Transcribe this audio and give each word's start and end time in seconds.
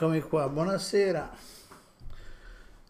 Eccomi 0.00 0.20
qua, 0.20 0.48
buonasera. 0.48 1.28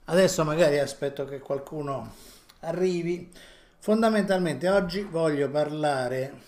Adesso 0.04 0.44
magari 0.44 0.78
aspetto 0.78 1.24
che 1.24 1.38
qualcuno 1.38 2.12
arrivi. 2.60 3.32
Fondamentalmente 3.78 4.68
oggi 4.68 5.00
voglio 5.04 5.48
parlare 5.48 6.42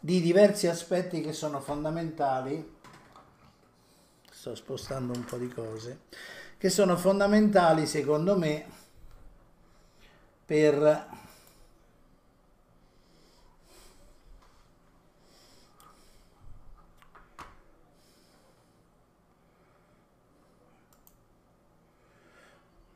di 0.00 0.22
diversi 0.22 0.68
aspetti 0.68 1.20
che 1.20 1.34
sono 1.34 1.60
fondamentali. 1.60 2.76
Sto 4.30 4.54
spostando 4.54 5.12
un 5.12 5.26
po' 5.26 5.36
di 5.36 5.48
cose 5.48 5.98
che 6.56 6.70
sono 6.70 6.96
fondamentali 6.96 7.86
secondo 7.86 8.38
me 8.38 8.64
per 10.46 11.08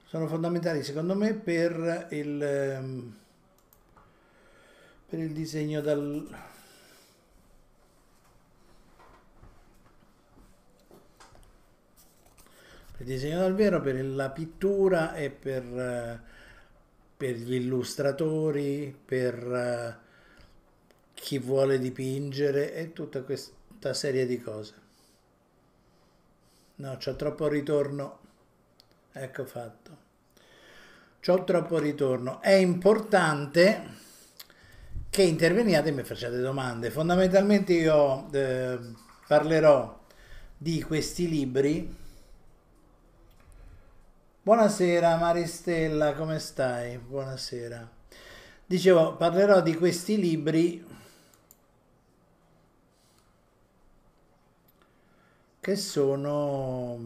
sono 0.08 0.26
fondamentali 0.26 0.82
secondo 0.82 1.14
me 1.14 1.34
per 1.34 2.06
il, 2.12 2.42
ehm, 2.42 3.16
per 5.06 5.18
il 5.18 5.32
disegno 5.34 5.82
dal, 5.82 6.26
per 12.96 13.00
il 13.00 13.06
disegno 13.06 13.40
dal 13.40 13.54
vero, 13.54 13.82
per 13.82 14.02
la 14.02 14.30
pittura 14.30 15.14
e 15.14 15.28
per, 15.28 16.22
per 17.14 17.34
gli 17.34 17.54
illustratori, 17.56 18.98
per 19.04 20.00
chi 21.12 21.38
vuole 21.38 21.78
dipingere 21.78 22.72
e 22.72 22.94
tutta 22.94 23.22
questa 23.22 23.92
serie 23.92 24.24
di 24.24 24.40
cose. 24.40 24.74
No, 26.76 26.96
c'è 26.96 27.14
troppo 27.14 27.46
ritorno 27.46 28.20
ecco 29.22 29.44
fatto. 29.44 29.96
C'ho 31.20 31.44
troppo 31.44 31.78
ritorno. 31.78 32.40
È 32.40 32.52
importante 32.52 33.96
che 35.10 35.22
interveniate 35.22 35.88
e 35.88 35.92
mi 35.92 36.04
facciate 36.04 36.40
domande. 36.40 36.90
Fondamentalmente 36.90 37.72
io 37.72 38.30
eh, 38.32 38.78
parlerò 39.26 39.98
di 40.56 40.82
questi 40.82 41.28
libri. 41.28 41.96
Buonasera 44.42 45.16
Maristella, 45.16 46.14
come 46.14 46.38
stai? 46.38 46.98
Buonasera. 46.98 47.96
Dicevo, 48.64 49.16
parlerò 49.16 49.60
di 49.60 49.74
questi 49.74 50.18
libri 50.18 50.86
che 55.60 55.76
sono 55.76 56.96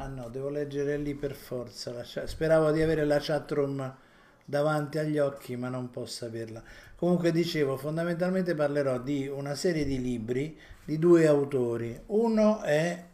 Ah 0.00 0.06
no, 0.06 0.28
devo 0.28 0.48
leggere 0.48 0.96
lì 0.96 1.14
per 1.16 1.34
forza. 1.34 2.04
Speravo 2.04 2.70
di 2.70 2.80
avere 2.82 3.04
la 3.04 3.18
chatroom 3.20 3.96
davanti 4.44 4.98
agli 4.98 5.18
occhi, 5.18 5.56
ma 5.56 5.68
non 5.68 5.90
posso 5.90 6.24
averla. 6.24 6.62
Comunque 6.94 7.32
dicevo, 7.32 7.76
fondamentalmente 7.76 8.54
parlerò 8.54 9.00
di 9.00 9.26
una 9.26 9.56
serie 9.56 9.84
di 9.84 10.00
libri 10.00 10.56
di 10.84 11.00
due 11.00 11.26
autori. 11.26 12.00
Uno 12.06 12.62
è 12.62 13.04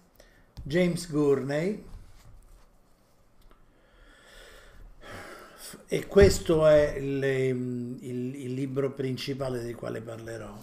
James 0.63 1.11
Gurney 1.11 1.85
e 5.87 6.07
questo 6.07 6.67
è 6.67 6.97
il, 6.97 7.25
il, 7.25 8.35
il 8.35 8.53
libro 8.53 8.93
principale 8.93 9.63
del 9.63 9.75
quale 9.75 10.03
parlerò. 10.03 10.55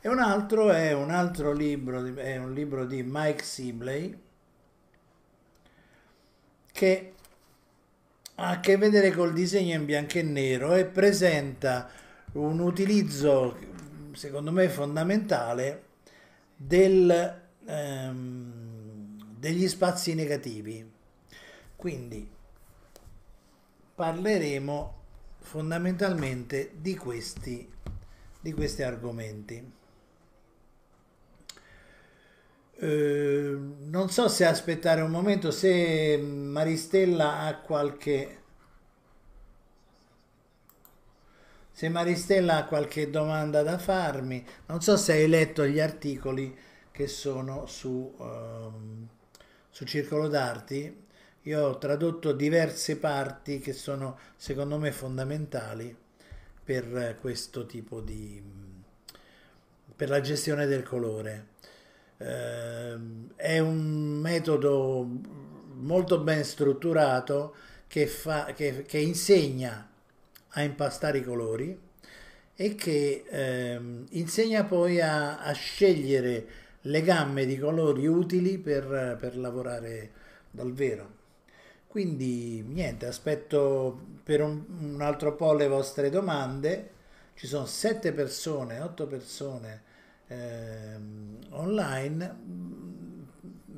E 0.00 0.08
un 0.08 0.20
altro 0.20 0.70
è 0.70 0.92
un 0.92 1.10
altro 1.10 1.52
libro, 1.52 2.14
è 2.14 2.36
un 2.36 2.54
libro 2.54 2.86
di 2.86 3.02
Mike 3.02 3.42
Sibley 3.42 4.22
che 6.74 7.12
ha 8.34 8.48
a 8.48 8.58
che 8.58 8.76
vedere 8.76 9.12
col 9.12 9.32
disegno 9.32 9.76
in 9.76 9.84
bianco 9.84 10.18
e 10.18 10.22
nero 10.22 10.74
e 10.74 10.86
presenta 10.86 11.88
un 12.32 12.58
utilizzo, 12.58 13.56
secondo 14.12 14.50
me, 14.50 14.68
fondamentale 14.68 15.84
del, 16.56 17.42
ehm, 17.64 19.36
degli 19.38 19.68
spazi 19.68 20.14
negativi. 20.14 20.84
Quindi 21.76 22.28
parleremo 23.94 25.02
fondamentalmente 25.42 26.72
di 26.74 26.96
questi, 26.96 27.72
di 28.40 28.52
questi 28.52 28.82
argomenti. 28.82 29.72
Eh, 32.76 33.56
non 33.56 34.10
so 34.10 34.28
se 34.28 34.44
aspettare 34.44 35.00
un 35.00 35.10
momento, 35.10 35.50
se 35.50 36.16
Maristella 36.18 37.40
ha 37.40 37.56
qualche... 37.58 38.42
Se 41.70 41.88
Maristella 41.88 42.58
ha 42.58 42.64
qualche 42.66 43.10
domanda 43.10 43.62
da 43.62 43.78
farmi, 43.78 44.44
non 44.66 44.80
so 44.80 44.96
se 44.96 45.12
hai 45.12 45.28
letto 45.28 45.66
gli 45.66 45.80
articoli 45.80 46.56
che 46.90 47.08
sono 47.08 47.66
su, 47.66 48.14
um, 48.16 49.08
su 49.70 49.84
Circolo 49.84 50.28
d'Arti. 50.28 51.02
Io 51.42 51.66
ho 51.66 51.78
tradotto 51.78 52.32
diverse 52.32 52.96
parti 52.96 53.58
che 53.58 53.72
sono 53.72 54.18
secondo 54.36 54.78
me 54.78 54.92
fondamentali 54.92 55.94
per 56.64 57.18
questo 57.20 57.66
tipo 57.66 58.00
di... 58.00 58.42
per 59.96 60.08
la 60.08 60.20
gestione 60.20 60.66
del 60.66 60.84
colore 60.84 61.53
è 62.24 63.58
un 63.58 64.18
metodo 64.20 65.06
molto 65.74 66.18
ben 66.20 66.44
strutturato 66.44 67.54
che, 67.86 68.06
fa, 68.06 68.52
che, 68.54 68.84
che 68.86 68.98
insegna 68.98 69.88
a 70.48 70.62
impastare 70.62 71.18
i 71.18 71.24
colori 71.24 71.78
e 72.56 72.74
che 72.74 73.24
eh, 73.28 73.80
insegna 74.10 74.64
poi 74.64 75.00
a, 75.00 75.40
a, 75.40 75.52
scegliere 75.52 76.46
le 76.82 77.02
gamme 77.02 77.44
di 77.46 77.58
colori 77.58 78.06
utili 78.06 78.58
per, 78.58 79.16
per 79.18 79.36
lavorare 79.36 80.10
dal 80.50 80.72
vero. 80.72 81.22
Quindi 81.86 82.62
niente, 82.62 83.06
aspetto 83.06 84.00
per 84.22 84.40
un, 84.42 84.64
un 84.80 85.00
altro 85.00 85.34
po' 85.34 85.52
le 85.52 85.68
vostre 85.68 86.10
domande. 86.10 86.90
Ci 87.34 87.46
sono 87.46 87.66
sette 87.66 88.12
persone, 88.12 88.80
otto 88.80 89.06
persone 89.06 89.92
eh, 90.28 90.98
online, 91.50 92.36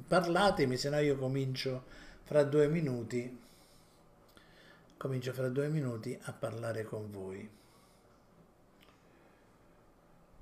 parlatemi, 0.06 0.76
se 0.76 0.88
no 0.90 0.98
io 0.98 1.16
comincio 1.16 1.84
fra 2.22 2.44
due 2.44 2.68
minuti, 2.68 3.38
comincio 4.96 5.32
fra 5.32 5.48
due 5.48 5.68
minuti 5.68 6.18
a 6.22 6.32
parlare 6.32 6.84
con 6.84 7.10
voi. 7.10 7.50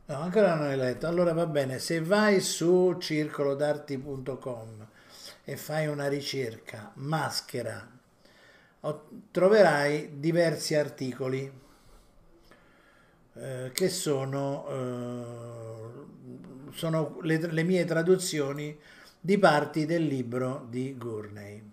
No, 0.06 0.16
ancora 0.16 0.54
non 0.54 0.66
hai 0.66 0.76
letto. 0.76 1.06
Allora 1.06 1.32
va 1.32 1.46
bene, 1.46 1.78
se 1.78 2.02
vai 2.02 2.40
su 2.40 2.96
circolodarti.com 2.98 4.86
e 5.44 5.56
fai 5.56 5.86
una 5.86 6.08
ricerca 6.08 6.90
maschera, 6.94 7.90
troverai 9.30 10.20
diversi 10.20 10.74
articoli 10.74 11.62
eh, 13.34 13.70
che 13.72 13.88
sono, 13.88 14.66
eh, 14.68 15.24
sono 16.72 17.18
le, 17.22 17.38
le, 17.38 17.62
mie 17.64 17.84
traduzioni 17.84 18.78
di 19.20 19.38
parti 19.38 19.86
del 19.86 20.04
libro 20.04 20.66
di 20.68 20.96
Gurney. 20.96 21.72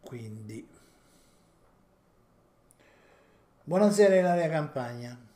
Quindi, 0.00 0.66
buonasera 3.64 4.16
Ilaria 4.16 4.48
Campagna. 4.48 5.26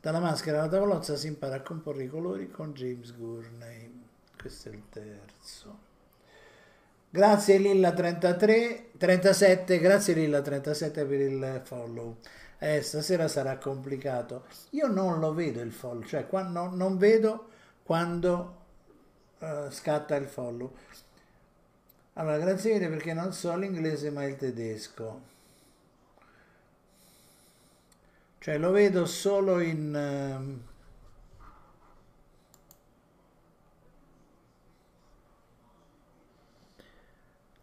Dalla 0.00 0.20
maschera 0.20 0.60
alla 0.60 0.68
tavolozza 0.68 1.16
si 1.16 1.26
impara 1.26 1.56
a 1.56 1.60
comporre 1.62 2.04
i 2.04 2.08
colori 2.08 2.48
con 2.50 2.72
James 2.72 3.16
Gurney 3.16 4.01
questo 4.42 4.68
è 4.68 4.72
il 4.72 4.82
terzo. 4.90 5.78
Grazie 7.08 7.58
Lilla 7.58 7.92
33, 7.92 8.90
37, 8.98 9.78
grazie 9.78 10.14
Lilla 10.14 10.42
37 10.42 11.04
per 11.04 11.20
il 11.20 11.60
follow. 11.62 12.16
Eh, 12.58 12.82
stasera 12.82 13.28
sarà 13.28 13.56
complicato. 13.58 14.46
Io 14.70 14.88
non 14.88 15.20
lo 15.20 15.32
vedo 15.32 15.60
il 15.60 15.70
follow, 15.70 16.02
cioè 16.02 16.26
quando, 16.26 16.74
non 16.74 16.98
vedo 16.98 17.50
quando 17.84 18.56
uh, 19.38 19.70
scatta 19.70 20.16
il 20.16 20.26
follow. 20.26 20.74
Allora, 22.14 22.38
grazie 22.38 22.74
mille 22.74 22.88
perché 22.88 23.12
non 23.14 23.32
so 23.32 23.56
l'inglese 23.56 24.10
ma 24.10 24.24
il 24.24 24.36
tedesco. 24.36 25.20
Cioè 28.38 28.58
lo 28.58 28.72
vedo 28.72 29.06
solo 29.06 29.60
in... 29.60 30.64
Uh, 30.64 30.70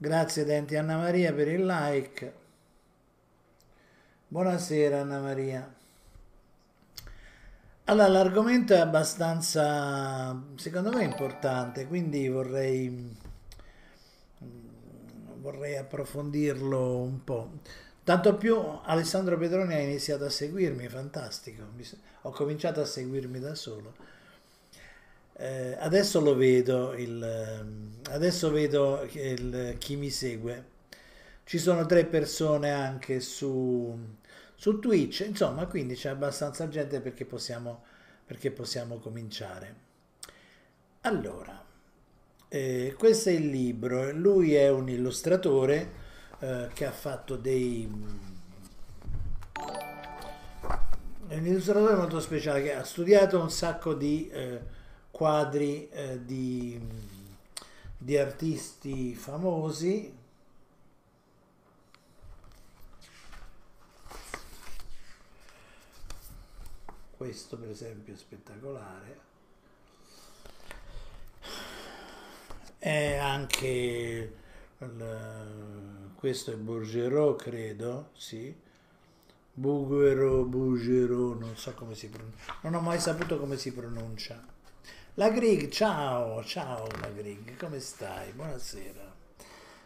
Grazie 0.01 0.45
Denti 0.45 0.77
Anna 0.77 0.95
Maria 0.95 1.33
per 1.33 1.49
il 1.49 1.65
like. 1.65 2.33
Buonasera 4.29 5.01
Anna 5.01 5.19
Maria. 5.19 5.75
Allora, 7.83 8.07
l'argomento 8.07 8.73
è 8.73 8.77
abbastanza, 8.77 10.41
secondo 10.55 10.93
me, 10.93 11.03
importante, 11.03 11.85
quindi 11.85 12.29
vorrei, 12.29 13.13
vorrei 15.41 15.75
approfondirlo 15.75 17.01
un 17.01 17.21
po'. 17.25 17.51
Tanto 18.01 18.37
più 18.37 18.57
Alessandro 18.57 19.37
Pedroni 19.37 19.73
ha 19.73 19.79
iniziato 19.79 20.23
a 20.23 20.29
seguirmi, 20.29 20.87
fantastico, 20.87 21.63
ho 22.21 22.31
cominciato 22.31 22.79
a 22.79 22.85
seguirmi 22.85 23.41
da 23.41 23.53
solo. 23.53 23.95
Eh, 25.41 25.77
adesso 25.79 26.19
lo 26.19 26.35
vedo, 26.35 26.93
il, 26.95 27.95
adesso 28.09 28.51
vedo 28.51 29.07
il, 29.13 29.75
chi 29.77 29.95
mi 29.95 30.09
segue. 30.09 30.65
Ci 31.45 31.57
sono 31.57 31.85
tre 31.85 32.03
persone 32.05 32.71
anche 32.71 33.21
su, 33.21 33.97
su 34.53 34.79
Twitch, 34.79 35.21
insomma, 35.25 35.65
quindi 35.67 35.95
c'è 35.95 36.09
abbastanza 36.09 36.67
gente 36.67 36.99
perché 36.99 37.23
possiamo, 37.23 37.85
perché 38.25 38.51
possiamo 38.51 38.97
cominciare. 38.97 39.75
Allora, 41.01 41.63
eh, 42.49 42.93
questo 42.97 43.29
è 43.29 43.31
il 43.31 43.47
libro, 43.47 44.11
lui 44.11 44.55
è 44.55 44.69
un 44.69 44.89
illustratore 44.89 45.91
eh, 46.39 46.67
che 46.73 46.85
ha 46.85 46.91
fatto 46.91 47.37
dei... 47.37 47.89
È 51.27 51.37
un 51.37 51.45
illustratore 51.45 51.95
molto 51.95 52.19
speciale 52.19 52.61
che 52.61 52.73
ha 52.73 52.83
studiato 52.83 53.39
un 53.39 53.49
sacco 53.49 53.93
di 53.93 54.27
eh, 54.29 54.77
quadri 55.19 55.89
eh, 55.89 56.23
di, 56.23 56.79
di 57.97 58.17
artisti 58.17 59.13
famosi, 59.15 60.17
questo 67.17 67.57
per 67.57 67.69
esempio 67.69 68.13
è 68.13 68.15
spettacolare. 68.15 69.19
È 72.77 73.15
anche 73.17 74.33
il, 74.77 76.11
questo 76.15 76.53
è 76.53 76.55
Bourgerot 76.55 77.41
credo 77.41 78.11
sì. 78.13 78.57
Bouguero 79.51 80.45
Bouguero 80.45 81.33
non 81.33 81.57
so 81.57 81.73
come 81.73 81.93
si 81.93 82.07
pronuncia. 82.07 82.55
Non 82.61 82.75
ho 82.75 82.79
mai 82.79 83.01
saputo 83.01 83.37
come 83.37 83.57
si 83.57 83.73
pronuncia 83.73 84.57
la 85.15 85.29
Grig 85.29 85.69
ciao 85.69 86.43
ciao 86.43 86.87
la 87.01 87.09
Grig 87.09 87.57
come 87.57 87.79
stai 87.79 88.31
buonasera 88.31 89.15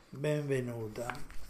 benvenuta 0.10 1.42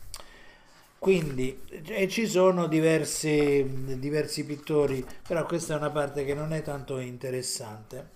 quindi 1.04 1.62
ci 2.08 2.26
sono 2.28 2.68
diversi, 2.68 4.00
diversi 4.00 4.46
pittori, 4.46 5.06
però 5.28 5.46
questa 5.46 5.74
è 5.74 5.78
una 5.78 5.90
parte 5.90 6.24
che 6.24 6.34
non 6.34 6.54
è 6.54 6.62
tanto 6.62 6.98
interessante. 6.98 8.12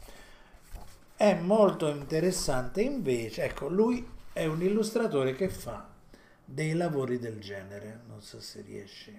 È 1.17 1.33
molto 1.33 1.89
interessante 1.89 2.81
invece, 2.81 3.43
ecco, 3.43 3.67
lui 3.67 4.07
è 4.31 4.45
un 4.45 4.61
illustratore 4.61 5.35
che 5.35 5.49
fa 5.49 5.85
dei 6.45 6.75
lavori 6.75 7.19
del 7.19 7.41
genere, 7.41 8.03
non 8.07 8.21
so 8.21 8.39
se 8.39 8.61
riesci. 8.61 9.13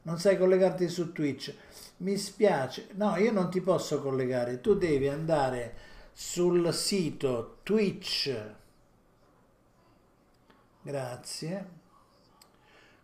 Non 0.00 0.18
sai 0.18 0.38
collegarti 0.38 0.88
su 0.88 1.12
Twitch? 1.12 1.52
Mi 2.00 2.16
spiace, 2.16 2.88
no, 2.94 3.16
io 3.16 3.30
non 3.30 3.50
ti 3.50 3.60
posso 3.60 4.00
collegare, 4.00 4.62
tu 4.62 4.74
devi 4.74 5.06
andare 5.06 5.74
sul 6.12 6.72
sito 6.72 7.58
Twitch. 7.62 8.34
Grazie. 10.80 11.78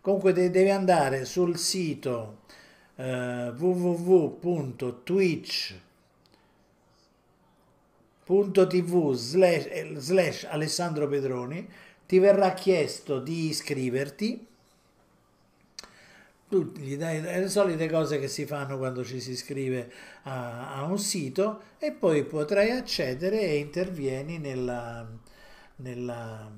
Comunque 0.01 0.33
devi 0.33 0.71
andare 0.71 1.27
sul 1.27 1.59
sito 1.59 2.39
eh, 2.95 3.53
www.twitch.tv 3.55 4.33
slash, 9.13 9.97
slash 9.97 10.45
Alessandro 10.45 11.07
Pedroni. 11.07 11.69
Ti 12.07 12.19
verrà 12.19 12.55
chiesto 12.55 13.19
di 13.19 13.49
iscriverti 13.49 14.47
tu 16.49 16.73
gli 16.77 16.97
dai 16.97 17.21
le 17.21 17.49
solite 17.49 17.89
cose 17.89 18.19
che 18.21 18.29
si 18.29 18.47
fanno 18.47 18.79
quando 18.79 19.05
ci 19.05 19.21
si 19.21 19.33
iscrive 19.33 19.93
a, 20.25 20.77
a 20.77 20.83
un 20.85 20.99
sito 20.99 21.63
e 21.79 21.93
poi 21.93 22.25
potrai 22.25 22.71
accedere 22.71 23.41
e 23.41 23.57
intervieni 23.59 24.39
nella, 24.39 25.07
nella 25.77 26.51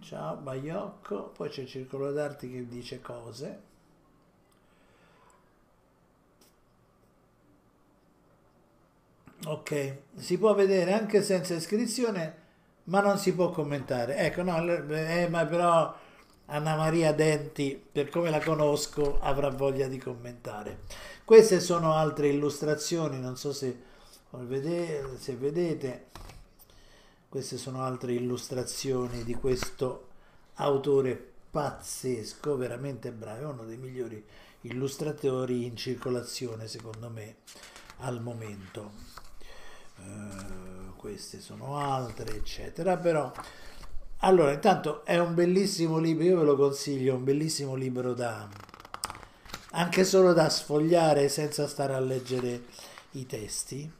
Ciao 0.00 0.36
Baiocco, 0.36 1.30
poi 1.34 1.48
c'è 1.48 1.62
il 1.62 1.66
circolo 1.68 2.12
d'arti 2.12 2.50
che 2.50 2.68
dice 2.68 3.00
cose. 3.00 3.60
Ok, 9.46 9.96
si 10.16 10.38
può 10.38 10.54
vedere 10.54 10.92
anche 10.92 11.22
senza 11.22 11.54
iscrizione, 11.54 12.34
ma 12.84 13.00
non 13.00 13.18
si 13.18 13.34
può 13.34 13.50
commentare. 13.50 14.16
Ecco, 14.16 14.42
no, 14.42 14.56
eh, 14.90 15.28
ma 15.28 15.44
però 15.46 15.94
Anna 16.46 16.76
Maria 16.76 17.12
Denti, 17.12 17.82
per 17.90 18.10
come 18.10 18.30
la 18.30 18.40
conosco, 18.40 19.18
avrà 19.20 19.48
voglia 19.48 19.88
di 19.88 19.98
commentare. 19.98 20.80
Queste 21.24 21.60
sono 21.60 21.94
altre 21.94 22.28
illustrazioni, 22.28 23.18
non 23.18 23.36
so 23.36 23.52
se, 23.52 23.76
se 25.18 25.36
vedete. 25.36 26.06
Queste 27.28 27.56
sono 27.56 27.82
altre 27.82 28.12
illustrazioni 28.12 29.24
di 29.24 29.34
questo 29.34 30.08
autore 30.54 31.32
pazzesco, 31.50 32.56
veramente 32.56 33.10
bravo, 33.10 33.50
uno 33.50 33.64
dei 33.64 33.76
migliori 33.76 34.24
illustratori 34.62 35.64
in 35.64 35.76
circolazione 35.76 36.68
secondo 36.68 37.08
me 37.10 37.36
al 37.98 38.20
momento. 38.20 38.90
Uh, 39.96 40.94
queste 40.96 41.40
sono 41.40 41.78
altre, 41.78 42.34
eccetera, 42.34 42.96
però 42.96 43.32
allora, 44.24 44.52
intanto 44.52 45.04
è 45.04 45.18
un 45.18 45.34
bellissimo 45.34 45.98
libro, 45.98 46.24
io 46.24 46.38
ve 46.38 46.44
lo 46.44 46.56
consiglio, 46.56 47.14
un 47.14 47.24
bellissimo 47.24 47.74
libro 47.74 48.14
da 48.14 48.48
anche 49.72 50.04
solo 50.04 50.32
da 50.32 50.48
sfogliare 50.48 51.28
senza 51.28 51.66
stare 51.66 51.94
a 51.94 52.00
leggere 52.00 52.62
i 53.12 53.26
testi 53.26 53.90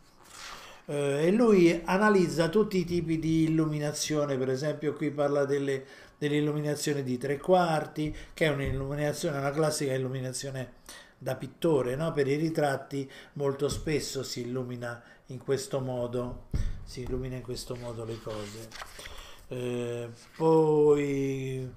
eh, 0.87 1.27
e 1.27 1.31
lui 1.31 1.79
analizza 1.85 2.49
tutti 2.49 2.79
i 2.79 2.85
tipi 2.87 3.19
di 3.19 3.45
illuminazione, 3.45 4.39
per 4.39 4.49
esempio 4.49 4.95
qui 4.95 5.11
parla 5.11 5.45
delle, 5.45 5.85
dell'illuminazione 6.17 7.03
di 7.03 7.19
tre 7.19 7.37
quarti, 7.37 8.15
che 8.33 8.47
è 8.47 8.49
un'illuminazione, 8.49 9.37
una 9.37 9.51
classica 9.51 9.93
illuminazione 9.93 10.75
da 11.19 11.37
pittore, 11.37 11.97
no? 11.97 12.13
per 12.13 12.29
i 12.29 12.37
ritratti 12.37 13.11
molto 13.35 13.69
spesso 13.69 14.23
si 14.23 14.41
illumina 14.41 15.03
in 15.27 15.39
questo 15.39 15.81
modo, 15.81 16.49
si 16.83 17.03
illumina 17.03 17.37
in 17.37 17.43
questo 17.43 17.77
modo 17.77 18.05
le 18.05 18.19
cose. 18.23 19.14
Eh, 19.49 20.09
poi 20.37 21.73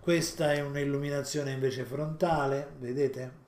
questa 0.00 0.52
è 0.52 0.60
un'illuminazione 0.60 1.52
invece 1.52 1.84
frontale, 1.84 2.68
vedete? 2.78 3.44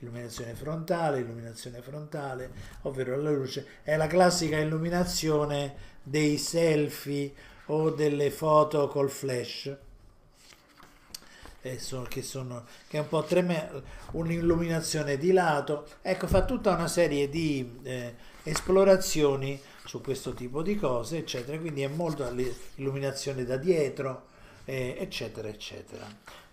illuminazione 0.00 0.54
frontale, 0.54 1.20
illuminazione 1.20 1.80
frontale, 1.80 2.50
ovvero 2.82 3.20
la 3.20 3.30
luce 3.30 3.66
è 3.82 3.96
la 3.96 4.06
classica 4.06 4.56
illuminazione 4.58 5.96
dei 6.02 6.38
selfie 6.38 7.32
o 7.66 7.90
delle 7.90 8.30
foto 8.30 8.88
col 8.88 9.10
flash. 9.10 9.76
Eh, 11.60 11.80
che, 12.08 12.22
sono, 12.22 12.64
che 12.86 12.98
è 12.98 13.00
un 13.00 13.08
po' 13.08 13.24
tremendo, 13.24 13.82
un'illuminazione 14.12 15.18
di 15.18 15.32
lato, 15.32 15.86
ecco, 16.02 16.28
fa 16.28 16.44
tutta 16.44 16.72
una 16.72 16.86
serie 16.86 17.28
di 17.28 17.80
eh, 17.82 18.14
esplorazioni 18.44 19.60
su 19.88 20.02
questo 20.02 20.34
tipo 20.34 20.60
di 20.60 20.76
cose, 20.76 21.16
eccetera, 21.16 21.58
quindi 21.58 21.80
è 21.80 21.88
molto 21.88 22.30
l'illuminazione 22.30 23.46
da 23.46 23.56
dietro, 23.56 24.26
eh, 24.66 24.94
eccetera, 24.98 25.48
eccetera. 25.48 26.06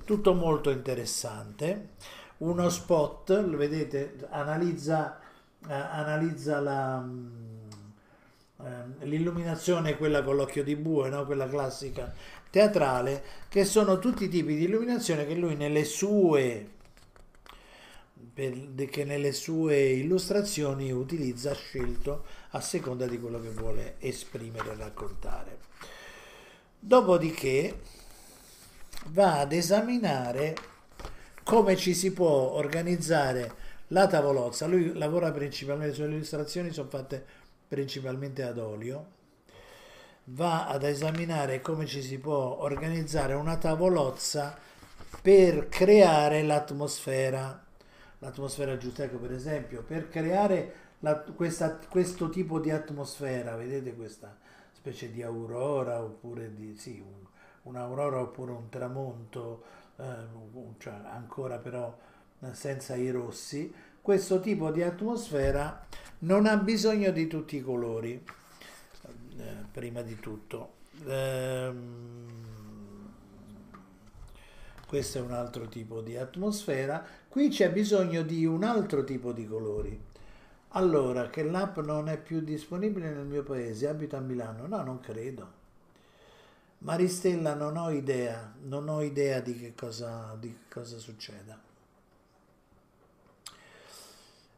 Tutto 0.05 0.33
molto 0.33 0.69
interessante 0.69 1.89
uno 2.37 2.69
spot, 2.69 3.31
lo 3.45 3.57
vedete, 3.57 4.25
analizza, 4.29 5.19
eh, 5.67 5.73
analizza 5.73 6.61
la, 6.61 7.05
eh, 8.63 9.05
l'illuminazione, 9.05 9.97
quella 9.97 10.23
con 10.23 10.37
l'occhio 10.37 10.63
di 10.63 10.77
bue, 10.77 11.09
no? 11.09 11.25
quella 11.25 11.49
classica 11.49 12.13
teatrale, 12.49 13.21
che 13.49 13.65
sono 13.65 13.99
tutti 13.99 14.23
i 14.23 14.29
tipi 14.29 14.55
di 14.55 14.63
illuminazione 14.63 15.25
che 15.25 15.35
lui 15.35 15.57
nelle 15.57 15.83
sue 15.83 16.69
che 18.35 19.05
nelle 19.05 19.31
sue 19.31 19.91
illustrazioni 19.91 20.91
utilizza 20.91 21.53
scelto 21.53 22.25
a 22.55 22.61
seconda 22.61 23.05
di 23.05 23.19
quello 23.19 23.41
che 23.41 23.49
vuole 23.49 23.95
esprimere 23.99 24.71
e 24.71 24.75
raccontare. 24.75 25.57
Dopodiché 26.79 27.79
va 29.07 29.39
ad 29.39 29.51
esaminare 29.51 30.55
come 31.43 31.75
ci 31.75 31.93
si 31.93 32.13
può 32.13 32.53
organizzare 32.53 33.63
la 33.87 34.07
tavolozza. 34.07 34.67
Lui 34.67 34.97
lavora 34.97 35.31
principalmente 35.31 35.95
sulle 35.95 36.15
illustrazioni, 36.15 36.71
sono 36.71 36.87
fatte 36.87 37.23
principalmente 37.67 38.41
ad 38.43 38.57
olio. 38.57 39.13
Va 40.25 40.67
ad 40.67 40.83
esaminare 40.83 41.61
come 41.61 41.85
ci 41.85 42.01
si 42.01 42.17
può 42.19 42.61
organizzare 42.61 43.33
una 43.33 43.57
tavolozza 43.57 44.57
per 45.21 45.67
creare 45.67 46.41
l'atmosfera. 46.41 47.63
L'atmosfera 48.19 48.77
giusteco, 48.77 49.17
per 49.17 49.33
esempio, 49.33 49.83
per 49.83 50.07
creare 50.07 50.84
la, 50.99 51.19
questa, 51.19 51.77
questo 51.89 52.29
tipo 52.29 52.59
di 52.59 52.71
atmosfera, 52.71 53.55
vedete 53.55 53.95
questa 53.95 54.35
specie 54.71 55.11
di 55.11 55.23
aurora 55.23 56.01
oppure 56.01 56.53
di 56.53 56.75
sì, 56.75 56.99
un, 56.99 57.25
un'aurora 57.63 58.21
oppure 58.21 58.51
un 58.51 58.69
tramonto, 58.69 59.63
eh, 59.97 60.03
cioè 60.77 60.93
ancora 61.05 61.57
però 61.57 61.97
senza 62.51 62.95
i 62.95 63.09
rossi, 63.09 63.73
questo 64.01 64.39
tipo 64.39 64.71
di 64.71 64.83
atmosfera 64.83 65.83
non 66.19 66.45
ha 66.45 66.57
bisogno 66.57 67.11
di 67.11 67.27
tutti 67.27 67.55
i 67.55 67.61
colori, 67.61 68.23
eh, 69.37 69.43
prima 69.71 70.01
di 70.01 70.19
tutto. 70.19 70.73
Ehm, 71.07 72.33
questo 74.87 75.17
è 75.17 75.21
un 75.21 75.31
altro 75.31 75.67
tipo 75.67 76.01
di 76.01 76.15
atmosfera, 76.15 77.03
qui 77.27 77.49
c'è 77.49 77.71
bisogno 77.71 78.21
di 78.21 78.45
un 78.45 78.63
altro 78.63 79.03
tipo 79.03 79.31
di 79.31 79.47
colori. 79.47 80.04
Allora, 80.77 81.29
che 81.29 81.43
l'app 81.43 81.79
non 81.79 82.09
è 82.09 82.17
più 82.21 82.41
disponibile 82.41 83.09
nel 83.09 83.25
mio 83.25 83.43
paese, 83.43 83.87
abito 83.87 84.17
a 84.17 84.19
Milano? 84.19 84.67
No, 84.67 84.83
non 84.83 84.99
credo. 84.99 85.63
Maristella, 86.79 87.53
non 87.53 87.77
ho 87.77 87.89
idea, 87.89 88.53
non 88.63 88.89
ho 88.89 89.01
idea 89.01 89.39
di 89.39 89.57
che 89.57 89.73
cosa, 89.73 90.35
di 90.37 90.49
che 90.49 90.73
cosa 90.73 90.97
succeda. 90.97 91.57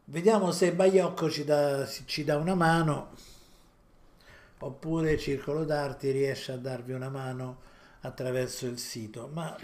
Vediamo 0.06 0.52
se 0.52 0.74
Baiocco 0.74 1.30
ci 1.30 1.44
dà, 1.44 1.86
ci 1.86 2.24
dà 2.24 2.38
una 2.38 2.56
mano, 2.56 3.10
oppure 4.60 5.20
Circolo 5.20 5.66
d'Arti 5.66 6.10
riesce 6.10 6.52
a 6.52 6.58
darvi 6.58 6.94
una 6.94 7.10
mano 7.10 7.62
attraverso 8.02 8.66
il 8.66 8.80
sito. 8.80 9.30
Ma, 9.32 9.56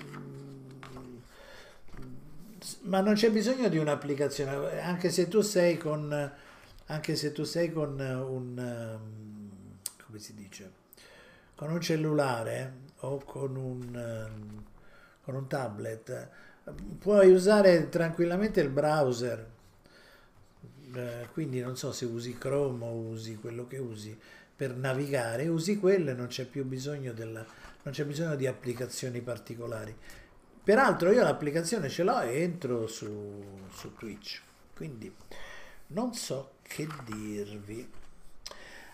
ma 2.81 3.01
non 3.01 3.13
c'è 3.13 3.31
bisogno 3.31 3.69
di 3.69 3.77
un'applicazione, 3.77 4.81
anche 4.81 5.09
se 5.09 5.27
tu 5.27 5.41
sei 5.41 5.77
con, 5.77 6.31
anche 6.85 7.15
se 7.15 7.31
tu 7.31 7.43
sei 7.43 7.71
con 7.71 7.99
un, 7.99 8.99
come 10.05 10.19
si 10.19 10.33
dice, 10.33 10.71
con 11.55 11.71
un 11.71 11.81
cellulare 11.81 12.73
o 12.99 13.17
con 13.23 13.55
un, 13.55 14.29
con 15.23 15.35
un 15.35 15.47
tablet, 15.47 16.29
puoi 16.99 17.31
usare 17.31 17.89
tranquillamente 17.89 18.61
il 18.61 18.69
browser 18.69 19.51
eh, 20.95 21.27
quindi 21.31 21.59
non 21.59 21.75
so 21.75 21.91
se 21.91 22.05
usi 22.05 22.37
Chrome 22.37 22.85
o 22.85 22.91
usi 22.91 23.35
quello 23.35 23.65
che 23.67 23.77
usi 23.77 24.17
per 24.55 24.75
navigare, 24.75 25.47
usi 25.47 25.77
quello 25.77 26.11
e 26.11 26.13
non 26.13 26.27
c'è 26.27 26.45
più 26.45 26.63
bisogno, 26.65 27.13
della, 27.13 27.43
non 27.83 27.93
c'è 27.93 28.05
bisogno 28.05 28.35
di 28.35 28.45
applicazioni 28.45 29.21
particolari. 29.21 29.95
Peraltro 30.63 31.11
io 31.11 31.23
l'applicazione 31.23 31.89
ce 31.89 32.03
l'ho 32.03 32.21
e 32.21 32.41
entro 32.41 32.87
su, 32.87 33.43
su 33.69 33.93
Twitch, 33.95 34.41
quindi 34.73 35.13
non 35.87 36.13
so 36.13 36.53
che 36.61 36.87
dirvi. 37.03 37.91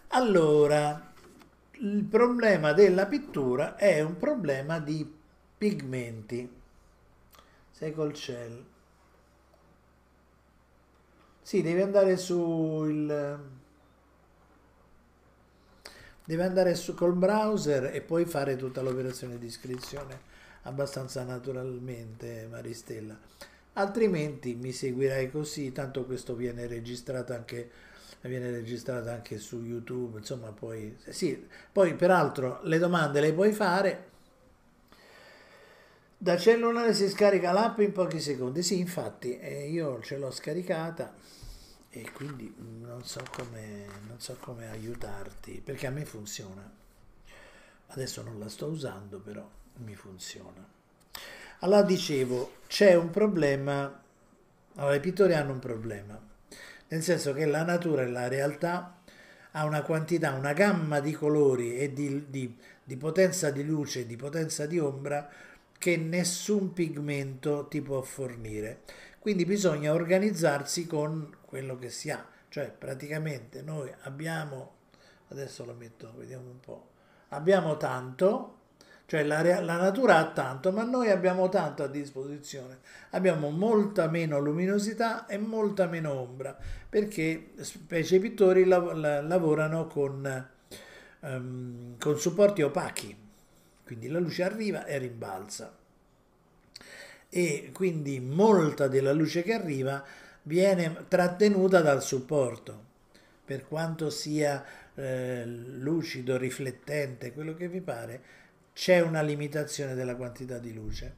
Allora, 0.07 1.13
il 1.73 2.03
problema 2.05 2.73
della 2.73 3.05
pittura 3.05 3.75
è 3.75 4.01
un 4.01 4.17
problema 4.17 4.79
di 4.79 5.07
pigmenti. 5.59 6.57
Sei 7.69 7.93
col 7.93 8.13
cielo. 8.13 8.65
Sì, 11.43 11.61
devi 11.61 11.81
andare 11.81 12.17
su 12.17 12.85
il... 12.89 13.39
Devi 16.25 16.41
andare 16.41 16.73
su 16.73 16.95
col 16.95 17.13
browser 17.13 17.93
e 17.93 18.01
poi 18.01 18.25
fare 18.25 18.55
tutta 18.55 18.81
l'operazione 18.81 19.38
di 19.38 19.45
iscrizione 19.45 20.28
abbastanza 20.69 21.23
naturalmente, 21.23 22.47
Maristella. 22.49 23.17
Altrimenti 23.73 24.55
mi 24.55 24.71
seguirai 24.71 25.29
così, 25.31 25.71
tanto 25.71 26.05
questo 26.05 26.35
viene 26.35 26.67
registrato 26.67 27.33
anche 27.33 27.69
viene 28.21 28.51
registrato 28.51 29.09
anche 29.09 29.38
su 29.38 29.61
YouTube, 29.63 30.17
insomma, 30.17 30.51
poi 30.51 30.97
sì, 31.07 31.47
poi 31.71 31.95
peraltro 31.95 32.59
le 32.63 32.77
domande 32.77 33.21
le 33.21 33.31
puoi 33.33 33.53
fare 33.53 34.07
da 36.17 36.35
cellulare 36.38 36.93
si 36.93 37.07
scarica 37.07 37.53
l'app 37.53 37.79
in 37.79 37.93
pochi 37.93 38.19
secondi. 38.19 38.61
Sì, 38.61 38.79
infatti, 38.79 39.39
eh, 39.39 39.69
io 39.69 40.01
ce 40.01 40.17
l'ho 40.17 40.31
scaricata 40.31 41.15
e 41.89 42.11
quindi 42.11 42.53
non 42.57 43.03
so 43.05 43.23
come, 43.31 43.88
non 44.07 44.19
so 44.19 44.35
come 44.39 44.69
aiutarti 44.69 45.61
perché 45.63 45.88
a 45.88 45.89
me 45.89 46.05
funziona 46.05 46.71
adesso 47.88 48.21
non 48.21 48.38
la 48.38 48.47
sto 48.47 48.67
usando 48.67 49.19
però 49.19 49.47
mi 49.83 49.95
funziona. 49.95 50.67
Allora 51.59 51.83
dicevo 51.83 52.57
c'è 52.67 52.95
un 52.95 53.09
problema 53.09 54.01
allora 54.75 54.95
i 54.95 55.00
pittori 55.00 55.33
hanno 55.33 55.53
un 55.53 55.59
problema 55.59 56.17
nel 56.88 57.03
senso 57.03 57.33
che 57.33 57.45
la 57.45 57.63
natura 57.63 58.03
e 58.03 58.07
la 58.07 58.27
realtà 58.27 59.01
ha 59.51 59.65
una 59.65 59.81
quantità 59.81 60.31
una 60.33 60.53
gamma 60.53 61.00
di 61.00 61.12
colori 61.12 61.77
e 61.77 61.91
di, 61.91 62.29
di, 62.29 62.55
di 62.83 62.95
potenza 62.95 63.50
di 63.51 63.65
luce 63.65 64.05
di 64.05 64.15
potenza 64.15 64.65
di 64.65 64.79
ombra 64.79 65.29
che 65.79 65.95
nessun 65.95 66.74
pigmento 66.74 67.67
ti 67.67 67.81
può 67.81 68.01
fornire. 68.01 68.81
Quindi 69.17 69.45
bisogna 69.45 69.93
organizzarsi 69.93 70.86
con 70.86 71.38
quello 71.45 71.77
che 71.77 71.89
si 71.89 72.12
ha, 72.12 72.24
cioè 72.50 72.69
praticamente 72.69 73.62
noi 73.62 73.89
abbiamo, 74.01 74.74
adesso 75.29 75.65
lo 75.65 75.74
metto, 75.74 76.13
vediamo 76.17 76.50
un 76.50 76.59
po', 76.59 76.89
abbiamo 77.29 77.77
tanto, 77.77 78.57
cioè 79.09 79.23
la, 79.23 79.41
la, 79.41 79.77
natura 79.77 80.17
ha 80.17 80.29
tanto, 80.29 80.71
ma 80.71 80.83
noi 80.83 81.09
abbiamo 81.09 81.49
tanto 81.49 81.81
a 81.81 81.87
disposizione, 81.87 82.77
abbiamo 83.09 83.49
molta 83.49 84.07
meno 84.07 84.37
luminosità 84.37 85.25
e 85.25 85.39
molta 85.39 85.87
meno 85.87 86.11
ombra, 86.11 86.55
perché 86.87 87.53
specie 87.61 88.17
i 88.17 88.19
pittori 88.19 88.65
lav 88.65 88.93
la, 88.93 89.19
lavorano 89.23 89.87
con, 89.87 90.47
um, 91.21 91.97
con 91.97 92.19
supporti 92.19 92.61
opachi, 92.61 93.17
quindi 93.83 94.09
la 94.09 94.19
luce 94.19 94.43
arriva 94.43 94.85
e 94.85 94.99
rimbalza. 94.99 95.75
E 97.29 97.71
quindi 97.73 98.19
molta 98.19 98.87
della 98.87 99.11
luce 99.11 99.41
che 99.41 99.53
arriva 99.53 100.05
viene 100.43 101.05
trattenuta 101.07 101.81
dal 101.81 102.03
supporto. 102.03 102.85
Per 103.43 103.67
quanto 103.67 104.11
sia 104.11 104.63
eh, 104.93 105.43
lucido, 105.47 106.37
riflettente, 106.37 107.33
quello 107.33 107.55
che 107.55 107.67
vi 107.67 107.81
pare, 107.81 108.21
c'è 108.79 109.01
una 109.01 109.21
limitazione 109.21 109.93
della 109.93 110.15
quantità 110.15 110.57
di 110.57 110.74
luce. 110.74 111.17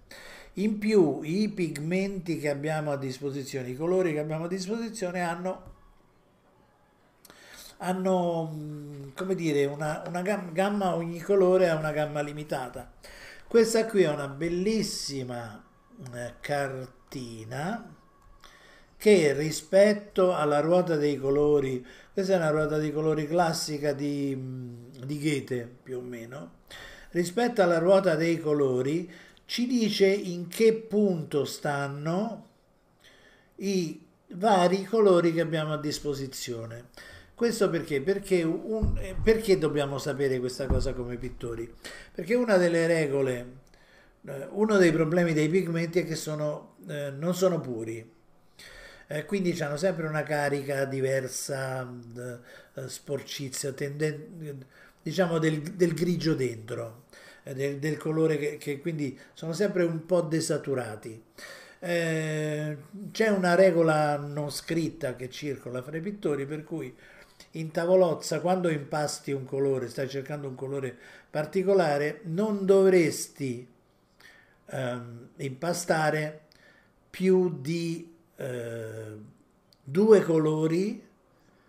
In 0.53 0.79
più 0.79 1.21
i 1.21 1.47
pigmenti 1.47 2.39
che 2.39 2.49
abbiamo 2.49 2.91
a 2.91 2.97
disposizione, 2.97 3.69
i 3.69 3.75
colori 3.75 4.13
che 4.13 4.19
abbiamo 4.19 4.45
a 4.45 4.47
disposizione 4.47 5.21
hanno 5.21 5.69
hanno 7.83 9.11
come 9.15 9.35
dire 9.35 9.65
una, 9.65 10.03
una 10.07 10.21
gamma 10.21 10.95
ogni 10.95 11.19
colore 11.19 11.67
ha 11.67 11.75
una 11.75 11.91
gamma 11.91 12.21
limitata 12.21 12.91
questa 13.47 13.87
qui 13.87 14.03
è 14.03 14.09
una 14.09 14.27
bellissima 14.27 15.63
eh, 16.13 16.33
cartina 16.39 17.95
che 18.97 19.33
rispetto 19.33 20.35
alla 20.35 20.59
ruota 20.59 20.95
dei 20.95 21.17
colori, 21.17 21.83
questa 22.13 22.33
è 22.33 22.35
una 22.35 22.51
ruota 22.51 22.77
dei 22.77 22.91
colori 22.91 23.25
classica 23.27 23.93
di, 23.93 24.37
di 25.03 25.19
Goethe 25.19 25.67
più 25.81 25.97
o 25.97 26.01
meno, 26.01 26.51
rispetto 27.11 27.61
alla 27.61 27.77
ruota 27.77 28.15
dei 28.15 28.39
colori 28.39 29.11
ci 29.45 29.67
dice 29.67 30.07
in 30.07 30.47
che 30.47 30.73
punto 30.73 31.45
stanno 31.45 32.47
i 33.57 34.01
vari 34.33 34.83
colori 34.85 35.33
che 35.33 35.41
abbiamo 35.41 35.73
a 35.73 35.79
disposizione. 35.79 36.89
Questo 37.35 37.69
perché? 37.69 38.01
Perché, 38.01 38.43
un, 38.43 38.99
perché 39.23 39.57
dobbiamo 39.57 39.97
sapere 39.97 40.39
questa 40.39 40.67
cosa 40.67 40.93
come 40.93 41.17
pittori? 41.17 41.71
Perché 42.13 42.35
una 42.35 42.57
delle 42.57 42.87
regole 42.87 43.59
eh, 44.27 44.47
uno 44.51 44.77
dei 44.77 44.91
problemi 44.91 45.33
dei 45.33 45.49
pigmenti 45.49 45.99
è 45.99 46.05
che 46.05 46.15
sono, 46.15 46.75
eh, 46.87 47.11
non 47.11 47.33
sono 47.35 47.59
puri. 47.59 48.19
Eh, 49.07 49.25
quindi 49.25 49.59
hanno 49.61 49.77
sempre 49.77 50.07
una 50.07 50.23
carica 50.23 50.85
diversa, 50.85 51.89
eh, 52.75 52.87
sporcizia, 52.87 53.73
tenden- 53.73 54.65
diciamo 55.01 55.37
del, 55.37 55.61
del, 55.61 55.93
grigio 55.93 56.35
dentro, 56.35 57.05
eh, 57.43 57.53
del, 57.53 57.79
del, 57.79 57.97
colore 57.97 58.37
che, 58.37 58.57
che, 58.57 58.79
quindi 58.79 59.17
sono 59.33 59.53
sempre 59.53 59.83
un 59.83 60.05
po' 60.05 60.21
desaturati. 60.21 61.23
Eh, 61.79 62.77
c'è 63.11 63.27
una 63.29 63.55
regola 63.55 64.15
non 64.17 64.51
scritta 64.51 65.15
che 65.15 65.29
circola 65.29 65.81
fra 65.81 65.97
i 65.97 66.01
pittori 66.01 66.45
per 66.45 66.63
cui 66.63 66.95
in 67.51 67.71
tavolozza 67.71 68.39
quando 68.39 68.69
impasti 68.69 69.31
un 69.31 69.45
colore, 69.45 69.89
stai 69.89 70.07
cercando 70.07 70.47
un 70.47 70.55
colore 70.55 70.95
particolare, 71.29 72.21
non 72.25 72.65
dovresti 72.65 73.67
ehm, 74.67 75.29
impastare 75.37 76.41
più 77.09 77.59
di 77.59 78.13
eh, 78.35 79.17
due 79.83 80.21
colori, 80.21 81.03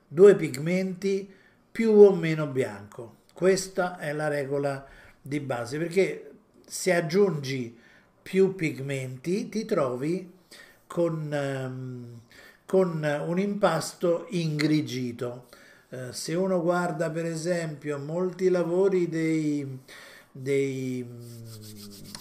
due 0.07 0.37
pigmenti 0.37 1.29
più 1.73 1.93
o 1.93 2.15
meno 2.15 2.47
bianco. 2.47 3.21
Questa 3.33 3.99
è 3.99 4.13
la 4.13 4.29
regola 4.29 4.87
di 5.21 5.41
base 5.41 5.79
perché 5.79 6.31
se 6.67 6.95
aggiungi 6.95 7.79
più 8.23 8.55
pigmenti, 8.55 9.49
ti 9.49 9.65
trovi 9.65 10.33
con, 10.87 11.31
um, 11.33 12.21
con 12.65 13.23
un 13.27 13.39
impasto 13.39 14.27
ingrigito. 14.31 15.49
Uh, 15.89 16.13
se 16.13 16.35
uno 16.35 16.63
guarda 16.63 17.11
per 17.11 17.27
esempio 17.27 17.99
molti 17.99 18.49
lavori 18.49 19.09
dei, 19.09 19.81
dei, 20.31 21.07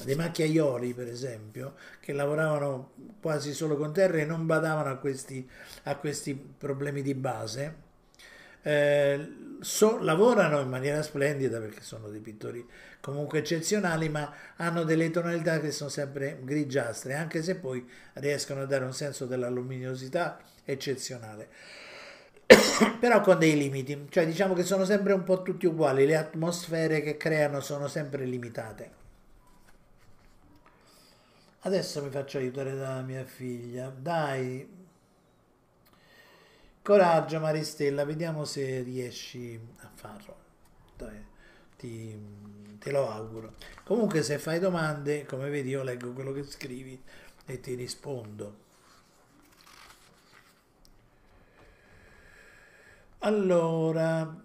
dei 0.03 0.15
macchiaioli, 0.15 0.93
per 0.93 1.07
esempio, 1.07 1.75
che 1.99 2.11
lavoravano 2.11 2.91
quasi 3.21 3.53
solo 3.53 3.77
con 3.77 3.93
terra 3.93 4.17
e 4.17 4.25
non 4.25 4.45
badavano 4.45 4.89
a 4.89 4.97
questi, 4.97 5.47
a 5.83 5.95
questi 5.95 6.33
problemi 6.33 7.01
di 7.01 7.13
base, 7.13 7.89
eh, 8.63 9.57
so, 9.61 9.99
lavorano 10.01 10.59
in 10.59 10.69
maniera 10.69 11.01
splendida 11.01 11.59
perché 11.59 11.81
sono 11.81 12.09
dei 12.09 12.19
pittori 12.19 12.65
comunque 12.99 13.39
eccezionali, 13.39 14.09
ma 14.09 14.31
hanno 14.57 14.83
delle 14.83 15.09
tonalità 15.09 15.59
che 15.59 15.71
sono 15.71 15.89
sempre 15.89 16.39
grigiastre, 16.41 17.15
anche 17.15 17.41
se 17.41 17.55
poi 17.55 17.87
riescono 18.13 18.61
a 18.61 18.65
dare 18.65 18.85
un 18.85 18.93
senso 18.93 19.25
della 19.25 19.49
luminosità 19.49 20.39
eccezionale. 20.63 21.49
Però 22.99 23.21
con 23.21 23.39
dei 23.39 23.57
limiti, 23.57 24.07
cioè 24.09 24.25
diciamo 24.25 24.53
che 24.53 24.63
sono 24.63 24.85
sempre 24.85 25.13
un 25.13 25.23
po' 25.23 25.41
tutti 25.41 25.65
uguali, 25.65 26.05
le 26.05 26.17
atmosfere 26.17 27.01
che 27.01 27.17
creano 27.17 27.59
sono 27.61 27.87
sempre 27.87 28.25
limitate. 28.25 28.99
Adesso 31.63 32.03
mi 32.03 32.09
faccio 32.09 32.39
aiutare 32.39 32.75
da 32.75 33.01
mia 33.01 33.23
figlia. 33.23 33.93
Dai, 33.95 34.67
Coraggio 36.83 37.39
Maristella, 37.39 38.05
vediamo 38.05 38.43
se 38.43 38.81
riesci 38.81 39.59
a 39.81 39.89
farlo. 39.93 40.35
Dai, 40.97 41.23
ti, 41.77 42.17
te 42.79 42.91
lo 42.91 43.09
auguro. 43.09 43.53
Comunque 43.83 44.23
se 44.23 44.39
fai 44.39 44.59
domande, 44.59 45.25
come 45.25 45.49
vedi 45.49 45.69
io 45.69 45.83
leggo 45.83 46.11
quello 46.13 46.31
che 46.31 46.43
scrivi 46.43 46.99
e 47.45 47.59
ti 47.59 47.75
rispondo. 47.75 48.69
Allora, 53.19 54.35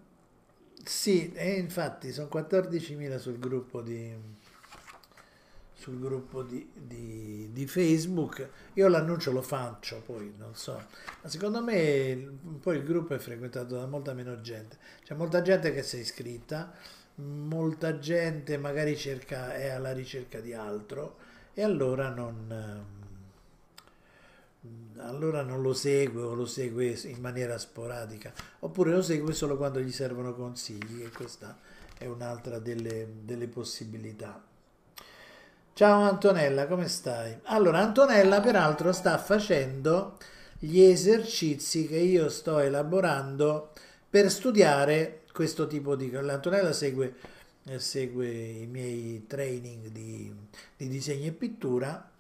sì, 0.85 1.33
infatti 1.57 2.13
sono 2.13 2.29
14.000 2.31 3.17
sul 3.19 3.39
gruppo 3.39 3.81
di 3.81 4.15
sul 5.87 6.01
gruppo 6.01 6.43
di, 6.43 6.69
di, 6.75 7.49
di, 7.53 7.67
Facebook. 7.69 8.49
Io 8.73 8.89
l'annuncio 8.89 9.31
lo 9.31 9.41
faccio, 9.41 10.03
poi 10.05 10.35
non 10.37 10.57
so. 10.57 10.73
Ma 11.23 11.29
secondo 11.29 11.63
me 11.63 12.39
poi 12.61 12.79
il 12.79 12.83
gruppo 12.83 13.15
è 13.15 13.19
frequentato 13.19 13.77
da 13.77 13.87
molta 13.87 14.13
meno 14.13 14.41
gente. 14.41 14.79
C'è 15.05 15.15
molta 15.15 15.43
gente 15.43 15.73
che 15.73 15.85
si 15.85 15.99
è 15.99 16.01
iscritta, 16.01 16.73
molta 17.17 18.01
gente 18.01 18.59
magari 18.59 18.97
cerca, 18.97 19.55
è 19.55 19.69
alla 19.69 19.93
ricerca 19.93 20.41
di 20.41 20.53
altro 20.53 21.19
e 21.55 21.63
allora 21.63 22.09
non, 22.09 22.85
allora 24.97 25.43
non 25.43 25.63
lo 25.63 25.73
segue 25.73 26.21
o 26.21 26.35
lo 26.35 26.47
segue 26.47 26.99
in 27.05 27.21
maniera 27.21 27.59
sporadica, 27.59 28.33
oppure 28.59 28.91
lo 28.91 29.03
segue 29.03 29.33
solo 29.33 29.57
quando 29.57 29.79
gli 29.79 29.93
servono 29.93 30.35
consigli 30.35 31.05
e 31.05 31.11
questa 31.11 31.57
è 31.97 32.07
un'altra 32.07 32.59
delle, 32.59 33.07
delle 33.23 33.47
possibilità. 33.47 34.55
Ciao 35.77 36.05
Antonella, 36.05 36.67
come 36.67 36.89
stai? 36.89 37.39
Allora, 37.43 37.81
Antonella 37.81 38.41
peraltro 38.41 38.93
sta 38.93 39.19
facendo 39.19 40.17
gli 40.59 40.81
esercizi 40.81 41.87
che 41.87 41.99
io 41.99 42.31
sto 42.31 42.61
elaborando 42.61 43.75
per 44.09 44.31
studiare 44.31 45.25
questo 45.35 45.67
tipo 45.67 45.95
di... 45.95 46.11
Antonella 46.17 46.73
segue, 46.73 47.17
eh, 47.65 47.79
segue 47.79 48.27
i 48.27 48.65
miei 48.65 49.27
training 49.27 49.89
di, 49.89 50.35
di 50.79 50.89
disegno 50.89 51.27
e 51.27 51.33
pittura. 51.33 52.11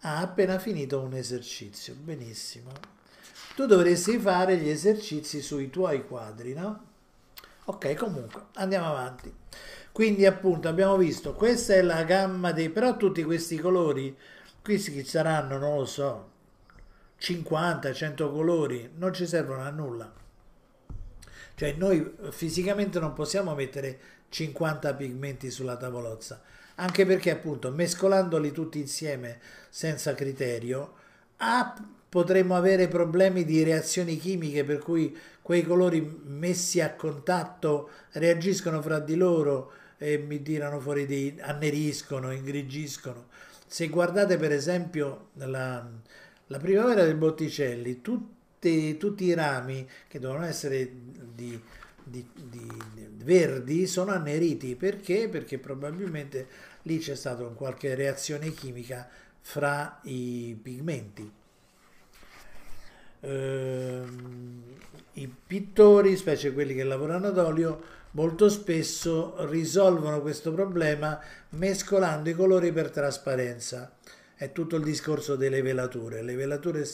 Ha 0.00 0.18
appena 0.18 0.58
finito 0.58 1.00
un 1.00 1.14
esercizio, 1.14 1.94
benissimo. 1.94 2.70
Tu 3.54 3.64
dovresti 3.64 4.18
fare 4.18 4.58
gli 4.58 4.68
esercizi 4.68 5.40
sui 5.40 5.70
tuoi 5.70 6.06
quadri, 6.06 6.52
no? 6.52 6.84
Ok, 7.64 7.94
comunque, 7.94 8.42
andiamo 8.56 8.88
avanti. 8.88 9.32
Quindi 9.96 10.26
appunto 10.26 10.68
abbiamo 10.68 10.98
visto, 10.98 11.32
questa 11.32 11.72
è 11.72 11.80
la 11.80 12.04
gamma 12.04 12.52
dei... 12.52 12.68
però 12.68 12.98
tutti 12.98 13.24
questi 13.24 13.56
colori, 13.56 14.14
qui 14.62 14.78
ci 14.78 15.02
saranno, 15.06 15.56
non 15.56 15.78
lo 15.78 15.86
so, 15.86 16.30
50, 17.16 17.94
100 17.94 18.30
colori, 18.30 18.90
non 18.98 19.14
ci 19.14 19.26
servono 19.26 19.62
a 19.62 19.70
nulla. 19.70 20.12
Cioè 21.54 21.72
noi 21.78 22.14
fisicamente 22.28 23.00
non 23.00 23.14
possiamo 23.14 23.54
mettere 23.54 23.98
50 24.28 24.92
pigmenti 24.92 25.50
sulla 25.50 25.78
tavolozza, 25.78 26.42
anche 26.74 27.06
perché 27.06 27.30
appunto 27.30 27.70
mescolandoli 27.70 28.52
tutti 28.52 28.78
insieme 28.78 29.40
senza 29.70 30.12
criterio, 30.12 30.92
A 31.38 31.74
potremmo 32.06 32.54
avere 32.54 32.86
problemi 32.88 33.46
di 33.46 33.62
reazioni 33.62 34.18
chimiche 34.18 34.62
per 34.62 34.76
cui 34.76 35.16
quei 35.40 35.62
colori 35.62 36.20
messi 36.26 36.82
a 36.82 36.92
contatto 36.92 37.88
reagiscono 38.12 38.82
fra 38.82 38.98
di 38.98 39.14
loro 39.14 39.84
e 39.98 40.18
mi 40.18 40.42
tirano 40.42 40.80
fuori 40.80 41.06
dei 41.06 41.36
anneriscono, 41.40 42.32
ingrigiscono. 42.32 43.28
Se 43.66 43.88
guardate 43.88 44.36
per 44.36 44.52
esempio 44.52 45.30
la, 45.34 45.86
la 46.46 46.58
primavera 46.58 47.04
del 47.04 47.16
Botticelli, 47.16 48.00
tutti, 48.00 48.96
tutti 48.96 49.24
i 49.24 49.34
rami 49.34 49.88
che 50.08 50.18
devono 50.18 50.44
essere 50.44 50.90
di, 51.34 51.60
di, 52.02 52.26
di, 52.34 52.68
verdi 53.24 53.86
sono 53.86 54.12
anneriti 54.12 54.76
perché? 54.76 55.28
Perché 55.28 55.58
probabilmente 55.58 56.46
lì 56.82 56.98
c'è 56.98 57.16
stata 57.16 57.42
qualche 57.46 57.94
reazione 57.94 58.52
chimica 58.52 59.08
fra 59.40 60.00
i 60.04 60.56
pigmenti. 60.60 61.30
Ehm, 63.20 64.62
I 65.14 65.34
pittori, 65.46 66.16
specie 66.16 66.52
quelli 66.52 66.74
che 66.74 66.84
lavorano 66.84 67.28
ad 67.28 67.38
olio, 67.38 67.82
molto 68.12 68.48
spesso 68.48 69.46
risolvono 69.48 70.20
questo 70.20 70.52
problema 70.52 71.20
mescolando 71.50 72.28
i 72.28 72.34
colori 72.34 72.72
per 72.72 72.90
trasparenza. 72.90 73.92
È 74.34 74.52
tutto 74.52 74.76
il 74.76 74.84
discorso 74.84 75.34
delle 75.36 75.62
velature. 75.62 76.22
Le 76.22 76.34
velature 76.34 76.84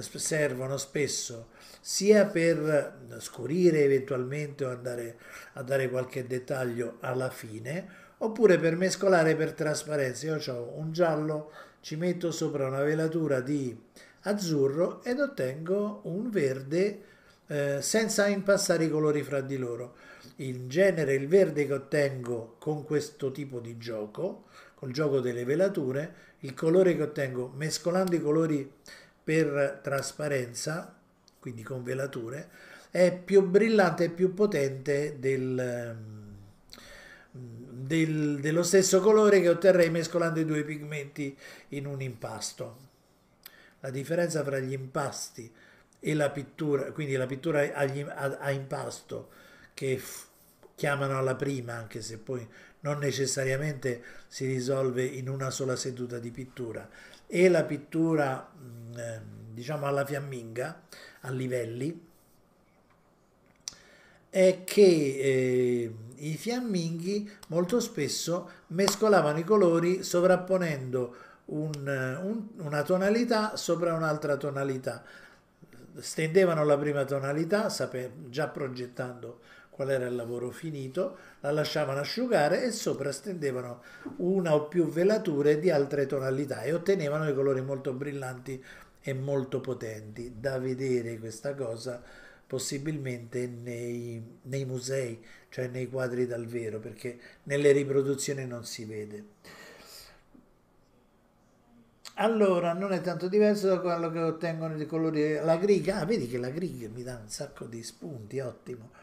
servono 0.00 0.76
spesso 0.76 1.48
sia 1.80 2.26
per 2.26 2.98
scurire 3.18 3.82
eventualmente 3.82 4.64
o 4.64 4.70
andare 4.70 5.18
a 5.54 5.62
dare 5.62 5.88
qualche 5.88 6.26
dettaglio 6.26 6.96
alla 7.00 7.30
fine, 7.30 7.86
oppure 8.18 8.58
per 8.58 8.76
mescolare 8.76 9.36
per 9.36 9.52
trasparenza. 9.52 10.26
Io 10.26 10.54
ho 10.54 10.72
un 10.76 10.92
giallo, 10.92 11.52
ci 11.80 11.96
metto 11.96 12.30
sopra 12.30 12.66
una 12.66 12.82
velatura 12.82 13.40
di 13.40 13.76
azzurro 14.22 15.02
ed 15.04 15.20
ottengo 15.20 16.00
un 16.04 16.30
verde 16.30 17.02
eh, 17.46 17.78
senza 17.80 18.26
impassare 18.26 18.84
i 18.84 18.90
colori 18.90 19.22
fra 19.22 19.40
di 19.40 19.56
loro 19.56 19.94
in 20.40 20.68
genere 20.68 21.14
il 21.14 21.26
verde 21.26 21.66
che 21.66 21.72
ottengo 21.72 22.56
con 22.58 22.84
questo 22.84 23.32
tipo 23.32 23.60
di 23.60 23.76
gioco, 23.76 24.44
col 24.74 24.92
gioco 24.92 25.20
delle 25.20 25.44
velature, 25.44 26.26
il 26.40 26.54
colore 26.54 26.94
che 26.94 27.02
ottengo 27.02 27.52
mescolando 27.56 28.14
i 28.14 28.20
colori 28.20 28.70
per 29.22 29.80
trasparenza, 29.82 30.96
quindi 31.40 31.62
con 31.62 31.82
velature, 31.82 32.48
è 32.90 33.12
più 33.12 33.42
brillante 33.42 34.04
e 34.04 34.10
più 34.10 34.32
potente 34.32 35.16
del, 35.18 35.96
del, 37.32 38.40
dello 38.40 38.62
stesso 38.62 39.00
colore 39.00 39.40
che 39.40 39.48
otterrei 39.48 39.90
mescolando 39.90 40.40
i 40.40 40.44
due 40.44 40.62
pigmenti 40.62 41.36
in 41.70 41.86
un 41.86 42.00
impasto. 42.00 42.86
La 43.80 43.90
differenza 43.90 44.44
fra 44.44 44.58
gli 44.60 44.72
impasti 44.72 45.52
e 46.00 46.14
la 46.14 46.30
pittura, 46.30 46.92
quindi 46.92 47.14
la 47.14 47.26
pittura 47.26 47.60
a, 47.74 48.38
a 48.38 48.50
impasto 48.52 49.46
che 49.78 50.02
chiamano 50.74 51.16
alla 51.16 51.36
prima, 51.36 51.74
anche 51.74 52.02
se 52.02 52.18
poi 52.18 52.44
non 52.80 52.98
necessariamente 52.98 54.02
si 54.26 54.44
risolve 54.44 55.04
in 55.04 55.28
una 55.28 55.50
sola 55.50 55.76
seduta 55.76 56.18
di 56.18 56.32
pittura, 56.32 56.88
e 57.28 57.48
la 57.48 57.62
pittura 57.62 58.50
mm, 58.52 58.98
ehm, 58.98 59.22
diciamo 59.52 59.86
alla 59.86 60.04
fiamminga, 60.04 60.82
a 61.20 61.30
livelli, 61.30 62.06
è 64.30 64.64
che 64.64 64.82
eh, 64.82 65.94
i 66.16 66.36
fiamminghi 66.36 67.30
molto 67.46 67.78
spesso 67.78 68.50
mescolavano 68.68 69.38
i 69.38 69.44
colori 69.44 70.02
sovrapponendo 70.02 71.16
un, 71.46 71.70
un, 72.20 72.48
una 72.64 72.82
tonalità 72.82 73.54
sopra 73.54 73.94
un'altra 73.94 74.36
tonalità. 74.36 75.04
Stendevano 76.00 76.64
la 76.64 76.76
prima 76.76 77.04
tonalità, 77.04 77.72
già 78.28 78.48
progettando 78.48 79.40
qual 79.78 79.92
era 79.92 80.06
il 80.06 80.16
lavoro 80.16 80.50
finito, 80.50 81.16
la 81.38 81.52
lasciavano 81.52 82.00
asciugare 82.00 82.64
e 82.64 82.72
sopra 82.72 83.12
stendevano 83.12 83.80
una 84.16 84.52
o 84.52 84.66
più 84.66 84.88
velature 84.88 85.60
di 85.60 85.70
altre 85.70 86.06
tonalità 86.06 86.62
e 86.62 86.72
ottenevano 86.72 87.26
dei 87.26 87.34
colori 87.34 87.60
molto 87.60 87.92
brillanti 87.92 88.60
e 89.00 89.14
molto 89.14 89.60
potenti. 89.60 90.34
Da 90.40 90.58
vedere 90.58 91.20
questa 91.20 91.54
cosa 91.54 92.02
possibilmente 92.44 93.46
nei, 93.46 94.20
nei 94.42 94.64
musei, 94.64 95.24
cioè 95.48 95.68
nei 95.68 95.88
quadri 95.88 96.26
dal 96.26 96.46
vero, 96.46 96.80
perché 96.80 97.16
nelle 97.44 97.70
riproduzioni 97.70 98.46
non 98.48 98.64
si 98.64 98.84
vede. 98.84 99.24
allora, 102.14 102.72
non 102.72 102.90
è 102.92 103.00
tanto 103.00 103.28
diverso 103.28 103.68
da 103.68 103.78
quello 103.78 104.10
che 104.10 104.18
ottengono 104.18 104.74
di 104.74 104.86
colori. 104.86 105.34
La 105.34 105.56
griga, 105.56 106.00
ah, 106.00 106.04
vedi 106.04 106.26
che 106.26 106.38
la 106.38 106.50
griga 106.50 106.88
mi 106.88 107.04
dà 107.04 107.20
un 107.22 107.28
sacco 107.28 107.64
di 107.66 107.80
spunti, 107.84 108.40
ottimo. 108.40 108.97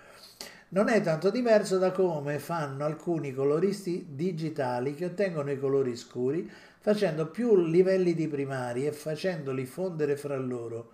Non 0.75 0.89
è 0.89 1.01
tanto 1.01 1.29
diverso 1.29 1.77
da 1.77 1.91
come 1.91 2.37
fanno 2.37 2.83
alcuni 2.83 3.33
coloristi 3.33 4.07
digitali 4.09 4.93
che 4.93 5.05
ottengono 5.05 5.51
i 5.51 5.57
colori 5.57 5.95
scuri 5.95 6.51
facendo 6.79 7.27
più 7.27 7.55
livelli 7.55 8.13
di 8.13 8.27
primari 8.27 8.85
e 8.85 8.91
facendoli 8.91 9.65
fondere 9.65 10.17
fra 10.17 10.37
loro. 10.37 10.91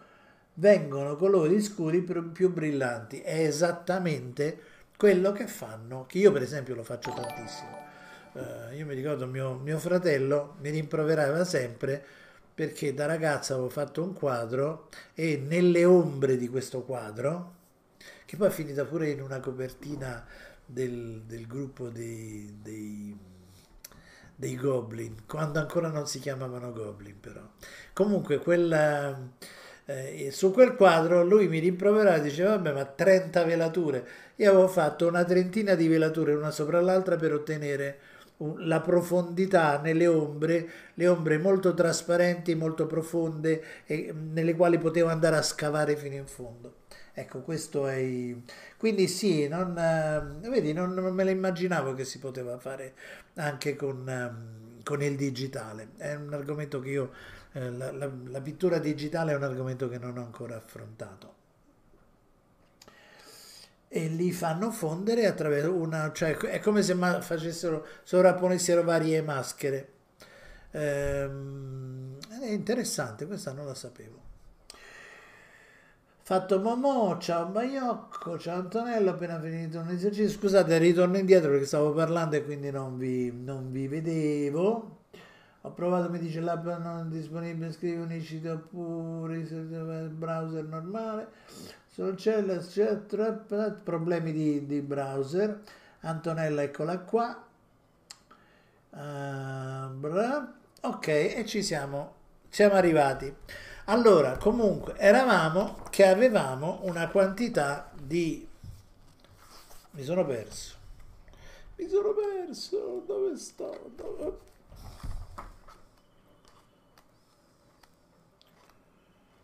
Vengono 0.54 1.16
colori 1.16 1.60
scuri 1.60 2.02
più 2.02 2.54
brillanti. 2.54 3.22
È 3.22 3.40
esattamente 3.44 4.58
quello 4.96 5.32
che 5.32 5.48
fanno, 5.48 6.06
che 6.08 6.20
io 6.20 6.32
per 6.32 6.44
esempio 6.44 6.76
lo 6.76 6.84
faccio 6.84 7.12
tantissimo 7.12 7.90
eh, 8.34 8.76
io 8.76 8.86
mi 8.86 8.94
ricordo 8.94 9.28
mio, 9.28 9.56
mio 9.56 9.78
fratello 9.78 10.56
mi 10.62 10.70
rimproverava 10.70 11.44
sempre 11.44 12.02
perché 12.54 12.94
da 12.94 13.06
ragazza 13.06 13.54
avevo 13.54 13.70
fatto 13.70 14.04
un 14.04 14.14
quadro 14.14 14.90
e 15.14 15.42
nelle 15.44 15.84
ombre 15.84 16.38
di 16.38 16.48
questo 16.48 16.84
quadro, 16.84 17.56
che 18.32 18.38
poi 18.38 18.48
è 18.48 18.52
finita 18.52 18.86
pure 18.86 19.10
in 19.10 19.22
una 19.22 19.42
copertina 19.42 20.26
del, 20.66 21.24
del 21.26 21.46
gruppo 21.48 21.90
dei, 21.90 22.60
dei, 22.64 23.14
dei, 24.34 24.56
Goblin, 24.56 25.26
quando 25.28 25.60
ancora 25.60 25.90
non 25.90 26.08
si 26.08 26.20
chiamavano 26.20 26.72
Goblin 26.72 27.20
però. 27.20 27.42
Comunque 27.92 28.38
quella, 28.38 29.20
eh, 29.84 30.30
su 30.32 30.54
quel 30.54 30.78
quadro 30.78 31.26
lui 31.26 31.50
mi 31.50 31.60
rimproverava 31.60 32.16
e 32.16 32.22
diceva 32.22 32.52
vabbè 32.52 32.72
ma 32.72 32.86
30 32.86 33.44
velature. 33.44 34.08
Io 34.38 34.50
avevo 34.50 34.70
fatto 34.70 35.08
una 35.08 35.26
trentina 35.26 35.76
di 35.76 35.90
velature 35.90 36.34
una 36.34 36.52
sopra 36.52 36.80
l'altra 36.80 37.18
per 37.18 37.34
ottenere 37.34 38.00
la 38.60 38.80
profondità 38.80 39.82
nelle 39.82 40.08
ombre, 40.08 40.70
le 40.94 41.08
ombre 41.10 41.38
molto 41.38 41.74
trasparenti, 41.74 42.56
molto 42.56 42.88
profonde, 42.88 43.62
e, 43.86 44.14
nelle 44.14 44.56
quali 44.56 44.78
potevo 44.78 45.10
andare 45.10 45.36
a 45.36 45.42
scavare 45.42 45.98
fino 45.98 46.16
in 46.16 46.28
fondo. 46.28 46.80
Ecco, 47.14 47.42
questo 47.42 47.88
è... 47.88 48.36
Quindi 48.78 49.08
sì, 49.08 49.48
non, 49.48 49.78
eh, 49.78 50.50
vedi, 50.50 50.74
non, 50.74 50.94
me 50.94 51.24
lo 51.24 51.30
immaginavo 51.30 51.94
che 51.94 52.06
si 52.06 52.20
poteva 52.20 52.58
fare 52.58 52.94
anche 53.36 53.76
con, 53.76 54.08
eh, 54.10 54.84
con 54.84 55.02
il 55.02 55.16
digitale. 55.16 55.90
È 55.98 56.14
un 56.16 56.34
argomento 56.34 56.80
che 56.80 56.90
io, 56.90 57.12
eh, 57.54 57.70
la, 57.72 57.92
la, 57.92 58.10
la 58.26 58.42
pittura 58.42 58.80
digitale 58.80 59.34
è 59.34 59.36
un 59.36 59.44
argomento 59.44 59.90
che 59.90 59.98
non 59.98 60.18
ho 60.18 60.24
ancora 60.24 60.56
affrontato 60.56 61.40
e 63.94 64.08
li 64.08 64.32
fanno 64.32 64.72
fondere 64.72 65.26
attraverso 65.26 65.74
una, 65.74 66.14
cioè 66.14 66.38
è 66.38 66.60
come 66.62 66.82
se 66.82 66.96
facessero, 66.96 67.86
sovrapponessero 68.04 68.84
varie 68.84 69.22
maschere. 69.22 69.90
Ehm, 70.72 72.18
è 72.42 72.52
interessante, 72.52 73.28
questa 73.28 73.52
non 73.52 73.66
la 73.66 73.76
sapevo. 73.76 74.21
Fatto 76.24 76.60
Momò, 76.60 77.18
ciao 77.18 77.48
Baiocco, 77.48 78.38
ciao 78.38 78.60
Antonello, 78.60 79.10
appena 79.10 79.40
finito 79.40 79.80
un 79.80 79.90
esercizio. 79.90 80.30
Scusate, 80.30 80.78
ritorno 80.78 81.18
indietro 81.18 81.50
perché 81.50 81.66
stavo 81.66 81.94
parlando 81.94 82.36
e 82.36 82.46
quindi 82.46 82.70
non 82.70 82.96
vi, 83.00 83.32
non 83.34 83.72
vi 83.72 83.88
vedevo. 83.88 85.00
Ho 85.62 85.72
provato, 85.72 86.12
mi 86.12 86.20
dice 86.20 86.40
l'app 86.40 86.64
non 86.64 87.08
è 87.08 87.16
disponibile, 87.16 87.72
scrivi 87.72 88.00
unicito 88.00 88.52
oppure 88.52 89.38
il 89.38 90.12
browser 90.14 90.64
normale. 90.64 91.28
Social, 91.88 92.64
problemi 93.84 94.32
di, 94.32 94.68
di, 94.68 94.80
browser. 94.82 95.60
Antonella, 96.02 96.62
eccola 96.62 97.00
qua. 97.00 97.46
Uh, 98.92 99.98
ok, 100.82 101.08
e 101.08 101.44
ci 101.48 101.64
siamo, 101.64 102.14
siamo 102.48 102.76
arrivati. 102.76 103.36
Allora, 103.86 104.38
comunque, 104.38 104.96
eravamo 104.98 105.84
che 105.90 106.06
avevamo 106.06 106.80
una 106.84 107.10
quantità 107.10 107.92
di... 108.00 108.48
Mi 109.92 110.04
sono 110.04 110.26
perso. 110.26 110.76
Mi 111.76 111.90
sono 111.90 112.14
perso. 112.14 113.04
Dove 113.06 113.38
sto? 113.38 113.92
Dove... 113.96 114.38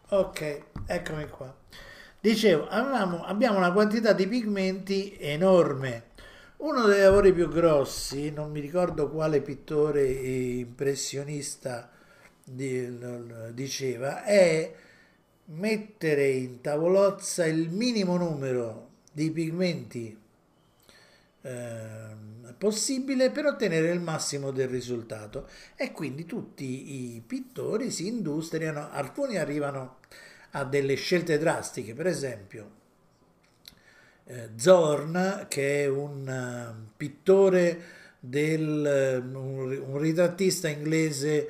Ok, 0.09 0.63
eccomi 0.85 1.27
qua. 1.27 1.53
Dicevo, 2.19 2.67
avevamo, 2.67 3.25
abbiamo 3.25 3.57
una 3.57 3.73
quantità 3.73 4.13
di 4.13 4.27
pigmenti 4.27 5.17
enorme. 5.19 6.11
Uno 6.57 6.85
dei 6.85 7.01
lavori 7.01 7.33
più 7.33 7.49
grossi, 7.49 8.31
non 8.31 8.51
mi 8.51 8.59
ricordo 8.59 9.09
quale 9.09 9.41
pittore 9.41 10.05
impressionista 10.05 11.91
diceva, 12.47 14.23
è 14.23 14.73
mettere 15.45 16.29
in 16.29 16.61
tavolozza 16.61 17.45
il 17.45 17.69
minimo 17.69 18.17
numero 18.17 18.89
di 19.11 19.31
pigmenti 19.31 20.17
eh, 21.41 22.15
possibile 22.57 23.31
per 23.31 23.45
ottenere 23.45 23.91
il 23.91 23.99
massimo 23.99 24.51
del 24.51 24.67
risultato. 24.67 25.47
E 25.75 25.91
quindi 25.91 26.25
tutti 26.25 27.15
i 27.15 27.23
pittori 27.25 27.91
si 27.91 28.07
industriano, 28.07 28.89
alcuni 28.91 29.37
arrivano 29.37 29.97
a 30.51 30.63
delle 30.63 30.95
scelte 30.95 31.37
drastiche, 31.37 31.93
per 31.93 32.07
esempio 32.07 32.77
eh, 34.27 34.49
Zorn 34.55 35.45
che 35.47 35.83
è 35.83 35.87
un 35.87 36.27
uh, 36.27 36.91
pittore 36.97 37.79
del, 38.19 39.21
uh, 39.23 39.37
un, 39.37 39.83
un, 39.87 39.97
ritrattista 39.97 40.67
inglese 40.67 41.49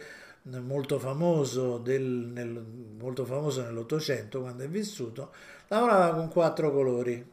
molto 0.50 1.00
famoso, 1.00 1.82
nell'Ottocento 1.86 4.42
quando 4.42 4.64
è 4.64 4.68
vissuto, 4.68 5.32
lavorava 5.68 6.16
con 6.16 6.30
quattro 6.30 6.72
colori, 6.72 7.32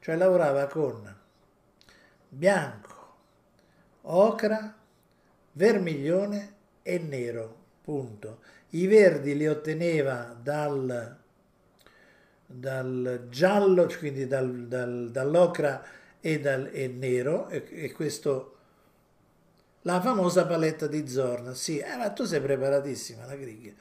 cioè 0.00 0.16
lavorava 0.16 0.66
con 0.66 1.16
bianco, 2.28 3.14
ocra, 4.02 4.76
vermiglione 5.52 6.54
e 6.82 6.98
nero, 6.98 7.56
punto. 7.82 8.40
I 8.70 8.86
verdi 8.86 9.34
li 9.36 9.46
otteneva 9.46 10.36
dal, 10.40 11.16
dal 12.44 13.26
giallo, 13.30 13.86
quindi 13.98 14.26
dal, 14.26 14.66
dal, 14.66 15.10
dall'ocra 15.10 15.82
e 16.20 16.40
dal 16.40 16.68
e 16.72 16.88
nero, 16.88 17.48
e, 17.48 17.64
e, 17.70 17.92
questo 17.92 18.57
la 19.88 20.02
famosa 20.02 20.44
paletta 20.46 20.86
di 20.86 21.08
Zorn. 21.08 21.54
Sì, 21.54 21.78
eh, 21.78 21.96
ma 21.96 22.10
tu 22.10 22.24
sei 22.24 22.42
preparatissima, 22.42 23.24
la 23.24 23.36
Grieg. 23.36 23.74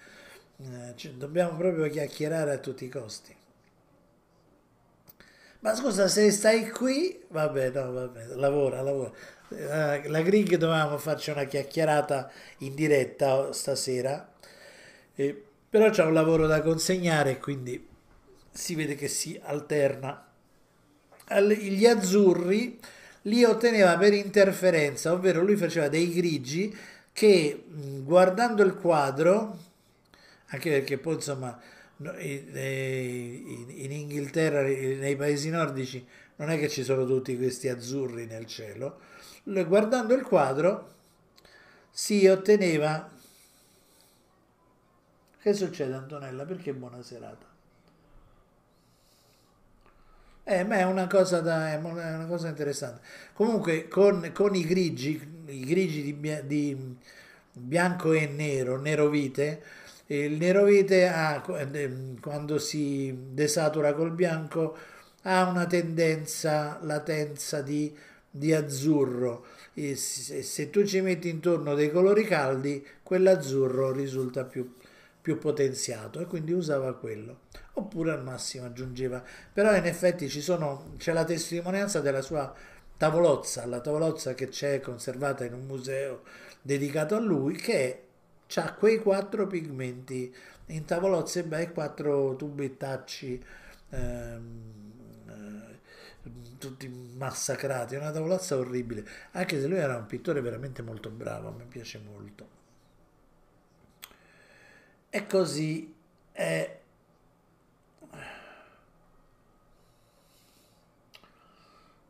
Eh, 0.57 1.11
dobbiamo 1.17 1.57
proprio 1.57 1.89
chiacchierare 1.89 2.53
a 2.53 2.57
tutti 2.59 2.85
i 2.85 2.89
costi. 2.89 3.35
Ma 5.59 5.75
scusa, 5.75 6.07
se 6.07 6.31
stai 6.31 6.69
qui, 6.69 7.25
vabbè, 7.27 7.71
no, 7.71 7.91
vabbè, 7.91 8.25
lavora, 8.35 8.81
lavora. 8.81 9.11
Eh, 9.49 10.07
la 10.07 10.21
Grieg 10.21 10.55
dovevamo 10.55 10.97
farci 10.97 11.29
una 11.31 11.43
chiacchierata 11.43 12.31
in 12.59 12.75
diretta 12.75 13.53
stasera 13.53 14.29
eh, 15.15 15.43
però 15.69 15.89
c'è 15.89 16.03
un 16.03 16.13
lavoro 16.13 16.47
da 16.47 16.61
consegnare 16.61 17.37
quindi 17.37 17.87
si 18.51 18.75
vede 18.75 18.95
che 18.95 19.07
si 19.07 19.39
alterna. 19.41 20.25
Gli 21.57 21.85
azzurri 21.85 22.79
li 23.27 23.43
otteneva 23.43 23.97
per 23.97 24.13
interferenza, 24.13 25.11
ovvero 25.11 25.41
lui 25.43 25.55
faceva 25.55 25.87
dei 25.89 26.13
grigi 26.13 26.75
che 27.11 27.63
guardando 28.03 28.63
il 28.63 28.75
quadro, 28.75 29.57
anche 30.47 30.69
perché 30.69 30.97
poi 30.97 31.15
insomma 31.15 31.59
in 31.97 33.87
Inghilterra, 33.89 34.61
nei 34.61 35.15
paesi 35.15 35.49
nordici, 35.49 36.05
non 36.37 36.49
è 36.51 36.59
che 36.59 36.69
ci 36.69 36.83
sono 36.83 37.05
tutti 37.05 37.35
questi 37.35 37.67
azzurri 37.67 38.25
nel 38.25 38.45
cielo, 38.45 38.99
guardando 39.43 40.13
il 40.13 40.21
quadro 40.21 40.93
si 41.89 42.27
otteneva 42.27 43.09
che 45.41 45.53
succede 45.53 45.93
Antonella? 45.93 46.45
Perché 46.45 46.73
buona 46.73 47.01
serata? 47.01 47.56
Eh, 50.49 50.63
ma 50.63 50.77
è 50.77 50.83
una 50.85 51.07
cosa, 51.07 51.41
da, 51.41 51.73
è 51.73 51.75
una 51.75 52.25
cosa 52.25 52.47
interessante. 52.47 53.01
Comunque 53.33 53.89
con, 53.89 54.31
con 54.33 54.55
i 54.55 54.63
grigi, 54.63 55.43
i 55.47 55.65
grigi 55.65 56.01
di, 56.01 56.39
di, 56.45 56.97
bianco 57.51 58.13
e 58.13 58.27
nero, 58.27 58.79
nero 58.79 59.09
vite, 59.09 59.61
il 60.05 60.37
nero 60.37 60.63
vite 60.63 61.05
ha, 61.09 61.43
quando 62.21 62.59
si 62.59 63.13
desatura 63.33 63.93
col 63.93 64.11
bianco 64.11 64.77
ha 65.23 65.49
una 65.49 65.65
tendenza, 65.65 66.79
latenza 66.81 67.61
di, 67.61 67.93
di 68.29 68.53
azzurro. 68.53 69.47
E 69.73 69.97
se, 69.97 70.43
se 70.43 70.69
tu 70.69 70.85
ci 70.85 71.01
metti 71.01 71.27
intorno 71.27 71.75
dei 71.75 71.91
colori 71.91 72.23
caldi, 72.23 72.85
quell'azzurro 73.03 73.91
risulta 73.91 74.45
più, 74.45 74.73
più 75.21 75.37
potenziato 75.39 76.21
e 76.21 76.25
quindi 76.25 76.53
usava 76.53 76.93
quello 76.95 77.39
oppure 77.77 78.11
al 78.11 78.23
massimo 78.23 78.65
aggiungeva. 78.65 79.23
Però 79.53 79.75
in 79.75 79.85
effetti 79.85 80.29
sono, 80.29 80.93
c'è 80.97 81.13
la 81.13 81.23
testimonianza 81.23 82.01
della 82.01 82.21
sua 82.21 82.53
tavolozza 82.97 83.65
la 83.67 83.79
tavolozza 83.79 84.33
che 84.33 84.49
c'è 84.49 84.79
conservata 84.79 85.45
in 85.45 85.53
un 85.53 85.65
museo 85.65 86.23
dedicato 86.61 87.15
a 87.15 87.19
lui 87.19 87.55
che 87.55 88.03
ha 88.55 88.73
quei 88.73 88.99
quattro 88.99 89.45
pigmenti 89.45 90.33
in 90.67 90.83
tavolozze 90.83 91.47
e 91.47 91.71
quattro 91.71 92.35
tubettacci 92.35 93.43
ehm, 93.89 94.91
eh, 95.27 96.29
tutti 96.57 96.87
massacrati, 96.89 97.95
una 97.95 98.11
tavolozza 98.11 98.57
orribile, 98.57 99.05
anche 99.31 99.61
se 99.61 99.67
lui 99.67 99.77
era 99.77 99.95
un 99.95 100.07
pittore 100.07 100.41
veramente 100.41 100.81
molto 100.81 101.09
bravo, 101.09 101.51
mi 101.51 101.65
piace 101.65 101.99
molto. 101.99 102.55
E 105.09 105.25
così 105.27 105.93
è 106.31 106.76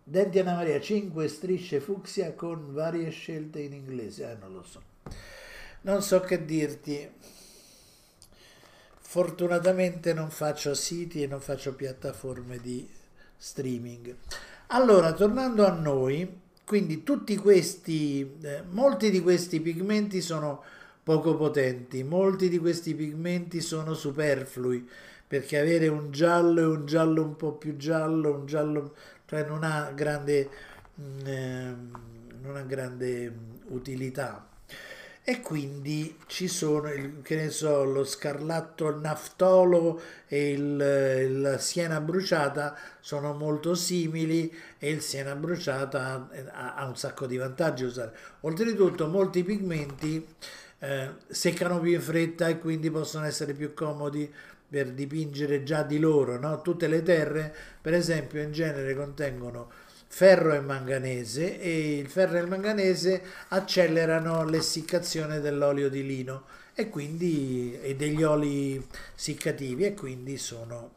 Denti 0.09 0.39
Anna 0.39 0.53
Maria, 0.53 0.79
5 0.79 1.27
strisce 1.27 1.81
fucsia 1.81 2.31
con 2.31 2.71
varie 2.71 3.09
scelte 3.09 3.59
in 3.59 3.73
inglese. 3.73 4.31
Eh, 4.31 4.37
non 4.39 4.53
lo 4.53 4.63
so. 4.63 4.81
Non 5.81 6.01
so 6.01 6.21
che 6.21 6.45
dirti. 6.45 7.09
Fortunatamente 9.01 10.13
non 10.13 10.29
faccio 10.29 10.73
siti 10.75 11.23
e 11.23 11.27
non 11.27 11.41
faccio 11.41 11.75
piattaforme 11.75 12.57
di 12.61 12.87
streaming. 13.35 14.15
Allora, 14.67 15.11
tornando 15.11 15.65
a 15.65 15.71
noi, 15.71 16.39
quindi 16.63 17.03
tutti 17.03 17.35
questi, 17.35 18.37
eh, 18.43 18.63
molti 18.69 19.09
di 19.09 19.19
questi 19.19 19.59
pigmenti 19.59 20.21
sono 20.21 20.63
poco 21.03 21.35
potenti, 21.35 22.03
molti 22.03 22.47
di 22.47 22.59
questi 22.59 22.95
pigmenti 22.95 23.59
sono 23.59 23.93
superflui, 23.93 24.87
perché 25.27 25.57
avere 25.57 25.89
un 25.89 26.11
giallo 26.11 26.61
e 26.61 26.65
un 26.65 26.85
giallo 26.85 27.23
un 27.23 27.35
po' 27.35 27.51
più 27.55 27.75
giallo, 27.75 28.33
un 28.33 28.45
giallo 28.45 28.95
cioè 29.27 29.43
non 29.43 29.63
ha 29.63 29.91
grande, 29.93 30.49
eh, 31.25 31.75
non 32.41 32.55
ha 32.55 32.61
grande 32.61 33.31
utilità. 33.67 34.47
E 35.29 35.41
quindi 35.41 36.17
ci 36.27 36.47
sono, 36.47 36.89
che 37.21 37.35
ne 37.35 37.49
so, 37.49 37.83
lo 37.83 38.05
scarlatto 38.05 38.97
naftolo 38.97 40.01
e 40.25 40.51
il, 40.51 41.41
la 41.41 41.57
siena 41.57 41.99
bruciata 41.99 42.77
sono 43.01 43.33
molto 43.33 43.75
simili 43.75 44.49
e 44.79 44.89
il 44.89 45.01
siena 45.01 45.35
bruciata 45.35 46.29
ha, 46.53 46.75
ha 46.75 46.85
un 46.85 46.95
sacco 46.95 47.25
di 47.25 47.35
vantaggi 47.35 47.83
a 47.83 47.87
usare. 47.87 48.15
Oltretutto 48.41 49.07
molti 49.07 49.43
pigmenti 49.43 50.25
eh, 50.79 51.09
seccano 51.27 51.81
più 51.81 51.91
in 51.91 52.01
fretta 52.01 52.47
e 52.47 52.59
quindi 52.59 52.89
possono 52.89 53.25
essere 53.25 53.51
più 53.51 53.73
comodi 53.73 54.33
per 54.69 54.91
dipingere 54.91 55.63
già 55.63 55.83
di 55.83 55.97
loro, 55.99 56.37
no? 56.37 56.61
tutte 56.61 56.87
le 56.87 57.01
terre 57.03 57.55
per 57.81 57.93
esempio 57.93 58.41
in 58.41 58.51
genere 58.51 58.95
contengono 58.95 59.69
ferro 60.09 60.53
e 60.53 60.59
manganese 60.61 61.59
e 61.59 61.97
il 61.97 62.07
ferro 62.07 62.37
e 62.37 62.41
il 62.41 62.47
manganese 62.47 63.21
accelerano 63.49 64.45
l'essiccazione 64.45 65.39
dell'olio 65.39 65.89
di 65.89 66.05
lino 66.05 66.45
e 66.73 66.89
quindi 66.89 67.77
e 67.81 67.95
degli 67.95 68.23
oli 68.23 68.85
siccativi 69.15 69.85
e 69.85 69.93
quindi 69.93 70.37
sono, 70.37 70.91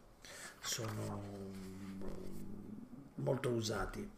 sono 0.61 1.23
molto 3.17 3.51
usati. 3.51 4.09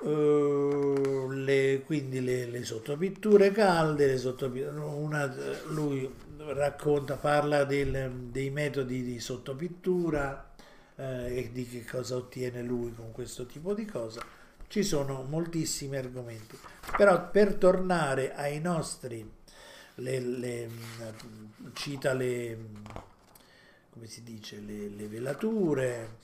Uh, 0.00 1.28
le, 1.30 1.82
quindi 1.84 2.22
le, 2.22 2.46
le, 2.46 2.64
sottopitture 2.64 3.50
calde, 3.50 4.06
le 4.06 4.16
sottopitture, 4.16 4.78
una, 4.78 5.34
lui 5.70 6.08
racconta, 6.52 7.16
parla 7.16 7.64
del, 7.64 8.28
dei 8.30 8.50
metodi 8.50 9.02
di 9.02 9.20
sottopittura 9.20 10.50
eh, 10.96 11.38
e 11.38 11.50
di 11.52 11.66
che 11.66 11.84
cosa 11.84 12.16
ottiene 12.16 12.62
lui 12.62 12.94
con 12.94 13.12
questo 13.12 13.46
tipo 13.46 13.74
di 13.74 13.84
cosa. 13.84 14.22
Ci 14.66 14.82
sono 14.82 15.22
moltissimi 15.22 15.96
argomenti, 15.96 16.58
però 16.96 17.30
per 17.30 17.54
tornare 17.54 18.34
ai 18.34 18.60
nostri, 18.60 19.28
le, 19.94 20.20
le, 20.20 20.68
cita 21.72 22.12
le, 22.12 22.58
come 23.90 24.06
si 24.06 24.22
dice, 24.22 24.60
le, 24.60 24.88
le 24.88 25.08
velature, 25.08 26.16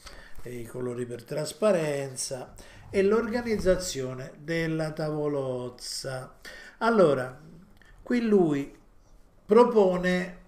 i 0.43 0.65
colori 0.65 1.07
per 1.07 1.25
trasparenza 1.25 2.55
e 2.91 3.03
l'organizzazione 3.03 4.33
della 4.39 4.93
tavolozza. 4.93 6.39
Allora, 6.79 7.41
qui 8.03 8.21
lui 8.21 8.83
propone 9.45 10.39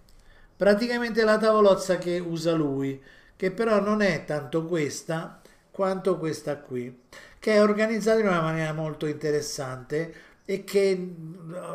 praticamente 0.56 1.22
la 1.24 1.38
tavolozza 1.38 1.98
che 1.98 2.18
usa 2.18 2.52
lui, 2.52 3.02
che 3.36 3.50
però 3.50 3.80
non 3.80 4.00
è 4.00 4.24
tanto 4.24 4.64
questa 4.64 5.40
quanto 5.70 6.16
questa 6.16 6.56
qui, 6.56 7.02
che 7.38 7.52
è 7.52 7.62
organizzata 7.62 8.20
in 8.20 8.28
una 8.28 8.40
maniera 8.40 8.72
molto 8.72 9.04
interessante 9.06 10.14
e 10.46 10.64
che 10.64 11.14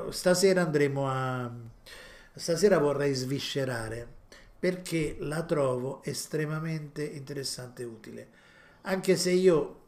stasera 0.10 0.64
andremo 0.64 1.08
a... 1.08 1.52
stasera 2.34 2.80
vorrei 2.80 3.14
sviscerare 3.14 4.08
perché 4.58 5.18
la 5.20 5.44
trovo 5.44 6.02
estremamente 6.04 7.04
interessante 7.04 7.84
e 7.84 7.86
utile. 7.86 8.28
Anche 8.82 9.16
se 9.18 9.32
io 9.32 9.80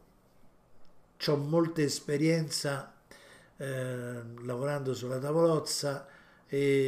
ho 1.26 1.36
molta 1.36 1.82
esperienza 1.82 2.92
eh, 3.56 4.22
lavorando 4.42 4.94
sulla 4.94 5.18
tavolozza, 5.18 6.06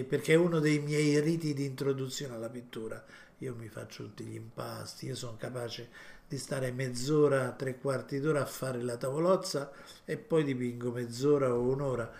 perché 0.08 0.34
è 0.34 0.36
uno 0.36 0.58
dei 0.58 0.78
miei 0.78 1.20
riti 1.20 1.54
di 1.54 1.64
introduzione 1.64 2.34
alla 2.34 2.50
pittura. 2.50 3.02
Io 3.38 3.54
mi 3.54 3.68
faccio 3.68 4.04
tutti 4.04 4.24
gli 4.24 4.34
impasti, 4.34 5.06
io 5.06 5.14
sono 5.14 5.36
capace 5.36 5.88
di 6.28 6.38
stare 6.38 6.72
mezz'ora, 6.72 7.52
tre 7.52 7.78
quarti 7.78 8.18
d'ora 8.18 8.42
a 8.42 8.46
fare 8.46 8.82
la 8.82 8.96
tavolozza 8.96 9.70
e 10.04 10.16
poi 10.16 10.44
dipingo 10.44 10.90
mezz'ora 10.90 11.54
o 11.54 11.60
un'ora. 11.60 12.10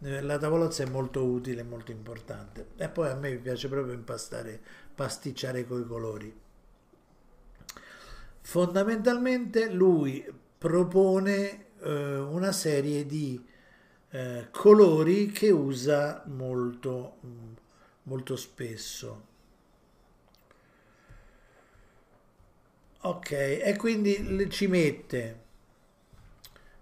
Eh, 0.00 0.20
la 0.20 0.38
tavolozza 0.38 0.82
è 0.82 0.88
molto 0.88 1.24
utile, 1.24 1.62
molto 1.62 1.92
importante. 1.92 2.68
E 2.76 2.88
poi 2.88 3.08
a 3.08 3.14
me 3.14 3.36
piace 3.36 3.68
proprio 3.68 3.94
impastare, 3.94 4.60
pasticciare 4.94 5.66
coi 5.66 5.86
colori. 5.86 6.34
Fondamentalmente 8.40 9.70
lui 9.70 10.24
propone 10.58 11.66
eh, 11.80 12.18
una 12.18 12.50
serie 12.50 13.06
di 13.06 13.50
eh, 14.12 14.48
colori 14.50 15.30
che 15.30 15.50
usa 15.50 16.22
molto, 16.26 17.16
molto 18.04 18.36
spesso. 18.36 19.30
Ok, 23.04 23.30
e 23.32 23.74
quindi 23.76 24.48
ci 24.50 24.68
mette, 24.68 25.40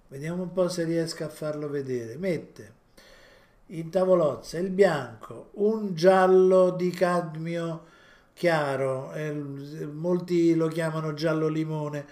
vediamo 0.08 0.42
un 0.42 0.52
po' 0.52 0.68
se 0.68 0.84
riesco 0.84 1.24
a 1.24 1.28
farlo 1.28 1.68
vedere, 1.68 2.16
mette 2.16 2.78
in 3.68 3.90
tavolozza 3.90 4.58
il 4.58 4.70
bianco, 4.70 5.50
un 5.54 5.94
giallo 5.94 6.70
di 6.70 6.90
cadmio 6.90 7.86
chiaro, 8.34 9.12
eh, 9.12 9.32
molti 9.32 10.54
lo 10.54 10.68
chiamano 10.68 11.14
giallo 11.14 11.46
limone, 11.48 12.06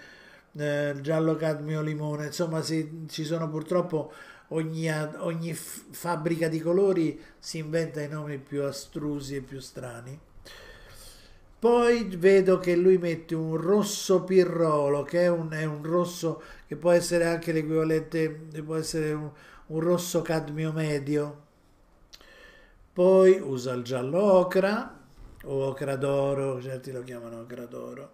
eh, 0.53 0.95
giallo 1.01 1.35
cadmio 1.35 1.81
limone, 1.81 2.27
insomma 2.27 2.61
si, 2.61 3.05
ci 3.09 3.25
sono 3.25 3.49
purtroppo 3.49 4.11
ogni, 4.49 4.89
ogni 5.17 5.53
fabbrica 5.53 6.47
di 6.47 6.59
colori 6.59 7.19
si 7.37 7.57
inventa 7.57 8.01
i 8.01 8.07
nomi 8.07 8.37
più 8.37 8.63
astrusi 8.63 9.35
e 9.35 9.41
più 9.41 9.59
strani. 9.59 10.19
Poi 11.59 12.15
vedo 12.15 12.57
che 12.59 12.75
lui 12.75 12.97
mette 12.97 13.35
un 13.35 13.57
rosso 13.57 14.23
pirrolo, 14.23 15.03
che 15.03 15.23
è 15.23 15.27
un, 15.27 15.51
è 15.51 15.65
un 15.65 15.83
rosso 15.83 16.41
che 16.65 16.77
può 16.77 16.91
essere 16.91 17.25
anche 17.25 17.51
l'equivalente, 17.51 18.29
può 18.29 18.75
essere 18.75 19.11
un, 19.11 19.29
un 19.67 19.79
rosso 19.81 20.21
cadmio 20.21 20.71
medio. 20.71 21.47
Poi 22.93 23.41
usa 23.41 23.73
il 23.73 23.83
giallo 23.83 24.21
ocra 24.21 24.99
o 25.43 25.65
ocra 25.65 25.97
d'oro, 25.97 26.61
certi 26.61 26.93
lo 26.93 27.03
chiamano 27.03 27.41
ocra 27.41 27.65
d'oro. 27.65 28.11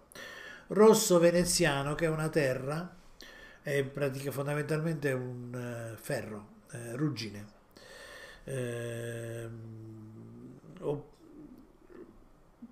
Rosso 0.68 1.20
veneziano, 1.20 1.94
che 1.94 2.06
è 2.06 2.08
una 2.08 2.28
terra, 2.28 2.95
è 3.66 3.82
pratica, 3.82 4.30
fondamentalmente 4.30 5.10
un 5.10 5.92
uh, 5.92 5.96
ferro, 6.00 6.46
eh, 6.70 6.94
ruggine. 6.94 7.46
Eh, 8.44 9.48
o, 10.78 11.10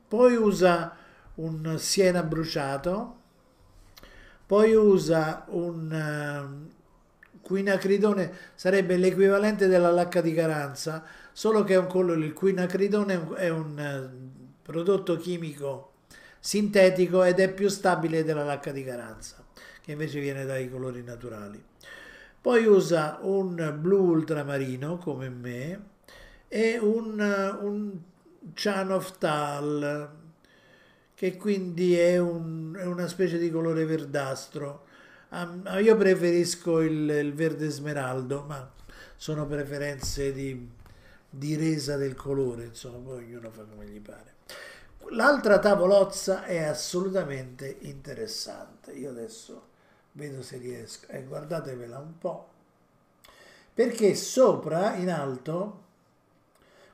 poi 0.07 0.37
usa 0.37 0.97
un 1.37 1.77
siena 1.81 2.23
bruciato, 2.23 3.17
poi 4.47 4.73
usa 4.75 5.47
un 5.49 6.71
uh, 6.71 7.41
quinacridone, 7.41 8.33
sarebbe 8.55 8.97
l'equivalente 8.97 9.67
della 9.67 9.91
lacca 9.91 10.21
di 10.21 10.33
caranza, 10.33 11.03
solo 11.33 11.65
che 11.65 11.75
è 11.75 11.79
un 11.79 11.89
colore, 11.89 12.25
il 12.25 12.33
quinacridone 12.33 13.35
è 13.35 13.49
un 13.49 13.77
uh, 13.77 14.63
prodotto 14.63 15.17
chimico 15.17 15.95
sintetico 16.39 17.25
ed 17.25 17.41
è 17.41 17.53
più 17.53 17.69
stabile 17.69 18.23
della 18.23 18.45
lacca 18.45 18.71
di 18.71 18.85
caranza 18.85 19.44
che 19.85 19.93
invece 19.93 20.21
viene 20.21 20.45
dai 20.45 20.71
colori 20.71 21.03
naturali. 21.03 21.63
Poi 22.41 22.65
usa 22.67 23.19
un 23.23 23.77
blu 23.79 24.11
ultramarino 24.11 24.99
come 24.99 25.29
me 25.29 25.83
e 26.49 26.79
un, 26.79 27.19
un 27.61 28.01
Tal 29.19 30.11
che 31.15 31.37
quindi 31.37 31.97
è, 31.97 32.19
un, 32.19 32.77
è, 32.79 32.85
una 32.85 33.07
specie 33.07 33.39
di 33.39 33.51
colore 33.51 33.85
verdastro. 33.85 34.87
Um, 35.31 35.63
io 35.81 35.97
preferisco 35.97 36.81
il, 36.81 37.09
il, 37.09 37.35
verde 37.35 37.69
smeraldo, 37.69 38.45
ma 38.47 38.71
sono 39.17 39.47
preferenze 39.47 40.33
di 40.33 40.69
di 41.37 41.57
resa 41.57 41.97
del 41.97 42.15
colore, 42.15 42.67
insomma, 42.67 42.99
poi 42.99 43.25
ognuno 43.25 43.51
fa 43.51 43.65
come 43.65 43.87
gli 43.87 44.01
pare. 44.01 44.35
L'altra 45.11 45.59
tavolozza 45.59 46.45
è 46.45 46.63
assolutamente 46.63 47.77
interessante. 47.81 48.93
Io 48.93 49.11
adesso 49.11 49.73
vedo 50.15 50.43
se 50.43 50.59
riesco, 50.59 51.07
e 51.09 51.19
eh, 51.19 51.25
guardatevela 51.25 51.99
un 51.99 52.19
po', 52.19 52.49
perché 53.73 54.15
sopra, 54.15 54.95
in 54.95 55.11
alto, 55.11 55.83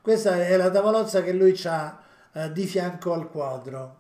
questa 0.00 0.37
è 0.46 0.56
la 0.56 0.70
tavolozza 0.70 1.22
che 1.22 1.33
lui 1.33 1.59
ha 1.64 2.02
eh, 2.33 2.52
di 2.52 2.66
fianco 2.66 3.12
al 3.12 3.28
quadro. 3.30 3.98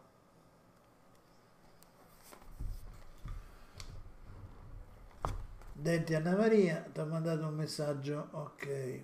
Denti 5.72 6.14
Anna 6.14 6.36
Maria, 6.36 6.84
ti 6.92 7.00
ho 7.00 7.06
mandato 7.06 7.46
un 7.46 7.54
messaggio, 7.54 8.28
ok, 8.32 9.00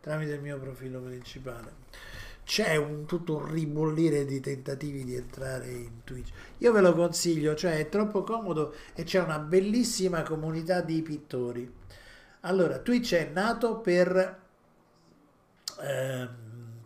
tramite 0.00 0.32
il 0.32 0.40
mio 0.40 0.58
profilo 0.58 1.00
principale 1.00 2.18
c'è 2.48 2.76
un, 2.76 3.04
tutto 3.04 3.36
un 3.36 3.52
ribollire 3.52 4.24
di 4.24 4.40
tentativi 4.40 5.04
di 5.04 5.14
entrare 5.14 5.68
in 5.68 6.02
Twitch. 6.02 6.30
Io 6.58 6.72
ve 6.72 6.80
lo 6.80 6.94
consiglio, 6.94 7.54
cioè 7.54 7.76
è 7.76 7.90
troppo 7.90 8.22
comodo 8.22 8.74
e 8.94 9.04
c'è 9.04 9.20
una 9.20 9.38
bellissima 9.38 10.22
comunità 10.22 10.80
di 10.80 11.02
pittori. 11.02 11.70
Allora, 12.40 12.78
Twitch 12.78 13.14
è 13.16 13.28
nato 13.30 13.80
per, 13.80 14.38
eh, 15.82 16.28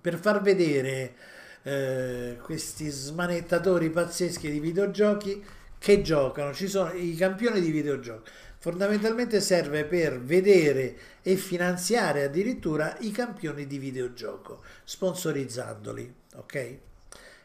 per 0.00 0.18
far 0.18 0.42
vedere 0.42 1.14
eh, 1.62 2.38
questi 2.42 2.88
smanettatori 2.88 3.88
pazzeschi 3.88 4.50
di 4.50 4.58
videogiochi 4.58 5.44
che 5.78 6.02
giocano, 6.02 6.52
ci 6.52 6.66
sono 6.66 6.90
i 6.92 7.14
campioni 7.14 7.60
di 7.60 7.70
videogiochi 7.70 8.30
fondamentalmente 8.62 9.40
serve 9.40 9.84
per 9.84 10.22
vedere 10.22 10.96
e 11.20 11.34
finanziare 11.34 12.22
addirittura 12.22 12.96
i 13.00 13.10
campioni 13.10 13.66
di 13.66 13.76
videogioco, 13.76 14.62
sponsorizzandoli, 14.84 16.14
ok? 16.36 16.76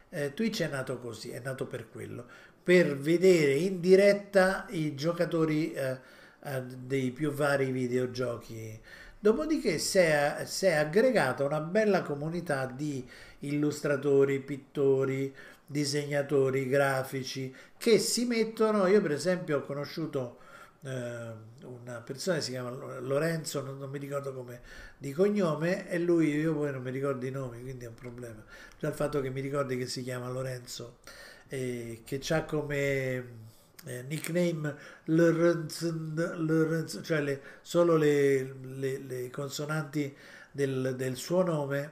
Eh, 0.09 0.33
Twitch 0.35 0.61
è 0.61 0.67
nato 0.67 0.99
così, 0.99 1.31
è 1.31 1.39
nato 1.39 1.65
per 1.65 1.89
quello, 1.89 2.23
per 2.63 2.95
vedere 2.95 3.53
in 3.53 3.79
diretta 3.79 4.67
i 4.69 4.93
giocatori 4.93 5.73
eh, 5.73 5.97
eh, 6.43 6.61
dei 6.61 7.09
più 7.09 7.31
vari 7.31 7.71
videogiochi. 7.71 8.79
Dopodiché 9.19 9.79
si 9.79 9.97
è, 9.97 10.43
si 10.45 10.67
è 10.67 10.73
aggregata 10.73 11.43
una 11.43 11.61
bella 11.61 12.03
comunità 12.03 12.67
di 12.67 13.03
illustratori, 13.39 14.39
pittori, 14.39 15.33
disegnatori 15.65 16.67
grafici 16.67 17.51
che 17.75 17.97
si 17.97 18.25
mettono, 18.25 18.85
io 18.85 19.01
per 19.01 19.13
esempio 19.13 19.57
ho 19.57 19.63
conosciuto 19.63 20.45
eh, 20.81 21.31
una 21.63 22.01
persona 22.01 22.37
che 22.37 22.43
si 22.43 22.51
chiama 22.51 22.69
Lorenzo, 22.99 23.61
non, 23.61 23.77
non, 23.77 23.89
mi 23.89 23.97
ricordo 23.97 24.33
come 24.33 24.61
di 24.97 25.11
cognome, 25.11 25.89
e 25.89 25.99
lui, 25.99 26.29
io 26.29 26.53
poi 26.53 26.71
non 26.71 26.81
mi 26.81 26.91
ricordo 26.91 27.25
i 27.25 27.31
nomi, 27.31 27.61
quindi 27.61 27.85
è 27.85 27.87
un 27.87 27.95
problema. 27.95 28.43
Già 28.79 28.87
il 28.87 28.93
fatto 28.93 29.21
che 29.21 29.29
mi 29.29 29.41
ricordi 29.41 29.77
che 29.77 29.87
si 29.87 30.03
chiama 30.03 30.29
Lorenzo, 30.29 30.97
eh, 31.47 32.01
che 32.05 32.21
ha 32.29 32.43
come 32.43 33.45
eh, 33.85 34.03
nickname 34.07 34.75
Lorenzo, 35.05 37.01
cioè 37.01 37.21
le, 37.21 37.41
solo 37.61 37.95
le, 37.95 38.55
le, 38.61 38.99
le 38.99 39.29
consonanti 39.29 40.15
del, 40.51 40.95
del, 40.95 41.15
suo 41.15 41.43
nome, 41.43 41.91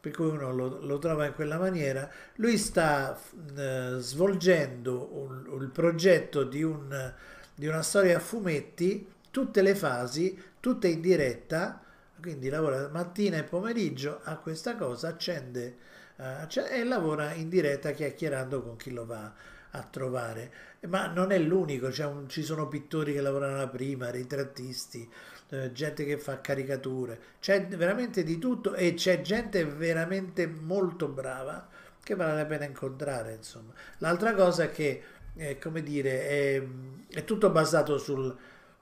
per 0.00 0.12
cui 0.12 0.26
uno 0.26 0.52
lo, 0.52 0.80
lo 0.80 0.98
trova 0.98 1.26
in 1.26 1.34
quella 1.34 1.58
maniera. 1.58 2.10
Lui 2.36 2.58
sta 2.58 3.18
eh, 3.56 3.96
svolgendo 3.98 5.56
il 5.60 5.70
progetto 5.70 6.44
di 6.44 6.62
un 6.62 7.14
di 7.58 7.66
una 7.66 7.82
storia 7.82 8.18
a 8.18 8.20
fumetti, 8.20 9.04
tutte 9.32 9.62
le 9.62 9.74
fasi, 9.74 10.40
tutte 10.60 10.86
in 10.86 11.00
diretta, 11.00 11.82
quindi 12.20 12.48
lavora 12.48 12.86
mattina 12.86 13.36
e 13.36 13.42
pomeriggio 13.42 14.20
a 14.22 14.36
questa 14.36 14.76
cosa, 14.76 15.08
accende 15.08 15.76
uh, 16.18 16.46
e 16.70 16.84
lavora 16.84 17.32
in 17.32 17.48
diretta 17.48 17.90
chiacchierando 17.90 18.62
con 18.62 18.76
chi 18.76 18.92
lo 18.92 19.04
va 19.04 19.32
a 19.72 19.82
trovare. 19.82 20.52
Ma 20.86 21.08
non 21.08 21.32
è 21.32 21.38
l'unico, 21.38 21.90
un, 22.06 22.28
ci 22.28 22.44
sono 22.44 22.68
pittori 22.68 23.12
che 23.12 23.20
lavorano 23.20 23.56
alla 23.56 23.66
prima, 23.66 24.08
ritrattisti, 24.08 25.10
eh, 25.48 25.72
gente 25.72 26.04
che 26.04 26.16
fa 26.16 26.40
caricature, 26.40 27.18
c'è 27.40 27.66
veramente 27.66 28.22
di 28.22 28.38
tutto 28.38 28.74
e 28.74 28.94
c'è 28.94 29.20
gente 29.20 29.64
veramente 29.64 30.46
molto 30.46 31.08
brava 31.08 31.66
che 32.04 32.14
vale 32.14 32.36
la 32.36 32.46
pena 32.46 32.66
incontrare. 32.66 33.34
Insomma. 33.34 33.72
L'altra 33.98 34.32
cosa 34.34 34.62
è 34.62 34.70
che 34.70 35.02
eh, 35.38 35.58
come 35.58 35.82
dire, 35.82 36.28
è, 36.28 36.62
è 37.10 37.24
tutto 37.24 37.50
basato 37.50 37.96
sul, 37.96 38.36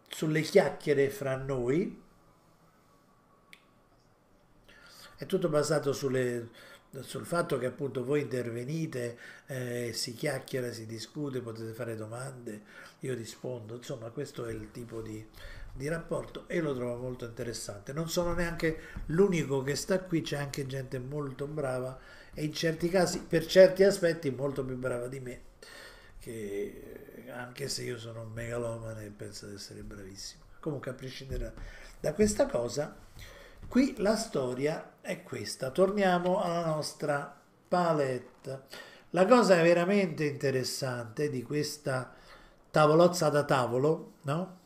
sulle 0.09 0.41
chiacchiere 0.41 1.11
fra 1.11 1.37
noi, 1.37 2.03
è 5.19 5.27
tutto 5.27 5.49
basato 5.51 5.93
sulle, 5.93 6.49
sul 7.01 7.27
fatto 7.27 7.59
che 7.59 7.67
appunto 7.67 8.05
voi 8.05 8.23
intervenite, 8.23 9.19
eh, 9.47 9.91
si 9.93 10.15
chiacchiera, 10.15 10.73
si 10.73 10.87
discute, 10.87 11.43
potete 11.43 11.73
fare 11.73 11.95
domande, 11.95 12.63
io 13.01 13.15
rispondo, 13.15 13.75
insomma 13.75 14.09
questo 14.11 14.47
è 14.47 14.53
il 14.53 14.71
tipo 14.71 15.03
di, 15.03 15.25
di 15.75 15.89
rapporto 15.89 16.49
e 16.49 16.61
lo 16.61 16.75
trovo 16.75 16.97
molto 16.97 17.27
interessante. 17.27 17.93
Non 17.93 18.09
sono 18.09 18.33
neanche 18.33 18.81
l'unico 19.07 19.63
che 19.63 19.77
sta 19.77 20.01
qui, 20.01 20.23
c'è 20.23 20.39
anche 20.39 20.67
gente 20.67 20.99
molto 20.99 21.47
brava 21.47 21.99
e 22.33 22.45
in 22.45 22.55
certi 22.55 22.89
casi, 22.89 23.21
per 23.21 23.45
certi 23.45 23.83
aspetti, 23.83 24.31
molto 24.31 24.65
più 24.65 24.77
brava 24.77 25.09
di 25.09 25.21
me 25.21 25.55
che 26.27 27.29
anche 27.31 27.69
se 27.69 27.85
io 27.85 27.99
sono 27.99 28.23
un 28.23 28.33
megalomane 28.33 29.09
penso 29.11 29.47
di 29.47 29.55
essere 29.55 29.83
bravissimo. 29.83 30.43
Comunque 30.59 30.91
a 30.91 30.95
prescindere 30.95 31.55
da 32.01 32.13
questa 32.15 32.47
cosa, 32.47 32.97
qui 33.69 33.95
la 33.99 34.17
storia 34.17 34.95
è 35.01 35.23
questa. 35.23 35.71
Torniamo 35.71 36.43
alla 36.43 36.67
nostra 36.67 37.41
palette. 37.69 38.63
La 39.11 39.25
cosa 39.25 39.63
veramente 39.63 40.25
interessante 40.25 41.31
di 41.31 41.45
questa 41.45 42.13
tavolozza 42.73 43.29
da 43.29 43.45
tavolo, 43.45 44.15
no? 44.23 44.59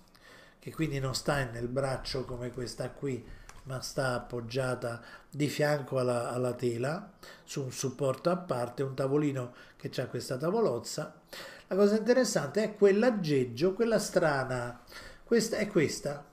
che 0.59 0.73
quindi 0.73 0.99
non 0.99 1.15
sta 1.15 1.45
nel 1.45 1.69
braccio 1.69 2.25
come 2.25 2.51
questa 2.53 2.89
qui, 2.89 3.23
ma 3.65 3.81
sta 3.81 4.15
appoggiata 4.15 5.03
di 5.29 5.49
fianco 5.49 5.99
alla, 5.99 6.31
alla 6.31 6.55
tela 6.55 7.13
su 7.45 7.63
un 7.63 7.73
supporto 7.73 8.31
a 8.31 8.37
parte, 8.37 8.83
un 8.83 8.95
tavolino 8.95 9.55
che 9.77 9.91
ha 10.01 10.07
questa 10.07 10.37
tavolozza. 10.37 11.21
La 11.69 11.77
cosa 11.77 11.97
interessante 11.97 12.63
è 12.63 12.75
quell'aggeggio, 12.75 13.75
quella 13.75 13.99
strana, 13.99 14.81
questa 15.25 15.59
è 15.59 15.69
questa. 15.69 16.25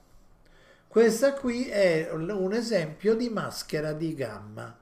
Questa 0.87 1.33
qui 1.33 1.67
è 1.67 2.09
un 2.11 2.53
esempio 2.53 3.15
di 3.15 3.29
maschera 3.29 3.93
di 3.93 4.15
gamma. 4.15 4.75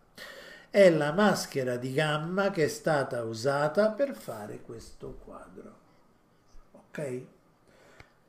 È 0.69 0.89
la 0.89 1.11
maschera 1.11 1.77
di 1.77 1.91
gamma 1.91 2.51
che 2.51 2.65
è 2.65 2.67
stata 2.67 3.23
usata 3.23 3.91
per 3.91 4.15
fare 4.15 4.61
questo 4.61 5.19
quadro. 5.23 5.75
Ok? 6.71 7.21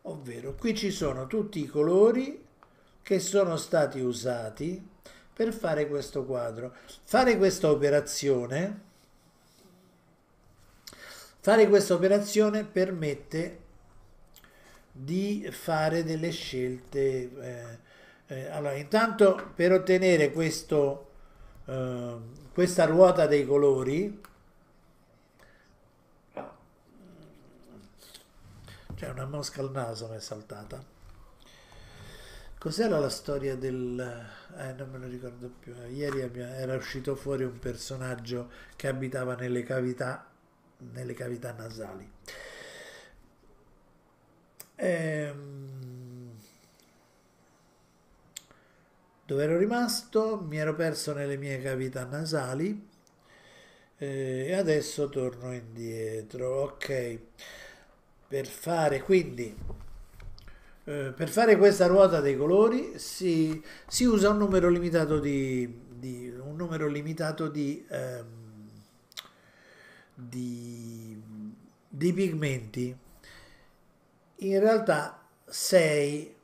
Ovvero, 0.03 0.55
qui 0.55 0.75
ci 0.75 0.91
sono 0.91 1.27
tutti 1.27 1.61
i 1.61 1.67
colori 1.67 2.46
che 3.07 3.21
sono 3.21 3.57
stati 3.57 4.01
usati 4.01 4.85
per 5.33 5.53
fare 5.53 5.87
questo 5.87 6.25
quadro. 6.25 6.75
Fare 7.05 7.37
questa 7.37 7.71
operazione, 7.71 8.81
fare 11.39 11.69
questa 11.69 11.95
operazione 11.95 12.65
permette 12.65 13.61
di 14.91 15.49
fare 15.53 16.03
delle 16.03 16.33
scelte. 16.33 17.31
Eh, 17.41 17.79
eh, 18.27 18.47
allora, 18.49 18.75
intanto 18.75 19.53
per 19.55 19.71
ottenere 19.71 20.33
questo, 20.33 21.11
eh, 21.67 22.17
questa 22.53 22.87
ruota 22.87 23.29
dei 23.29 23.47
colori, 23.47 24.21
c'è 28.97 29.09
una 29.11 29.27
mosca 29.27 29.61
al 29.61 29.71
naso 29.71 30.09
mi 30.09 30.17
è 30.17 30.21
saltata 30.21 30.95
Cos'era 32.67 32.99
la 32.99 33.11
storia 33.11 33.55
del... 33.55 34.27
Eh, 34.57 34.73
non 34.73 34.91
me 34.91 34.99
lo 34.99 35.07
ricordo 35.07 35.53
più. 35.61 35.73
Ieri 35.89 36.19
era 36.37 36.75
uscito 36.75 37.15
fuori 37.15 37.45
un 37.45 37.61
personaggio 37.61 38.51
che 38.75 38.89
abitava 38.89 39.37
nelle 39.37 39.63
cavità, 39.63 40.29
nelle 40.79 41.15
cavità 41.15 41.53
nasali. 41.53 42.11
Ehm... 44.75 46.35
Dove 49.25 49.43
ero 49.45 49.59
rimasto? 49.59 50.41
Mi 50.41 50.57
ero 50.57 50.75
perso 50.75 51.13
nelle 51.13 51.37
mie 51.37 51.63
cavità 51.63 52.05
nasali 52.05 52.89
eh, 53.97 54.47
e 54.49 54.53
adesso 54.55 55.09
torno 55.09 55.53
indietro. 55.53 56.63
Ok, 56.63 57.19
per 58.27 58.47
fare 58.49 59.03
quindi 59.03 59.85
eh, 60.89 61.13
per 61.17 61.29
fare 61.29 61.57
questa 61.57 61.89
ruota 61.89 62.21
dei 62.21 62.37
colori 62.37 62.97
si, 62.97 63.61
si 63.89 64.05
usa 64.05 64.31
un 64.31 64.37
numero 64.39 64.69
limitato 64.69 65.19
di, 65.19 65.83
di, 65.89 66.33
numero 66.55 66.87
limitato 66.87 67.49
di, 67.49 67.85
ehm, 67.91 68.25
di, 70.15 71.21
di 71.89 72.13
pigmenti. 72.13 72.97
In 74.37 74.61
realtà 74.61 75.27
6 75.45 76.35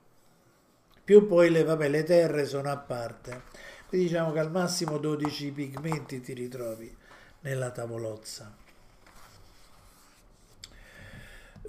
più 1.04 1.28
poi 1.28 1.48
le, 1.48 1.62
vabbè, 1.62 1.88
le 1.88 2.02
terre 2.02 2.44
sono 2.44 2.68
a 2.68 2.76
parte. 2.78 3.42
Quindi 3.86 4.08
diciamo 4.08 4.32
che 4.32 4.40
al 4.40 4.50
massimo 4.50 4.98
12 4.98 5.52
pigmenti 5.52 6.20
ti 6.20 6.32
ritrovi 6.32 6.92
nella 7.42 7.70
tavolozza. 7.70 8.61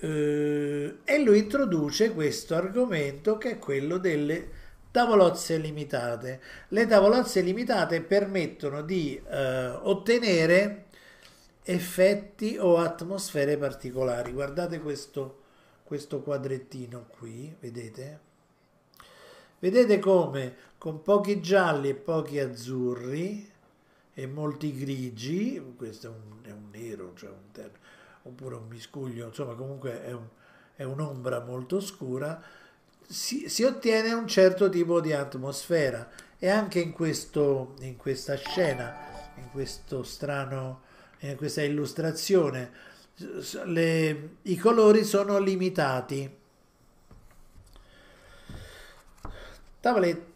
Eh, 0.04 0.98
e 1.06 1.20
lui 1.24 1.40
introduce 1.40 2.12
questo 2.12 2.56
argomento 2.56 3.38
che 3.38 3.52
è 3.52 3.58
quello 3.58 3.98
delle 3.98 4.50
tavolozze 4.92 5.56
limitate. 5.56 6.42
Le 6.68 6.86
tavolozze 6.88 7.40
limitate 7.40 8.02
permettono 8.02 8.82
di 8.82 9.16
eh, 9.30 9.68
ottenere 9.70 10.88
effetti 11.64 12.58
o 12.60 12.80
atmosfere 12.80 13.58
particolari. 13.58 14.34
Guardate 14.34 14.82
questo, 14.82 15.44
questo 15.86 16.22
quadrettino 16.22 17.06
qui, 17.18 17.56
vedete? 17.62 18.20
Vedete 19.60 20.00
come 20.00 20.56
con 20.78 21.02
pochi 21.02 21.40
gialli 21.40 21.88
e 21.88 21.96
pochi 21.96 22.40
azzurri 22.40 23.50
e 24.14 24.28
molti 24.28 24.78
grigi, 24.78 25.64
questo 25.78 26.08
è 26.08 26.10
un, 26.10 26.44
è 26.44 26.52
un 26.52 26.70
nero, 26.72 27.14
cioè 27.16 27.30
un 27.30 27.52
terno, 27.54 27.78
oppure 28.24 28.56
un 28.56 28.68
miscuglio, 28.68 29.28
insomma 29.28 29.54
comunque 29.54 30.04
è, 30.04 30.12
un, 30.12 30.28
è 30.76 30.84
un'ombra 30.84 31.42
molto 31.42 31.80
scura, 31.80 32.42
si, 33.08 33.50
si, 33.50 33.64
ottiene 33.64 34.14
un 34.14 34.28
certo 34.28 34.70
tipo 34.70 35.02
di 35.02 35.14
atmosfera 35.14 36.10
e 36.40 36.50
anche 36.50 36.80
in, 36.80 36.92
questo, 36.94 37.76
in 37.82 37.98
questa 37.98 38.36
scena, 38.36 38.96
in 39.36 39.50
questo 39.52 40.04
strano, 40.04 40.82
in 41.20 41.36
questa 41.36 41.62
illustrazione, 41.62 42.72
le, 43.66 44.30
i 44.44 44.58
colori 44.58 45.04
sono 45.04 45.38
limitati. 45.40 46.42
Tavoletta 49.80 50.32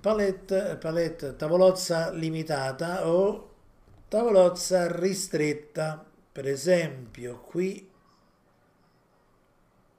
palette, 0.00 0.78
palette, 0.80 1.36
tavolozza 1.36 2.10
limitata 2.10 3.06
o 3.08 3.50
tavolozza 4.08 4.90
ristretta. 4.90 6.04
Per 6.32 6.46
esempio, 6.46 7.40
qui, 7.40 7.88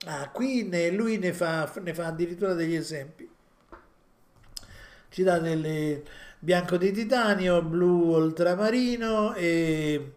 ah, 0.06 0.30
qui 0.30 0.64
ne, 0.64 0.90
lui 0.92 1.18
ne 1.18 1.34
fa, 1.34 1.72
ne 1.82 1.94
fa 1.94 2.08
addirittura 2.08 2.54
degli 2.54 2.76
esempi. 2.76 3.30
Ci 5.10 5.24
dà 5.24 5.40
delle 5.40 6.04
bianco 6.40 6.78
di 6.78 6.92
titanio, 6.92 7.62
blu 7.62 8.16
ultramarino 8.16 9.34
e, 9.36 10.14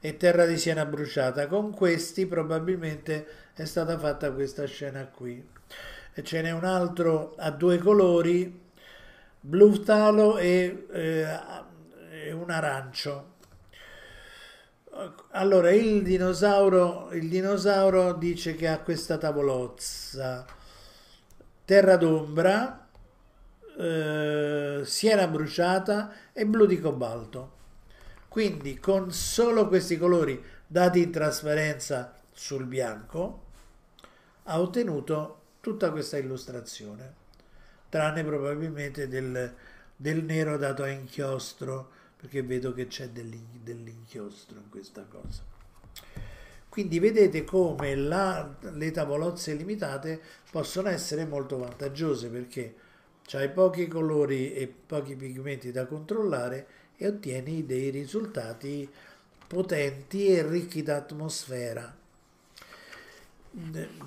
e 0.00 0.16
terra 0.16 0.46
di 0.46 0.56
siena 0.56 0.86
bruciata. 0.86 1.48
Con 1.48 1.72
questi 1.72 2.26
probabilmente 2.26 3.26
è 3.54 3.64
stata 3.64 3.98
fatta 3.98 4.32
questa 4.32 4.66
scena 4.66 5.04
qui. 5.06 5.44
E 6.14 6.22
ce 6.22 6.42
n'è 6.42 6.50
un 6.52 6.64
altro 6.64 7.34
a 7.36 7.50
due 7.50 7.78
colori 7.78 8.64
blu 9.40 9.80
talo 9.82 10.38
e, 10.38 10.86
eh, 10.92 12.32
un 12.32 12.50
arancio. 12.50 13.34
Allora, 15.30 15.70
il 15.72 16.02
dinosauro, 16.02 17.10
il 17.12 17.28
dinosauro 17.28 18.14
dice 18.14 18.54
che 18.54 18.66
ha 18.68 18.78
questa 18.80 19.18
tavolozza, 19.18 20.46
terra 21.64 21.96
d'ombra, 21.96 22.88
eh, 23.78 24.80
siena 24.84 25.26
bruciata 25.26 26.12
e 26.32 26.46
blu 26.46 26.66
di 26.66 26.80
cobalto. 26.80 27.54
Quindi 28.28 28.78
con 28.78 29.12
solo 29.12 29.68
questi 29.68 29.98
colori 29.98 30.42
dati 30.66 31.02
in 31.02 31.10
trasparenza 31.10 32.14
sul 32.32 32.64
bianco 32.64 33.44
ha 34.44 34.60
ottenuto 34.60 35.40
tutta 35.60 35.90
questa 35.90 36.16
illustrazione 36.18 37.24
tranne 37.88 38.24
probabilmente 38.24 39.08
del, 39.08 39.54
del 39.94 40.24
nero 40.24 40.56
dato 40.56 40.82
a 40.82 40.88
inchiostro, 40.88 41.90
perché 42.16 42.42
vedo 42.42 42.72
che 42.72 42.86
c'è 42.86 43.08
dell'inchiostro 43.10 44.58
in 44.58 44.68
questa 44.70 45.04
cosa. 45.08 45.42
Quindi 46.68 46.98
vedete 46.98 47.44
come 47.44 47.94
la, 47.94 48.54
le 48.60 48.90
tavolozze 48.90 49.54
limitate 49.54 50.20
possono 50.50 50.88
essere 50.88 51.24
molto 51.24 51.56
vantaggiose 51.58 52.28
perché 52.28 52.74
hai 53.32 53.50
pochi 53.50 53.88
colori 53.88 54.52
e 54.52 54.66
pochi 54.68 55.16
pigmenti 55.16 55.72
da 55.72 55.86
controllare 55.86 56.66
e 56.96 57.08
ottieni 57.08 57.66
dei 57.66 57.90
risultati 57.90 58.88
potenti 59.46 60.26
e 60.26 60.46
ricchi 60.46 60.82
d'atmosfera. 60.82 61.96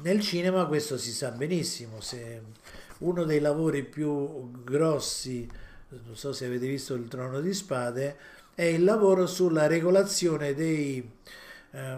Nel 0.02 0.20
cinema 0.22 0.66
questo 0.68 0.98
si 0.98 1.12
sa 1.12 1.32
benissimo, 1.32 2.02
se 2.02 2.42
uno 3.00 3.24
dei 3.24 3.40
lavori 3.40 3.84
più 3.84 4.52
grossi, 4.64 5.50
non 5.90 6.16
so 6.16 6.34
se 6.34 6.46
avete 6.46 6.68
visto 6.68 6.94
il 6.94 7.08
Trono 7.08 7.40
di 7.42 7.54
Spade, 7.54 8.18
è 8.54 8.64
il 8.64 8.84
lavoro 8.84 9.26
sulla 9.26 9.68
regolazione 9.68 10.54
dei, 10.54 11.10
eh, 11.72 11.98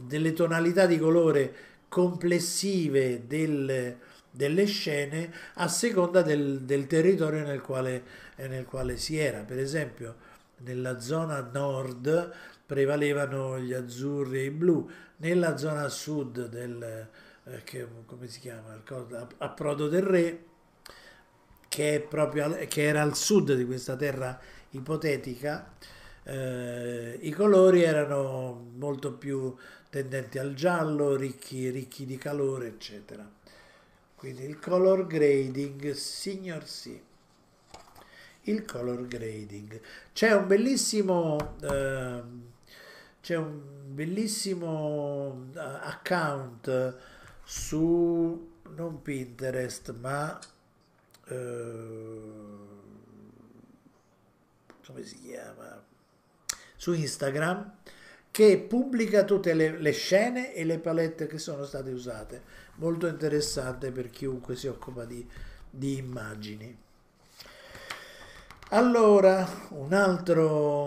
delle 0.00 0.32
tonalità 0.32 0.86
di 0.86 0.98
colore 0.98 1.54
complessive 1.88 3.26
del, 3.26 3.96
delle 4.30 4.64
scene 4.66 5.32
a 5.54 5.68
seconda 5.68 6.22
del, 6.22 6.62
del 6.62 6.86
territorio 6.86 7.44
nel 7.44 7.60
quale, 7.60 8.02
nel 8.36 8.64
quale 8.64 8.96
si 8.96 9.18
era. 9.18 9.40
Per 9.40 9.58
esempio, 9.58 10.16
nella 10.58 11.00
zona 11.00 11.40
nord 11.52 12.32
prevalevano 12.64 13.58
gli 13.58 13.72
azzurri 13.72 14.38
e 14.38 14.44
i 14.44 14.50
blu, 14.50 14.88
nella 15.16 15.56
zona 15.56 15.88
sud 15.88 16.48
del, 16.48 17.08
eh, 17.44 17.62
che, 17.64 17.86
come 18.06 18.28
si 18.28 18.40
chiama, 18.40 18.80
a 19.38 19.48
Prodo 19.48 19.88
del 19.88 20.02
Re, 20.02 20.44
che, 21.68 22.04
proprio, 22.08 22.56
che 22.68 22.82
era 22.82 23.02
al 23.02 23.14
sud 23.14 23.54
di 23.54 23.64
questa 23.64 23.96
terra 23.96 24.38
ipotetica, 24.70 25.72
eh, 26.24 27.18
i 27.20 27.30
colori 27.30 27.82
erano 27.82 28.70
molto 28.76 29.12
più 29.12 29.54
tendenti 29.90 30.38
al 30.38 30.54
giallo, 30.54 31.16
ricchi, 31.16 31.70
ricchi 31.70 32.04
di 32.04 32.18
calore, 32.18 32.68
eccetera. 32.68 33.28
Quindi 34.14 34.44
il 34.44 34.58
color 34.58 35.06
grading, 35.06 35.92
signor 35.92 36.66
sì, 36.66 37.00
il 38.42 38.64
color 38.64 39.06
grading. 39.06 39.80
C'è 40.12 40.34
un 40.34 40.46
bellissimo, 40.46 41.56
eh, 41.62 42.22
c'è 43.22 43.36
un 43.36 43.60
bellissimo 43.94 45.46
eh, 45.54 45.58
account 45.58 46.96
su 47.44 48.56
non 48.74 49.00
Pinterest 49.02 49.94
ma 50.00 50.38
eh, 51.28 52.20
come 54.86 55.02
si 55.02 55.20
chiama? 55.20 55.84
Su 56.76 56.92
Instagram 56.92 57.76
che 58.30 58.58
pubblica 58.58 59.24
tutte 59.24 59.52
le, 59.52 59.78
le, 59.78 59.90
scene 59.92 60.54
e 60.54 60.64
le 60.64 60.78
palette 60.78 61.26
che 61.26 61.38
sono 61.38 61.64
state 61.64 61.90
usate. 61.90 62.42
Molto 62.76 63.06
interessante 63.06 63.90
per 63.90 64.10
chiunque 64.10 64.54
si 64.56 64.66
occupa 64.66 65.04
di, 65.04 65.26
di 65.68 65.96
immagini. 65.96 66.76
Allora 68.70 69.48
un 69.70 69.92
altro 69.92 70.86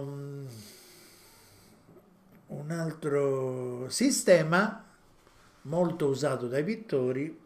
un 2.48 2.70
altro 2.70 3.90
sistema 3.90 4.86
molto 5.64 6.08
usato 6.08 6.48
dai 6.48 6.64
pittori, 6.64 7.40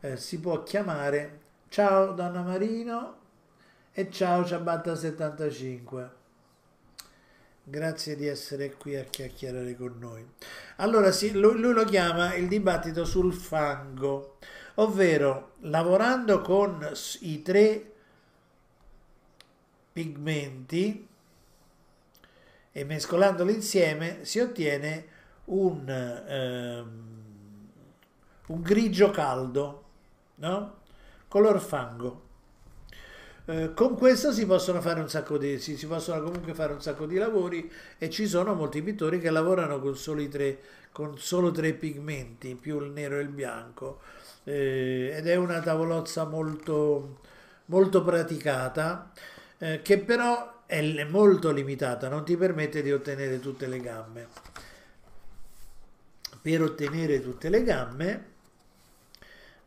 eh, 0.00 0.16
si 0.16 0.40
può 0.40 0.62
chiamare 0.62 1.40
Ciao 1.74 2.12
Donna 2.12 2.42
Marino 2.42 3.16
e 3.90 4.08
ciao 4.08 4.44
Ciabatta 4.44 4.94
75. 4.94 6.10
Grazie 7.64 8.14
di 8.14 8.28
essere 8.28 8.76
qui 8.76 8.94
a 8.94 9.02
chiacchierare 9.02 9.74
con 9.74 9.96
noi. 9.98 10.24
Allora, 10.76 11.10
sì, 11.10 11.32
lui, 11.32 11.58
lui 11.58 11.72
lo 11.72 11.82
chiama 11.82 12.34
il 12.34 12.46
dibattito 12.46 13.04
sul 13.04 13.32
fango, 13.32 14.38
ovvero 14.74 15.54
lavorando 15.62 16.42
con 16.42 16.92
i 17.22 17.42
tre 17.42 17.92
pigmenti 19.92 21.08
e 22.70 22.84
mescolandoli 22.84 23.52
insieme 23.52 24.24
si 24.24 24.38
ottiene 24.38 25.06
un... 25.46 25.88
Ehm, 25.88 27.12
un 28.46 28.62
grigio 28.62 29.10
caldo, 29.10 29.84
no? 30.36 30.82
Color 31.34 31.60
fango. 31.60 32.22
Eh, 33.46 33.74
con 33.74 33.96
questo 33.96 34.30
si 34.32 34.46
possono 34.46 34.80
fare 34.80 35.00
un 35.00 35.08
sacco 35.08 35.36
di 35.36 35.58
si, 35.58 35.76
si, 35.76 35.88
possono 35.88 36.22
comunque 36.22 36.54
fare 36.54 36.72
un 36.72 36.80
sacco 36.80 37.06
di 37.06 37.16
lavori 37.16 37.68
e 37.98 38.08
ci 38.08 38.28
sono 38.28 38.54
molti 38.54 38.80
pittori 38.82 39.18
che 39.18 39.30
lavorano 39.30 39.80
con, 39.80 39.98
tre, 40.30 40.58
con 40.92 41.18
solo 41.18 41.50
tre 41.50 41.72
pigmenti 41.72 42.54
più 42.54 42.80
il 42.80 42.92
nero 42.92 43.18
e 43.18 43.22
il 43.22 43.30
bianco 43.30 44.00
eh, 44.44 45.12
ed 45.12 45.26
è 45.26 45.34
una 45.34 45.60
tavolozza 45.60 46.24
molto 46.24 47.18
molto 47.66 48.04
praticata 48.04 49.10
eh, 49.58 49.82
che 49.82 49.98
però 49.98 50.62
è 50.66 51.04
molto 51.04 51.50
limitata 51.50 52.08
non 52.08 52.24
ti 52.24 52.36
permette 52.36 52.80
di 52.80 52.92
ottenere 52.92 53.40
tutte 53.40 53.66
le 53.66 53.80
gamme 53.80 54.28
per 56.40 56.62
ottenere 56.62 57.20
tutte 57.20 57.48
le 57.48 57.62
gamme 57.64 58.32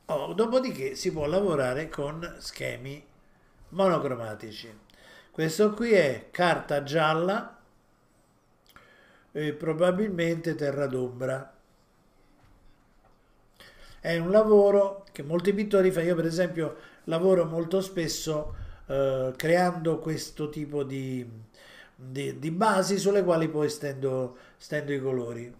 Oh, 0.09 0.31
dopodiché 0.31 0.95
si 0.95 1.11
può 1.11 1.25
lavorare 1.25 1.89
con 1.89 2.35
schemi 2.39 3.05
monocromatici. 3.69 4.73
Questo 5.29 5.73
qui 5.73 5.91
è 5.91 6.29
carta 6.31 6.81
gialla 6.83 7.59
e 9.33 9.53
probabilmente 9.53 10.55
terra 10.55 10.87
d'ombra. 10.87 11.53
È 13.99 14.17
un 14.17 14.31
lavoro 14.31 15.03
che 15.11 15.23
molti 15.23 15.53
pittori 15.53 15.91
fanno. 15.91 16.05
Io 16.07 16.15
per 16.15 16.25
esempio 16.25 16.77
lavoro 17.03 17.43
molto 17.43 17.81
spesso 17.81 18.55
eh, 18.87 19.33
creando 19.35 19.99
questo 19.99 20.47
tipo 20.47 20.83
di, 20.83 21.29
di, 21.93 22.39
di, 22.39 22.51
basi 22.51 22.97
sulle 22.97 23.25
quali 23.25 23.49
poi 23.49 23.69
stendo, 23.69 24.37
stendo 24.55 24.93
i 24.93 25.01
colori. 25.01 25.53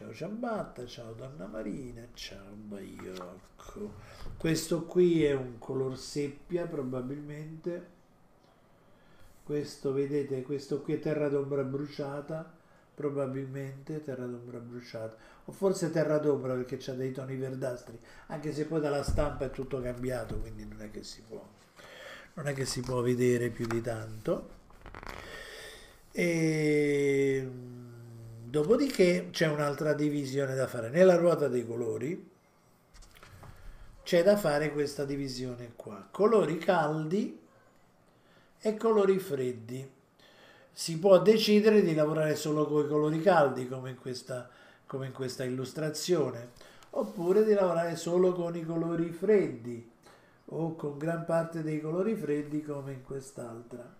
Ciao 0.00 0.14
ciabatta, 0.14 0.86
ciao 0.86 1.12
donna 1.12 1.44
Marina, 1.44 2.00
ciao 2.14 2.54
Baiocco. 2.54 3.92
Questo 4.38 4.86
qui 4.86 5.24
è 5.24 5.34
un 5.34 5.58
color 5.58 5.98
seppia 5.98 6.64
probabilmente. 6.64 7.86
Questo, 9.44 9.92
vedete, 9.92 10.40
questo 10.40 10.80
qui 10.80 10.94
è 10.94 11.00
terra 11.00 11.28
d'ombra 11.28 11.64
bruciata, 11.64 12.50
probabilmente 12.94 14.02
terra 14.02 14.24
d'ombra 14.24 14.58
bruciata. 14.58 15.14
O 15.44 15.52
forse 15.52 15.90
terra 15.90 16.16
d'ombra 16.16 16.54
perché 16.54 16.78
c'ha 16.78 16.94
dei 16.94 17.12
toni 17.12 17.36
verdastri, 17.36 18.00
anche 18.28 18.54
se 18.54 18.64
poi 18.64 18.80
dalla 18.80 19.02
stampa 19.02 19.44
è 19.44 19.50
tutto 19.50 19.82
cambiato, 19.82 20.38
quindi 20.38 20.64
non 20.64 20.80
è 20.80 20.90
che 20.90 21.02
si 21.02 21.20
può, 21.28 21.46
non 22.32 22.46
è 22.46 22.54
che 22.54 22.64
si 22.64 22.80
può 22.80 23.02
vedere 23.02 23.50
più 23.50 23.66
di 23.66 23.82
tanto. 23.82 24.48
E 26.10 27.78
Dopodiché 28.50 29.28
c'è 29.30 29.46
un'altra 29.46 29.92
divisione 29.92 30.56
da 30.56 30.66
fare. 30.66 30.88
Nella 30.90 31.14
ruota 31.14 31.46
dei 31.46 31.64
colori 31.64 32.28
c'è 34.02 34.24
da 34.24 34.36
fare 34.36 34.72
questa 34.72 35.04
divisione 35.04 35.74
qua. 35.76 36.08
Colori 36.10 36.58
caldi 36.58 37.40
e 38.58 38.76
colori 38.76 39.20
freddi. 39.20 39.88
Si 40.72 40.98
può 40.98 41.20
decidere 41.20 41.80
di 41.80 41.94
lavorare 41.94 42.34
solo 42.34 42.66
con 42.66 42.86
i 42.86 42.88
colori 42.88 43.20
caldi 43.22 43.68
come 43.68 43.90
in 43.90 43.98
questa, 44.00 44.50
come 44.84 45.06
in 45.06 45.12
questa 45.12 45.44
illustrazione 45.44 46.50
oppure 46.90 47.44
di 47.44 47.54
lavorare 47.54 47.94
solo 47.94 48.32
con 48.32 48.56
i 48.56 48.64
colori 48.64 49.12
freddi 49.12 49.88
o 50.46 50.74
con 50.74 50.98
gran 50.98 51.24
parte 51.24 51.62
dei 51.62 51.80
colori 51.80 52.16
freddi 52.16 52.64
come 52.64 52.94
in 52.94 53.04
quest'altra. 53.04 53.99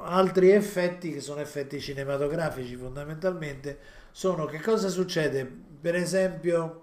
Altri 0.00 0.50
effetti 0.50 1.12
che 1.12 1.20
sono 1.20 1.40
effetti 1.40 1.80
cinematografici 1.80 2.76
fondamentalmente 2.76 3.78
sono 4.10 4.46
che 4.46 4.60
cosa 4.60 4.88
succede? 4.88 5.44
Per 5.80 5.94
esempio 5.94 6.82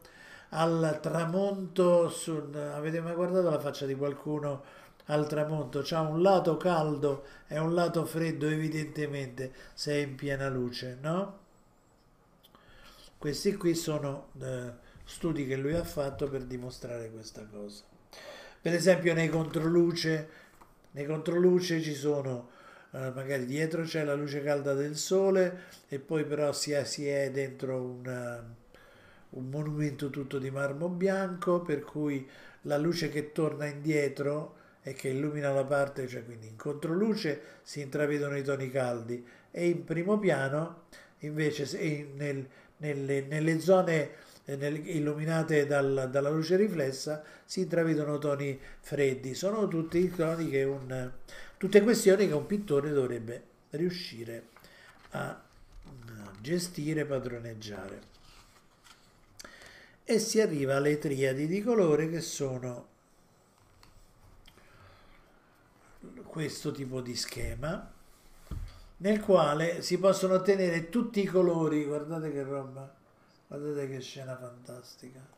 al 0.49 0.99
tramonto 1.01 2.09
sul, 2.09 2.55
avete 2.55 3.01
mai 3.01 3.13
guardato 3.13 3.49
la 3.49 3.59
faccia 3.59 3.85
di 3.85 3.95
qualcuno 3.95 4.63
al 5.05 5.27
tramonto? 5.27 5.81
C'ha 5.83 6.01
un 6.01 6.21
lato 6.21 6.57
caldo 6.57 7.25
e 7.47 7.59
un 7.59 7.73
lato 7.73 8.05
freddo 8.05 8.47
evidentemente 8.47 9.51
se 9.73 9.93
è 9.93 9.97
in 9.97 10.15
piena 10.15 10.47
luce 10.47 10.97
no? 11.01 11.43
Questi 13.17 13.55
qui 13.55 13.73
sono 13.75 14.29
eh, 14.41 14.71
studi 15.03 15.47
che 15.47 15.55
lui 15.55 15.73
ha 15.73 15.83
fatto 15.83 16.29
per 16.29 16.43
dimostrare 16.43 17.09
questa 17.09 17.45
cosa. 17.51 17.83
Per 18.61 18.73
esempio 18.73 19.13
nei 19.13 19.29
controluce 19.29 20.43
nei 20.95 21.05
controluce 21.05 21.81
ci 21.81 21.93
sono 21.93 22.49
eh, 22.95 23.11
magari 23.13 23.45
dietro 23.45 23.83
c'è 23.83 24.05
la 24.05 24.13
luce 24.13 24.41
calda 24.41 24.73
del 24.73 24.95
sole 24.95 25.63
e 25.89 25.99
poi 25.99 26.23
però 26.23 26.53
si 26.53 26.71
è, 26.71 26.85
si 26.85 27.05
è 27.07 27.29
dentro 27.29 27.81
una, 27.81 28.41
un 29.31 29.49
monumento 29.49 30.09
tutto 30.09 30.39
di 30.39 30.49
marmo 30.49 30.87
bianco 30.87 31.61
per 31.61 31.81
cui 31.81 32.25
la 32.61 32.77
luce 32.77 33.09
che 33.09 33.33
torna 33.33 33.65
indietro 33.65 34.55
e 34.81 34.93
che 34.93 35.09
illumina 35.09 35.51
la 35.51 35.65
parte, 35.65 36.07
cioè 36.07 36.23
quindi 36.23 36.47
in 36.47 36.55
controluce 36.55 37.41
si 37.63 37.81
intravedono 37.81 38.37
i 38.37 38.43
toni 38.43 38.69
caldi 38.69 39.25
e 39.51 39.67
in 39.67 39.83
primo 39.83 40.17
piano 40.17 40.83
invece 41.19 41.67
nel, 42.15 42.47
nelle, 42.77 43.21
nelle, 43.27 43.59
zone 43.59 44.11
eh, 44.45 44.81
illuminate 44.85 45.65
dal, 45.65 46.07
dalla 46.11 46.29
luce 46.29 46.55
riflessa 46.55 47.23
si 47.43 47.61
intravedono 47.61 48.19
toni 48.19 48.59
freddi. 48.79 49.33
Sono 49.33 49.67
tutti 49.67 50.09
toni 50.11 50.49
che 50.49 50.63
un, 50.63 51.11
Tutte 51.57 51.81
questioni 51.81 52.27
che 52.27 52.33
un 52.33 52.45
pittore 52.45 52.91
dovrebbe 52.91 53.43
riuscire 53.71 54.49
a 55.11 55.41
gestire, 56.41 57.05
padroneggiare. 57.05 58.13
E 60.03 60.19
si 60.19 60.39
arriva 60.39 60.75
alle 60.75 60.97
triadi 60.97 61.47
di 61.47 61.61
colore 61.61 62.09
che 62.09 62.21
sono 62.21 62.87
questo 66.25 66.71
tipo 66.71 67.01
di 67.01 67.15
schema 67.15 67.91
nel 68.97 69.19
quale 69.19 69.81
si 69.81 69.97
possono 69.97 70.35
ottenere 70.35 70.89
tutti 70.89 71.21
i 71.21 71.25
colori, 71.25 71.85
guardate 71.85 72.31
che 72.31 72.43
roba, 72.43 72.93
guardate 73.47 73.89
che 73.89 73.99
scena 73.99 74.37
fantastica 74.37 75.34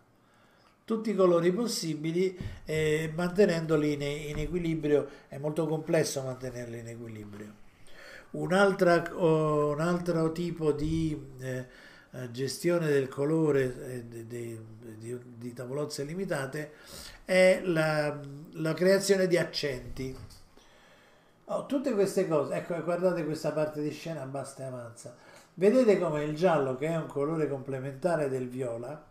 tutti 0.88 1.10
i 1.10 1.16
colori 1.16 1.52
possibili 1.52 2.34
eh, 2.64 3.12
mantenendoli 3.14 3.92
in, 3.92 4.02
in, 4.04 4.38
equilibrio. 4.38 5.06
È 5.28 5.38
molto 5.38 5.68
complesso 5.68 6.22
mantenerli 6.22 6.80
in 6.80 6.88
equilibrio. 6.88 7.54
Un, 8.32 8.54
oh, 8.54 9.72
un 9.74 9.82
altro 9.82 10.32
tipo 10.32 10.72
di 10.72 11.34
eh, 11.40 11.68
gestione 12.32 12.88
del 12.88 13.10
colore 13.10 13.64
eh, 13.64 14.08
di, 14.08 14.58
di, 14.98 15.20
di, 15.36 15.54
tavolozze 15.54 16.06
limitate 16.06 16.72
è 17.26 17.60
la, 17.66 18.18
la 18.54 18.74
creazione 18.74 19.28
di 19.28 19.38
accenti. 19.38 20.16
Oh, 21.50 21.66
tutte 21.66 21.94
queste 21.96 22.30
cose 22.30 22.54
ecco 22.54 22.82
guardate 22.82 23.26
questa 23.26 23.52
parte 23.52 23.82
di 23.82 23.92
scena 23.92 24.26
basta 24.26 24.64
e 24.64 24.68
avanza. 24.68 25.18
Vedete 25.54 26.00
come 26.00 26.24
il 26.24 26.34
giallo 26.34 26.78
che 26.78 26.88
è 26.88 26.96
un 26.96 27.08
colore 27.08 27.50
complementare 27.50 28.30
del 28.30 28.48
viola 28.48 29.04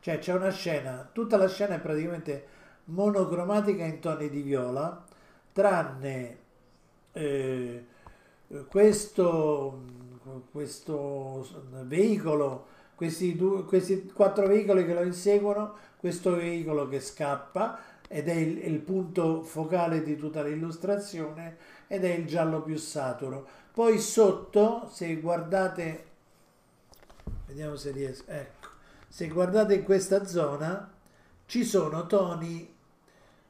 cioè 0.00 0.18
c'è 0.18 0.34
una 0.34 0.50
scena, 0.50 1.08
tutta 1.12 1.36
la 1.36 1.48
scena 1.48 1.74
è 1.74 1.80
praticamente 1.80 2.46
monocromatica 2.84 3.84
in 3.84 4.00
toni 4.00 4.28
di 4.30 4.40
viola, 4.40 5.04
tranne 5.52 6.38
eh, 7.12 7.84
questo, 8.68 9.82
questo 10.50 11.46
veicolo, 11.84 12.66
questi, 12.94 13.36
due, 13.36 13.64
questi 13.64 14.10
quattro 14.12 14.46
veicoli 14.46 14.86
che 14.86 14.94
lo 14.94 15.02
inseguono, 15.02 15.76
questo 15.96 16.34
veicolo 16.34 16.88
che 16.88 17.00
scappa 17.00 17.78
ed 18.08 18.28
è 18.28 18.34
il, 18.34 18.58
il 18.64 18.78
punto 18.80 19.42
focale 19.42 20.02
di 20.02 20.16
tutta 20.16 20.42
l'illustrazione 20.42 21.56
ed 21.86 22.04
è 22.04 22.14
il 22.14 22.26
giallo 22.26 22.62
più 22.62 22.76
saturo. 22.76 23.46
Poi 23.72 23.98
sotto, 23.98 24.88
se 24.90 25.14
guardate, 25.16 26.06
vediamo 27.46 27.76
se 27.76 27.90
riesco, 27.92 28.24
ecco 28.30 28.59
se 29.10 29.26
guardate 29.26 29.74
in 29.74 29.82
questa 29.82 30.24
zona 30.24 30.88
ci 31.46 31.64
sono 31.64 32.06
toni 32.06 32.72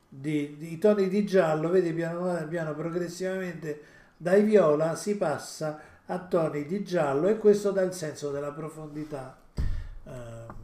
di, 0.09 0.57
di, 0.57 0.79
toni 0.79 1.07
di 1.09 1.27
giallo, 1.27 1.69
vedi 1.69 1.93
piano 1.93 2.49
piano 2.49 2.75
progressivamente 2.75 3.83
dai 4.17 4.43
viola 4.43 4.97
si 4.97 5.19
passa 5.19 5.79
a 6.07 6.19
toni 6.19 6.65
di 6.65 6.83
giallo 6.83 7.29
e 7.29 7.37
questo 7.37 7.73
dà 7.73 7.83
il 7.83 7.93
senso 7.93 8.31
della 8.31 8.53
profondità. 8.53 9.39
Ehm. 10.05 10.55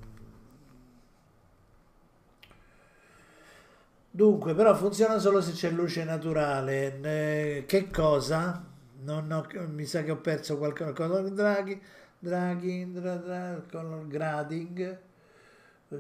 Dunque, 4.11 4.55
però 4.55 4.75
funziona 4.75 5.19
solo 5.19 5.43
se 5.43 5.53
c'è 5.53 5.71
luce 5.71 6.05
naturale. 6.05 7.65
che 7.67 7.91
cosa? 7.91 8.65
Ho, 9.07 9.45
mi 9.69 9.85
sa 9.85 10.03
che 10.03 10.11
ho 10.11 10.17
perso 10.17 10.57
qualcosa. 10.57 11.21
Draghi. 11.21 11.83
Draghi, 12.19 12.93
dra, 12.93 13.17
dra, 13.17 13.63
color 13.71 14.07
grading. 14.07 14.99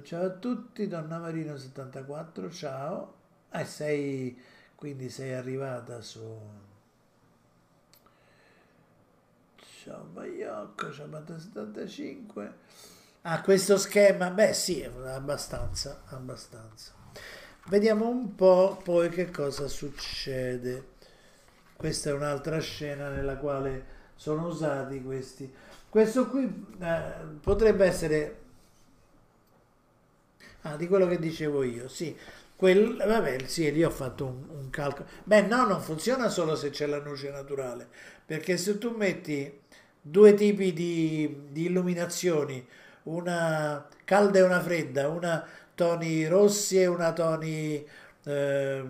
Ciao 0.02 0.24
a 0.24 0.30
tutti, 0.30 0.88
Donna 0.88 1.18
Marino 1.18 1.58
74, 1.58 2.50
ciao. 2.50 3.14
Eh, 3.50 3.64
sei, 3.66 4.40
quindi 4.74 5.10
sei 5.10 5.34
arrivata 5.34 6.00
su... 6.00 6.24
Ciao 9.82 10.04
Baiocco, 10.04 10.90
ciao 10.90 11.38
75. 11.38 12.54
Ah, 13.22 13.42
questo 13.42 13.76
schema, 13.76 14.30
beh 14.30 14.54
sì, 14.54 14.82
abbastanza, 14.82 16.02
abbastanza. 16.06 16.92
Vediamo 17.66 18.08
un 18.08 18.34
po' 18.34 18.80
poi 18.82 19.10
che 19.10 19.30
cosa 19.30 19.68
succede. 19.68 20.94
Questa 21.76 22.08
è 22.08 22.12
un'altra 22.14 22.58
scena 22.58 23.10
nella 23.10 23.36
quale 23.36 23.94
sono 24.14 24.46
usati 24.46 25.02
questi 25.02 25.52
questo 25.96 26.28
qui 26.28 26.66
eh, 26.78 27.02
potrebbe 27.40 27.86
essere... 27.86 28.36
Ah, 30.60 30.76
di 30.76 30.88
quello 30.88 31.06
che 31.06 31.18
dicevo 31.18 31.62
io, 31.62 31.88
sì. 31.88 32.14
Quel, 32.54 32.96
vabbè, 32.98 33.46
sì, 33.46 33.72
lì 33.72 33.82
ho 33.82 33.88
fatto 33.88 34.26
un, 34.26 34.44
un 34.58 34.68
calcolo. 34.68 35.08
Beh, 35.24 35.46
no, 35.46 35.64
non 35.66 35.80
funziona 35.80 36.28
solo 36.28 36.54
se 36.54 36.68
c'è 36.68 36.84
la 36.84 36.98
luce 36.98 37.30
naturale, 37.30 37.88
perché 38.26 38.58
se 38.58 38.76
tu 38.76 38.90
metti 38.94 39.60
due 39.98 40.34
tipi 40.34 40.74
di, 40.74 41.44
di 41.48 41.64
illuminazioni, 41.64 42.62
una 43.04 43.88
calda 44.04 44.38
e 44.40 44.42
una 44.42 44.60
fredda, 44.60 45.08
una 45.08 45.46
toni 45.74 46.28
rossi 46.28 46.78
e 46.78 46.86
una 46.88 47.14
toni 47.14 47.82
eh, 48.22 48.84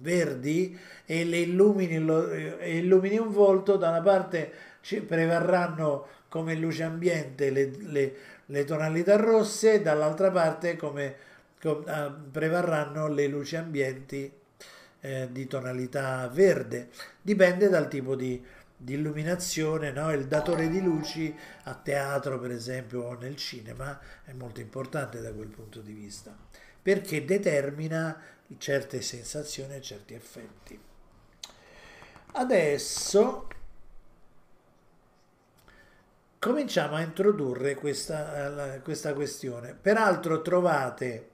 verdi, 0.00 0.76
e 1.06 1.24
le 1.24 1.38
illumini, 1.38 2.00
lo, 2.00 2.34
illumini 2.34 3.16
un 3.16 3.30
volto, 3.30 3.76
da 3.76 3.90
una 3.90 4.02
parte 4.02 4.72
prevarranno 5.06 6.06
come 6.28 6.54
luce 6.54 6.82
ambiente 6.82 7.50
le, 7.50 7.70
le, 7.78 8.16
le 8.46 8.64
tonalità 8.64 9.16
rosse, 9.16 9.80
dall'altra 9.82 10.30
parte 10.30 10.76
come 10.76 11.32
Ah, 11.86 12.10
prevarranno 12.10 13.08
le 13.08 13.26
luci 13.26 13.56
ambienti 13.56 14.30
eh, 15.00 15.28
di 15.30 15.46
tonalità 15.46 16.28
verde. 16.28 16.90
Dipende 17.22 17.70
dal 17.70 17.88
tipo 17.88 18.14
di, 18.14 18.42
di 18.76 18.94
illuminazione, 18.94 19.90
no? 19.90 20.12
il 20.12 20.26
datore 20.26 20.68
di 20.68 20.82
luci 20.82 21.34
a 21.64 21.74
teatro 21.74 22.38
per 22.38 22.50
esempio 22.50 23.02
o 23.04 23.14
nel 23.14 23.36
cinema 23.36 23.98
è 24.24 24.32
molto 24.32 24.60
importante 24.60 25.22
da 25.22 25.32
quel 25.32 25.48
punto 25.48 25.80
di 25.80 25.92
vista 25.92 26.36
perché 26.82 27.24
determina 27.24 28.20
certe 28.58 29.00
sensazioni 29.00 29.76
e 29.76 29.80
certi 29.80 30.12
effetti. 30.12 30.78
Adesso 32.32 33.48
cominciamo 36.44 36.96
a 36.96 37.00
introdurre 37.00 37.74
questa, 37.74 38.78
questa 38.82 39.14
questione. 39.14 39.72
Peraltro 39.72 40.42
trovate 40.42 41.30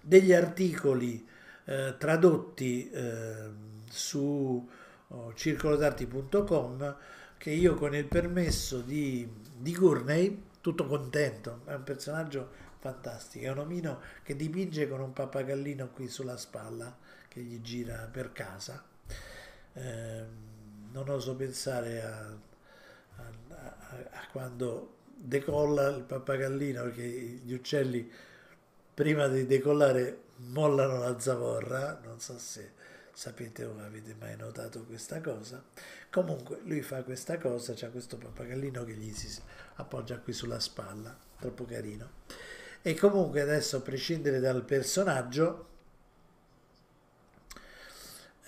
degli 0.00 0.32
articoli 0.32 1.28
eh, 1.66 1.94
tradotti 1.98 2.88
eh, 2.88 3.50
su 3.86 4.66
oh, 5.08 5.34
circolodarti.com 5.34 6.96
che 7.36 7.50
io 7.50 7.74
con 7.74 7.94
il 7.94 8.06
permesso 8.06 8.80
di, 8.80 9.30
di 9.54 9.74
Gurney, 9.74 10.42
tutto 10.62 10.86
contento, 10.86 11.60
è 11.66 11.74
un 11.74 11.84
personaggio 11.84 12.50
fantastico, 12.78 13.44
è 13.44 13.50
un 13.50 13.58
omino 13.58 14.00
che 14.22 14.36
dipinge 14.36 14.88
con 14.88 15.00
un 15.00 15.12
pappagallino 15.12 15.90
qui 15.90 16.08
sulla 16.08 16.38
spalla 16.38 16.96
che 17.28 17.42
gli 17.42 17.60
gira 17.60 18.08
per 18.10 18.32
casa. 18.32 18.82
Eh, 19.74 20.24
non 20.92 21.08
oso 21.10 21.36
pensare 21.36 22.02
a, 22.02 22.48
a, 23.90 24.26
quando 24.32 24.96
decolla 25.14 25.88
il 25.88 26.02
pappagallino 26.02 26.82
perché 26.84 27.02
gli 27.02 27.52
uccelli 27.52 28.10
prima 28.94 29.28
di 29.28 29.46
decollare 29.46 30.22
mollano 30.36 30.98
la 30.98 31.18
zavorra, 31.18 32.00
non 32.04 32.20
so 32.20 32.38
se 32.38 32.72
sapete 33.12 33.64
o 33.64 33.78
avete 33.78 34.14
mai 34.18 34.36
notato 34.36 34.84
questa 34.84 35.20
cosa. 35.20 35.62
Comunque 36.10 36.60
lui 36.64 36.82
fa 36.82 37.02
questa 37.02 37.38
cosa, 37.38 37.74
c'è 37.74 37.90
questo 37.90 38.16
pappagallino 38.16 38.84
che 38.84 38.94
gli 38.94 39.12
si 39.12 39.40
appoggia 39.74 40.18
qui 40.18 40.32
sulla 40.32 40.58
spalla, 40.58 41.16
troppo 41.38 41.64
carino. 41.64 42.18
E 42.82 42.94
comunque 42.94 43.42
adesso 43.42 43.76
a 43.76 43.80
prescindere 43.80 44.40
dal 44.40 44.64
personaggio, 44.64 45.68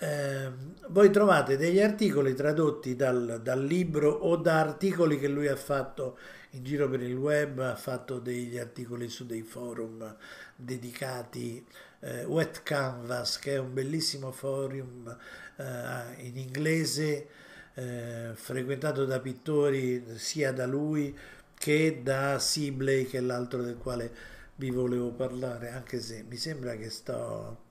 eh, 0.03 0.51
voi 0.89 1.09
trovate 1.11 1.55
degli 1.55 1.79
articoli 1.79 2.33
tradotti 2.35 2.95
dal, 2.95 3.39
dal 3.41 3.63
libro 3.63 4.09
o 4.11 4.35
da 4.35 4.59
articoli 4.59 5.17
che 5.17 5.29
lui 5.29 5.47
ha 5.47 5.55
fatto 5.55 6.17
in 6.51 6.63
giro 6.63 6.89
per 6.89 7.01
il 7.01 7.15
web, 7.15 7.59
ha 7.59 7.75
fatto 7.75 8.19
degli 8.19 8.57
articoli 8.57 9.07
su 9.07 9.25
dei 9.25 9.41
forum 9.43 10.15
dedicati, 10.55 11.65
eh, 12.01 12.25
Wet 12.25 12.63
Canvas, 12.63 13.39
che 13.39 13.53
è 13.53 13.57
un 13.57 13.73
bellissimo 13.73 14.31
forum 14.31 15.17
eh, 15.55 16.25
in 16.25 16.37
inglese, 16.37 17.27
eh, 17.73 18.31
frequentato 18.33 19.05
da 19.05 19.19
pittori 19.19 20.03
sia 20.15 20.51
da 20.51 20.65
lui 20.65 21.17
che 21.57 22.01
da 22.03 22.39
Sibley, 22.39 23.05
che 23.05 23.19
è 23.19 23.21
l'altro 23.21 23.63
del 23.63 23.77
quale 23.77 24.11
vi 24.57 24.69
volevo 24.69 25.11
parlare, 25.11 25.69
anche 25.69 25.99
se 26.01 26.25
mi 26.27 26.35
sembra 26.35 26.75
che 26.75 26.89
sto, 26.89 27.62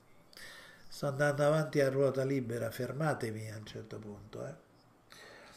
sto 1.02 1.08
andando 1.08 1.44
avanti 1.44 1.80
a 1.80 1.88
ruota 1.90 2.22
libera, 2.22 2.70
fermatemi 2.70 3.50
a 3.50 3.56
un 3.56 3.66
certo 3.66 3.98
punto. 3.98 4.46
Eh. 4.46 4.54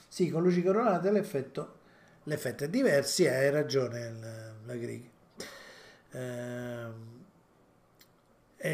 Sì, 0.08 0.32
con 0.32 0.42
luci 0.42 0.64
coronate 0.64 1.12
l'effetto 1.12 1.84
l'effetto 2.24 2.64
è 2.64 2.70
diverso, 2.70 3.12
sì, 3.12 3.28
hai 3.28 3.52
ragione 3.52 4.16
la 4.66 4.76
Grighi. 4.76 5.12
Eh, 6.10 6.90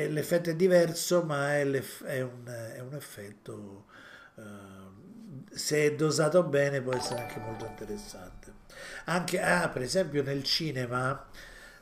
l'effetto 0.08 0.52
è 0.52 0.56
diverso, 0.56 1.24
ma 1.24 1.58
è, 1.58 1.70
è, 1.70 2.22
un, 2.22 2.46
è 2.46 2.80
un, 2.80 2.94
effetto, 2.94 3.88
eh, 4.38 4.42
se 5.50 5.88
è 5.88 5.96
dosato 5.96 6.44
bene, 6.44 6.82
può 6.82 6.94
essere 6.94 7.24
anche 7.24 7.40
molto 7.40 7.66
interessante. 7.66 8.54
Anche, 9.06 9.42
ah, 9.42 9.68
per 9.68 9.82
esempio, 9.82 10.24
nel 10.24 10.44
cinema, 10.44 11.28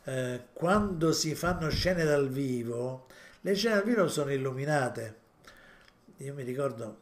eh, 0.06 0.48
quando 0.54 1.12
si 1.12 1.36
fanno 1.36 1.70
scene 1.70 2.04
dal 2.04 2.28
vivo, 2.30 3.06
le 3.42 3.56
scene 3.56 3.76
dal 3.76 3.84
vivo 3.84 4.08
sono 4.08 4.32
illuminate. 4.32 5.18
Io 6.18 6.34
mi 6.34 6.44
ricordo, 6.44 6.98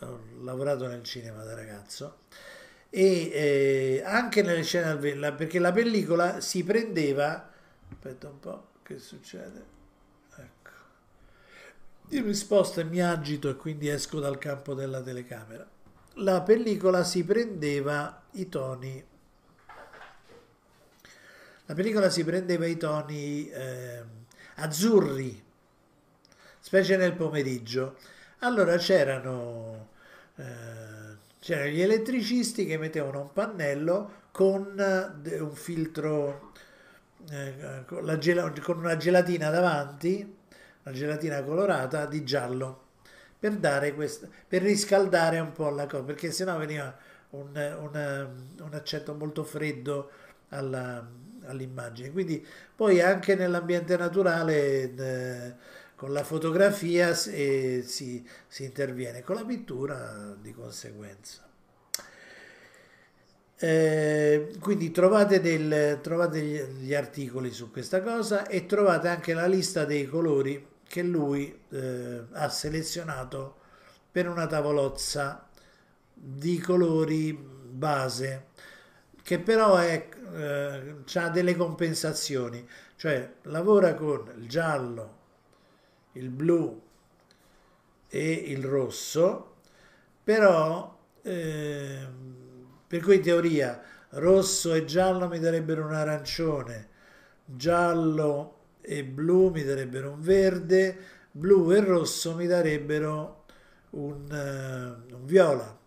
ho 0.00 0.20
lavorato 0.40 0.86
nel 0.86 1.02
cinema 1.02 1.42
da 1.44 1.54
ragazzo 1.54 2.20
e 2.94 3.30
eh, 3.32 4.02
anche 4.04 4.42
nelle 4.42 4.62
scene 4.62 4.90
al 4.90 4.98
velo, 4.98 5.34
perché 5.34 5.58
la 5.58 5.72
pellicola 5.72 6.40
si 6.40 6.62
prendeva, 6.64 7.50
aspetta 7.90 8.28
un 8.28 8.38
po', 8.38 8.68
che 8.82 8.98
succede? 8.98 9.64
Ecco. 10.36 10.70
Io 12.08 12.24
mi 12.24 12.34
sposto 12.34 12.80
e 12.80 12.84
mi 12.84 13.00
agito 13.00 13.48
e 13.48 13.56
quindi 13.56 13.88
esco 13.88 14.20
dal 14.20 14.38
campo 14.38 14.74
della 14.74 15.00
telecamera. 15.00 15.66
La 16.16 16.42
pellicola 16.42 17.04
si 17.04 17.24
prendeva 17.24 18.22
i 18.32 18.48
toni, 18.50 19.02
la 21.64 21.74
pellicola 21.74 22.10
si 22.10 22.24
prendeva 22.24 22.66
i 22.66 22.76
toni 22.76 23.48
eh, 23.48 24.02
azzurri, 24.56 25.42
specie 26.72 26.96
nel 26.96 27.12
pomeriggio. 27.12 27.96
Allora 28.38 28.78
c'erano... 28.78 29.90
Eh, 30.36 31.20
c'erano 31.38 31.70
gli 31.70 31.82
elettricisti 31.82 32.64
che 32.64 32.78
mettevano 32.78 33.20
un 33.20 33.32
pannello 33.32 34.20
con 34.30 34.74
eh, 34.78 35.40
un 35.40 35.54
filtro, 35.54 36.52
eh, 37.30 37.84
con, 37.84 38.18
con, 38.62 38.78
una 38.78 38.96
gelatina 38.96 39.50
davanti, 39.50 40.36
una 40.84 40.94
gelatina 40.94 41.42
colorata 41.42 42.06
di 42.06 42.24
giallo, 42.24 42.84
per, 43.38 43.56
dare 43.56 43.92
questa, 43.92 44.26
per 44.48 44.62
riscaldare 44.62 45.40
un 45.40 45.52
po' 45.52 45.68
la 45.68 45.86
cosa, 45.86 46.04
perché 46.04 46.30
sennò 46.30 46.56
veniva 46.56 46.96
un, 47.30 47.50
un, 47.54 48.28
un 48.60 48.72
accento 48.72 49.14
molto 49.14 49.44
freddo 49.44 50.10
alla, 50.48 51.06
all'immagine. 51.44 52.12
Quindi 52.12 52.46
poi 52.74 53.02
anche 53.02 53.34
nell'ambiente 53.34 53.94
naturale... 53.98 54.94
Eh, 54.94 55.80
con 56.02 56.12
la 56.12 56.24
fotografia 56.24 57.14
si, 57.14 57.80
si, 57.86 58.28
si 58.48 58.64
interviene, 58.64 59.22
con 59.22 59.36
la 59.36 59.44
pittura 59.44 60.36
di 60.36 60.52
conseguenza. 60.52 61.48
Eh, 63.56 64.52
quindi 64.58 64.90
trovate, 64.90 65.40
del, 65.40 66.00
trovate 66.02 66.40
gli, 66.40 66.92
articoli 66.92 67.52
su 67.52 67.70
questa 67.70 68.02
cosa 68.02 68.48
e 68.48 68.66
trovate 68.66 69.06
anche 69.06 69.32
la 69.32 69.46
lista 69.46 69.84
dei 69.84 70.08
colori 70.08 70.66
che 70.88 71.04
lui 71.04 71.56
eh, 71.68 72.24
ha 72.32 72.48
selezionato 72.48 73.58
per 74.10 74.28
una 74.28 74.48
tavolozza 74.48 75.48
di 76.12 76.58
colori 76.58 77.32
base 77.32 78.46
che 79.22 79.38
però 79.38 79.76
è, 79.76 80.08
eh, 80.34 80.94
ha 81.14 81.28
delle 81.28 81.54
compensazioni 81.54 82.68
cioè 82.96 83.34
lavora 83.42 83.94
con 83.94 84.32
il 84.36 84.48
giallo 84.48 85.20
il 86.12 86.28
blu 86.28 86.80
e 88.08 88.32
il 88.32 88.64
rosso, 88.64 89.54
però 90.22 90.98
eh, 91.22 92.06
per 92.86 93.00
cui 93.00 93.16
in 93.16 93.22
teoria 93.22 93.82
rosso 94.10 94.74
e 94.74 94.84
giallo 94.84 95.28
mi 95.28 95.38
darebbero 95.38 95.84
un 95.84 95.94
arancione, 95.94 96.88
giallo 97.44 98.56
e 98.80 99.04
blu 99.04 99.48
mi 99.48 99.62
darebbero 99.62 100.10
un 100.10 100.20
verde, 100.20 100.98
blu 101.30 101.72
e 101.72 101.80
rosso 101.80 102.34
mi 102.34 102.46
darebbero 102.46 103.44
un, 103.90 104.26
uh, 104.30 105.14
un 105.14 105.24
viola. 105.24 105.78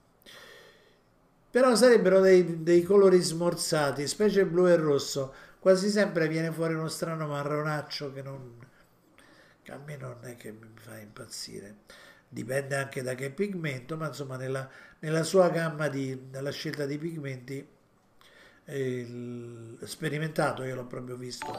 Però 1.52 1.76
sarebbero 1.76 2.20
dei, 2.20 2.64
dei 2.64 2.84
colori 2.84 3.22
smorzati, 3.22 4.08
specie 4.08 4.46
blu 4.46 4.68
e 4.68 4.76
rosso. 4.76 5.34
Quasi 5.60 5.90
sempre 5.90 6.28
viene 6.28 6.52
fuori 6.52 6.74
uno 6.74 6.90
strano 6.90 7.28
marronaccio 7.28 8.12
che 8.12 8.22
non, 8.22 8.58
a 9.72 9.78
me 9.78 9.98
non 9.98 10.18
è 10.22 10.36
che 10.36 10.52
mi 10.52 10.68
fa 10.76 10.98
impazzire. 10.98 11.76
Dipende 12.28 12.76
anche 12.76 13.02
da 13.02 13.16
che 13.16 13.32
pigmento, 13.32 13.98
ma 13.98 14.08
insomma 14.08 14.38
nella, 14.38 14.70
nella 15.00 15.24
sua 15.24 15.50
gamma 15.50 15.88
di, 15.88 16.28
nella 16.32 16.52
scelta 16.52 16.86
di 16.86 16.98
pigmenti 16.98 17.68
eh, 18.66 19.78
sperimentato, 19.84 20.64
io 20.64 20.76
l'ho 20.76 20.86
proprio 20.86 21.16
visto, 21.16 21.54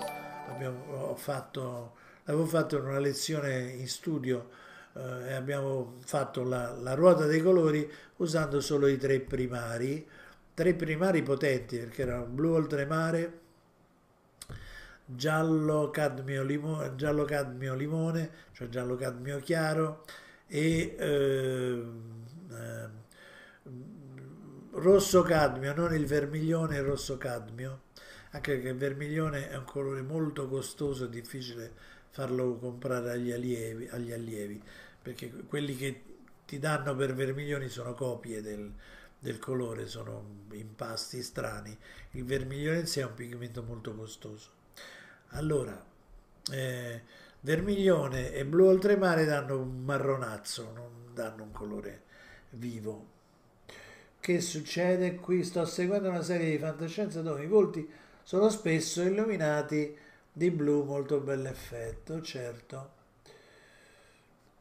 fatto 1.17 2.05
l'avevo 2.27 2.47
fatto 2.47 2.77
in 2.77 2.85
una 2.85 2.99
lezione 2.99 3.71
in 3.71 3.89
studio 3.89 4.51
eh, 4.95 5.29
e 5.29 5.33
abbiamo 5.33 5.97
fatto 6.01 6.43
la, 6.43 6.73
la 6.73 6.95
ruota 6.95 7.25
dei 7.27 7.41
colori 7.41 7.91
usando 8.17 8.61
solo 8.61 8.87
i 8.87 8.99
tre 8.99 9.21
primari, 9.21 10.07
tre 10.55 10.75
primari 10.75 11.23
potenti 11.23 11.79
perché 11.79 12.03
erano 12.03 12.25
blu 12.25 12.53
oltremare, 12.55 13.41
giallo 15.07 15.91
cadmio 15.91 16.43
limone, 16.43 16.95
giallo 16.97 17.25
cadmio 17.25 17.75
limone, 17.75 18.31
cioè 18.53 18.69
giallo 18.69 18.97
cadmio 18.97 19.39
chiaro 19.39 20.05
e 20.47 20.97
eh, 20.99 21.85
eh, 22.51 22.89
rosso 24.73 25.23
cadmio, 25.23 25.75
non 25.75 25.95
il 25.95 26.07
vermiglione, 26.07 26.77
il 26.77 26.83
rosso 26.83 27.17
cadmio, 27.17 27.83
anche 28.33 28.53
perché 28.55 28.69
il 28.69 28.77
vermiglione 28.77 29.49
è 29.51 29.57
un 29.57 29.65
colore 29.65 30.03
molto 30.03 30.49
costoso 30.49 31.05
e 31.05 31.09
difficile 31.09 31.73
farlo 32.11 32.57
comprare 32.57 33.13
agli 33.13 33.31
allievi, 33.33 33.89
agli 33.89 34.13
allievi, 34.13 34.61
perché 35.03 35.31
quelli 35.47 35.77
che 35.77 36.03
ti 36.47 36.59
danno 36.59 36.95
per 36.97 37.15
vermiglioni 37.15 37.69
sono 37.69 37.95
copie 37.95 38.43
del, 38.43 38.73
del 39.19 39.39
colore, 39.39 39.87
sono 39.87 40.45
impasti 40.53 41.23
strani. 41.23 41.77
Il 42.13 42.25
vermiglione 42.25 42.81
in 42.81 42.87
sé 42.87 43.01
è 43.03 43.05
un 43.05 43.15
pigmento 43.15 43.63
molto 43.63 43.95
costoso. 43.95 44.56
Allora, 45.31 45.85
eh, 46.53 47.03
vermiglione 47.41 48.33
e 48.33 48.45
blu 48.45 48.66
oltremare 48.66 49.24
danno 49.24 49.61
un 49.61 49.83
marronazzo, 49.85 50.72
non 50.74 51.12
danno 51.12 51.45
un 51.45 51.53
colore 51.53 52.03
vivo. 52.51 53.14
Che 54.18 54.41
succede? 54.41 55.16
Qui 55.16 55.45
sto 55.45 55.64
seguendo 55.64 56.09
una 56.09 56.22
serie 56.22 56.51
di 56.51 56.59
fantascienza 56.59 57.22
dove 57.22 57.45
i 57.45 57.47
volti 57.47 57.89
sono 58.22 58.49
spesso 58.49 59.03
illuminati 59.03 59.97
di 60.33 60.51
blu, 60.51 60.83
molto 60.83 61.20
bell'effetto, 61.20 62.20
certo. 62.20 62.91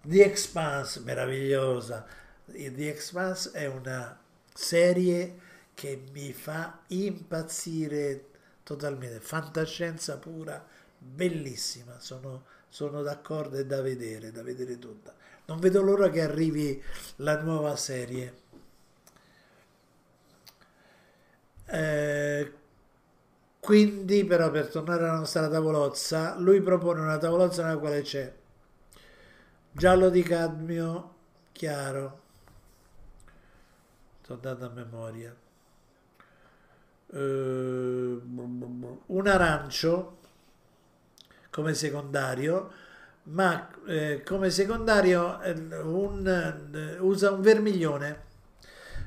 The 0.02 0.24
Expanse, 0.24 1.00
meravigliosa. 1.00 2.06
The 2.46 2.90
Expanse 2.90 3.52
è 3.54 3.66
una 3.66 4.18
serie 4.54 5.40
che 5.74 6.04
mi 6.12 6.32
fa 6.32 6.82
impazzire 6.88 8.26
totalmente, 8.66 9.22
fantascienza 9.22 10.18
pura, 10.18 10.66
bellissima, 10.98 12.00
sono, 12.00 12.44
sono 12.68 13.02
d'accordo 13.02 13.58
e 13.58 13.66
da 13.66 13.82
vedere, 13.82 14.32
da 14.32 14.44
vedere 14.44 14.78
tutta. 14.80 15.14
Non 15.46 15.60
vedo 15.60 15.82
l'ora 15.82 16.10
che 16.10 16.22
arrivi 16.22 16.84
la 17.18 17.42
nuova 17.42 17.76
serie. 17.78 18.44
Eh, 21.68 22.54
quindi, 23.60 24.26
però, 24.26 24.52
per 24.52 24.68
tornare 24.68 25.04
alla 25.04 25.18
nostra 25.20 25.48
tavolozza, 25.50 26.36
lui 26.38 26.62
propone 26.62 27.02
una 27.02 27.18
tavolozza 27.18 27.64
nella 27.64 27.78
quale 27.78 28.02
c'è 28.02 28.34
giallo 29.72 30.10
di 30.10 30.24
cadmio 30.24 31.14
chiaro, 31.52 32.22
sto 34.22 34.36
dando 34.36 34.66
a 34.68 34.70
memoria, 34.70 35.36
eh, 37.16 38.22
un 39.08 39.28
arancio 39.28 40.18
come 41.50 41.74
secondario, 41.74 42.72
ma 43.24 43.70
eh, 43.88 44.22
come 44.26 44.50
secondario 44.50 45.42
eh, 45.42 45.52
un, 45.82 46.28
eh, 46.74 47.00
usa 47.00 47.32
un 47.32 47.42
vermiglione, 47.42 48.24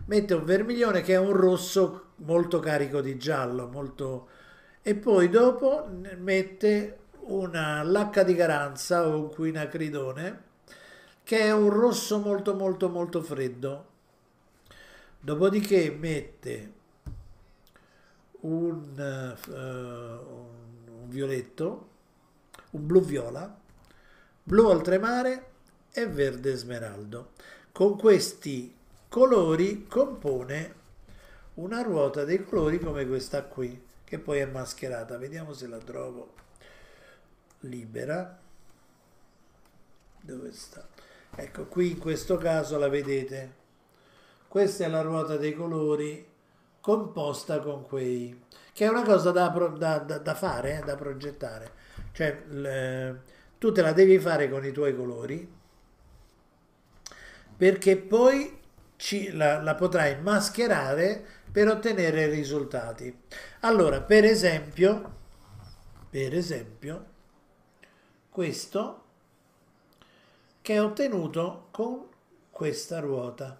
mette 0.06 0.34
un 0.34 0.44
vermiglione 0.44 1.02
che 1.02 1.14
è 1.14 1.18
un 1.18 1.32
rosso 1.32 2.12
molto 2.16 2.58
carico 2.60 3.00
di 3.02 3.18
giallo, 3.18 3.68
molto 3.68 4.28
e 4.82 4.94
poi 4.94 5.28
dopo 5.28 5.86
mette 6.16 6.98
una 7.26 7.82
lacca 7.82 8.22
di 8.22 8.34
garanza 8.34 9.06
o 9.06 9.20
un 9.20 9.30
quinacridone 9.30 10.46
che 11.22 11.40
è 11.40 11.52
un 11.52 11.68
rosso 11.68 12.18
molto 12.18 12.54
molto 12.54 12.88
molto 12.88 13.22
freddo. 13.22 13.86
Dopodiché 15.20 15.90
mette 15.90 16.76
un, 18.40 19.36
uh, 19.46 19.52
un 19.52 21.08
violetto, 21.08 21.88
un 22.70 22.86
blu 22.86 23.00
viola, 23.00 23.58
blu 24.42 24.66
oltremare 24.66 25.50
e 25.90 26.06
verde 26.06 26.54
smeraldo. 26.54 27.32
Con 27.72 27.96
questi 27.96 28.74
colori 29.08 29.86
compone 29.86 30.74
una 31.54 31.82
ruota 31.82 32.24
dei 32.24 32.44
colori 32.44 32.78
come 32.78 33.06
questa 33.06 33.42
qui 33.44 33.86
che 34.04 34.18
poi 34.18 34.38
è 34.38 34.46
mascherata. 34.46 35.18
Vediamo 35.18 35.52
se 35.52 35.66
la 35.66 35.78
trovo 35.78 36.34
libera. 37.60 38.38
Dove 40.20 40.52
sta? 40.52 40.86
Ecco, 41.34 41.66
qui 41.66 41.90
in 41.92 41.98
questo 41.98 42.36
caso 42.36 42.78
la 42.78 42.88
vedete. 42.88 43.56
Questa 44.48 44.84
è 44.84 44.88
la 44.88 45.02
ruota 45.02 45.36
dei 45.36 45.54
colori 45.54 46.26
composta 46.80 47.60
con 47.60 47.82
quei... 47.86 48.44
che 48.72 48.84
è 48.86 48.88
una 48.88 49.02
cosa 49.02 49.30
da, 49.30 49.48
da, 49.48 49.98
da, 49.98 50.18
da 50.18 50.34
fare, 50.34 50.78
eh, 50.78 50.84
da 50.84 50.96
progettare. 50.96 51.72
Cioè, 52.12 52.42
le, 52.48 53.22
tu 53.58 53.72
te 53.72 53.82
la 53.82 53.92
devi 53.92 54.18
fare 54.18 54.48
con 54.48 54.64
i 54.64 54.72
tuoi 54.72 54.94
colori 54.94 55.56
perché 57.58 57.96
poi 57.96 58.56
ci, 58.94 59.32
la, 59.32 59.60
la 59.60 59.74
potrai 59.74 60.20
mascherare 60.20 61.24
per 61.50 61.66
ottenere 61.66 62.28
risultati. 62.28 63.22
Allora, 63.60 64.00
per 64.00 64.24
esempio, 64.24 65.16
per 66.08 66.36
esempio, 66.36 67.04
questo 68.30 69.04
che 70.62 70.74
è 70.74 70.82
ottenuto 70.82 71.66
con 71.72 72.06
questa 72.50 73.00
ruota. 73.00 73.58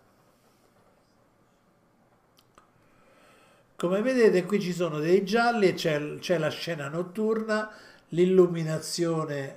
Come 3.79 4.03
vedete 4.03 4.45
qui 4.45 4.61
ci 4.61 4.72
sono 4.72 4.99
dei 4.99 5.24
gialli 5.24 5.72
c'è, 5.72 6.37
la 6.37 6.49
scena 6.49 6.89
notturna, 6.89 7.70
l'illuminazione, 8.09 9.55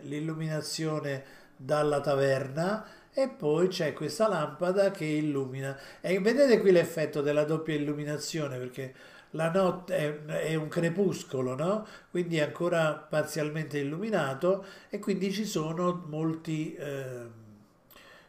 dalla 1.56 2.00
taverna 2.02 2.86
e 3.12 3.30
poi 3.30 3.68
c'è 3.68 3.94
questa 3.94 4.28
lampada 4.28 4.92
che 4.92 5.06
illumina. 5.06 5.76
E 6.02 6.20
vedete 6.20 6.60
qui 6.60 6.70
l'effetto 6.70 7.22
della 7.22 7.46
doppia 7.46 7.74
illuminazione 7.74 8.60
perché 8.60 8.94
la 9.32 9.50
notte 9.50 9.98
è, 9.98 10.26
è, 10.26 10.54
un 10.54 10.68
crepuscolo, 10.68 11.56
no? 11.56 11.88
Quindi 12.12 12.38
è 12.38 12.44
ancora 12.44 12.94
parzialmente 12.94 13.80
illuminato 13.80 14.64
e 14.92 15.00
quindi 15.00 15.32
ci 15.32 15.46
sono 15.46 16.06
molti, 16.08 16.76
eh, 16.76 17.26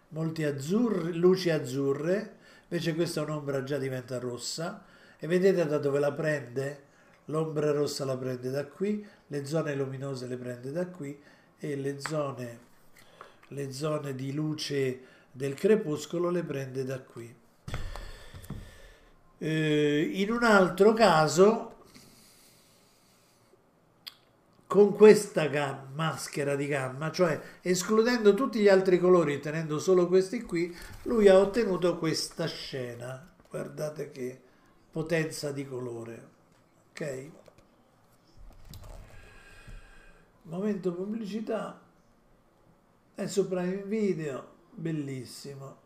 molti 0.09 0.45
azzurri, 0.45 1.13
luci 1.13 1.51
azzurre, 1.51 2.37
invece 2.63 2.95
questa 2.95 3.21
un'ombra 3.21 3.63
già 3.63 3.77
diventa 3.77 4.19
rossa 4.19 4.87
e 5.23 5.27
vedete 5.29 5.65
da 5.65 5.79
dove 5.79 6.01
la 6.01 6.11
prende? 6.11 6.91
L'ombra 7.27 7.71
rossa 7.71 8.05
la 8.05 8.17
prende 8.17 8.51
da 8.51 8.67
qui, 8.67 9.07
le 9.29 9.47
zone 9.47 9.77
luminose 9.77 10.27
le 10.27 10.37
prende 10.37 10.73
da 10.73 10.89
qui 10.89 11.17
e 11.61 11.77
le 11.77 12.01
zone 12.01 12.71
le 13.53 13.73
zone 13.73 14.15
di 14.15 14.33
luce 14.33 15.01
del 15.31 15.55
crepuscolo 15.55 16.31
le 16.31 16.43
prende 16.43 16.85
da 16.85 17.01
qui. 17.01 17.35
Eh, 19.39 20.11
in 20.15 20.31
un 20.31 20.45
altro 20.45 20.93
caso, 20.93 21.75
con 24.67 24.95
questa 24.95 25.47
gamma, 25.47 25.91
maschera 25.95 26.55
di 26.55 26.67
gamma, 26.67 27.11
cioè 27.11 27.41
escludendo 27.61 28.35
tutti 28.35 28.61
gli 28.61 28.69
altri 28.69 28.99
colori 28.99 29.35
e 29.35 29.41
tenendo 29.41 29.79
solo 29.79 30.07
questi 30.07 30.43
qui, 30.43 30.75
lui 31.03 31.29
ha 31.29 31.39
ottenuto 31.39 31.99
questa 31.99 32.47
scena. 32.47 33.31
Guardate 33.49 34.11
che 34.11 34.41
potenza 34.93 35.51
di 35.53 35.67
colore. 35.67 36.31
Ok? 36.91 37.31
Momento 40.43 40.93
pubblicità 40.93 41.81
su 43.27 43.49
Prime 43.49 43.83
Video, 43.85 44.55
bellissimo. 44.71 45.81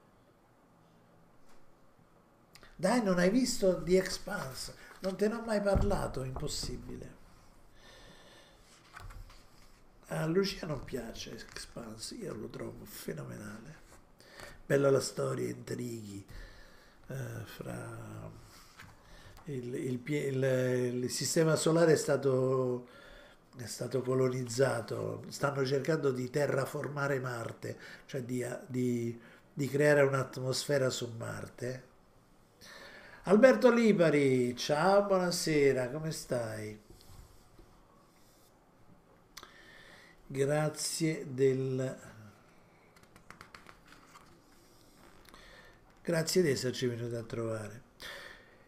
Dai, 2.74 3.02
non 3.02 3.18
hai 3.18 3.30
visto 3.30 3.82
The 3.82 3.98
Expanse? 3.98 4.74
Non 5.00 5.16
te 5.16 5.28
ne 5.28 5.34
ho 5.34 5.42
mai 5.42 5.60
parlato, 5.60 6.24
impossibile. 6.24 7.14
A 10.08 10.26
Lucia 10.26 10.66
non 10.66 10.84
piace 10.84 11.32
Expanse, 11.32 12.14
io 12.16 12.34
lo 12.34 12.48
trovo 12.48 12.84
fenomenale. 12.84 13.84
Bella 14.66 14.90
la 14.90 15.00
storia, 15.00 15.48
intrighi 15.48 16.26
eh, 17.08 17.44
fra 17.44 18.44
il, 19.46 19.74
il, 19.74 20.00
il, 20.04 21.02
il 21.02 21.10
sistema 21.10 21.56
solare 21.56 21.92
è 21.92 21.96
stato 21.96 22.88
è 23.56 23.66
stato 23.66 24.02
colonizzato, 24.02 25.24
stanno 25.28 25.64
cercando 25.64 26.10
di 26.10 26.28
terraformare 26.28 27.18
Marte, 27.20 27.78
cioè 28.04 28.22
di, 28.22 28.44
di, 28.66 29.18
di 29.50 29.68
creare 29.68 30.02
un'atmosfera 30.02 30.90
su 30.90 31.10
Marte. 31.16 31.82
Alberto 33.22 33.72
Lipari, 33.72 34.54
ciao, 34.56 35.04
buonasera, 35.06 35.88
come 35.88 36.10
stai? 36.12 36.84
grazie 40.28 41.24
del 41.32 41.96
grazie 46.02 46.42
di 46.42 46.50
esserci 46.50 46.86
venuti 46.86 47.14
a 47.14 47.22
trovare 47.22 47.85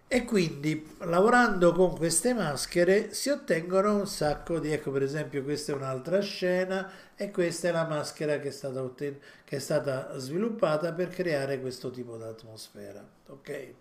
e 0.08 0.24
quindi 0.24 0.96
lavorando 1.00 1.72
con 1.72 1.94
queste 1.94 2.32
maschere 2.32 3.12
si 3.12 3.28
ottengono 3.28 3.94
un 3.94 4.06
sacco 4.06 4.58
di 4.58 4.72
ecco 4.72 4.90
per 4.90 5.02
esempio 5.02 5.42
questa 5.42 5.72
è 5.72 5.74
un'altra 5.74 6.20
scena 6.20 6.90
e 7.14 7.30
questa 7.30 7.68
è 7.68 7.72
la 7.72 7.86
maschera 7.86 8.38
che 8.38 8.48
è 8.48 8.50
stata, 8.50 8.82
otten- 8.82 9.20
che 9.44 9.56
è 9.56 9.60
stata 9.60 10.16
sviluppata 10.18 10.94
per 10.94 11.08
creare 11.08 11.60
questo 11.60 11.90
tipo 11.90 12.16
di 12.16 12.22
atmosfera 12.22 13.06
ok? 13.26 13.74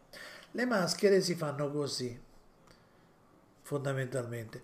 Le 0.52 0.66
maschere 0.66 1.22
si 1.22 1.36
fanno 1.36 1.72
così 1.72 2.26
fondamentalmente. 3.62 4.62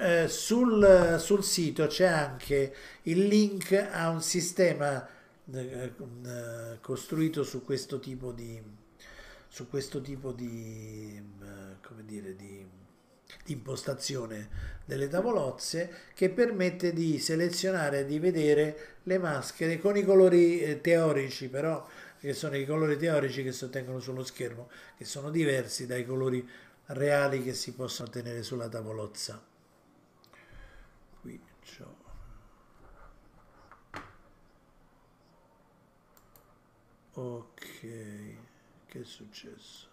Eh, 0.00 0.26
sul, 0.28 1.16
sul, 1.18 1.44
sito 1.44 1.86
c'è 1.86 2.06
anche 2.06 2.74
il 3.02 3.26
link 3.26 3.72
a 3.90 4.08
un 4.08 4.20
sistema 4.20 5.06
eh, 5.52 5.92
eh, 6.24 6.78
costruito 6.80 7.42
su 7.42 7.64
questo 7.64 7.98
tipo 7.98 8.32
di 8.32 8.60
su 9.48 9.68
questo 9.68 10.00
tipo 10.00 10.32
di 10.32 11.20
come 11.82 12.04
dire 12.04 12.36
di, 12.36 12.66
di 13.44 13.52
impostazione 13.52 14.76
delle 14.84 15.08
tavolozze 15.08 15.90
che 16.14 16.30
permette 16.30 16.92
di 16.92 17.18
selezionare 17.18 18.00
e 18.00 18.04
di 18.04 18.18
vedere 18.18 18.96
le 19.04 19.18
maschere 19.18 19.78
con 19.78 19.96
i 19.96 20.04
colori 20.04 20.80
teorici 20.80 21.48
però 21.48 21.86
che 22.18 22.32
sono 22.32 22.56
i 22.56 22.66
colori 22.66 22.96
teorici 22.96 23.42
che 23.42 23.52
si 23.52 23.64
ottengono 23.64 24.00
sullo 24.00 24.24
schermo 24.24 24.68
che 24.96 25.04
sono 25.04 25.30
diversi 25.30 25.86
dai 25.86 26.04
colori 26.04 26.46
reali 26.88 27.42
che 27.42 27.54
si 27.54 27.74
possono 27.74 28.08
ottenere 28.08 28.42
sulla 28.42 28.68
tavolozza. 28.68 29.42
Qui 31.20 31.40
c'ho 31.62 31.96
ok 37.14 38.37
che 38.88 39.00
è 39.00 39.04
successo? 39.04 39.86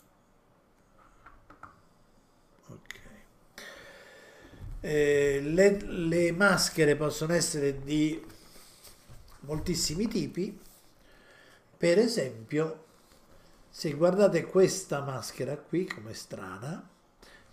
Ok. 2.67 2.99
Eh, 4.79 5.41
le, 5.41 5.81
le 5.81 6.31
maschere 6.31 6.95
possono 6.95 7.33
essere 7.33 7.81
di 7.81 8.25
moltissimi 9.41 10.07
tipi. 10.07 10.59
Per 11.77 11.99
esempio 11.99 12.83
se 13.69 13.91
guardate 13.93 14.45
questa 14.45 15.01
maschera 15.01 15.57
qui 15.57 15.85
come 15.85 16.13
strana 16.13 16.89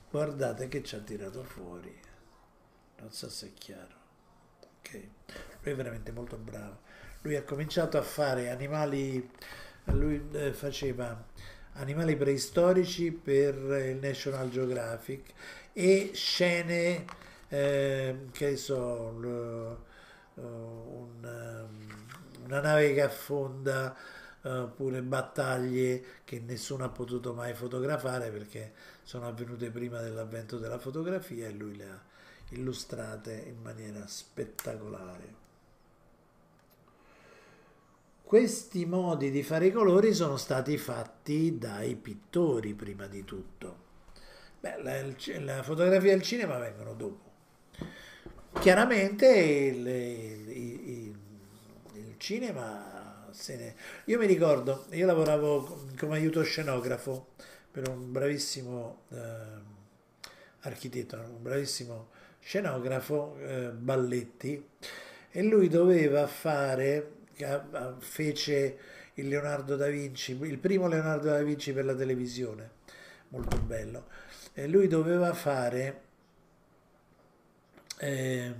guardate 0.08 0.68
che 0.68 0.82
ci 0.84 0.94
ha 0.94 1.00
tirato 1.00 1.42
fuori. 1.42 2.00
Non 3.00 3.10
so 3.10 3.28
se 3.28 3.48
è 3.48 3.52
chiaro. 3.54 3.96
Ok. 4.78 4.92
Lui 5.62 5.72
è 5.72 5.74
veramente 5.74 6.12
molto 6.12 6.36
bravo. 6.36 6.82
Lui 7.22 7.34
ha 7.34 7.42
cominciato 7.42 7.98
a 7.98 8.02
fare 8.02 8.50
animali 8.50 9.28
lui 9.84 10.22
eh, 10.32 10.52
faceva 10.52 11.24
animali 11.74 12.16
preistorici 12.16 13.12
per 13.12 13.54
il 13.54 13.98
National 14.00 14.48
Geographic 14.50 15.32
e 15.72 16.10
scene 16.14 17.04
eh, 17.48 18.26
che 18.30 18.56
so 18.56 19.10
l, 19.18 19.24
uh, 20.34 20.40
un, 20.40 21.68
um, 21.68 22.44
una 22.44 22.60
nave 22.60 22.94
che 22.94 23.02
affonda 23.02 23.94
oppure 24.44 24.98
uh, 24.98 25.04
battaglie 25.04 26.04
che 26.24 26.40
nessuno 26.40 26.84
ha 26.84 26.88
potuto 26.88 27.32
mai 27.32 27.54
fotografare 27.54 28.30
perché 28.30 28.72
sono 29.02 29.28
avvenute 29.28 29.70
prima 29.70 30.00
dell'avvento 30.00 30.58
della 30.58 30.78
fotografia 30.78 31.46
e 31.46 31.52
lui 31.52 31.76
le 31.76 31.84
ha 31.84 32.00
illustrate 32.50 33.44
in 33.46 33.60
maniera 33.62 34.06
spettacolare. 34.06 35.41
Questi 38.32 38.86
modi 38.86 39.30
di 39.30 39.42
fare 39.42 39.66
i 39.66 39.70
colori 39.70 40.14
sono 40.14 40.38
stati 40.38 40.78
fatti 40.78 41.58
dai 41.58 41.96
pittori 41.96 42.72
prima 42.72 43.06
di 43.06 43.26
tutto. 43.26 43.76
Beh, 44.58 44.82
la, 44.82 45.02
la 45.40 45.62
fotografia 45.62 46.12
e 46.12 46.14
il 46.14 46.22
cinema 46.22 46.56
vengono 46.56 46.94
dopo. 46.94 47.30
Chiaramente 48.58 49.26
il, 49.28 49.86
il, 49.86 50.48
il, 50.48 51.18
il 51.92 52.14
cinema 52.16 53.28
se 53.32 53.56
ne... 53.56 53.74
Io 54.06 54.18
mi 54.18 54.24
ricordo, 54.24 54.86
io 54.92 55.04
lavoravo 55.04 55.88
come 55.98 56.16
aiuto 56.16 56.42
scenografo 56.42 57.32
per 57.70 57.86
un 57.86 58.12
bravissimo 58.12 59.02
eh, 59.10 59.18
architetto, 60.60 61.16
un 61.16 61.42
bravissimo 61.42 62.08
scenografo, 62.40 63.36
eh, 63.40 63.72
Balletti, 63.72 64.68
e 65.30 65.42
lui 65.42 65.68
doveva 65.68 66.26
fare, 66.26 67.20
fece 67.98 68.78
il 69.14 69.28
Leonardo 69.28 69.76
da 69.76 69.88
Vinci, 69.88 70.38
il 70.42 70.58
primo 70.58 70.88
Leonardo 70.88 71.28
da 71.28 71.42
Vinci 71.42 71.72
per 71.72 71.84
la 71.84 71.94
televisione, 71.94 72.70
molto 73.28 73.58
bello, 73.58 74.06
e 74.52 74.66
lui 74.68 74.86
doveva 74.86 75.32
fare... 75.32 76.00
Eh, 77.98 78.54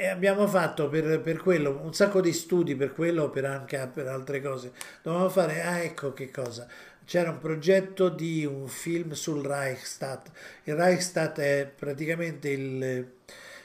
e 0.00 0.06
abbiamo 0.06 0.46
fatto 0.46 0.88
per, 0.88 1.20
per, 1.20 1.36
quello 1.36 1.78
un 1.82 1.92
sacco 1.92 2.22
di 2.22 2.32
studi 2.32 2.74
per 2.74 2.94
quello 2.94 3.28
per 3.28 3.44
anche 3.44 3.86
per 3.92 4.06
altre 4.06 4.40
cose. 4.40 4.72
Dovevamo 5.02 5.28
fare 5.28 5.60
ah 5.60 5.78
ecco 5.80 6.14
che 6.14 6.30
cosa. 6.30 6.66
C'era 7.04 7.30
un 7.30 7.38
progetto 7.38 8.08
di 8.08 8.46
un 8.46 8.66
film 8.66 9.12
sul 9.12 9.44
Reichstag. 9.44 10.22
Il 10.64 10.74
Reichstag 10.74 11.36
è 11.36 11.70
praticamente 11.74 12.48
il, 12.48 13.12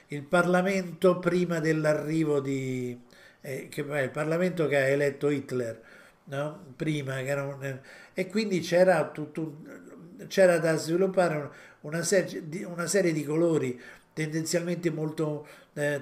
il 0.07 0.23
Parlamento 0.23 1.19
prima 1.19 1.59
dell'arrivo 1.59 2.39
di 2.39 2.99
eh, 3.41 3.67
che, 3.69 3.81
il 3.81 4.11
Parlamento 4.11 4.67
che 4.67 4.77
ha 4.77 4.87
eletto 4.87 5.29
Hitler 5.29 5.81
no? 6.25 6.73
prima 6.75 7.19
un, 7.19 7.79
e 8.13 8.27
quindi 8.27 8.59
c'era 8.59 9.09
tutto 9.09 9.57
c'era 10.27 10.57
da 10.59 10.75
sviluppare 10.77 11.49
una 11.81 12.03
serie, 12.03 12.65
una 12.65 12.87
serie 12.87 13.11
di 13.11 13.23
colori 13.23 13.79
tendenzialmente 14.13 14.89
molto 14.91 15.45
eh, 15.73 16.01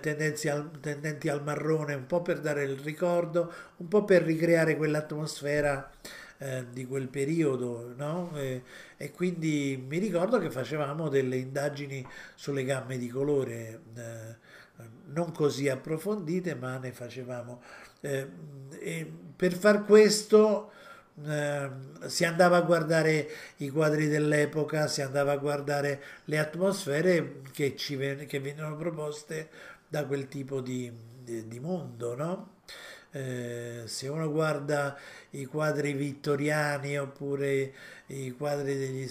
al, 0.50 0.70
tendenti 0.80 1.30
al 1.30 1.44
marrone, 1.44 1.96
un 1.96 2.06
po' 2.06 2.22
per 2.22 2.40
dare 2.40 2.64
il 2.64 2.78
ricordo, 2.78 3.52
un 3.78 3.88
po' 3.88 4.06
per 4.06 4.22
ricreare 4.22 4.78
quell'atmosfera 4.78 5.90
eh, 6.44 6.66
di 6.72 6.86
quel 6.86 7.08
periodo, 7.08 7.94
no? 7.96 8.32
E, 8.36 8.64
e, 8.98 9.12
quindi 9.12 9.82
mi 9.88 9.98
ricordo 9.98 10.40
che 10.40 10.52
facevamo 10.52 11.08
delle 11.08 11.38
indagini 11.38 12.06
sulle 12.36 12.66
gamme 12.66 12.98
di 12.98 13.08
colore, 13.08 13.80
eh, 13.96 14.36
non 15.14 15.32
così 15.32 15.70
approfondite, 15.70 16.56
ma 16.56 16.78
ne 16.78 16.92
facevamo. 16.92 17.62
Eh, 18.02 18.28
e 18.78 19.12
per 19.36 19.54
far 19.54 19.86
questo 19.86 20.72
eh, 21.26 21.70
si 22.08 22.26
andava 22.26 22.58
a 22.58 22.62
guardare 22.62 23.30
i 23.58 23.70
quadri 23.70 24.08
dell'epoca, 24.08 24.88
si 24.88 25.02
andava 25.02 25.32
a 25.32 25.38
guardare 25.38 26.04
le 26.26 26.40
atmosfere 26.40 27.40
che, 27.54 27.78
ci, 27.78 27.96
che 28.28 28.40
venivano 28.42 28.76
proposte 28.76 29.50
da 29.88 30.06
quel 30.06 30.28
tipo 30.28 30.60
di, 30.60 30.92
di, 31.24 31.48
di 31.48 31.60
mondo, 31.62 32.16
no? 32.16 32.52
Eh, 33.16 33.84
se 33.86 34.08
uno 34.08 34.32
guarda 34.32 34.98
i 35.32 35.46
quadri 35.46 35.94
vittoriani 35.94 36.98
oppure 36.98 37.72
i 38.08 38.32
quadri 38.32 38.76
degli, 38.76 39.08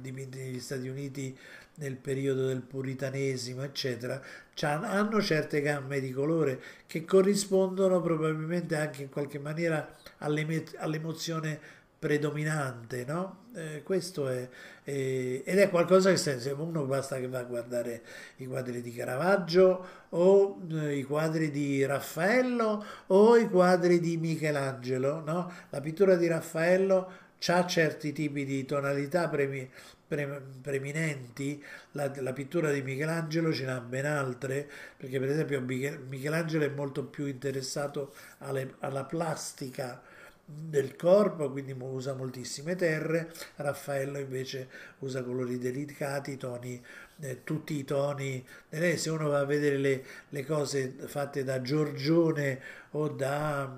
dipinti 0.00 0.38
negli 0.38 0.58
Stati 0.58 0.88
Uniti 0.88 1.36
nel 1.76 1.96
periodo 1.96 2.46
del 2.46 2.62
puritanesimo, 2.62 3.62
eccetera, 3.62 4.22
hanno 4.62 5.20
certe 5.20 5.60
gamme 5.60 6.00
di 6.00 6.12
colore 6.12 6.58
che 6.86 7.04
corrispondono 7.04 8.00
probabilmente 8.00 8.74
anche 8.76 9.02
in 9.02 9.10
qualche 9.10 9.38
maniera 9.38 9.86
all'emozione 10.18 11.60
predominante, 12.04 13.06
no? 13.06 13.44
Eh, 13.54 13.82
questo 13.82 14.28
è, 14.28 14.46
eh, 14.84 15.42
ed 15.42 15.58
è 15.58 15.70
qualcosa 15.70 16.10
che 16.10 16.18
se 16.18 16.50
uno 16.50 16.84
basta 16.84 17.18
che 17.18 17.28
va 17.28 17.38
a 17.38 17.44
guardare 17.44 18.02
i 18.36 18.46
quadri 18.46 18.82
di 18.82 18.92
Caravaggio 18.92 19.86
o 20.10 20.60
eh, 20.70 20.98
i 20.98 21.02
quadri 21.02 21.50
di 21.50 21.82
Raffaello 21.86 22.84
o 23.06 23.36
i 23.38 23.48
quadri 23.48 24.00
di 24.00 24.18
Michelangelo, 24.18 25.22
no? 25.24 25.50
La 25.70 25.80
pittura 25.80 26.16
di 26.16 26.26
Raffaello 26.26 27.10
ha 27.46 27.66
certi 27.66 28.12
tipi 28.12 28.44
di 28.44 28.66
tonalità 28.66 29.30
premi, 29.30 29.66
pre, 30.06 30.42
preminenti, 30.60 31.62
la, 31.92 32.12
la, 32.16 32.34
pittura 32.34 32.70
di 32.70 32.82
Michelangelo 32.82 33.50
ce 33.50 33.64
n'ha 33.64 33.80
ben 33.80 34.04
altre, 34.04 34.68
perché 34.94 35.18
per 35.18 35.30
esempio 35.30 35.62
Michelangelo 35.62 36.64
è 36.64 36.68
molto 36.68 37.04
più 37.06 37.24
interessato 37.24 38.12
alle, 38.40 38.74
alla 38.80 39.04
plastica 39.04 40.02
del 40.46 40.94
corpo, 40.96 41.50
quindi 41.50 41.74
usa 41.78 42.14
moltissime 42.14 42.74
terre, 42.76 43.32
Raffaello 43.56 44.18
invece 44.18 44.68
usa 44.98 45.22
colori 45.22 45.58
delicati, 45.58 46.36
toni, 46.36 46.82
eh, 47.20 47.42
tutti 47.44 47.74
i 47.74 47.84
toni, 47.84 48.46
eh, 48.68 48.96
se 48.98 49.10
uno 49.10 49.28
va 49.28 49.40
a 49.40 49.44
vedere 49.44 49.78
le, 49.78 50.04
le 50.28 50.44
cose 50.44 50.94
fatte 51.06 51.44
da 51.44 51.62
Giorgione 51.62 52.60
o 52.90 53.08
da 53.08 53.74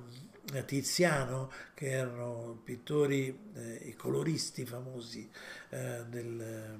eh, 0.52 0.64
Tiziano, 0.64 1.52
che 1.74 1.90
erano 1.90 2.60
pittori 2.64 3.28
e 3.54 3.80
eh, 3.82 3.96
coloristi 3.96 4.64
famosi 4.66 5.30
eh, 5.70 6.04
del, 6.08 6.78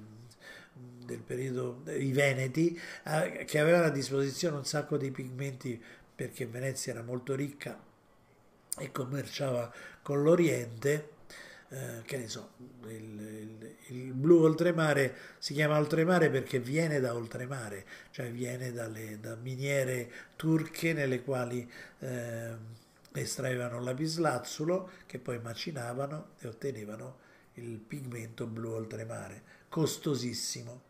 del, 1.05 1.19
periodo, 1.21 1.83
i 1.97 2.11
Veneti, 2.11 2.77
eh, 3.05 3.45
che 3.45 3.59
avevano 3.59 3.85
a 3.85 3.89
disposizione 3.89 4.57
un 4.57 4.65
sacco 4.65 4.97
di 4.97 5.11
pigmenti 5.11 5.81
perché 6.13 6.45
Venezia 6.45 6.91
era 6.91 7.03
molto 7.03 7.35
ricca 7.35 7.86
e 8.77 8.91
commerciava 8.91 9.71
con 10.01 10.23
l'Oriente, 10.23 11.15
eh, 11.69 12.01
che 12.05 12.17
ne 12.17 12.27
so, 12.27 12.51
il, 12.85 13.19
il, 13.19 13.75
il, 13.87 14.13
blu 14.13 14.43
oltremare 14.43 15.15
si 15.37 15.53
chiama 15.53 15.77
oltremare 15.77 16.29
perché 16.29 16.59
viene 16.59 16.99
da 16.99 17.13
oltremare, 17.13 17.85
cioè 18.11 18.31
viene 18.31 18.71
dalle, 18.71 19.19
da 19.19 19.35
miniere 19.35 20.09
turche 20.35 20.93
nelle 20.93 21.23
quali 21.23 21.69
eh, 21.99 22.55
estraevano 23.11 23.81
lapislazzulo 23.81 24.91
che 25.05 25.19
poi 25.19 25.39
macinavano 25.39 26.29
e 26.39 26.47
ottenevano 26.47 27.25
il 27.55 27.79
pigmento 27.79 28.45
blu 28.45 28.71
oltremare, 28.71 29.41
costosissimo. 29.67 30.85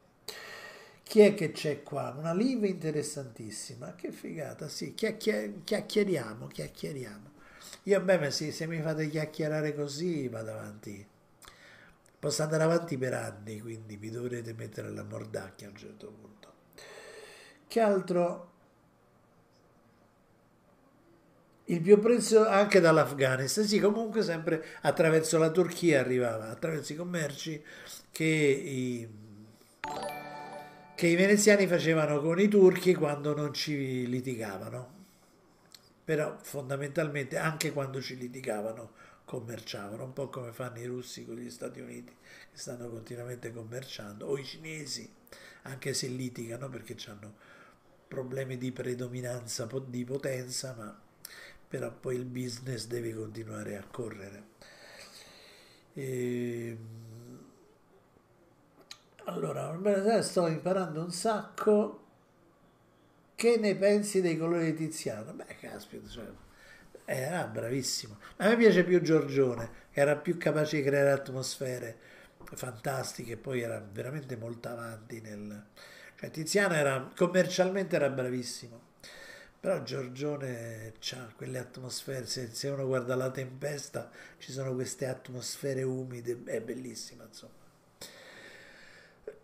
Chi 1.04 1.22
è 1.22 1.34
che 1.34 1.54
c'è 1.54 1.84
qua? 1.84 2.14
Una 2.18 2.34
live 2.34 2.68
interessantissima, 2.68 3.96
che 3.96 4.12
figata, 4.12 4.68
sì, 4.68 4.94
chiacchier- 4.94 5.64
chiacchieriamo, 5.64 6.48
chiacchieriamo. 6.48 7.36
Io 7.88 8.02
beh, 8.02 8.32
sì, 8.32 8.52
se 8.52 8.68
mi 8.68 8.82
fate 8.82 9.08
chiacchierare 9.08 9.74
così 9.74 10.28
vado 10.28 10.52
avanti. 10.52 11.08
Posso 12.20 12.44
andare 12.44 12.64
avanti 12.64 12.98
per 12.98 13.14
anni, 13.14 13.62
quindi 13.62 13.96
vi 13.96 14.10
dovrete 14.10 14.54
mettere 14.54 14.90
la 14.90 15.04
mordacchia 15.04 15.68
a 15.68 15.70
un 15.70 15.78
certo 15.78 16.12
punto. 16.12 16.54
Che 17.66 17.80
altro? 17.80 18.52
Il 21.66 21.80
più 21.80 21.98
prezzo 22.00 22.46
anche 22.46 22.82
dall'Afghanistan, 22.82 23.64
sì, 23.64 23.80
comunque 23.80 24.22
sempre 24.22 24.66
attraverso 24.82 25.38
la 25.38 25.50
Turchia 25.50 26.02
arrivava, 26.02 26.50
attraverso 26.50 26.92
i 26.92 26.96
commerci 26.98 27.64
che 28.12 28.26
i, 28.26 29.10
che 30.94 31.08
i 31.08 31.16
veneziani 31.16 31.68
facevano 31.68 32.20
con 32.20 32.38
i 32.38 32.50
turchi 32.50 32.94
quando 32.94 33.34
non 33.34 33.54
ci 33.54 34.08
litigavano 34.08 34.97
però 36.08 36.38
fondamentalmente 36.42 37.36
anche 37.36 37.74
quando 37.74 38.02
ci 38.02 38.16
litigavano 38.16 38.94
commerciavano, 39.26 40.06
un 40.06 40.14
po' 40.14 40.30
come 40.30 40.54
fanno 40.54 40.80
i 40.80 40.86
russi 40.86 41.26
con 41.26 41.36
gli 41.36 41.50
Stati 41.50 41.82
Uniti 41.82 42.16
che 42.50 42.58
stanno 42.58 42.88
continuamente 42.88 43.52
commerciando, 43.52 44.26
o 44.26 44.38
i 44.38 44.46
cinesi, 44.46 45.14
anche 45.64 45.94
se 45.94 46.08
litigano 46.08 46.70
perché 46.70 46.96
hanno 47.10 47.36
problemi 48.08 48.58
di 48.58 48.72
predominanza 48.72 49.68
di 49.86 50.06
potenza, 50.06 50.74
ma 50.78 50.98
però 51.68 51.92
poi 51.92 52.16
il 52.16 52.24
business 52.24 52.88
deve 52.88 53.14
continuare 53.14 53.76
a 53.76 53.84
correre. 53.84 54.44
E... 55.92 56.68
Ehm, 56.70 57.40
allora, 59.26 60.22
sto 60.22 60.48
imparando 60.48 61.02
un 61.02 61.12
sacco 61.12 62.07
che 63.38 63.58
ne 63.58 63.76
pensi 63.76 64.20
dei 64.20 64.36
colori 64.36 64.74
di 64.74 64.88
Tiziano? 64.88 65.32
Beh, 65.32 65.58
caspita, 65.62 66.10
cioè, 66.10 66.26
era 67.06 67.46
bravissimo. 67.46 68.18
A 68.38 68.48
me 68.48 68.58
piace 68.58 68.84
più 68.84 69.00
Giorgione, 69.00 69.70
che 69.92 70.00
era 70.00 70.16
più 70.16 70.38
capace 70.40 70.78
di 70.78 70.84
creare 70.84 71.12
atmosfere 71.12 71.98
fantastiche, 72.56 73.38
poi 73.38 73.62
era 73.62 73.80
veramente 73.80 74.36
molto 74.38 74.70
avanti 74.70 75.22
nel... 75.22 75.66
Cioè, 76.16 76.32
Tiziano 76.32 76.74
era, 76.74 77.12
commercialmente 77.16 77.96
era 77.96 78.10
bravissimo, 78.10 78.82
però 79.60 79.84
Giorgione 79.84 80.94
ha 81.12 81.34
quelle 81.36 81.60
atmosfere, 81.60 82.26
se, 82.26 82.50
se 82.52 82.70
uno 82.70 82.88
guarda 82.88 83.16
la 83.16 83.30
tempesta 83.30 84.10
ci 84.40 84.52
sono 84.52 84.74
queste 84.74 85.06
atmosfere 85.06 85.84
umide, 85.84 86.42
è 86.46 86.60
bellissima, 86.60 87.26
insomma. 87.26 87.67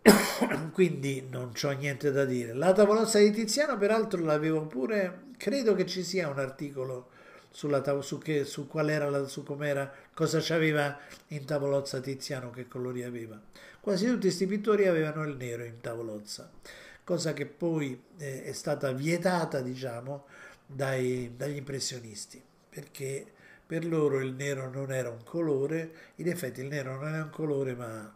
quindi 0.72 1.26
non 1.30 1.52
ho 1.60 1.70
niente 1.70 2.10
da 2.10 2.24
dire. 2.24 2.52
La 2.52 2.72
tavolozza 2.72 3.18
di 3.18 3.30
Tiziano, 3.30 3.78
peraltro, 3.78 4.22
l'avevo 4.22 4.66
pure. 4.66 5.22
Credo 5.36 5.74
che 5.74 5.86
ci 5.86 6.02
sia 6.02 6.28
un 6.28 6.38
articolo 6.38 7.10
sulla 7.50 7.80
tav- 7.80 8.02
su, 8.02 8.18
che, 8.18 8.44
su 8.44 8.66
qual 8.66 8.90
era 8.90 9.08
la, 9.08 9.26
su 9.26 9.42
com'era, 9.44 9.90
cosa 10.12 10.40
c'aveva 10.42 10.98
in 11.28 11.44
tavolozza 11.44 12.00
Tiziano, 12.00 12.50
che 12.50 12.68
colori 12.68 13.02
aveva. 13.02 13.40
Quasi 13.80 14.06
tutti 14.06 14.20
questi 14.22 14.46
pittori 14.46 14.86
avevano 14.86 15.24
il 15.24 15.36
nero 15.36 15.64
in 15.64 15.80
tavolozza, 15.80 16.50
cosa 17.04 17.32
che 17.32 17.46
poi 17.46 18.02
eh, 18.18 18.44
è 18.44 18.52
stata 18.52 18.92
vietata, 18.92 19.60
diciamo, 19.60 20.26
dai, 20.66 21.34
dagli 21.36 21.56
impressionisti, 21.56 22.42
perché 22.68 23.26
per 23.66 23.86
loro 23.86 24.20
il 24.20 24.32
nero 24.32 24.68
non 24.68 24.92
era 24.92 25.10
un 25.10 25.22
colore, 25.24 25.92
in 26.16 26.28
effetti 26.28 26.60
il 26.60 26.66
nero 26.66 26.98
non 26.98 27.14
è 27.14 27.22
un 27.22 27.30
colore, 27.30 27.74
ma 27.74 28.12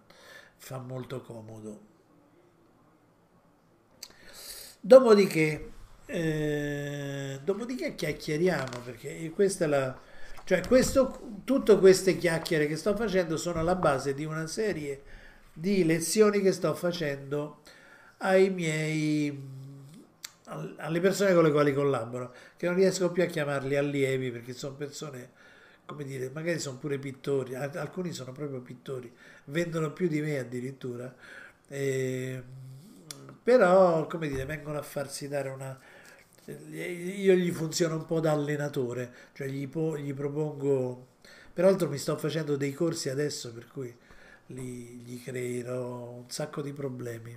fa 0.58 0.78
molto 0.78 1.22
comodo. 1.22 1.86
Dopodiché, 4.80 5.72
eh, 6.06 7.40
dopodiché 7.42 7.94
chiacchieriamo, 7.94 8.80
perché 8.84 9.30
questa 9.30 9.64
è 9.64 9.68
la... 9.68 9.98
Cioè, 10.44 10.66
questo, 10.66 11.40
tutte 11.44 11.78
queste 11.78 12.16
chiacchiere 12.16 12.66
che 12.66 12.76
sto 12.76 12.94
facendo 12.96 13.36
sono 13.36 13.62
la 13.62 13.74
base 13.74 14.14
di 14.14 14.24
una 14.24 14.46
serie 14.46 15.02
di 15.52 15.84
lezioni 15.84 16.40
che 16.40 16.52
sto 16.52 16.72
facendo 16.74 17.62
ai 18.18 18.48
miei 18.50 19.56
alle 20.78 21.00
persone 21.00 21.34
con 21.34 21.44
le 21.44 21.52
quali 21.52 21.74
collaboro, 21.74 22.34
che 22.56 22.66
non 22.66 22.74
riesco 22.74 23.12
più 23.12 23.22
a 23.22 23.26
chiamarli 23.26 23.76
allievi 23.76 24.30
perché 24.30 24.54
sono 24.54 24.74
persone, 24.74 25.32
come 25.88 26.04
dire, 26.04 26.28
magari 26.34 26.58
sono 26.58 26.76
pure 26.76 26.98
pittori, 26.98 27.54
alcuni 27.54 28.12
sono 28.12 28.32
proprio 28.32 28.60
pittori, 28.60 29.10
vendono 29.46 29.90
più 29.90 30.06
di 30.06 30.20
me 30.20 30.38
addirittura. 30.38 31.14
E, 31.66 32.42
però, 33.42 34.06
come 34.06 34.28
dire, 34.28 34.44
vengono 34.44 34.76
a 34.76 34.82
farsi 34.82 35.28
dare 35.28 35.48
una... 35.48 35.80
Io 36.44 37.34
gli 37.34 37.50
funziono 37.50 37.96
un 37.96 38.04
po' 38.04 38.20
da 38.20 38.32
allenatore, 38.32 39.14
cioè 39.32 39.48
gli, 39.48 39.66
po- 39.66 39.96
gli 39.96 40.12
propongo... 40.12 41.06
Peraltro 41.54 41.88
mi 41.88 41.96
sto 41.96 42.18
facendo 42.18 42.56
dei 42.56 42.74
corsi 42.74 43.08
adesso, 43.08 43.50
per 43.54 43.66
cui 43.68 43.96
gli, 44.44 45.02
gli 45.02 45.22
creerò 45.22 46.10
un 46.10 46.28
sacco 46.28 46.60
di 46.60 46.74
problemi. 46.74 47.36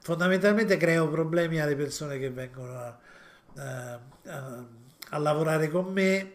Fondamentalmente 0.00 0.76
creo 0.76 1.08
problemi 1.08 1.60
alle 1.60 1.76
persone 1.76 2.18
che 2.18 2.30
vengono 2.30 2.78
a, 2.78 2.98
a, 3.54 4.00
a, 4.26 4.64
a 5.10 5.18
lavorare 5.18 5.70
con 5.70 5.90
me, 5.92 6.34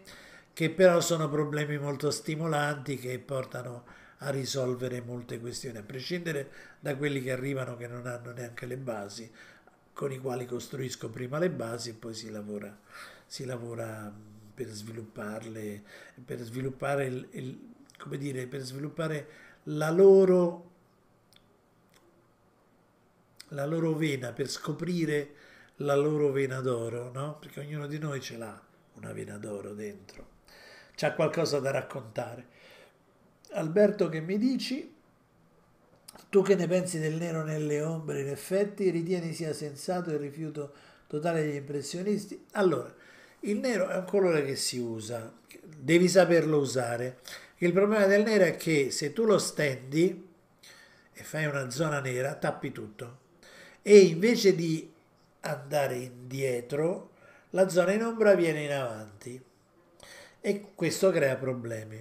che 0.55 0.69
però 0.69 1.01
sono 1.01 1.27
problemi 1.27 1.77
molto 1.77 2.09
stimolanti 2.09 2.97
che 2.97 3.19
portano 3.19 3.83
a 4.19 4.29
risolvere 4.29 5.01
molte 5.01 5.37
questioni, 5.37 5.79
a 5.79 5.83
prescindere 5.83 6.49
da 6.79 6.95
quelli 6.95 7.21
che 7.21 7.33
arrivano 7.33 7.75
che 7.75 7.87
non 7.87 8.07
hanno 8.07 8.31
neanche 8.31 8.65
le 8.65 8.77
basi, 8.77 9.29
con 9.91 10.13
i 10.13 10.17
quali 10.17 10.45
costruisco 10.45 11.09
prima 11.09 11.39
le 11.39 11.49
basi 11.49 11.89
e 11.89 11.93
poi 11.95 12.13
si 12.13 12.31
lavora, 12.31 12.73
si 13.25 13.43
lavora 13.43 14.09
per 14.53 14.67
svilupparle, 14.67 15.83
per 16.23 16.39
sviluppare, 16.39 17.05
il, 17.05 17.27
il, 17.31 17.73
come 17.97 18.17
dire, 18.17 18.47
per 18.47 18.61
sviluppare 18.61 19.27
la 19.63 19.91
loro, 19.91 20.71
la 23.49 23.65
loro 23.65 23.93
vena, 23.93 24.31
per 24.31 24.47
scoprire 24.47 25.33
la 25.79 25.95
loro 25.95 26.31
vena 26.31 26.61
d'oro, 26.61 27.11
no? 27.11 27.39
Perché 27.39 27.59
ognuno 27.59 27.87
di 27.87 27.99
noi 27.99 28.21
ce 28.21 28.37
l'ha 28.37 28.57
una 28.93 29.11
vena 29.11 29.37
d'oro 29.37 29.73
dentro, 29.73 30.34
c'ha 30.95 31.13
qualcosa 31.13 31.59
da 31.59 31.71
raccontare. 31.71 32.47
Alberto, 33.51 34.09
che 34.09 34.21
mi 34.21 34.37
dici? 34.37 34.93
Tu 36.29 36.41
che 36.41 36.55
ne 36.55 36.67
pensi 36.67 36.99
del 36.99 37.15
nero 37.15 37.43
nelle 37.43 37.81
ombre, 37.81 38.21
in 38.21 38.29
effetti, 38.29 38.89
ritieni 38.89 39.33
sia 39.33 39.53
sensato 39.53 40.11
il 40.11 40.19
rifiuto 40.19 40.73
totale 41.07 41.43
degli 41.43 41.55
impressionisti? 41.55 42.45
Allora, 42.53 42.93
il 43.41 43.59
nero 43.59 43.87
è 43.87 43.97
un 43.97 44.05
colore 44.05 44.43
che 44.43 44.55
si 44.55 44.79
usa, 44.79 45.31
devi 45.63 46.07
saperlo 46.09 46.57
usare. 46.57 47.19
Il 47.57 47.71
problema 47.71 48.05
del 48.05 48.23
nero 48.23 48.43
è 48.43 48.55
che 48.57 48.91
se 48.91 49.13
tu 49.13 49.23
lo 49.23 49.37
stendi 49.37 50.27
e 51.13 51.23
fai 51.23 51.45
una 51.45 51.69
zona 51.69 52.01
nera, 52.01 52.35
tappi 52.35 52.71
tutto. 52.71 53.19
E 53.81 53.99
invece 53.99 54.55
di 54.55 54.91
andare 55.41 55.95
indietro, 55.97 57.11
la 57.51 57.69
zona 57.69 57.93
in 57.93 58.03
ombra 58.03 58.33
viene 58.33 58.63
in 58.63 58.71
avanti. 58.71 59.41
E 60.47 60.73
questo 60.75 61.09
crea 61.09 61.37
problemi. 61.37 61.99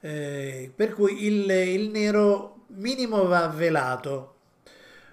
Eh, 0.00 0.72
per 0.74 0.94
cui 0.94 1.26
il, 1.26 1.48
il, 1.48 1.90
nero 1.90 2.64
minimo 2.70 3.24
va 3.26 3.46
velato. 3.46 4.34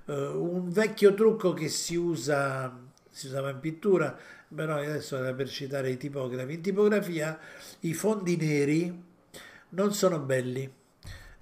Eh, 0.07 0.11
un 0.11 0.71
vecchio 0.71 1.13
trucco 1.13 1.53
che 1.53 1.69
si 1.69 1.95
usa, 1.95 2.75
si 3.07 3.27
usava 3.27 3.51
in 3.51 3.59
pittura, 3.59 4.17
però 4.47 4.77
adesso 4.77 5.15
era 5.15 5.31
per 5.35 5.47
citare 5.47 5.91
i 5.91 5.97
tipografi. 5.97 6.53
In 6.53 6.61
tipografia 6.61 7.37
i 7.81 7.93
fondi 7.93 8.35
neri 8.35 9.03
non 9.69 9.93
sono 9.93 10.17
belli, 10.17 10.67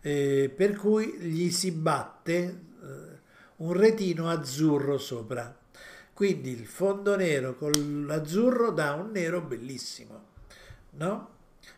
eh, 0.02 0.52
per 0.54 0.76
cui 0.76 1.06
gli 1.20 1.50
si 1.52 1.72
batte 1.72 2.36
eh, 2.36 3.20
un 3.56 3.72
retino 3.72 4.30
azzurro 4.30 4.98
sopra. 4.98 5.58
Quindi 6.14 6.50
il 6.50 6.66
fondo 6.66 7.16
nero 7.16 7.56
con 7.56 8.04
l'azzurro 8.06 8.72
dà 8.72 8.92
un 8.96 9.12
nero 9.12 9.40
bellissimo, 9.40 10.32
no? 10.94 11.30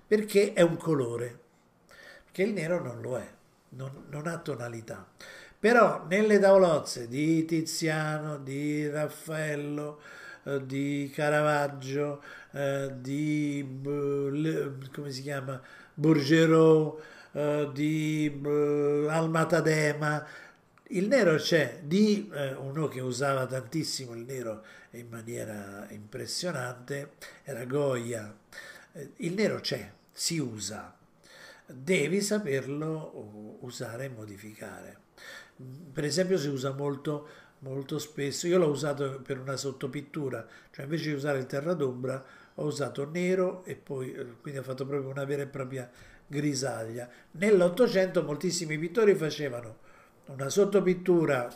Perché 0.07 0.53
è 0.53 0.61
un 0.61 0.78
colore 0.78 1.39
che 2.32 2.43
il 2.43 2.53
nero 2.53 2.82
non 2.82 3.01
lo 3.01 3.18
è, 3.18 3.28
non, 3.70 4.05
non 4.09 4.28
ha 4.28 4.38
tonalità. 4.38 5.07
Però 5.57 6.05
nelle 6.07 6.38
tavolozze 6.38 7.07
di 7.07 7.45
Tiziano, 7.45 8.38
di 8.38 8.88
Raffaello, 8.89 9.99
eh, 10.43 10.66
di 10.66 11.11
Caravaggio, 11.13 12.22
eh, 12.51 12.91
di 12.99 13.66
come 14.93 15.11
si 15.11 15.22
chiama? 15.22 15.59
Bourgerot, 15.93 17.01
eh, 17.32 17.70
di 17.74 18.41
Almatadema, 18.43 20.26
il 20.89 21.07
nero 21.07 21.36
c'è 21.38 21.80
di 21.84 22.30
uno 22.59 22.88
che 22.88 22.99
usava 22.99 23.47
tantissimo 23.47 24.13
il 24.13 24.24
nero 24.24 24.63
in 24.91 25.07
maniera 25.09 25.88
impressionante, 25.89 27.13
era 27.43 27.66
Goya. 27.66 28.32
Il 29.17 29.33
nero 29.33 29.59
c'è, 29.59 29.91
si 30.09 30.37
usa, 30.37 30.95
devi 31.65 32.21
saperlo 32.21 33.57
usare 33.61 34.05
e 34.05 34.09
modificare. 34.09 34.97
Per 35.91 36.05
esempio 36.05 36.37
si 36.37 36.47
usa 36.47 36.71
molto, 36.71 37.27
molto 37.59 37.99
spesso, 37.99 38.47
io 38.47 38.57
l'ho 38.57 38.69
usato 38.69 39.19
per 39.21 39.39
una 39.39 39.57
sottopittura, 39.57 40.47
cioè 40.71 40.85
invece 40.85 41.09
di 41.09 41.15
usare 41.15 41.39
il 41.39 41.45
terra 41.45 41.73
d'ombra 41.73 42.23
ho 42.55 42.63
usato 42.63 43.09
nero 43.09 43.65
e 43.65 43.75
poi 43.75 44.13
eh, 44.13 44.37
quindi 44.39 44.59
ho 44.59 44.63
fatto 44.63 44.85
proprio 44.85 45.09
una 45.09 45.25
vera 45.25 45.41
e 45.41 45.47
propria 45.47 45.91
grisaglia. 46.25 47.09
Nell'Ottocento 47.31 48.23
moltissimi 48.23 48.77
pittori 48.77 49.13
facevano 49.15 49.79
una 50.27 50.47
sottopittura, 50.47 51.53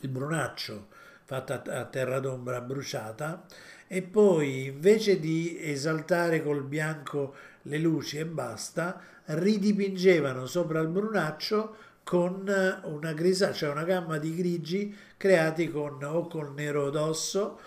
il 0.00 0.08
brunaccio, 0.08 0.86
fatta 1.24 1.62
a 1.64 1.84
terra 1.86 2.20
d'ombra 2.20 2.60
bruciata 2.60 3.44
e 3.88 4.02
poi 4.02 4.66
invece 4.66 5.20
di 5.20 5.56
esaltare 5.60 6.42
col 6.42 6.62
bianco 6.62 7.34
le 7.62 7.78
luci 7.78 8.18
e 8.18 8.26
basta, 8.26 9.00
ridipingevano 9.26 10.46
sopra 10.46 10.80
il 10.80 10.88
brunaccio 10.88 11.76
con 12.02 12.44
una 12.84 13.12
grisa, 13.12 13.52
cioè 13.52 13.70
una 13.70 13.84
gamma 13.84 14.18
di 14.18 14.34
grigi 14.34 14.96
creati 15.16 15.70
con, 15.70 16.02
o 16.04 16.28
col 16.28 16.52
nero 16.54 16.90
d'osso, 16.90 17.58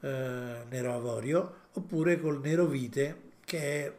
eh, 0.00 0.64
nero 0.68 0.94
avorio, 0.94 1.54
oppure 1.72 2.18
col 2.18 2.40
nero 2.40 2.66
vite, 2.66 3.20
che 3.44 3.58
è 3.58 3.92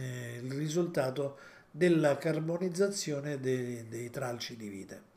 eh, 0.00 0.40
il 0.42 0.52
risultato 0.52 1.38
della 1.70 2.16
carbonizzazione 2.16 3.38
dei, 3.38 3.86
dei 3.88 4.10
tralci 4.10 4.56
di 4.56 4.68
vite. 4.68 5.07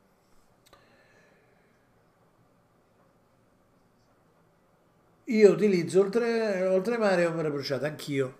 Io 5.32 5.52
utilizzo 5.52 6.02
oltre, 6.02 6.68
oltremare 6.68 7.26
ombre 7.26 7.50
bruciate, 7.50 7.86
anch'io, 7.86 8.40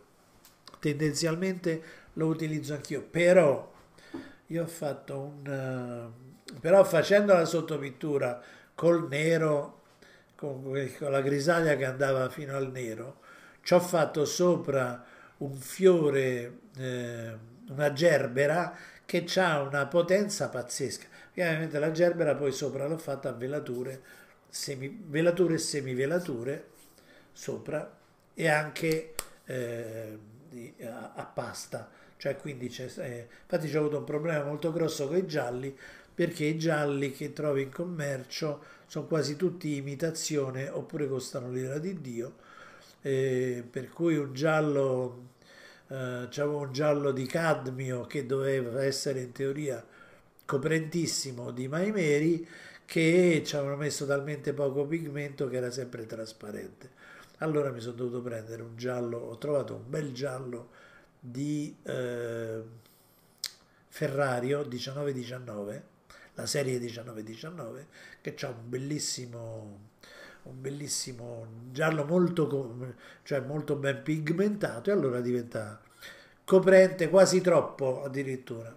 tendenzialmente 0.80 1.82
lo 2.14 2.28
utilizzo 2.28 2.74
anch'io, 2.74 3.02
però 3.02 3.72
io 4.48 4.64
ho 4.64 4.68
fatto 4.68 5.18
un... 5.18 6.12
Uh, 6.52 6.60
però 6.60 6.84
facendo 6.84 7.32
la 7.32 7.46
sottopittura 7.46 8.42
col 8.76 9.08
nero, 9.08 9.84
con, 10.36 10.64
con 11.00 11.12
la 11.12 11.22
grisaglia 11.22 11.78
che 11.78 11.86
andava 11.86 12.30
fino 12.30 12.58
al 12.58 12.70
nero, 12.72 13.22
ci 13.62 13.74
ho 13.74 13.80
fatto 13.80 14.26
sopra 14.26 15.02
un 15.38 15.54
fiore, 15.54 16.60
eh, 16.76 17.34
una 17.70 17.94
gerbera 17.94 18.76
che 19.06 19.26
ha 19.38 19.62
una 19.62 19.86
potenza 19.86 20.50
pazzesca. 20.50 21.08
Ovviamente 21.30 21.80
la 21.80 21.92
gerbera 21.92 22.36
poi 22.36 22.52
sopra 22.52 22.86
l'ho 22.86 22.98
fatta 22.98 23.30
a 23.30 23.32
velature, 23.32 24.02
semi, 24.50 25.06
velature 25.08 25.54
e 25.54 25.58
semivelature 25.58 26.66
sopra 27.32 27.98
e 28.34 28.48
anche 28.48 29.14
eh, 29.46 30.18
a, 30.84 31.14
a 31.16 31.26
pasta. 31.26 31.90
Cioè 32.18 32.38
quindi 32.38 32.68
c'è, 32.70 32.90
eh, 32.98 33.28
infatti 33.42 33.68
c'è 33.68 33.78
avuto 33.78 33.98
un 33.98 34.04
problema 34.04 34.44
molto 34.44 34.72
grosso 34.72 35.08
con 35.08 35.18
i 35.18 35.26
gialli 35.26 35.76
perché 36.14 36.46
i 36.46 36.58
gialli 36.58 37.12
che 37.12 37.34
trovi 37.34 37.64
in 37.64 37.72
commercio 37.72 38.64
sono 38.86 39.08
quasi 39.08 39.36
tutti 39.36 39.76
imitazione 39.76 40.70
oppure 40.70 41.08
costano 41.08 41.50
l'ira 41.50 41.80
di 41.80 42.00
Dio. 42.02 42.36
Eh, 43.02 43.64
per 43.70 43.90
cui 43.90 44.16
un 44.18 44.34
giallo 44.34 45.30
eh, 45.88 46.28
c'avevo 46.30 46.60
un 46.60 46.72
giallo 46.72 47.12
di 47.12 47.26
cadmio 47.26 48.06
che 48.06 48.26
doveva 48.26 48.84
essere 48.84 49.22
in 49.22 49.32
teoria 49.32 49.84
coprentissimo 50.46 51.52
di 51.52 51.68
maimeri 51.68 52.48
che 52.86 53.42
ci 53.46 53.56
avevano 53.56 53.78
messo 53.78 54.06
talmente 54.06 54.54
poco 54.54 54.86
pigmento 54.86 55.48
che 55.50 55.58
era 55.58 55.72
sempre 55.72 56.06
trasparente 56.06 56.90
allora 57.42 57.72
mi 57.72 57.80
sono 57.80 57.96
dovuto 57.96 58.22
prendere 58.22 58.64
un 58.64 58.76
giallo 58.76 59.18
ho 59.18 59.38
trovato 59.38 59.76
un 59.76 59.90
bel 59.90 60.12
giallo 60.14 60.70
di 61.20 61.78
eh, 61.84 62.64
Ferrario 63.88 64.60
1919, 64.62 65.84
la 66.34 66.46
serie 66.46 66.80
1919, 66.80 67.88
che 68.22 68.36
ha 68.40 68.50
un 68.50 68.70
bellissimo, 68.70 69.80
un 70.44 70.62
bellissimo 70.62 71.46
giallo 71.72 72.06
molto, 72.06 72.96
cioè 73.24 73.42
molto 73.42 73.76
ben 73.76 74.02
pigmentato 74.02 74.90
e 74.90 74.94
allora 74.94 75.20
diventa 75.20 75.80
coprente 76.44 77.10
quasi 77.10 77.42
troppo 77.42 78.04
addirittura. 78.04 78.76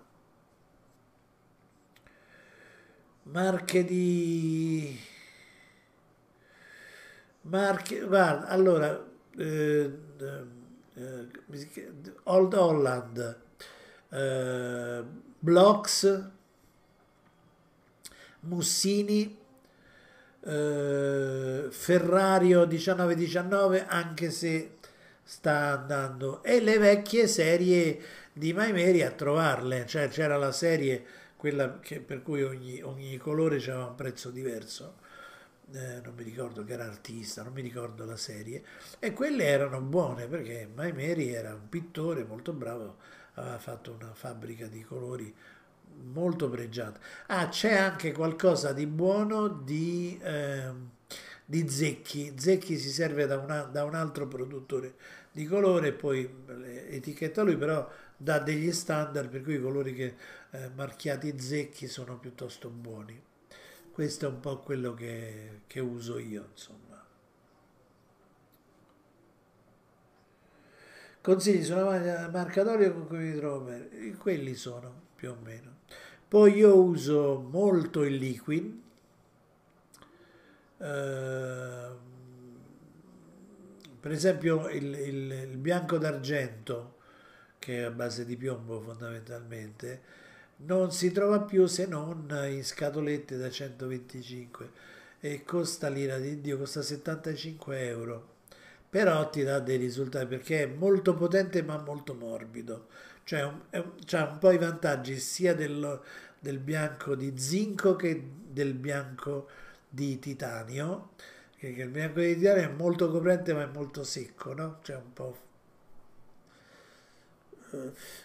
Marche 3.22 3.84
di... 3.84 4.98
Marche... 7.44 8.00
Guarda, 8.00 8.48
allora... 8.48 9.04
Eh, 9.36 9.90
eh, 10.96 11.26
Old 12.24 12.54
Holland, 12.54 13.38
eh, 14.10 15.02
Blocks, 15.38 16.28
Mussini, 18.40 19.36
eh, 20.40 21.66
Ferrario 21.70 22.66
1919, 22.66 23.86
anche 23.86 24.30
se 24.30 24.76
sta 25.22 25.80
andando, 25.80 26.42
e 26.42 26.60
le 26.60 26.78
vecchie 26.78 27.26
serie 27.26 28.00
di 28.32 28.52
Maimeri 28.52 29.02
a 29.02 29.10
trovarle, 29.10 29.86
cioè 29.86 30.08
c'era 30.08 30.36
la 30.36 30.52
serie, 30.52 31.04
quella 31.36 31.78
che, 31.80 32.00
per 32.00 32.22
cui 32.22 32.42
ogni, 32.42 32.80
ogni 32.82 33.16
colore 33.16 33.56
aveva 33.56 33.86
un 33.86 33.94
prezzo 33.94 34.30
diverso 34.30 35.02
eh, 35.72 36.00
non 36.02 36.14
mi 36.14 36.22
ricordo 36.22 36.64
che 36.64 36.72
era 36.74 36.84
artista, 36.84 37.42
non 37.42 37.52
mi 37.52 37.62
ricordo 37.62 38.04
la 38.04 38.16
serie, 38.16 38.62
e 38.98 39.12
quelle 39.12 39.44
erano 39.44 39.80
buone 39.80 40.26
perché 40.26 40.68
Maimeri 40.72 41.32
era 41.32 41.54
un 41.54 41.68
pittore 41.68 42.24
molto 42.24 42.52
bravo, 42.52 42.96
aveva 43.34 43.58
fatto 43.58 43.92
una 43.92 44.12
fabbrica 44.14 44.66
di 44.66 44.82
colori 44.82 45.34
molto 46.12 46.48
pregiata. 46.48 47.00
Ah, 47.26 47.48
c'è 47.48 47.74
anche 47.74 48.12
qualcosa 48.12 48.72
di 48.72 48.86
buono 48.86 49.48
di, 49.48 50.18
eh, 50.22 50.70
di 51.44 51.68
Zecchi. 51.68 52.34
Zecchi 52.36 52.78
si 52.78 52.90
serve 52.90 53.26
da, 53.26 53.38
una, 53.38 53.62
da 53.62 53.84
un 53.84 53.94
altro 53.94 54.26
produttore 54.26 54.94
di 55.32 55.46
colore, 55.46 55.92
poi 55.92 56.28
etichetta 56.90 57.42
lui, 57.42 57.56
però 57.56 57.88
dà 58.16 58.38
degli 58.38 58.72
standard 58.72 59.28
per 59.28 59.42
cui 59.42 59.54
i 59.54 59.60
colori 59.60 59.94
che 59.94 60.14
eh, 60.50 60.70
marchiati 60.74 61.38
Zecchi 61.38 61.88
sono 61.88 62.18
piuttosto 62.18 62.68
buoni 62.68 63.23
questo 63.94 64.26
è 64.26 64.28
un 64.28 64.40
po' 64.40 64.58
quello 64.58 64.92
che, 64.92 65.60
che 65.68 65.78
uso 65.78 66.18
io, 66.18 66.48
insomma. 66.50 67.00
Consigli 71.20 71.62
sulla 71.62 72.28
marca 72.28 72.64
d'olio 72.64 72.92
con 72.92 73.06
cui 73.06 73.18
mi 73.18 73.36
trovo 73.36 73.66
bene? 73.66 74.16
Quelli 74.16 74.56
sono, 74.56 75.02
più 75.14 75.30
o 75.30 75.36
meno. 75.40 75.76
Poi 76.26 76.54
io 76.54 76.76
uso 76.76 77.38
molto 77.38 78.02
il 78.02 78.16
liquid, 78.16 78.80
eh, 80.78 81.88
per 84.00 84.10
esempio 84.10 84.68
il, 84.70 84.92
il, 84.92 85.30
il 85.30 85.56
bianco 85.56 85.98
d'argento, 85.98 86.96
che 87.60 87.78
è 87.78 87.82
a 87.82 87.90
base 87.90 88.24
di 88.24 88.36
piombo 88.36 88.80
fondamentalmente, 88.80 90.02
non 90.56 90.92
si 90.92 91.10
trova 91.10 91.40
più 91.40 91.66
se 91.66 91.86
non 91.86 92.26
in 92.48 92.64
scatolette 92.64 93.36
da 93.36 93.50
125 93.50 94.70
e 95.20 95.42
costa 95.44 95.88
l'ira 95.88 96.18
di 96.18 96.40
Dio, 96.40 96.58
costa 96.58 96.82
75 96.82 97.86
euro. 97.86 98.32
Però 98.88 99.28
ti 99.30 99.42
dà 99.42 99.58
dei 99.58 99.76
risultati 99.76 100.26
perché 100.26 100.62
è 100.62 100.66
molto 100.66 101.14
potente 101.14 101.62
ma 101.62 101.78
molto 101.78 102.14
morbido. 102.14 102.88
Cioè 103.24 103.40
ha 103.40 103.48
un, 103.50 104.38
po' 104.38 104.50
i 104.50 104.58
vantaggi 104.58 105.18
sia 105.18 105.54
del, 105.54 106.00
del 106.38 106.58
bianco 106.58 107.14
di 107.14 107.32
zinco 107.36 107.96
che 107.96 108.22
del 108.48 108.74
bianco 108.74 109.48
di 109.88 110.18
titanio. 110.18 111.10
Che 111.56 111.66
il 111.68 111.88
bianco 111.88 112.20
di 112.20 112.36
titanio 112.36 112.62
è 112.62 112.72
molto 112.72 113.10
coprente 113.10 113.54
ma 113.54 113.62
è 113.62 113.70
molto 113.72 114.04
secco 114.04 114.52
no? 114.52 114.78
cioè 114.82 114.96
un 114.96 115.12
po' 115.12 115.43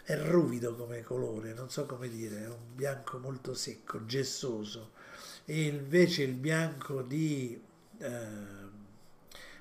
è 0.04 0.16
ruvido 0.18 0.76
come 0.76 1.02
colore, 1.02 1.54
non 1.54 1.70
so 1.70 1.86
come 1.86 2.10
dire, 2.10 2.44
è 2.44 2.48
un 2.48 2.76
bianco 2.76 3.18
molto 3.20 3.54
secco, 3.54 4.06
gessoso. 4.06 4.92
E 5.46 5.64
invece 5.64 6.24
il 6.24 6.34
bianco 6.34 7.02
di, 7.02 7.60
eh, 7.98 8.28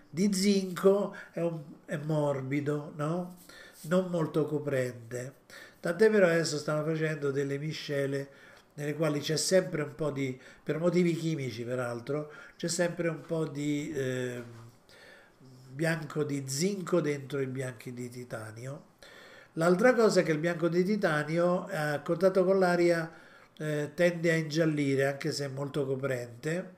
di 0.09 0.33
zinco 0.33 1.15
è, 1.33 1.41
un, 1.41 1.61
è 1.85 1.97
morbido, 1.97 2.93
no? 2.97 3.39
non 3.83 4.11
molto 4.11 4.47
coprente. 4.47 5.35
Tant'è 5.81 6.11
vero 6.11 6.27
adesso 6.27 6.59
stanno 6.59 6.85
facendo 6.85 7.31
delle 7.31 7.59
miscele 7.59 8.47
nelle 8.79 8.95
quali 8.95 9.21
c'è 9.21 9.37
sempre 9.37 9.83
un 9.83 9.95
po' 9.95 10.11
di, 10.11 10.39
per 10.63 10.79
motivi 10.79 11.15
chimici 11.15 11.65
peraltro, 11.65 12.31
c'è 12.57 12.69
sempre 12.69 13.09
un 13.09 13.21
po' 13.23 13.45
di 13.47 13.93
eh, 13.93 14.43
bianco 15.69 16.23
di 16.23 16.45
zinco 16.47 17.01
dentro 17.01 17.41
i 17.41 17.47
bianchi 17.47 17.93
di 17.93 18.09
titanio. 18.09 18.88
L'altra 19.59 19.93
cosa 19.93 20.21
è 20.21 20.23
che 20.23 20.31
il 20.31 20.39
bianco 20.39 20.69
di 20.69 20.85
titanio 20.85 21.67
a 21.69 21.99
contatto 21.99 22.45
con 22.45 22.61
l'aria 22.61 23.11
eh, 23.57 23.91
tende 23.93 24.31
a 24.31 24.37
ingiallire 24.37 25.07
anche 25.07 25.33
se 25.33 25.47
è 25.47 25.49
molto 25.49 25.85
coprente, 25.85 26.75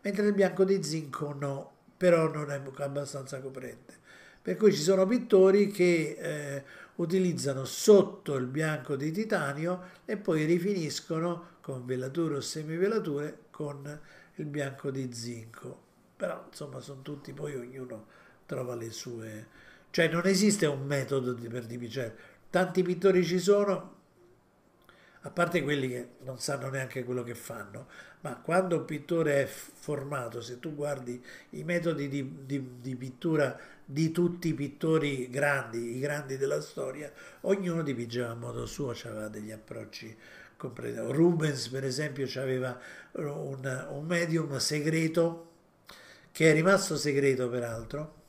mentre 0.00 0.26
il 0.26 0.34
bianco 0.34 0.64
di 0.64 0.82
zinco 0.82 1.32
no, 1.32 1.70
però 1.96 2.28
non 2.28 2.50
è 2.50 2.60
abbastanza 2.78 3.40
coprente. 3.40 3.94
Per 4.42 4.56
cui 4.56 4.72
ci 4.74 4.82
sono 4.82 5.06
pittori 5.06 5.68
che 5.68 6.16
eh, 6.18 6.64
utilizzano 6.96 7.64
sotto 7.64 8.34
il 8.34 8.46
bianco 8.46 8.96
di 8.96 9.12
titanio 9.12 9.82
e 10.04 10.16
poi 10.16 10.44
rifiniscono 10.44 11.50
con 11.60 11.86
velature 11.86 12.34
o 12.34 12.40
semivelature 12.40 13.44
con 13.52 14.00
il 14.34 14.46
bianco 14.46 14.90
di 14.90 15.12
zinco. 15.12 15.82
Però 16.16 16.46
insomma 16.48 16.80
sono 16.80 17.02
tutti, 17.02 17.32
poi 17.32 17.54
ognuno 17.54 18.06
trova 18.44 18.74
le 18.74 18.90
sue... 18.90 19.62
Cioè 19.94 20.08
non 20.08 20.26
esiste 20.26 20.66
un 20.66 20.84
metodo 20.86 21.36
per 21.48 21.66
dipingere. 21.66 22.16
Tanti 22.50 22.82
pittori 22.82 23.24
ci 23.24 23.38
sono, 23.38 23.94
a 25.20 25.30
parte 25.30 25.62
quelli 25.62 25.88
che 25.88 26.08
non 26.24 26.40
sanno 26.40 26.68
neanche 26.68 27.04
quello 27.04 27.22
che 27.22 27.36
fanno, 27.36 27.86
ma 28.22 28.34
quando 28.38 28.78
un 28.78 28.86
pittore 28.86 29.44
è 29.44 29.46
formato, 29.46 30.40
se 30.40 30.58
tu 30.58 30.74
guardi 30.74 31.24
i 31.50 31.62
metodi 31.62 32.08
di, 32.08 32.38
di, 32.44 32.70
di 32.80 32.96
pittura 32.96 33.56
di 33.84 34.10
tutti 34.10 34.48
i 34.48 34.54
pittori 34.54 35.30
grandi, 35.30 35.94
i 35.94 36.00
grandi 36.00 36.38
della 36.38 36.60
storia, 36.60 37.12
ognuno 37.42 37.84
dipingeva 37.84 38.30
a 38.30 38.34
modo 38.34 38.66
suo, 38.66 38.90
aveva 39.04 39.28
degli 39.28 39.52
approcci 39.52 40.16
completi. 40.56 40.98
Rubens, 40.98 41.68
per 41.68 41.84
esempio, 41.84 42.28
aveva 42.40 42.76
un, 43.12 43.86
un 43.90 44.06
medium 44.06 44.56
segreto, 44.56 45.50
che 46.32 46.50
è 46.50 46.52
rimasto 46.52 46.96
segreto 46.96 47.48
peraltro, 47.48 48.22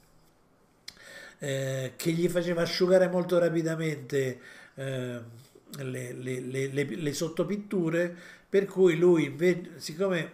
eh, 1.46 1.94
che 1.96 2.12
gli 2.12 2.28
faceva 2.28 2.64
asciugare 2.64 3.08
molto 3.08 3.38
rapidamente 3.38 4.40
eh, 4.74 5.22
le, 5.78 6.14
le, 6.14 6.40
le, 6.40 6.68
le, 6.70 7.14
sottopitture, 7.14 8.16
per 8.50 8.66
cui 8.66 8.98
lui, 8.98 9.36
siccome 9.76 10.32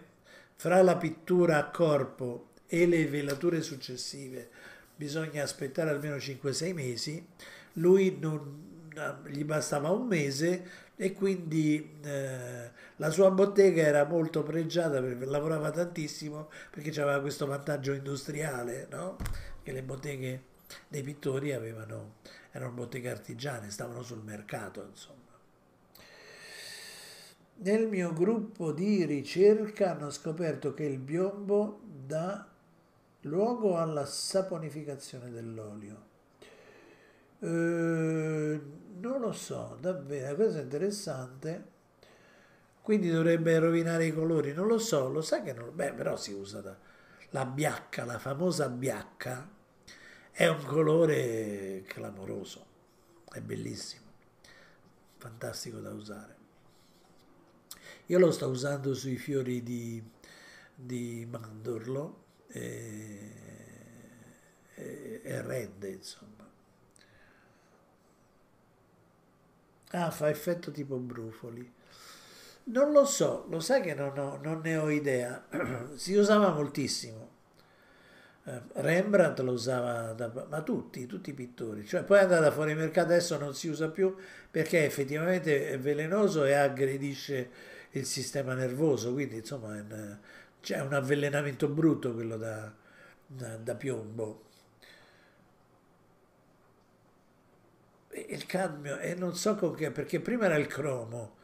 fra 0.56 0.82
la 0.82 0.96
pittura 0.96 1.58
a 1.58 1.70
corpo 1.70 2.52
e 2.66 2.88
le 2.88 3.08
velature 3.08 3.62
successive 3.62 4.50
bisogna 4.96 5.44
aspettare 5.44 5.90
almeno 5.90 6.16
5-6 6.16 6.74
mesi, 6.74 7.28
lui 7.74 8.18
non, 8.18 8.88
gli 9.28 9.44
bastava 9.44 9.90
un 9.90 10.08
mese 10.08 10.64
e 10.96 11.12
quindi 11.12 11.98
eh, 12.04 12.72
la 12.96 13.10
sua 13.10 13.32
bottega 13.32 13.82
era 13.82 14.06
molto 14.06 14.44
pregiata 14.44 15.02
lavorava 15.02 15.72
tantissimo 15.72 16.50
perché 16.70 16.90
aveva 17.02 17.20
questo 17.20 17.48
vantaggio 17.48 17.92
industriale, 17.92 18.88
no? 18.90 19.18
che 19.62 19.74
le 19.74 19.84
botteghe 19.84 20.51
dei 20.88 21.04
pittori 21.04 21.54
avevano, 21.54 22.16
erano 22.52 22.72
botteghe 22.72 23.10
artigiane, 23.10 23.70
stavano 23.72 24.04
sul 24.04 24.24
mercato, 24.24 24.86
insomma. 24.90 25.20
Nel 27.54 27.88
mio 27.88 28.12
gruppo 28.14 28.72
di 28.72 29.06
ricerca 29.06 29.92
hanno 29.92 30.10
scoperto 30.10 30.74
che 30.74 30.84
il 30.84 30.98
biombo 30.98 31.82
dà 31.84 32.48
luogo 33.22 33.78
alla 33.78 34.06
saponificazione 34.06 35.30
dell'olio. 35.30 36.10
Eh, 37.40 38.62
non 39.00 39.20
lo 39.20 39.32
so, 39.32 39.78
davvero, 39.80 40.36
questo 40.36 40.60
è 40.60 40.62
interessante. 40.64 41.70
Quindi 42.82 43.12
dovrebbe 43.12 43.60
rovinare 43.60 44.06
i 44.06 44.14
colori, 44.14 44.54
non 44.54 44.66
lo 44.66 44.80
so, 44.80 45.08
lo 45.08 45.22
sai 45.22 45.44
che 45.44 45.54
non... 45.54 45.70
Beh, 45.74 45.94
però 45.94 46.16
si 46.18 46.34
usa 46.34 46.62
da... 46.62 46.76
la 47.30 47.46
biacca, 47.46 48.06
la 48.06 48.18
famosa 48.18 48.70
biacca, 48.70 49.48
è 50.32 50.48
un 50.48 50.64
colore 50.64 51.84
clamoroso, 51.86 52.66
è 53.32 53.42
bellissimo, 53.42 54.06
fantastico 55.18 55.80
da 55.80 55.92
usare. 55.92 56.36
Io 58.08 58.20
lo 58.20 58.32
sto 58.32 58.48
usando 58.48 58.94
sui 58.94 59.18
fiori 59.18 59.64
di, 59.64 60.04
di 60.74 61.28
mandorlo 61.30 62.24
e, 62.48 63.32
e, 64.76 65.22
e 65.24 65.42
rende, 65.42 65.90
insomma. 65.90 66.50
Ah, 69.94 70.10
fa 70.12 70.30
effetto 70.30 70.72
tipo 70.72 70.98
brufoli. 70.98 71.80
Non 72.64 72.92
lo 72.92 73.06
so, 73.06 73.46
lo 73.50 73.60
sai 73.60 73.82
che 73.82 73.94
non, 73.94 74.18
ho, 74.18 74.38
non 74.42 74.62
ne 74.62 74.78
ho 74.78 74.90
idea. 74.90 75.46
si 75.96 76.16
usava 76.16 76.52
moltissimo. 76.52 77.31
Eh, 78.52 78.62
Rembrandt 78.82 79.40
lo 79.40 79.54
usava, 79.54 80.12
da, 80.14 80.30
ma 80.50 80.62
tutti, 80.62 81.06
tutti 81.06 81.30
i 81.30 81.34
pittori. 81.34 81.86
Cioè, 81.86 82.04
poi 82.04 82.20
è 82.20 82.22
andata 82.24 82.52
fuori 82.52 82.74
mercato, 82.76 83.08
adesso 83.08 83.38
non 83.38 83.56
si 83.56 83.70
usa 83.70 83.90
più 83.90 84.14
perché 84.50 84.84
effettivamente 84.86 85.70
è 85.70 85.80
velenoso 85.80 86.44
e 86.44 86.54
aggredisce 86.54 87.50
il 87.92 88.06
sistema 88.06 88.54
nervoso, 88.54 89.14
quindi 89.14 89.38
insomma 89.38 89.78
è 89.78 89.82
un, 89.82 90.18
c'è 90.62 90.80
un 90.82 90.94
avvelenamento 90.94 91.68
brutto 91.70 92.14
quello 92.14 92.38
da, 92.38 92.72
da, 93.26 93.56
da 93.58 93.76
piombo. 93.76 94.44
Il 98.14 98.46
cadmio, 98.46 98.98
e 99.00 99.16
non 99.16 99.36
so 99.36 99.56
con 99.56 99.74
che, 99.74 99.92
perché 99.92 100.20
prima 100.20 100.46
era 100.46 100.58
il 100.58 100.68
cromo, 100.68 101.38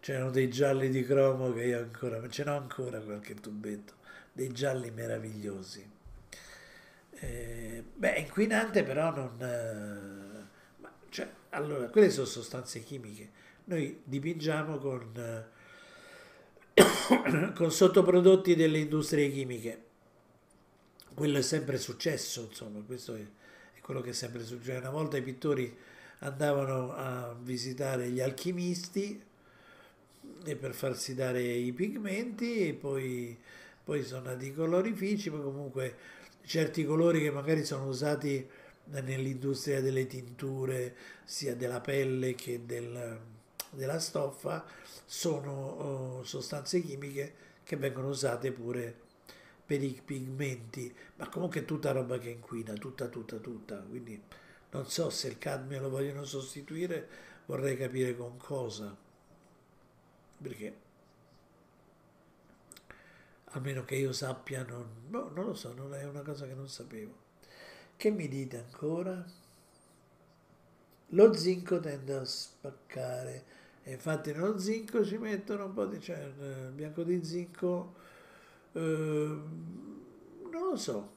c'erano 0.00 0.30
dei 0.30 0.48
gialli 0.48 0.88
di 0.88 1.04
cromo 1.04 1.52
che 1.52 1.64
io 1.64 1.78
ancora, 1.80 2.28
ce 2.28 2.44
n'ho 2.44 2.56
ancora 2.56 3.00
qualche 3.00 3.34
tubetto, 3.34 3.94
dei 4.32 4.52
gialli 4.52 4.90
meravigliosi. 4.90 6.00
Eh, 7.22 7.84
beh, 7.94 8.18
inquinante 8.18 8.82
però 8.82 9.14
non... 9.14 9.40
Eh, 9.40 10.80
ma, 10.80 10.92
cioè, 11.08 11.30
allora, 11.50 11.88
quelle 11.88 12.10
sono 12.10 12.26
sostanze 12.26 12.80
chimiche. 12.80 13.30
Noi 13.64 14.00
dipingiamo 14.02 14.78
con... 14.78 15.12
Eh, 15.14 15.60
con 17.54 17.70
sottoprodotti 17.70 18.56
delle 18.56 18.78
industrie 18.78 19.30
chimiche. 19.30 19.84
Quello 21.14 21.38
è 21.38 21.42
sempre 21.42 21.78
successo, 21.78 22.48
insomma, 22.48 22.80
questo 22.80 23.14
è, 23.14 23.20
è 23.20 23.80
quello 23.80 24.00
che 24.00 24.10
è 24.10 24.14
sempre 24.14 24.42
successo. 24.42 24.80
Una 24.80 24.90
volta 24.90 25.16
i 25.16 25.22
pittori 25.22 25.76
andavano 26.20 26.92
a 26.92 27.36
visitare 27.40 28.08
gli 28.08 28.20
alchimisti 28.20 29.22
e 30.44 30.56
per 30.56 30.74
farsi 30.74 31.14
dare 31.14 31.40
i 31.42 31.72
pigmenti 31.72 32.66
e 32.68 32.74
poi, 32.74 33.38
poi 33.84 34.02
sono 34.02 34.30
nati 34.30 34.46
i 34.46 34.54
colorifici, 34.54 35.30
poi 35.30 35.42
comunque 35.42 35.96
certi 36.44 36.84
colori 36.84 37.20
che 37.20 37.30
magari 37.30 37.64
sono 37.64 37.86
usati 37.86 38.48
nell'industria 38.84 39.80
delle 39.80 40.06
tinture 40.06 40.94
sia 41.24 41.54
della 41.54 41.80
pelle 41.80 42.34
che 42.34 42.64
del, 42.66 43.18
della 43.70 43.98
stoffa 43.98 44.64
sono 45.04 46.18
uh, 46.18 46.22
sostanze 46.24 46.80
chimiche 46.80 47.34
che 47.64 47.76
vengono 47.76 48.08
usate 48.08 48.52
pure 48.52 49.10
per 49.64 49.82
i 49.82 50.00
pigmenti, 50.04 50.94
ma 51.16 51.28
comunque 51.28 51.60
è 51.60 51.64
tutta 51.64 51.92
roba 51.92 52.18
che 52.18 52.28
inquina, 52.28 52.74
tutta, 52.74 53.06
tutta, 53.06 53.36
tutta. 53.36 53.76
Quindi 53.76 54.20
non 54.70 54.86
so 54.86 55.08
se 55.08 55.28
il 55.28 55.38
cadmio 55.38 55.80
lo 55.80 55.88
vogliono 55.88 56.24
sostituire, 56.24 57.08
vorrei 57.46 57.76
capire 57.76 58.16
con 58.16 58.36
cosa. 58.36 58.94
Perché 60.42 60.74
almeno 63.52 63.84
che 63.84 63.96
io 63.96 64.12
sappia, 64.12 64.64
non, 64.64 64.86
boh, 65.08 65.30
non 65.34 65.46
lo 65.46 65.54
so, 65.54 65.72
non 65.74 65.94
è 65.94 66.04
una 66.04 66.22
cosa 66.22 66.46
che 66.46 66.54
non 66.54 66.68
sapevo. 66.68 67.12
Che 67.96 68.10
mi 68.10 68.28
dite 68.28 68.58
ancora? 68.58 69.24
Lo 71.08 71.34
zinco 71.34 71.78
tende 71.80 72.14
a 72.14 72.24
spaccare 72.24 73.44
e 73.84 73.92
infatti 73.92 74.32
nello 74.32 74.58
zinco 74.58 75.04
ci 75.04 75.18
mettono 75.18 75.66
un 75.66 75.72
po' 75.72 75.86
di 75.86 76.00
cioè, 76.00 76.18
il 76.18 76.70
bianco 76.72 77.02
di 77.02 77.24
zinco 77.24 77.94
eh, 78.72 78.80
non 78.80 80.68
lo 80.70 80.76
so 80.76 81.10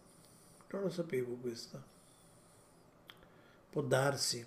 non 0.71 0.81
lo 0.81 0.89
sapevo 0.89 1.35
questo 1.35 1.83
può 3.69 3.83
darsi 3.83 4.45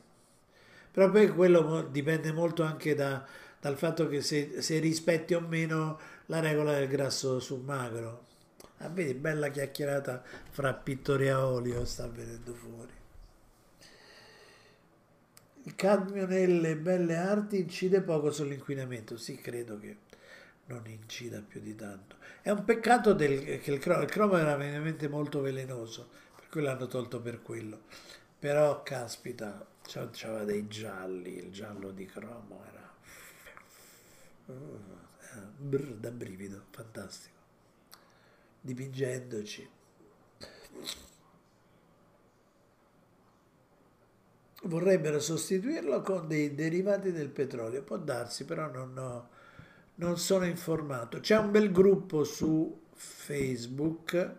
però 0.91 1.11
poi 1.11 1.29
quello 1.31 1.83
dipende 1.83 2.33
molto 2.33 2.65
anche 2.65 2.97
da, 2.97 3.25
dal 3.61 3.77
fatto 3.77 4.09
che 4.09 4.21
se, 4.21 4.61
se, 4.63 4.81
rispetti 4.81 5.35
o 5.35 5.41
meno 5.41 6.01
la 6.29 6.41
regola 6.41 6.73
del 6.73 6.89
grasso 6.89 7.41
sul 7.41 7.61
magro 7.61 8.25
ah, 8.79 8.89
vedi 8.89 9.15
bella 9.15 9.49
chiacchierata 9.49 10.23
fra 10.51 10.73
pittori 10.73 11.29
a 11.29 11.47
olio 11.47 11.85
sta 11.85 12.07
venendo 12.09 12.55
fuori 12.55 12.97
il 15.69 15.75
cadmio 15.75 16.27
nelle 16.27 16.77
belle 16.77 17.17
arti 17.17 17.59
incide 17.59 18.01
poco 18.01 18.31
sull'inquinamento, 18.31 19.19
sì, 19.19 19.37
credo 19.37 19.79
che 19.79 19.97
non 20.67 20.87
incida 20.87 21.43
più 21.47 21.61
di 21.61 21.75
tanto. 21.75 22.17
È 22.41 22.49
un 22.49 22.65
peccato 22.65 23.13
del, 23.13 23.61
che 23.61 23.73
il 23.73 23.79
cromo, 23.79 24.03
il 24.03 24.09
cromo 24.09 24.39
era 24.39 24.57
veramente 24.57 25.09
molto 25.09 25.43
velenoso, 25.43 26.09
per 26.37 26.49
cui 26.49 26.63
l'hanno 26.63 26.87
tolto 26.87 27.21
per 27.21 27.43
quello. 27.43 27.83
Però, 28.39 28.83
caspita, 28.83 29.67
c'aveva 29.83 30.45
dei 30.45 30.67
gialli, 30.69 31.37
il 31.37 31.53
giallo 31.53 31.91
di 31.91 32.07
cromo 32.07 32.65
era... 32.67 32.95
Uh, 34.47 35.07
brr, 35.39 35.95
da 35.97 36.11
brivido, 36.11 36.65
fantastico. 36.71 37.37
Dipingendoci. 38.61 39.71
Vorrebbero 44.63 45.21
sostituirlo 45.21 46.03
con 46.03 46.27
dei 46.27 46.55
derivati 46.55 47.13
del 47.13 47.29
petrolio, 47.29 47.83
può 47.83 47.97
darsi, 47.97 48.45
però 48.45 48.71
non, 48.71 48.97
ho, 48.99 49.29
non 49.97 50.19
sono 50.19 50.45
informato. 50.45 51.21
C'è 51.21 51.39
un 51.39 51.51
bel 51.51 51.71
gruppo 51.71 52.25
su 52.25 52.87
Facebook 52.93 54.35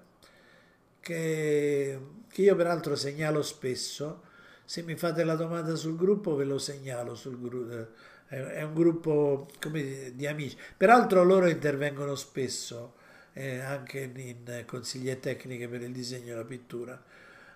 che, 0.99 1.99
che 2.27 2.41
io 2.41 2.55
peraltro 2.55 2.95
segnalo 2.95 3.41
spesso. 3.41 4.23
Se 4.65 4.83
mi 4.83 4.95
fate 4.95 5.23
la 5.23 5.35
domanda 5.35 5.75
sul 5.75 5.95
gruppo 5.95 6.35
ve 6.35 6.43
lo 6.43 6.57
segnalo 6.57 7.15
sul 7.15 7.39
gruppo 7.39 7.87
è 8.29 8.61
un 8.61 8.73
gruppo 8.73 9.47
come, 9.59 10.11
di 10.13 10.27
amici. 10.27 10.55
Peraltro 10.77 11.23
loro 11.23 11.47
intervengono 11.47 12.15
spesso 12.15 12.93
eh, 13.33 13.59
anche 13.59 14.11
in 14.13 14.63
consigli 14.65 15.09
e 15.09 15.19
tecniche 15.19 15.67
per 15.67 15.81
il 15.81 15.91
disegno 15.91 16.33
e 16.33 16.35
la 16.35 16.45
pittura, 16.45 17.01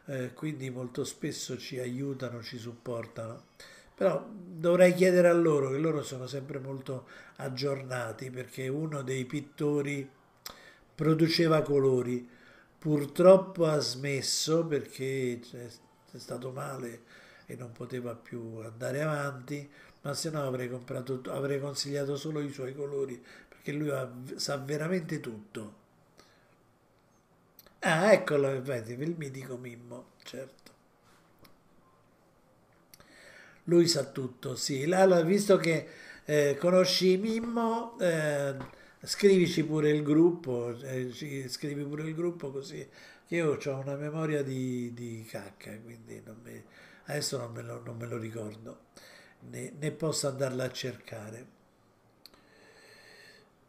eh, 0.06 0.34
quindi 0.34 0.70
molto 0.70 1.04
spesso 1.04 1.58
ci 1.58 1.80
aiutano, 1.80 2.41
ci 2.41 2.58
supportano. 2.58 3.45
Però 3.95 4.28
dovrei 4.34 4.94
chiedere 4.95 5.28
a 5.28 5.34
loro, 5.34 5.70
che 5.70 5.78
loro 5.78 6.02
sono 6.02 6.26
sempre 6.26 6.58
molto 6.58 7.08
aggiornati, 7.36 8.32
perché 8.32 8.68
uno 8.68 9.04
dei 9.04 9.26
pittori 9.26 10.10
produceva 10.95 11.62
colori, 11.62 12.28
purtroppo 12.80 13.66
ha 13.68 13.78
smesso 13.78 14.66
perché 14.66 15.40
è 15.52 16.18
stato 16.18 16.52
male 16.52 17.02
e 17.45 17.56
non 17.56 17.72
poteva 17.72 18.16
più 18.16 18.58
andare 18.64 19.02
avanti 19.02 19.70
ma 20.03 20.13
se 20.13 20.30
no 20.30 20.43
avrei 20.43 20.69
comprato, 20.69 21.21
avrei 21.30 21.59
consigliato 21.59 22.15
solo 22.17 22.41
i 22.41 22.51
suoi 22.51 22.75
colori, 22.75 23.21
perché 23.47 23.71
lui 23.71 23.89
sa 24.35 24.57
veramente 24.57 25.19
tutto. 25.19 25.81
Ah, 27.80 28.11
eccolo, 28.13 28.61
vedi, 28.61 28.93
il 28.93 29.15
mitico 29.17 29.57
Mimmo, 29.57 30.11
certo. 30.23 30.71
Lui 33.65 33.88
sa 33.88 34.03
tutto, 34.05 34.55
sì. 34.55 34.84
Allora, 34.91 35.21
visto 35.21 35.57
che 35.57 35.88
eh, 36.25 36.57
conosci 36.59 37.17
Mimmo, 37.17 37.97
eh, 37.99 38.55
scrivici 39.01 39.63
pure 39.63 39.89
il 39.89 40.03
gruppo, 40.03 40.77
eh, 40.81 41.11
scrivi 41.47 41.84
pure 41.84 42.03
il 42.03 42.15
gruppo 42.15 42.51
così, 42.51 42.85
io 43.27 43.57
ho 43.57 43.80
una 43.80 43.95
memoria 43.95 44.43
di, 44.43 44.93
di 44.93 45.25
cacca, 45.30 45.77
quindi 45.80 46.21
non 46.25 46.39
mi, 46.43 46.61
adesso 47.05 47.38
non 47.38 47.51
me 47.53 47.61
lo, 47.61 47.81
non 47.84 47.97
me 47.97 48.05
lo 48.07 48.17
ricordo 48.17 48.91
né, 49.49 49.74
né 49.80 49.91
posso 49.91 50.28
andarla 50.28 50.65
a 50.65 50.72
cercare. 50.72 51.48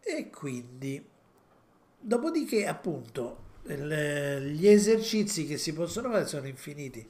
E 0.00 0.30
quindi, 0.30 1.04
dopodiché, 1.98 2.66
appunto, 2.66 3.44
gli 3.66 4.66
esercizi 4.66 5.46
che 5.46 5.56
si 5.56 5.72
possono 5.72 6.10
fare 6.10 6.26
sono 6.26 6.46
infiniti 6.46 7.08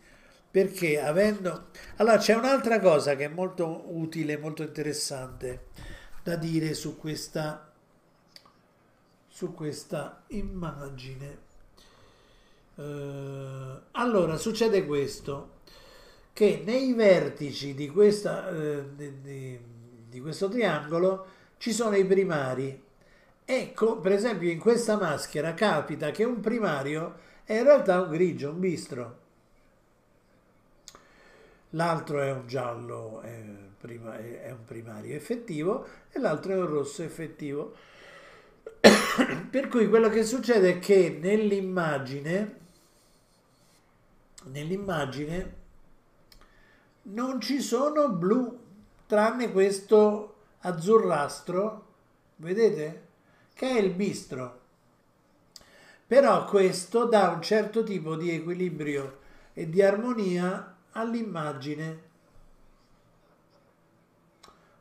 perché 0.48 1.00
avendo 1.00 1.70
allora 1.96 2.16
c'è 2.18 2.36
un'altra 2.36 2.78
cosa 2.78 3.16
che 3.16 3.24
è 3.24 3.28
molto 3.28 3.86
utile 3.88 4.38
molto 4.38 4.62
interessante 4.62 5.64
da 6.22 6.36
dire 6.36 6.74
su 6.74 6.96
questa 6.96 7.72
su 9.26 9.52
questa 9.52 10.22
immagine 10.28 11.38
uh, 12.76 12.82
allora 13.90 14.36
succede 14.36 14.86
questo 14.86 15.53
che 16.34 16.62
nei 16.66 16.92
vertici 16.94 17.74
di, 17.74 17.88
questa, 17.88 18.50
eh, 18.50 18.84
di, 18.96 19.58
di 20.08 20.20
questo 20.20 20.48
triangolo 20.48 21.26
ci 21.58 21.72
sono 21.72 21.94
i 21.94 22.04
primari. 22.04 22.82
Ecco, 23.44 23.98
per 24.00 24.12
esempio 24.12 24.50
in 24.50 24.58
questa 24.58 24.96
maschera 24.96 25.54
capita 25.54 26.10
che 26.10 26.24
un 26.24 26.40
primario 26.40 27.18
è 27.44 27.54
in 27.54 27.62
realtà 27.62 28.00
un 28.00 28.10
grigio, 28.10 28.50
un 28.50 28.58
bistro. 28.58 29.18
L'altro 31.70 32.20
è 32.20 32.32
un 32.32 32.48
giallo, 32.48 33.20
è, 33.20 33.40
prima, 33.80 34.18
è 34.18 34.50
un 34.50 34.64
primario 34.64 35.14
effettivo 35.14 35.86
e 36.10 36.18
l'altro 36.18 36.52
è 36.52 36.56
un 36.56 36.66
rosso 36.66 37.04
effettivo. 37.04 37.74
per 39.50 39.68
cui 39.68 39.88
quello 39.88 40.08
che 40.08 40.24
succede 40.24 40.70
è 40.70 40.78
che 40.80 41.16
nell'immagine, 41.20 42.58
nell'immagine 44.46 45.62
non 47.04 47.40
ci 47.40 47.60
sono 47.60 48.08
blu, 48.10 48.58
tranne 49.06 49.50
questo 49.52 50.34
azzurrastro, 50.60 51.86
vedete? 52.36 53.02
Che 53.52 53.68
è 53.68 53.78
il 53.78 53.90
bistro. 53.90 54.60
Però 56.06 56.44
questo 56.44 57.04
dà 57.04 57.28
un 57.30 57.42
certo 57.42 57.82
tipo 57.82 58.16
di 58.16 58.30
equilibrio 58.30 59.18
e 59.52 59.68
di 59.68 59.82
armonia 59.82 60.76
all'immagine. 60.92 62.02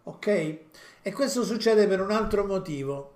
Ok? 0.03 0.57
E 1.01 1.11
questo 1.11 1.43
succede 1.43 1.87
per 1.87 2.01
un 2.01 2.11
altro 2.11 2.45
motivo. 2.45 3.11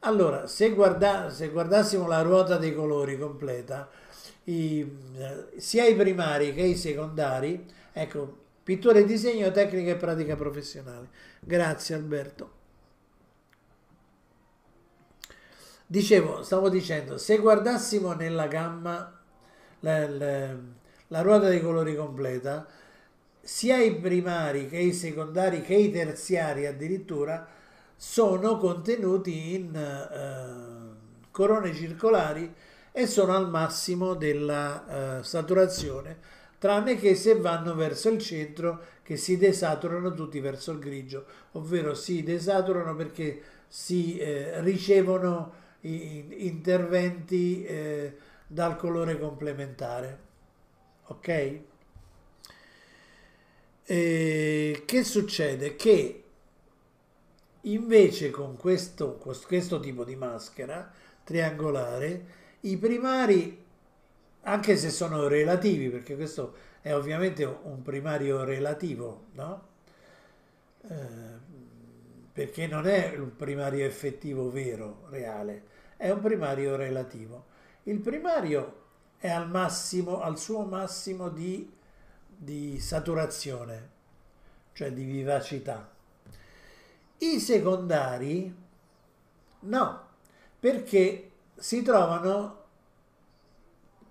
Allora, 0.00 0.46
se, 0.46 0.70
guarda, 0.70 1.30
se 1.30 1.48
guardassimo 1.48 2.06
la 2.06 2.22
ruota 2.22 2.56
dei 2.56 2.74
colori 2.74 3.18
completa, 3.18 3.88
i, 4.44 4.98
sia 5.56 5.84
i 5.86 5.94
primari 5.94 6.54
che 6.54 6.62
i 6.62 6.76
secondari 6.76 7.76
Ecco, 8.00 8.36
pittura 8.62 9.00
e 9.00 9.04
disegno, 9.04 9.50
tecnica 9.50 9.90
e 9.90 9.96
pratica 9.96 10.36
professionale. 10.36 11.08
Grazie 11.40 11.96
Alberto. 11.96 12.50
Dicevo, 15.84 16.44
stavo 16.44 16.68
dicendo, 16.68 17.18
se 17.18 17.38
guardassimo 17.38 18.12
nella 18.12 18.46
gamma 18.46 19.20
la, 19.80 20.08
la, 20.08 20.54
la 21.08 21.20
ruota 21.22 21.48
dei 21.48 21.60
colori 21.60 21.96
completa, 21.96 22.68
sia 23.40 23.78
i 23.78 23.92
primari 23.96 24.68
che 24.68 24.78
i 24.78 24.92
secondari 24.92 25.62
che 25.62 25.74
i 25.74 25.90
terziari 25.90 26.66
addirittura 26.66 27.48
sono 27.96 28.58
contenuti 28.58 29.54
in 29.56 29.74
uh, 29.74 31.30
corone 31.32 31.74
circolari 31.74 32.54
e 32.92 33.06
sono 33.08 33.34
al 33.34 33.50
massimo 33.50 34.14
della 34.14 35.18
uh, 35.18 35.22
saturazione 35.24 36.37
tranne 36.58 36.96
che 36.96 37.14
se 37.14 37.36
vanno 37.36 37.74
verso 37.74 38.08
il 38.08 38.18
centro 38.18 38.82
che 39.02 39.16
si 39.16 39.36
desaturano 39.36 40.12
tutti 40.12 40.40
verso 40.40 40.72
il 40.72 40.78
grigio, 40.78 41.24
ovvero 41.52 41.94
si 41.94 42.22
desaturano 42.22 42.94
perché 42.94 43.40
si 43.68 44.18
eh, 44.18 44.60
ricevono 44.60 45.52
i, 45.82 46.46
interventi 46.46 47.64
eh, 47.64 48.16
dal 48.46 48.76
colore 48.76 49.18
complementare. 49.18 50.26
Ok? 51.06 51.60
E 53.84 54.82
che 54.84 55.04
succede? 55.04 55.76
Che 55.76 56.22
invece 57.62 58.30
con 58.30 58.56
questo, 58.56 59.14
questo 59.14 59.80
tipo 59.80 60.04
di 60.04 60.16
maschera 60.16 60.92
triangolare 61.24 62.36
i 62.60 62.76
primari 62.76 63.66
anche 64.48 64.76
se 64.76 64.90
sono 64.90 65.28
relativi, 65.28 65.90
perché 65.90 66.16
questo 66.16 66.54
è 66.80 66.94
ovviamente 66.94 67.44
un 67.44 67.82
primario 67.82 68.44
relativo, 68.44 69.26
no? 69.32 69.66
Eh, 70.88 71.46
perché 72.32 72.66
non 72.66 72.86
è 72.86 73.14
un 73.18 73.36
primario 73.36 73.84
effettivo 73.84 74.50
vero, 74.50 75.06
reale, 75.10 75.64
è 75.96 76.08
un 76.10 76.20
primario 76.20 76.76
relativo. 76.76 77.46
Il 77.84 77.98
primario 78.00 78.84
è 79.18 79.28
al 79.28 79.50
massimo, 79.50 80.20
al 80.20 80.38
suo 80.38 80.64
massimo 80.64 81.28
di, 81.28 81.70
di 82.26 82.78
saturazione, 82.80 83.90
cioè 84.72 84.92
di 84.92 85.04
vivacità. 85.04 85.90
I 87.18 87.38
secondari 87.40 88.54
no, 89.60 90.06
perché 90.58 91.30
si 91.56 91.82
trovano 91.82 92.57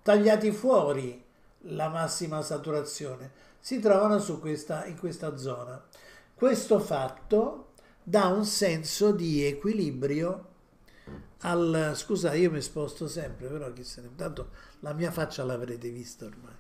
tagliati 0.08 0.54
fuori 0.54 1.22
la 1.64 1.90
massima 1.90 2.42
saturazione, 2.42 3.30
si 3.60 3.82
trovano 3.82 4.24
questa, 4.40 4.86
in 4.86 4.98
questa 4.98 5.36
zona. 5.36 5.84
Questo 6.34 6.80
fatto 6.80 7.74
dà 8.02 8.28
un 8.28 8.46
senso 8.46 9.12
di 9.12 9.44
equilibrio 9.44 10.46
al... 11.40 11.92
Scusa, 11.94 12.34
io 12.36 12.50
mi 12.52 12.62
sposto 12.62 13.10
sempre, 13.10 13.48
però 13.50 13.74
chi 13.74 13.84
se 13.84 14.00
ne... 14.00 14.12
Tanto 14.16 14.52
la 14.80 14.94
mia 14.94 15.12
faccia 15.12 15.44
l'avrete 15.44 15.90
vista 15.90 16.24
ormai. 16.24 16.56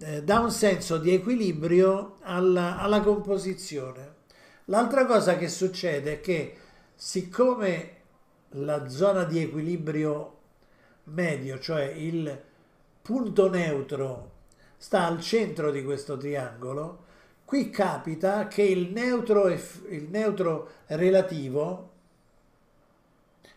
Eh, 0.00 0.24
dà 0.24 0.40
un 0.40 0.50
senso 0.50 0.98
di 0.98 1.14
equilibrio 1.14 2.16
alla, 2.22 2.78
alla 2.78 3.02
composizione. 3.02 4.16
L'altra 4.64 5.06
cosa 5.06 5.36
che 5.36 5.48
succede 5.48 6.14
è 6.14 6.20
che 6.20 6.56
siccome 6.96 7.96
la 8.50 8.88
zona 8.88 9.22
di 9.22 9.40
equilibrio 9.40 10.38
medio, 11.04 11.60
cioè 11.60 11.84
il 11.84 12.46
punto 13.08 13.48
neutro 13.48 14.32
sta 14.76 15.06
al 15.06 15.18
centro 15.22 15.70
di 15.70 15.82
questo 15.82 16.18
triangolo, 16.18 17.04
qui 17.46 17.70
capita 17.70 18.48
che 18.48 18.60
il 18.60 18.90
neutro, 18.92 19.48
il 19.48 20.08
neutro 20.10 20.72
relativo 20.88 21.90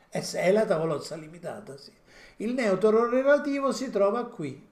è 0.08 0.52
la 0.54 0.66
tavolozza 0.66 1.18
limitata, 1.18 1.76
sì. 1.76 1.92
Il 2.38 2.54
neutro 2.54 3.10
relativo 3.10 3.74
si 3.74 3.90
trova 3.90 4.26
qui, 4.28 4.66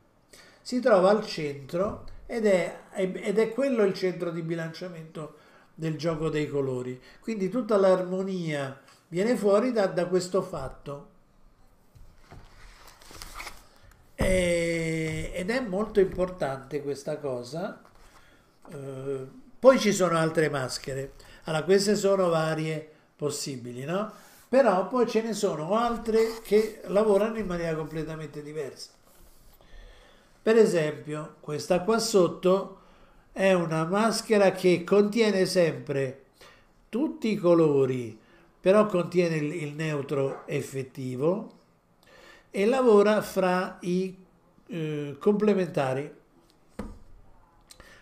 si 0.62 0.80
trova 0.80 1.10
al 1.10 1.26
centro 1.26 2.06
ed 2.26 2.46
è, 2.46 2.84
ed 2.94 3.38
è 3.38 3.50
quello 3.50 3.84
il 3.84 3.94
centro 3.94 4.32
di 4.32 4.42
bilanciamento 4.42 5.36
del 5.76 5.98
gioco 5.98 6.30
dei 6.30 6.48
colori. 6.48 7.02
Quindi 7.20 7.50
tutta 7.50 7.76
l'armonia 7.76 8.80
viene 9.10 9.36
fuori 9.36 9.74
da, 9.74 9.88
da 9.88 10.06
questo 10.06 10.42
fatto. 10.42 11.18
E, 14.22 15.32
ed 15.34 15.50
è 15.50 15.60
molto 15.62 16.00
importante 16.02 16.82
questa 16.82 17.18
cosa. 17.18 17.82
Eh, 18.70 19.28
poi 19.58 19.80
ci 19.80 19.94
sono 19.94 20.18
altre 20.18 20.50
maschere. 20.50 21.14
Allora, 21.46 21.64
queste 21.64 21.96
sono 21.96 22.30
varie 22.30 22.88
possibili, 23.16 23.86
no? 23.86 24.12
Però 24.50 24.88
poi 24.88 25.08
ce 25.08 25.22
ne 25.22 25.34
sono 25.34 25.76
altre 25.76 26.42
che 26.44 26.82
lavorano 26.88 27.38
in 27.38 27.46
maniera 27.46 27.76
completamente 27.76 28.42
diversa. 28.42 28.90
Per 30.42 30.58
esempio, 30.58 31.36
questa 31.40 31.82
qua 31.82 32.00
sotto 32.00 32.78
è 33.32 33.54
una 33.54 33.86
maschera 33.86 34.52
che 34.52 34.84
contiene 34.84 35.46
sempre 35.46 36.24
tutti 36.90 37.32
i 37.32 37.36
colori, 37.36 38.20
però 38.60 38.86
contiene 38.88 39.36
il, 39.36 39.54
il 39.54 39.74
neutro 39.74 40.48
effettivo 40.48 41.59
e 42.52 42.66
lavora 42.66 43.22
fra 43.22 43.78
i 43.82 44.16
eh, 44.68 45.16
complementari. 45.20 46.18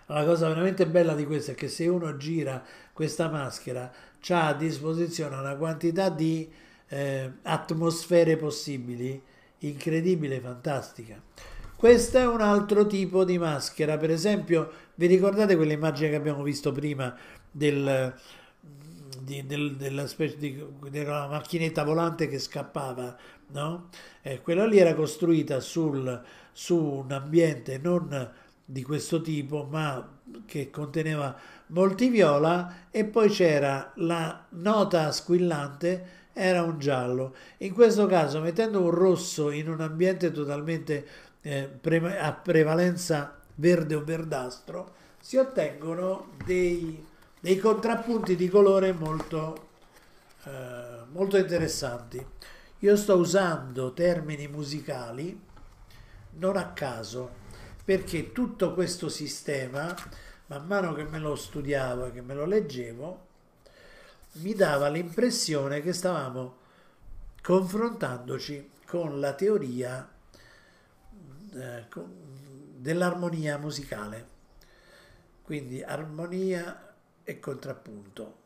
La 0.09 0.23
cosa 0.23 0.47
veramente 0.47 0.87
bella 0.87 1.13
di 1.13 1.25
questo 1.25 1.51
è 1.51 1.55
che 1.55 1.67
se 1.67 1.87
uno 1.87 2.15
gira 2.15 2.63
questa 2.93 3.29
maschera 3.29 3.91
ha 4.29 4.47
a 4.47 4.53
disposizione 4.53 5.35
una 5.35 5.55
quantità 5.55 6.09
di 6.09 6.49
eh, 6.87 7.31
atmosfere 7.43 8.37
possibili 8.37 9.21
incredibile, 9.59 10.39
fantastica. 10.39 11.21
Questo 11.75 12.17
è 12.17 12.25
un 12.25 12.41
altro 12.41 12.87
tipo 12.87 13.23
di 13.23 13.37
maschera, 13.37 13.97
per 13.97 14.09
esempio, 14.09 14.71
vi 14.95 15.05
ricordate 15.05 15.55
quell'immagine 15.55 16.09
che 16.09 16.15
abbiamo 16.15 16.41
visto 16.41 16.71
prima 16.71 17.15
del, 17.51 18.15
di, 19.21 19.45
del, 19.45 19.75
della, 19.75 20.07
specie 20.07 20.37
di, 20.37 20.65
della 20.89 21.27
macchinetta 21.27 21.83
volante 21.83 22.27
che 22.27 22.39
scappava? 22.39 23.15
No? 23.49 23.89
Eh, 24.21 24.41
quella 24.41 24.65
lì 24.65 24.77
era 24.77 24.93
costruita 24.93 25.59
sul, 25.59 26.21
su 26.51 26.77
un 27.05 27.11
ambiente 27.11 27.77
non 27.77 28.31
di 28.63 28.83
questo 28.83 29.21
tipo, 29.21 29.65
ma 29.69 30.15
che 30.45 30.69
conteneva 30.69 31.35
molti 31.67 32.09
viola 32.09 32.87
e 32.91 33.05
poi 33.05 33.29
c'era 33.29 33.91
la 33.95 34.45
nota 34.49 35.11
squillante 35.11 36.15
era 36.33 36.61
un 36.61 36.77
giallo. 36.77 37.35
In 37.59 37.73
questo 37.73 38.05
caso, 38.05 38.41
mettendo 38.41 38.81
un 38.81 38.91
rosso 38.91 39.49
in 39.49 39.69
un 39.69 39.81
ambiente 39.81 40.31
totalmente 40.31 41.05
eh, 41.41 41.67
pre- 41.67 42.19
a 42.19 42.33
prevalenza 42.33 43.39
verde 43.55 43.95
o 43.95 44.03
verdastro, 44.03 44.93
si 45.19 45.37
ottengono 45.37 46.33
dei, 46.45 47.03
dei 47.39 47.57
contrappunti 47.57 48.35
di 48.35 48.49
colore 48.49 48.91
molto, 48.91 49.69
eh, 50.43 51.03
molto 51.11 51.37
interessanti. 51.37 52.25
Io 52.79 52.95
sto 52.95 53.15
usando 53.15 53.93
termini 53.93 54.47
musicali 54.47 55.45
non 56.37 56.57
a 56.57 56.71
caso, 56.73 57.45
perché 57.83 58.31
tutto 58.31 58.73
questo 58.73 59.09
sistema, 59.09 59.95
man 60.47 60.65
mano 60.65 60.93
che 60.93 61.03
me 61.03 61.19
lo 61.19 61.35
studiavo 61.35 62.05
e 62.05 62.11
che 62.11 62.21
me 62.21 62.33
lo 62.33 62.45
leggevo, 62.45 63.25
mi 64.33 64.53
dava 64.53 64.87
l'impressione 64.89 65.81
che 65.81 65.93
stavamo 65.93 66.57
confrontandoci 67.41 68.69
con 68.85 69.19
la 69.19 69.33
teoria 69.33 70.07
eh, 71.53 71.85
dell'armonia 72.75 73.57
musicale. 73.57 74.35
Quindi 75.41 75.81
armonia 75.81 76.86
e 77.29 77.39
contrappunto. 77.41 78.45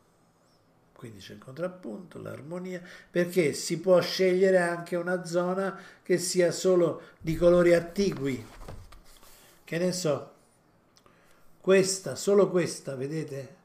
Quindi 0.94 1.20
c'è 1.20 1.34
il 1.34 1.40
contrappunto, 1.40 2.20
l'armonia, 2.20 2.82
perché 3.12 3.54
si 3.54 3.80
può 3.80 4.02
scegliere 4.02 4.58
anche 4.58 4.96
una 4.96 5.24
zona 5.24 5.80
che 6.02 6.18
sia 6.18 6.52
solo 6.52 7.02
di 7.20 7.36
colori 7.36 7.76
attigui. 7.76 8.44
Che 9.64 9.78
ne 9.78 9.92
so, 9.92 10.34
questa, 11.60 12.16
solo 12.16 12.50
questa, 12.50 12.96
vedete? 12.96 13.56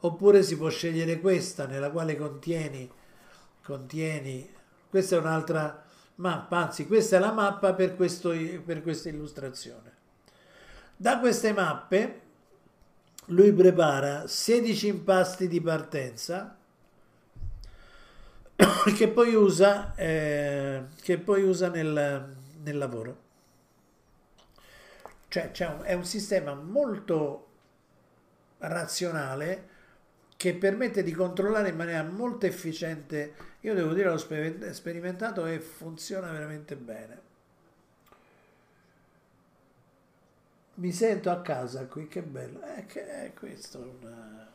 Oppure 0.00 0.44
si 0.44 0.56
può 0.56 0.68
scegliere 0.68 1.18
questa 1.18 1.66
nella 1.66 1.90
quale 1.90 2.16
contieni, 2.16 2.88
contieni 3.64 4.48
questa 4.88 5.16
è 5.16 5.18
un'altra 5.18 5.84
mappa, 6.16 6.58
anzi 6.58 6.86
questa 6.86 7.16
è 7.16 7.18
la 7.18 7.32
mappa 7.32 7.74
per, 7.74 7.96
questo, 7.96 8.30
per 8.64 8.80
questa 8.82 9.08
illustrazione. 9.08 9.90
Da 10.96 11.18
queste 11.18 11.52
mappe 11.52 12.20
lui 13.26 13.52
prepara 13.52 14.26
16 14.26 14.88
impasti 14.88 15.48
di 15.48 15.60
partenza 15.60 16.56
che 18.96 19.08
poi 19.08 19.34
usa, 19.34 19.94
eh, 19.94 20.84
che 21.00 21.18
poi 21.18 21.42
usa 21.42 21.68
nel, 21.68 22.34
nel 22.62 22.78
lavoro. 22.78 23.20
Cioè, 25.28 25.50
cioè 25.52 25.78
è 25.78 25.94
un 25.94 26.04
sistema 26.04 26.54
molto 26.54 27.46
razionale 28.58 29.68
che 30.36 30.54
permette 30.54 31.02
di 31.02 31.12
controllare 31.12 31.70
in 31.70 31.76
maniera 31.76 32.02
molto 32.02 32.46
efficiente. 32.46 33.34
Io 33.60 33.74
devo 33.74 33.94
dire, 33.94 34.10
l'ho 34.10 34.72
sperimentato 34.72 35.46
e 35.46 35.60
funziona 35.60 36.30
veramente 36.30 36.76
bene. 36.76 37.30
Mi 40.74 40.92
sento 40.92 41.30
a 41.30 41.40
casa 41.40 41.86
qui, 41.86 42.08
che 42.08 42.22
bello. 42.22 42.60
Eh, 42.76 42.86
che 42.86 43.06
è 43.06 43.32
questo 43.34 43.96
una... 44.00 44.50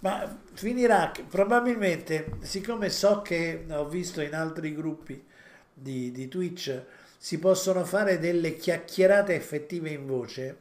Ma 0.00 0.38
finirà, 0.54 1.12
probabilmente, 1.28 2.38
siccome 2.40 2.90
so 2.90 3.22
che 3.22 3.64
ho 3.70 3.88
visto 3.88 4.20
in 4.20 4.34
altri 4.34 4.74
gruppi 4.74 5.24
di, 5.72 6.10
di 6.10 6.26
Twitch, 6.26 6.82
si 7.16 7.38
possono 7.38 7.84
fare 7.84 8.18
delle 8.18 8.56
chiacchierate 8.56 9.34
effettive 9.34 9.90
in 9.90 10.06
voce. 10.06 10.56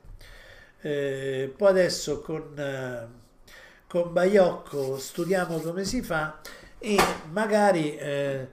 Eh, 0.82 1.54
poi 1.56 1.70
adesso 1.70 2.22
con... 2.22 2.58
Eh, 2.58 3.20
con 3.92 4.14
Baiocco 4.14 4.98
studiamo 4.98 5.60
come 5.60 5.84
si 5.84 6.02
fa 6.02 6.40
e 6.80 6.96
magari 7.32 7.98
eh, 7.98 8.48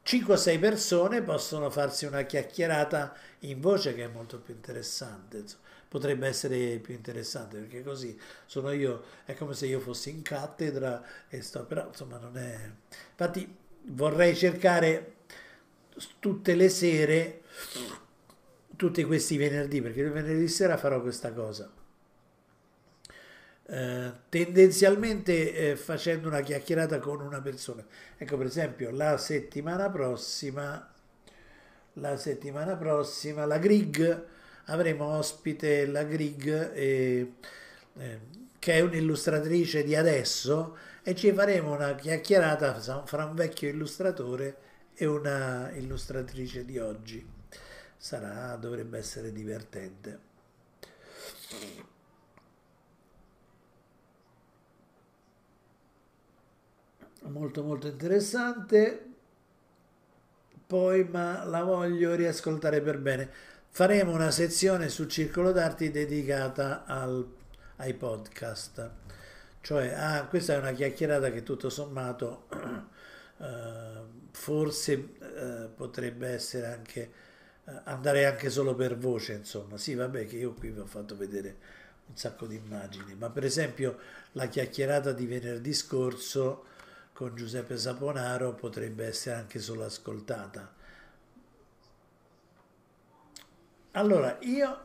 5 0.00 0.34
o 0.34 0.36
6 0.36 0.58
persone 0.60 1.22
possono 1.22 1.70
farsi 1.70 2.06
una 2.06 2.22
chiacchierata 2.22 3.12
in 3.48 3.60
voce 3.60 3.94
che 3.94 4.04
è 4.04 4.08
molto 4.08 4.38
più 4.38 4.54
interessante. 4.54 5.38
Insomma. 5.38 5.64
Potrebbe 5.88 6.26
essere 6.26 6.78
più 6.78 6.94
interessante 6.94 7.58
perché 7.58 7.82
così 7.82 8.18
sono 8.44 8.72
io, 8.72 9.04
è 9.24 9.34
come 9.34 9.54
se 9.54 9.66
io 9.66 9.80
fossi 9.80 10.10
in 10.10 10.22
cattedra 10.22 11.02
e 11.28 11.40
sto, 11.42 11.64
però 11.64 11.86
insomma 11.86 12.18
non 12.18 12.36
è... 12.36 12.70
Infatti 13.10 13.56
vorrei 13.84 14.34
cercare 14.34 15.14
tutte 16.18 16.54
le 16.54 16.68
sere, 16.68 17.42
tutti 18.74 19.04
questi 19.04 19.36
venerdì, 19.36 19.80
perché 19.80 20.00
il 20.00 20.10
venerdì 20.10 20.48
sera 20.48 20.76
farò 20.76 21.00
questa 21.00 21.32
cosa 21.32 21.70
eh, 23.68 24.12
tendenzialmente 24.28 25.70
eh, 25.72 25.76
facendo 25.76 26.28
una 26.28 26.40
chiacchierata 26.40 26.98
con 26.98 27.20
una 27.20 27.40
persona. 27.40 27.84
Ecco, 28.16 28.36
per 28.36 28.46
esempio, 28.46 28.90
la 28.90 29.16
settimana 29.18 29.90
prossima, 29.90 30.92
la 31.98 32.16
settimana 32.16 32.76
prossima, 32.76 33.44
la 33.44 33.58
Grig, 33.58 34.24
avremo 34.66 35.06
ospite 35.06 35.86
la 35.86 36.04
Grig, 36.04 36.72
eh, 36.72 37.32
che 38.58 38.72
è 38.72 38.80
un'illustratrice 38.80 39.84
di 39.84 39.94
adesso, 39.94 40.76
e 41.02 41.14
ci 41.14 41.32
faremo 41.32 41.72
una 41.72 41.94
chiacchierata 41.94 43.04
fra 43.04 43.24
un 43.24 43.34
vecchio 43.34 43.68
illustratore 43.68 44.56
e 44.94 45.06
una 45.06 45.70
illustratrice 45.72 46.64
di 46.64 46.78
oggi. 46.78 47.24
Sarà, 47.96 48.56
dovrebbe 48.56 48.98
essere 48.98 49.32
divertente. 49.32 50.24
Molto 57.22 57.62
molto 57.62 57.88
interessante 57.88 59.15
poi 60.66 61.04
ma 61.04 61.44
la 61.44 61.62
voglio 61.62 62.14
riascoltare 62.14 62.80
per 62.80 62.98
bene. 62.98 63.30
Faremo 63.68 64.12
una 64.12 64.30
sezione 64.30 64.88
sul 64.88 65.08
circolo 65.08 65.52
d'arti 65.52 65.90
dedicata 65.90 66.84
al, 66.86 67.26
ai 67.76 67.94
podcast. 67.94 68.90
Cioè 69.60 69.92
ah, 69.94 70.26
questa 70.26 70.54
è 70.54 70.58
una 70.58 70.72
chiacchierata 70.72 71.30
che 71.30 71.42
tutto 71.42 71.68
sommato 71.68 72.46
eh, 73.38 74.00
forse 74.32 74.92
eh, 74.92 75.68
potrebbe 75.74 76.28
essere 76.28 76.66
anche 76.66 77.10
eh, 77.64 77.80
andare 77.84 78.26
anche 78.26 78.50
solo 78.50 78.74
per 78.74 78.96
voce 78.96 79.34
insomma. 79.34 79.76
Sì 79.76 79.94
vabbè 79.94 80.26
che 80.26 80.36
io 80.36 80.52
qui 80.54 80.70
vi 80.70 80.80
ho 80.80 80.86
fatto 80.86 81.16
vedere 81.16 81.56
un 82.08 82.16
sacco 82.16 82.46
di 82.46 82.56
immagini, 82.56 83.14
ma 83.16 83.30
per 83.30 83.44
esempio 83.44 83.98
la 84.32 84.46
chiacchierata 84.46 85.12
di 85.12 85.26
venerdì 85.26 85.72
scorso 85.74 86.64
con 87.16 87.34
Giuseppe 87.34 87.78
Saponaro 87.78 88.52
potrebbe 88.52 89.06
essere 89.06 89.36
anche 89.36 89.58
solo 89.58 89.84
ascoltata. 89.84 90.70
Allora, 93.92 94.36
io 94.42 94.80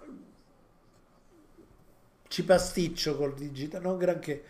ci 2.29 2.45
pasticcio 2.45 3.17
col 3.17 3.33
digitale, 3.33 3.83
non 3.83 3.97
granché, 3.97 4.41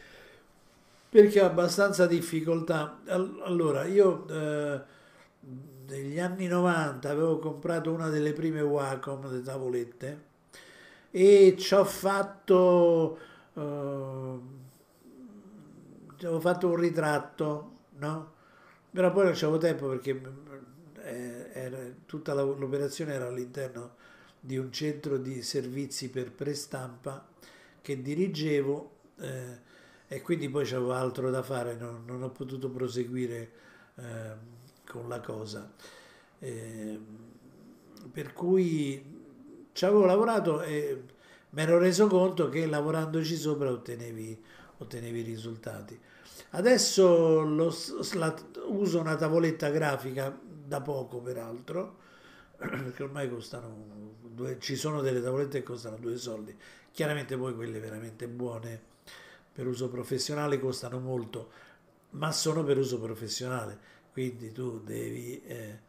perché 1.10 1.42
ho 1.42 1.48
abbastanza 1.48 2.06
difficoltà. 2.06 3.00
Allora, 3.08 3.86
io 3.86 4.28
eh, 4.28 4.82
negli 5.88 6.20
anni 6.20 6.46
90 6.46 7.10
avevo 7.10 7.40
comprato 7.40 7.92
una 7.92 8.10
delle 8.10 8.34
prime 8.34 8.62
Wacom, 8.62 9.28
le 9.32 9.42
tavolette, 9.42 10.24
e 11.10 11.56
ci 11.58 11.74
ho 11.74 11.84
fatto, 11.84 13.18
eh, 13.56 14.40
avevo 16.20 16.40
fatto 16.40 16.68
un 16.68 16.76
ritratto, 16.76 17.71
no? 18.02 18.34
Però 18.92 19.12
poi 19.12 19.26
non 19.26 19.34
c'avevo 19.34 19.58
tempo 19.58 19.88
perché 19.88 20.22
eh, 21.04 21.50
era, 21.54 21.78
tutta 22.06 22.34
l'operazione 22.34 23.14
era 23.14 23.28
all'interno 23.28 23.96
di 24.40 24.58
un 24.58 24.72
centro 24.72 25.18
di 25.18 25.42
servizi 25.44 26.10
per 26.10 26.32
prestampa 26.32 27.26
che 27.80 28.02
dirigevo 28.02 28.98
eh, 29.20 29.70
e 30.08 30.22
quindi 30.22 30.50
poi 30.50 30.66
c'avevo 30.66 30.94
altro 30.94 31.30
da 31.30 31.42
fare, 31.42 31.76
non, 31.76 32.04
non 32.06 32.22
ho 32.24 32.32
potuto 32.32 32.70
proseguire 32.70 33.52
eh, 33.96 34.34
con 34.86 35.08
la 35.08 35.22
cosa. 35.22 35.72
Eh, 36.40 37.00
per 38.12 38.34
cui 38.34 39.20
ci 39.72 39.86
avevo 39.86 40.06
lavorato 40.06 40.62
e 40.64 41.04
mi 41.52 41.62
ero 41.62 41.78
reso 41.78 42.08
conto 42.08 42.50
che 42.50 42.66
lavorandoci 42.66 43.36
sopra 43.36 43.72
ottenevi, 43.72 44.44
ottenevi 44.80 45.22
risultati. 45.22 46.00
Adesso 46.50 47.42
lo, 47.42 47.74
la, 48.14 48.36
uso 48.66 49.00
una 49.00 49.16
tavoletta 49.16 49.70
grafica 49.70 50.38
da 50.44 50.82
poco 50.82 51.20
peraltro, 51.20 51.98
perché 52.58 53.04
ormai 53.04 53.30
costano 53.30 54.16
due, 54.22 54.58
ci 54.60 54.76
sono 54.76 55.02
delle 55.02 55.22
tavolette 55.22 55.60
che 55.60 55.64
costano 55.64 55.98
due 55.98 56.18
soldi, 56.18 56.56
chiaramente 56.92 57.38
poi 57.38 57.56
quelle 57.56 57.80
veramente 57.80 58.28
buone 58.28 58.90
per 59.54 59.68
uso 59.68 59.90
professionale 59.90 60.60
costano 60.60 61.00
molto, 61.00 61.52
ma 62.12 62.32
sono 62.32 62.64
per 62.64 62.78
uso 62.78 63.00
professionale, 63.00 63.78
quindi 64.12 64.52
tu 64.52 64.80
devi, 64.80 65.42
eh, 65.46 65.80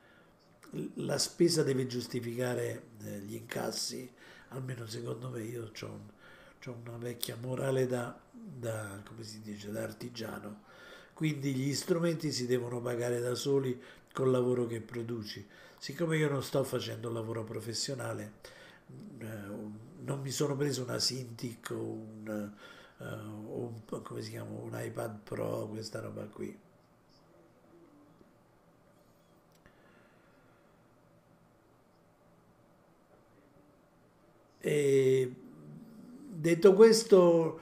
la 0.94 1.18
spesa 1.18 1.62
deve 1.62 1.86
giustificare 1.86 2.88
eh, 3.04 3.18
gli 3.18 3.34
incassi, 3.34 4.10
almeno 4.48 4.86
secondo 4.86 5.30
me 5.30 5.42
io 5.42 5.70
ho 5.80 5.86
un, 5.86 6.00
una 6.70 6.96
vecchia 6.96 7.36
morale 7.36 7.86
da, 7.86 8.18
da, 8.30 9.00
come 9.04 9.24
si 9.24 9.40
dice, 9.40 9.70
da 9.70 9.82
artigiano, 9.82 10.62
quindi 11.14 11.54
gli 11.54 11.74
strumenti 11.74 12.30
si 12.30 12.46
devono 12.46 12.80
pagare 12.80 13.20
da 13.20 13.34
soli 13.34 13.80
col 14.12 14.30
lavoro 14.30 14.66
che 14.66 14.80
produci. 14.80 15.46
Siccome 15.78 16.16
io 16.16 16.28
non 16.30 16.42
sto 16.42 16.62
facendo 16.62 17.08
un 17.08 17.14
lavoro 17.14 17.42
professionale, 17.44 18.32
eh, 19.18 19.26
non 20.04 20.20
mi 20.20 20.30
sono 20.30 20.56
preso 20.56 20.82
una 20.82 20.98
Cintiq 20.98 21.70
o 21.70 21.80
un, 21.80 22.52
uh, 22.98 23.04
un, 23.04 24.02
come 24.02 24.22
si 24.22 24.30
chiama, 24.30 24.50
un 24.50 24.78
iPad 24.80 25.18
Pro, 25.24 25.68
questa 25.68 26.00
roba 26.00 26.24
qui. 26.26 26.58
E 34.64 35.34
detto 36.34 36.72
questo, 36.72 37.60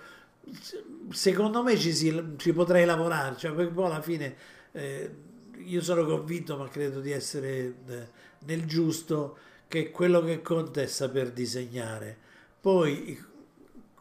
secondo 1.10 1.62
me 1.62 1.76
ci, 1.76 1.92
si, 1.92 2.34
ci 2.36 2.52
potrei 2.52 2.84
lavorare, 2.84 3.36
cioè 3.36 3.52
perché 3.52 3.72
poi 3.72 3.86
alla 3.86 4.00
fine 4.00 4.36
eh, 4.72 5.14
io 5.56 5.82
sono 5.82 6.04
convinto, 6.04 6.56
ma 6.56 6.68
credo 6.68 7.00
di 7.00 7.10
essere 7.10 7.74
eh, 7.86 8.08
nel 8.46 8.64
giusto, 8.64 9.38
che 9.66 9.90
quello 9.90 10.22
che 10.22 10.40
conta 10.40 10.80
è 10.80 10.86
saper 10.86 11.32
disegnare. 11.32 12.16
Poi 12.60 13.28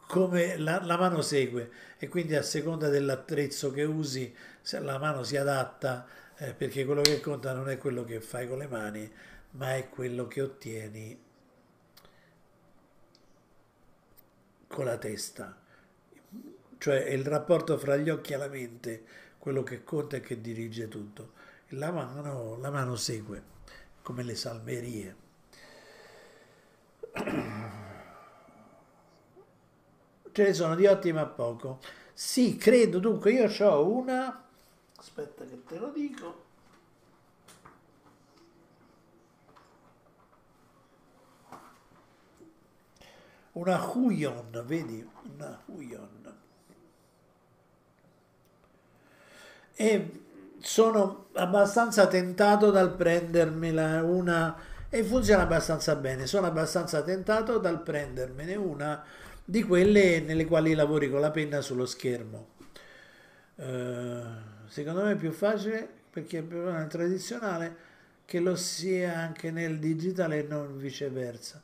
come 0.06 0.56
la, 0.56 0.82
la, 0.84 0.96
mano 0.96 1.22
segue 1.22 1.70
e 1.96 2.08
quindi 2.08 2.34
a 2.34 2.42
seconda 2.42 2.88
dell'attrezzo 2.88 3.70
che 3.70 3.84
usi 3.84 4.34
la 4.80 4.98
mano 4.98 5.22
si 5.22 5.36
adatta 5.36 6.04
eh, 6.36 6.52
perché 6.52 6.84
quello 6.84 7.00
che 7.00 7.20
conta 7.20 7.52
non 7.52 7.70
è 7.70 7.78
quello 7.78 8.04
che 8.04 8.20
fai 8.20 8.48
con 8.48 8.58
le 8.58 8.66
mani 8.66 9.08
ma 9.52 9.76
è 9.76 9.88
quello 9.88 10.26
che 10.26 10.42
ottieni 10.42 11.16
con 14.70 14.84
la 14.84 14.96
testa. 14.98 15.58
Cioè 16.78 17.04
è 17.04 17.10
il 17.10 17.26
rapporto 17.26 17.76
fra 17.76 17.96
gli 17.96 18.08
occhi 18.08 18.32
e 18.32 18.36
la 18.36 18.46
mente 18.46 19.04
quello 19.36 19.64
che 19.64 19.82
conta 19.82 20.16
e 20.16 20.20
che 20.20 20.40
dirige 20.40 20.86
tutto. 20.86 21.32
La 21.70 21.90
mano, 21.90 22.56
la 22.56 22.70
mano 22.70 22.94
segue 22.94 23.42
come 24.02 24.22
le 24.22 24.36
salmerie. 24.36 25.16
Ce 30.32 30.42
ne 30.44 30.54
sono 30.54 30.76
di 30.76 30.86
ottimo 30.86 31.20
a 31.20 31.26
poco. 31.26 31.80
Sì, 32.14 32.56
credo, 32.56 33.00
dunque 33.00 33.32
io 33.32 33.50
ho 33.66 33.88
una, 33.88 34.46
aspetta 34.96 35.44
che 35.44 35.64
te 35.64 35.78
lo 35.78 35.90
dico, 35.90 36.44
una 43.52 43.80
Huion, 43.94 44.62
vedi, 44.66 45.06
una 45.34 45.60
Huion. 45.66 46.34
E 49.74 50.10
sono 50.58 51.28
abbastanza 51.34 52.06
tentato 52.06 52.70
dal 52.70 52.94
prendermela 52.94 54.02
una 54.02 54.56
e 54.88 55.02
funziona 55.04 55.42
abbastanza 55.42 55.96
bene. 55.96 56.26
Sono 56.26 56.46
abbastanza 56.46 57.02
tentato 57.02 57.58
dal 57.58 57.82
prendermene 57.82 58.56
una 58.56 59.02
di 59.44 59.62
quelle 59.62 60.20
nelle 60.20 60.44
quali 60.44 60.74
lavori 60.74 61.08
con 61.08 61.20
la 61.20 61.30
penna 61.30 61.60
sullo 61.60 61.86
schermo. 61.86 62.48
Uh, 63.56 64.22
secondo 64.68 65.04
me 65.04 65.12
è 65.12 65.16
più 65.16 65.32
facile 65.32 65.88
perché 66.10 66.38
è 66.38 66.42
più 66.42 66.62
tradizionale 66.88 67.88
che 68.24 68.40
lo 68.40 68.54
sia 68.56 69.18
anche 69.18 69.50
nel 69.50 69.78
digitale 69.78 70.38
e 70.38 70.42
non 70.42 70.78
viceversa. 70.78 71.62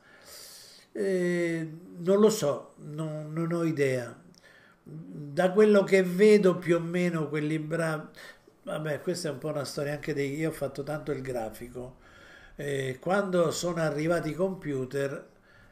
Eh, 0.99 1.69
non 1.99 2.21
lo 2.21 2.31
so, 2.31 2.73
non, 2.85 3.31
non, 3.31 3.53
ho 3.53 3.65
idea. 3.65 4.19
Da 4.83 5.53
quello 5.53 5.85
che 5.85 6.03
vedo 6.03 6.57
più 6.57 6.77
o 6.77 6.81
meno 6.81 7.29
quelli 7.29 7.59
bravi, 7.59 8.09
vabbè 8.63 9.01
questa 9.03 9.29
è 9.29 9.33
un 9.33 9.39
po' 9.39 9.49
una 9.49 9.65
storia 9.65 9.93
anche 9.93 10.15
dei... 10.15 10.37
Io 10.37 10.49
ho 10.49 10.53
fatto 10.53 10.83
tanto 10.83 11.13
il 11.13 11.21
grafico. 11.21 11.97
Eh, 12.57 12.97
quando 12.99 13.51
sono 13.51 13.83
arrivati 13.83 14.31
i 14.31 14.35
computer 14.35 15.27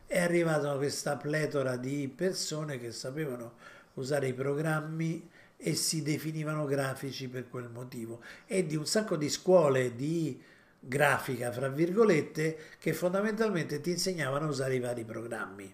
è 0.07 0.21
arrivata 0.21 0.77
questa 0.77 1.17
pletora 1.17 1.77
di 1.77 2.13
persone 2.15 2.79
che 2.79 2.93
sapevano 2.93 3.55
usare 3.95 4.29
i 4.29 4.35
programmi 4.35 5.31
e 5.57 5.75
si 5.75 6.03
definivano 6.03 6.67
grafici 6.67 7.29
per 7.29 7.49
quel 7.49 7.71
motivo 7.71 8.21
e 8.47 8.67
di 8.67 8.77
un 8.77 8.87
sacco 8.87 9.17
di 9.17 9.31
scuole 9.31 9.95
di 9.95 10.39
grafica, 10.86 11.52
fra 11.52 11.69
virgolette, 11.69 12.59
che 12.78 12.93
fondamentalmente 12.93 13.81
ti 13.81 13.90
insegnavano 13.90 14.47
a 14.47 14.48
usare 14.48 14.74
i 14.74 14.81
vari 14.81 15.05
programmi. 15.05 15.73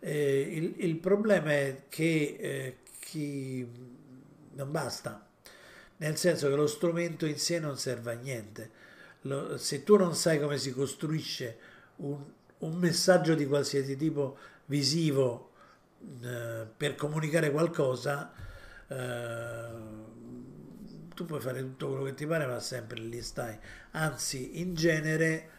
Eh, 0.00 0.40
il, 0.40 0.74
il, 0.78 0.96
problema 0.96 1.52
è 1.52 1.84
che 1.88 2.36
eh, 2.38 2.76
chi 3.00 3.66
non 4.52 4.70
basta, 4.70 5.26
nel 5.98 6.16
senso 6.16 6.48
che 6.48 6.54
lo 6.54 6.66
strumento 6.66 7.26
in 7.26 7.38
sé 7.38 7.58
non 7.58 7.78
serve 7.78 8.12
a 8.12 8.16
niente. 8.16 8.70
Lo, 9.22 9.56
se 9.56 9.82
tu 9.84 9.96
non 9.96 10.14
sai 10.14 10.38
come 10.38 10.58
si 10.58 10.72
costruisce 10.72 11.58
un, 11.96 12.22
un 12.58 12.74
messaggio 12.76 13.34
di 13.34 13.46
qualsiasi 13.46 13.96
tipo 13.96 14.36
visivo 14.66 15.52
eh, 16.22 16.66
per 16.76 16.94
comunicare 16.96 17.50
qualcosa, 17.50 18.32
eh, 18.88 20.13
tu 21.14 21.24
puoi 21.24 21.40
fare 21.40 21.60
tutto 21.60 21.88
quello 21.88 22.04
che 22.04 22.14
ti 22.14 22.26
pare, 22.26 22.46
ma 22.46 22.60
sempre 22.60 23.00
lì 23.00 23.22
stai. 23.22 23.56
Anzi, 23.92 24.60
in 24.60 24.74
genere 24.74 25.50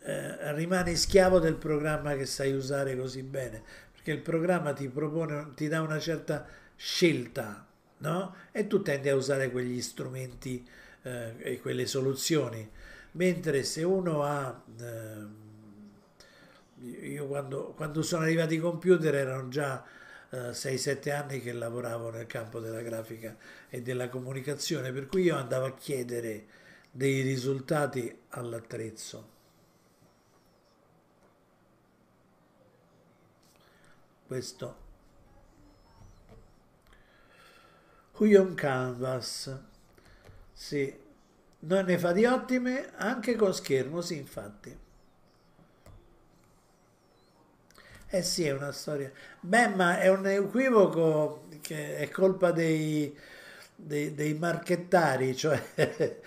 eh, 0.00 0.52
rimani 0.54 0.96
schiavo 0.96 1.38
del 1.38 1.56
programma 1.56 2.14
che 2.14 2.26
sai 2.26 2.52
usare 2.52 2.96
così 2.96 3.22
bene, 3.22 3.62
perché 3.92 4.12
il 4.12 4.20
programma 4.20 4.72
ti 4.72 4.88
propone, 4.88 5.52
ti 5.54 5.68
dà 5.68 5.80
una 5.82 5.98
certa 5.98 6.46
scelta, 6.76 7.66
no? 7.98 8.34
E 8.50 8.66
tu 8.66 8.82
tendi 8.82 9.08
a 9.08 9.14
usare 9.14 9.50
quegli 9.50 9.80
strumenti 9.80 10.66
eh, 11.02 11.34
e 11.38 11.60
quelle 11.60 11.86
soluzioni. 11.86 12.68
Mentre 13.12 13.62
se 13.64 13.82
uno 13.82 14.22
ha 14.22 14.62
eh, 14.80 15.46
io 16.80 17.26
quando, 17.26 17.72
quando, 17.76 18.02
sono 18.02 18.22
arrivati 18.22 18.54
i 18.54 18.58
computer 18.58 19.14
erano 19.14 19.48
già 19.48 19.84
6-7 20.30 21.10
anni 21.10 21.40
che 21.40 21.52
lavoravo 21.52 22.10
nel 22.10 22.26
campo 22.26 22.60
della 22.60 22.82
grafica 22.82 23.36
e 23.68 23.82
della 23.82 24.08
comunicazione, 24.08 24.92
per 24.92 25.06
cui 25.06 25.22
io 25.22 25.36
andavo 25.36 25.66
a 25.66 25.74
chiedere 25.74 26.46
dei 26.90 27.22
risultati 27.22 28.16
all'attrezzo. 28.30 29.36
questo. 34.28 34.76
Huyon 38.18 38.54
Canvas? 38.54 39.58
Sì. 40.52 41.06
Non 41.60 41.86
ne 41.86 41.98
fa 41.98 42.12
di 42.12 42.24
ottime 42.24 42.92
anche 42.94 43.34
con 43.34 43.52
schermo 43.52 44.00
sì 44.00 44.16
infatti 44.16 44.76
eh 48.10 48.22
sì 48.22 48.44
è 48.44 48.52
una 48.52 48.72
storia 48.72 49.10
beh 49.40 49.68
ma 49.68 50.00
è 50.00 50.08
un 50.08 50.26
equivoco 50.26 51.46
che 51.60 51.96
è 51.96 52.08
colpa 52.10 52.50
dei 52.52 53.16
dei, 53.74 54.14
dei 54.14 54.34
marchettari 54.34 55.36
cioè 55.36 55.62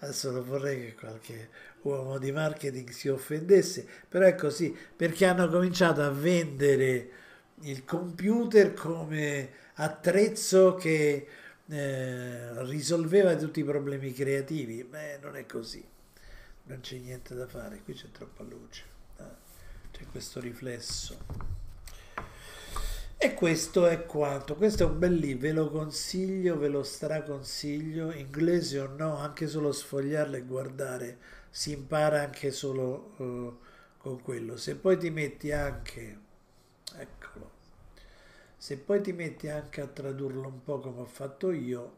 adesso 0.00 0.30
non 0.30 0.44
vorrei 0.44 0.80
che 0.86 0.94
qualche 0.94 1.48
uomo 1.82 2.18
di 2.18 2.32
marketing 2.32 2.88
si 2.90 3.08
offendesse, 3.08 3.86
però 4.08 4.26
è 4.26 4.34
così, 4.34 4.74
perché 4.96 5.26
hanno 5.26 5.48
cominciato 5.48 6.02
a 6.02 6.10
vendere 6.10 7.10
il 7.62 7.84
computer 7.84 8.72
come 8.74 9.50
attrezzo 9.74 10.74
che 10.74 11.26
eh, 11.66 12.64
risolveva 12.64 13.36
tutti 13.36 13.60
i 13.60 13.64
problemi 13.64 14.12
creativi. 14.12 14.84
Beh, 14.84 15.18
non 15.22 15.36
è 15.36 15.46
così, 15.46 15.84
non 16.64 16.80
c'è 16.80 16.96
niente 16.96 17.34
da 17.34 17.46
fare, 17.46 17.80
qui 17.84 17.94
c'è 17.94 18.10
troppa 18.10 18.42
luce? 18.44 18.93
C'è 19.94 20.04
questo 20.10 20.40
riflesso. 20.40 21.16
E 23.16 23.32
questo 23.32 23.86
è 23.86 24.04
quanto. 24.04 24.56
Questo 24.56 24.82
è 24.82 24.86
un 24.86 24.98
bel 24.98 25.14
libro, 25.14 25.46
ve 25.46 25.52
lo 25.52 25.70
consiglio, 25.70 26.58
ve 26.58 26.68
lo 26.68 26.82
straconsiglio, 26.82 28.12
inglese 28.12 28.80
o 28.80 28.88
no, 28.88 29.16
anche 29.16 29.46
solo 29.46 29.70
sfogliarlo 29.70 30.36
e 30.36 30.42
guardare 30.42 31.18
si 31.48 31.70
impara 31.70 32.22
anche 32.22 32.50
solo 32.50 33.14
uh, 33.18 33.58
con 33.98 34.20
quello. 34.20 34.56
Se 34.56 34.74
poi 34.74 34.98
ti 34.98 35.10
metti 35.10 35.52
anche, 35.52 36.18
eccolo, 36.96 37.50
se 38.56 38.76
poi 38.76 39.00
ti 39.00 39.12
metti 39.12 39.48
anche 39.48 39.80
a 39.80 39.86
tradurlo 39.86 40.48
un 40.48 40.62
po' 40.64 40.80
come 40.80 41.02
ho 41.02 41.06
fatto 41.06 41.52
io, 41.52 41.96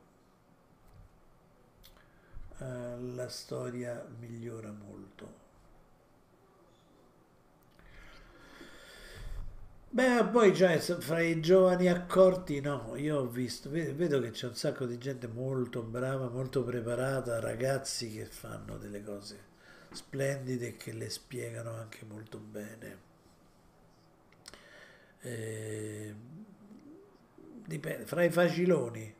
uh, 2.58 3.14
la 3.14 3.28
storia 3.30 4.06
migliora 4.18 4.70
molto. 4.70 5.45
Beh, 9.96 10.24
poi 10.30 10.54
cioè, 10.54 10.78
fra 10.78 11.20
i 11.22 11.40
giovani 11.40 11.88
accorti, 11.88 12.60
no, 12.60 12.94
io 12.96 13.20
ho 13.20 13.26
visto, 13.26 13.70
vedo 13.70 14.20
che 14.20 14.30
c'è 14.30 14.46
un 14.46 14.54
sacco 14.54 14.84
di 14.84 14.98
gente 14.98 15.26
molto 15.26 15.80
brava, 15.82 16.28
molto 16.28 16.62
preparata, 16.62 17.40
ragazzi 17.40 18.12
che 18.12 18.26
fanno 18.26 18.76
delle 18.76 19.02
cose 19.02 19.38
splendide 19.92 20.66
e 20.68 20.76
che 20.76 20.92
le 20.92 21.08
spiegano 21.08 21.72
anche 21.72 22.04
molto 22.06 22.36
bene. 22.38 22.98
Eh, 25.22 26.14
dipende, 27.64 28.04
fra 28.04 28.22
i 28.22 28.30
faciloni, 28.30 29.14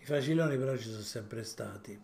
i 0.00 0.04
faciloni 0.04 0.56
però 0.58 0.76
ci 0.76 0.90
sono 0.90 1.00
sempre 1.00 1.42
stati. 1.44 1.98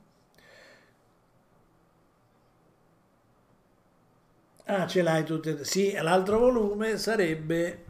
Ah, 4.67 4.87
ce 4.87 5.03
l'hai 5.03 5.25
tutte. 5.25 5.63
Sì, 5.65 5.93
l'altro 5.93 6.39
volume 6.39 6.97
sarebbe. 6.97 7.85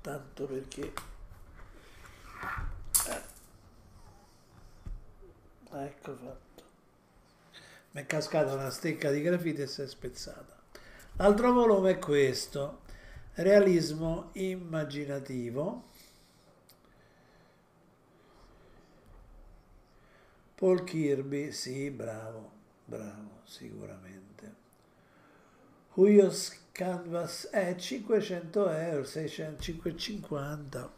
Tanto 0.00 0.46
perché. 0.46 0.92
Eh. 3.08 3.22
Ecco 5.72 6.16
fatto. 6.16 6.62
Mi 7.92 8.00
è 8.00 8.06
cascata 8.06 8.54
una 8.54 8.70
stecca 8.70 9.10
di 9.10 9.20
grafite 9.20 9.62
e 9.62 9.66
si 9.66 9.82
è 9.82 9.86
spezzata. 9.86 10.62
L'altro 11.16 11.52
volume 11.52 11.90
è 11.92 11.98
questo. 11.98 12.80
Realismo 13.34 14.30
immaginativo. 14.34 15.92
Paul 20.54 20.84
Kirby, 20.84 21.52
sì, 21.52 21.90
bravo 21.90 22.53
bravo, 22.84 23.40
sicuramente. 23.44 24.54
Huyos 25.94 26.62
Canvas 26.72 27.48
è 27.50 27.68
eh, 27.68 27.78
500 27.78 28.68
euro, 28.68 29.04
600, 29.04 29.62
550. 29.62 30.92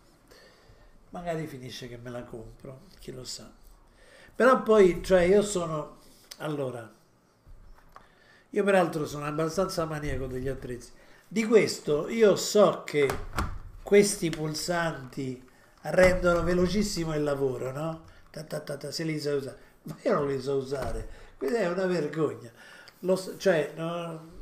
Magari 1.10 1.46
finisce 1.46 1.88
che 1.88 1.98
me 1.98 2.10
la 2.10 2.24
compro, 2.24 2.86
chi 2.98 3.12
lo 3.12 3.24
sa. 3.24 3.50
Però 4.34 4.62
poi, 4.62 5.02
cioè, 5.02 5.22
io 5.22 5.42
sono... 5.42 5.98
Allora, 6.38 6.90
io 8.50 8.64
peraltro 8.64 9.06
sono 9.06 9.26
abbastanza 9.26 9.84
maniaco 9.84 10.26
degli 10.26 10.48
attrezzi. 10.48 10.90
Di 11.28 11.44
questo 11.44 12.08
io 12.08 12.36
so 12.36 12.82
che 12.84 13.08
questi 13.82 14.30
pulsanti 14.30 15.46
rendono 15.82 16.42
velocissimo 16.42 17.14
il 17.14 17.22
lavoro, 17.22 17.70
no? 17.72 18.04
Ta, 18.30 18.44
ta, 18.44 18.60
ta, 18.60 18.90
se 18.90 19.04
li 19.04 19.18
sai 19.20 19.36
usare. 19.36 19.58
Ma 19.82 19.96
io 20.02 20.14
non 20.14 20.26
li 20.26 20.40
so 20.40 20.56
usare 20.56 21.25
questa 21.36 21.58
è 21.58 21.68
una 21.68 21.86
vergogna. 21.86 22.50
Lo, 23.00 23.36
cioè, 23.36 23.72
no, 23.76 24.34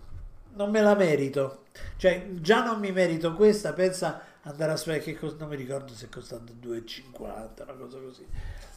non 0.54 0.70
me 0.70 0.80
la 0.80 0.94
merito. 0.94 1.64
Cioè, 1.96 2.28
già 2.34 2.64
non 2.64 2.78
mi 2.78 2.92
merito 2.92 3.34
questa, 3.34 3.72
pensa 3.72 4.22
andare 4.42 4.72
a 4.72 4.76
spiegare 4.76 5.04
che 5.04 5.18
cosa, 5.18 5.36
non 5.38 5.48
mi 5.48 5.56
ricordo 5.56 5.92
se 5.92 6.06
è 6.06 6.08
costato 6.08 6.52
2,50, 6.62 7.62
una 7.62 7.72
cosa 7.72 7.98
così. 7.98 8.26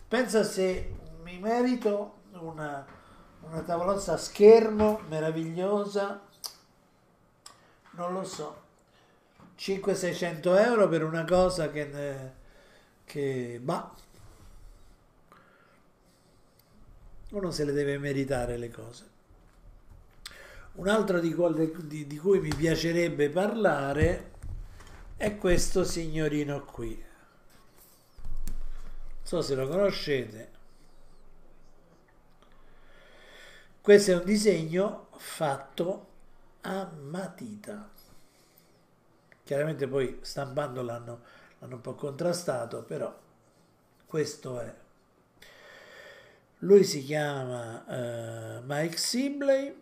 Pensa 0.08 0.44
se 0.44 0.96
mi 1.24 1.38
merito 1.40 2.20
una, 2.40 2.86
una 3.42 3.62
tavolozza 3.62 4.14
a 4.14 4.18
schermo 4.18 5.02
meravigliosa, 5.10 6.22
non 7.92 8.14
lo 8.14 8.24
so, 8.24 8.62
500-600 9.58 10.66
euro 10.66 10.88
per 10.88 11.04
una 11.04 11.26
cosa 11.26 11.70
che, 11.70 11.86
ne, 11.86 12.36
che 13.04 13.60
bah, 13.62 13.92
uno 17.30 17.52
se 17.52 17.66
le 17.66 17.74
deve 17.74 17.98
meritare 17.98 18.58
le 18.58 18.70
cose. 18.70 19.16
Un 20.74 20.88
altro 20.88 21.20
di, 21.20 21.36
di, 21.88 22.08
di 22.08 22.18
cui 22.18 22.40
mi 22.40 22.54
piacerebbe 22.54 23.30
parlare 23.30 24.32
è 25.18 25.36
questo 25.38 25.84
signorino 25.84 26.64
qui. 26.64 26.96
Non 28.46 29.24
so 29.24 29.42
se 29.42 29.56
lo 29.56 29.68
conoscete. 29.68 30.56
Questo 33.82 34.12
è 34.12 34.16
un 34.16 34.24
disegno 34.24 35.08
fatto 35.18 36.08
a 36.62 36.90
matita. 37.02 37.90
Chiaramente 39.44 39.88
poi 39.88 40.20
stampando 40.22 40.82
l'hanno, 40.82 41.22
l'hanno 41.60 41.76
un 41.76 41.82
po' 41.82 41.96
contrastato, 41.96 42.84
però 42.84 43.18
questo 44.06 44.60
è 44.60 44.76
lui 46.60 46.84
si 46.84 47.04
chiama 47.04 47.84
uh, 47.86 48.64
Mike 48.66 48.98
Sibley, 48.98 49.76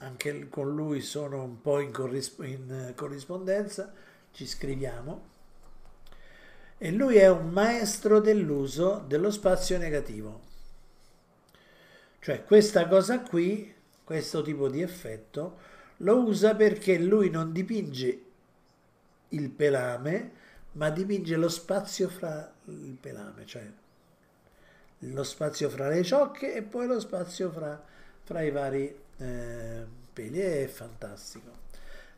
anche 0.00 0.48
con 0.48 0.74
lui 0.74 1.00
sono 1.00 1.42
un 1.42 1.60
po' 1.60 1.80
in, 1.80 1.92
corrisp- 1.92 2.42
in 2.44 2.92
corrispondenza, 2.94 3.92
ci 4.32 4.46
scriviamo. 4.46 5.36
E 6.76 6.90
lui 6.92 7.16
è 7.16 7.28
un 7.28 7.48
maestro 7.48 8.20
dell'uso 8.20 9.02
dello 9.06 9.30
spazio 9.30 9.78
negativo. 9.78 10.46
Cioè 12.20 12.44
questa 12.44 12.86
cosa 12.86 13.20
qui, 13.20 13.74
questo 14.04 14.42
tipo 14.42 14.68
di 14.68 14.82
effetto, 14.82 15.58
lo 15.98 16.18
usa 16.18 16.54
perché 16.54 16.98
lui 16.98 17.30
non 17.30 17.52
dipinge 17.52 18.22
il 19.30 19.50
pelame, 19.50 20.32
ma 20.72 20.90
dipinge 20.90 21.34
lo 21.36 21.48
spazio 21.48 22.08
fra 22.08 22.52
il 22.66 22.96
pelame, 23.00 23.46
cioè 23.46 23.68
lo 25.00 25.22
spazio 25.22 25.68
fra 25.68 25.88
le 25.88 26.02
ciocche 26.02 26.54
e 26.54 26.62
poi 26.62 26.86
lo 26.86 26.98
spazio 27.00 27.50
fra, 27.50 27.82
fra 28.24 28.42
i 28.42 28.50
vari 28.50 28.94
eh, 29.18 29.84
peli. 30.12 30.38
È 30.40 30.66
fantastico. 30.66 31.66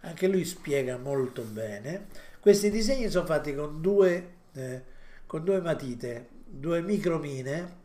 Anche 0.01 0.29
lui 0.29 0.45
spiega 0.45 0.97
molto 0.97 1.43
bene. 1.43 2.07
Questi 2.41 2.71
disegni 2.71 3.11
sono 3.11 3.27
fatti 3.27 3.55
con 3.55 3.81
due, 3.81 4.33
eh, 4.53 4.83
con 5.27 5.45
due 5.45 5.61
matite, 5.61 6.29
due 6.47 6.81
micromine, 6.81 7.79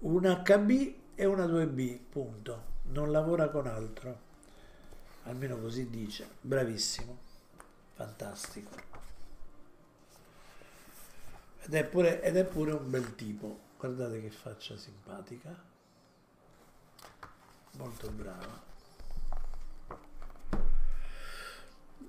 un 0.00 0.42
HB 0.44 0.94
e 1.14 1.24
una 1.26 1.44
2B, 1.44 1.98
punto. 2.08 2.70
Non 2.84 3.10
lavora 3.10 3.48
con 3.50 3.66
altro. 3.66 4.30
Almeno 5.24 5.58
così 5.58 5.88
dice. 5.88 6.26
Bravissimo. 6.40 7.18
Fantastico. 7.94 8.91
Ed 11.64 11.74
è, 11.74 11.84
pure, 11.84 12.20
ed 12.22 12.36
è 12.36 12.44
pure 12.44 12.72
un 12.72 12.90
bel 12.90 13.14
tipo. 13.14 13.58
Guardate 13.78 14.20
che 14.20 14.30
faccia 14.30 14.76
simpatica. 14.76 15.54
Molto 17.78 18.10
brava. 18.10 18.70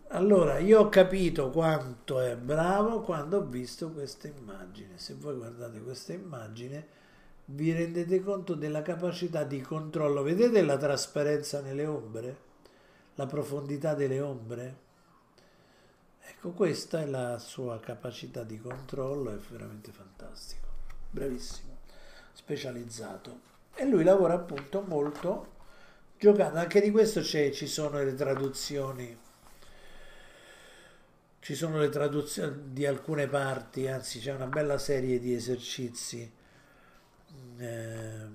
Allora, 0.10 0.60
io 0.60 0.80
ho 0.80 0.90
capito 0.90 1.50
quanto 1.50 2.20
è 2.20 2.36
bravo 2.36 3.02
quando 3.02 3.38
ho 3.38 3.46
visto 3.46 3.90
questa 3.92 4.28
immagine. 4.28 5.00
Se 5.00 5.16
voi 5.16 5.36
guardate 5.36 5.82
questa 5.82 6.14
immagine, 6.14 6.88
vi 7.46 7.74
rendete 7.74 8.22
conto 8.22 8.54
della 8.54 8.82
capacità 8.84 9.44
di 9.44 9.62
controllo. 9.62 10.22
Vedete 10.22 10.62
la 10.62 10.78
trasparenza 10.78 11.62
nelle 11.62 11.86
ombre? 11.88 12.38
La 13.16 13.26
profondità 13.26 13.96
delle 13.96 14.20
ombre? 14.20 14.83
Ecco, 16.36 16.52
questa 16.52 17.02
è 17.02 17.06
la 17.06 17.38
sua 17.40 17.80
capacità 17.80 18.44
di 18.44 18.60
controllo, 18.60 19.32
è 19.32 19.38
veramente 19.50 19.92
fantastico. 19.92 20.68
Bravissimo, 21.10 21.78
specializzato. 22.34 23.52
E 23.76 23.86
lui 23.86 24.04
lavora 24.04 24.34
appunto 24.36 24.82
molto 24.82 25.54
giocando. 26.18 26.60
Anche 26.60 26.82
di 26.82 26.92
questo 26.92 27.24
ci 27.24 27.68
sono 27.68 28.04
le 28.04 28.16
traduzioni. 28.16 29.18
Ci 31.40 31.56
sono 31.56 31.78
le 31.78 31.90
traduzioni 31.90 32.72
di 32.72 32.86
alcune 32.86 33.28
parti, 33.28 33.88
anzi 33.88 34.20
c'è 34.20 34.32
una 34.32 34.48
bella 34.48 34.78
serie 34.78 35.20
di 35.20 35.34
esercizi 35.34 36.32
eh, 37.58 38.28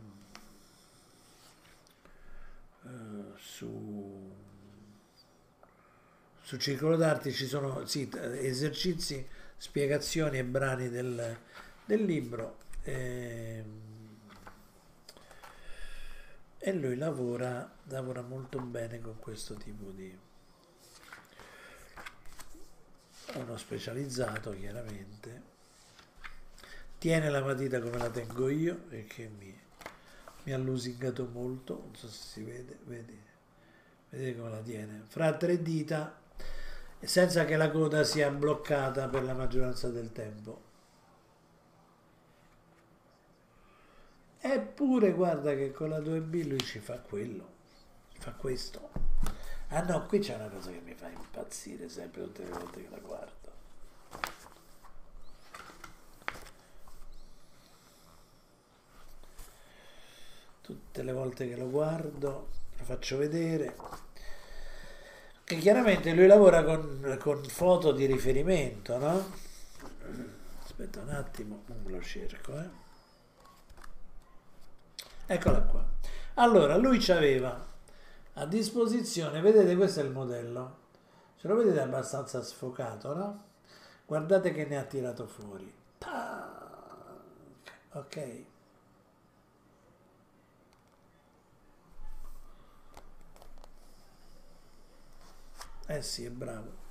eh, 2.84 2.88
su, 3.36 4.34
su 6.48 6.56
Circolo 6.56 6.96
d'Arte 6.96 7.30
ci 7.30 7.46
sono 7.46 7.84
sì, 7.84 8.10
esercizi, 8.40 9.22
spiegazioni 9.58 10.38
e 10.38 10.44
brani 10.44 10.88
del, 10.88 11.36
del 11.84 12.02
libro 12.02 12.56
eh, 12.84 13.62
e 16.56 16.72
lui 16.72 16.96
lavora, 16.96 17.70
lavora 17.88 18.22
molto 18.22 18.60
bene 18.60 18.98
con 18.98 19.18
questo 19.18 19.56
tipo 19.56 19.90
di 19.90 20.18
uno 23.34 23.56
specializzato 23.58 24.52
chiaramente. 24.52 25.42
Tiene 26.96 27.28
la 27.28 27.42
matita 27.42 27.78
come 27.78 27.98
la 27.98 28.08
tengo 28.08 28.48
io 28.48 28.84
e 28.88 29.04
che 29.04 29.28
mi, 29.38 29.54
mi 30.44 30.52
ha 30.54 30.56
lusingato 30.56 31.26
molto, 31.30 31.74
non 31.74 31.94
so 31.94 32.08
se 32.08 32.22
si 32.22 32.42
vede, 32.42 32.78
vedi, 32.84 33.20
vedete 34.08 34.38
come 34.38 34.48
la 34.48 34.62
tiene, 34.62 35.02
fra 35.08 35.36
tre 35.36 35.60
dita 35.60 36.24
senza 37.00 37.44
che 37.44 37.56
la 37.56 37.70
coda 37.70 38.04
sia 38.04 38.30
bloccata 38.30 39.08
per 39.08 39.22
la 39.22 39.34
maggioranza 39.34 39.88
del 39.88 40.12
tempo. 40.12 40.66
Eppure 44.40 45.12
guarda 45.12 45.54
che 45.54 45.72
con 45.72 45.90
la 45.90 45.98
2B 45.98 46.46
lui 46.46 46.60
ci 46.60 46.78
fa 46.78 46.98
quello, 46.98 47.46
fa 48.18 48.32
questo. 48.32 48.90
Ah 49.68 49.82
no, 49.82 50.06
qui 50.06 50.20
c'è 50.20 50.34
una 50.34 50.48
cosa 50.48 50.70
che 50.70 50.80
mi 50.80 50.94
fa 50.94 51.08
impazzire 51.08 51.88
sempre 51.88 52.22
tutte 52.22 52.44
le 52.44 52.50
volte 52.50 52.82
che 52.82 52.88
la 52.88 52.98
guardo. 52.98 53.38
tutte 60.68 61.02
le 61.02 61.12
volte 61.12 61.48
che 61.48 61.56
lo 61.56 61.70
guardo, 61.70 62.48
lo 62.76 62.84
faccio 62.84 63.16
vedere. 63.16 63.74
Che 65.48 65.56
chiaramente 65.56 66.12
lui 66.12 66.26
lavora 66.26 66.62
con, 66.62 67.16
con 67.18 67.42
foto 67.42 67.92
di 67.92 68.04
riferimento, 68.04 68.98
no? 68.98 69.24
Aspetta 70.62 71.00
un 71.00 71.08
attimo, 71.08 71.62
non 71.68 71.84
lo 71.86 72.02
cerco, 72.02 72.52
eh. 72.60 72.68
Eccola 75.24 75.62
qua. 75.62 75.82
Allora, 76.34 76.76
lui 76.76 77.00
ci 77.00 77.12
aveva 77.12 77.66
a 78.34 78.44
disposizione, 78.44 79.40
vedete 79.40 79.74
questo 79.74 80.00
è 80.00 80.02
il 80.02 80.10
modello, 80.10 80.76
ce 81.38 81.48
lo 81.48 81.56
vedete 81.56 81.80
abbastanza 81.80 82.42
sfocato, 82.42 83.14
no? 83.14 83.44
Guardate 84.04 84.52
che 84.52 84.66
ne 84.66 84.76
ha 84.76 84.84
tirato 84.84 85.26
fuori. 85.26 85.72
Ok. 87.92 88.44
Eh 95.90 96.02
sì, 96.02 96.24
è 96.24 96.30
bravo. 96.30 96.86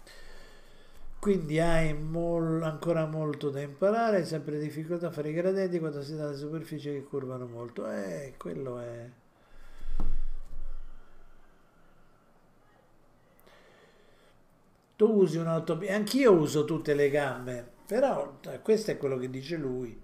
Quindi 1.19 1.59
hai 1.59 1.93
mol, 1.93 2.63
ancora 2.63 3.05
molto 3.05 3.51
da 3.51 3.61
imparare, 3.61 4.17
hai 4.17 4.25
sempre 4.25 4.57
difficoltà 4.57 5.07
a 5.07 5.11
fare 5.11 5.29
i 5.29 5.33
gradienti 5.33 5.77
quando 5.77 6.01
si 6.01 6.15
dà 6.15 6.29
le 6.29 6.35
superfici 6.35 6.89
che 6.89 7.03
curvano 7.03 7.45
molto. 7.45 7.87
Eh, 7.91 8.33
quello 8.37 8.79
è... 8.79 9.09
Tu 14.95 15.05
usi 15.05 15.37
un'autopista, 15.37 15.93
anch'io 15.93 16.31
uso 16.33 16.65
tutte 16.65 16.95
le 16.95 17.11
gambe, 17.11 17.71
però 17.85 18.39
questo 18.63 18.89
è 18.91 18.97
quello 18.97 19.17
che 19.17 19.29
dice 19.29 19.57
lui. 19.57 20.01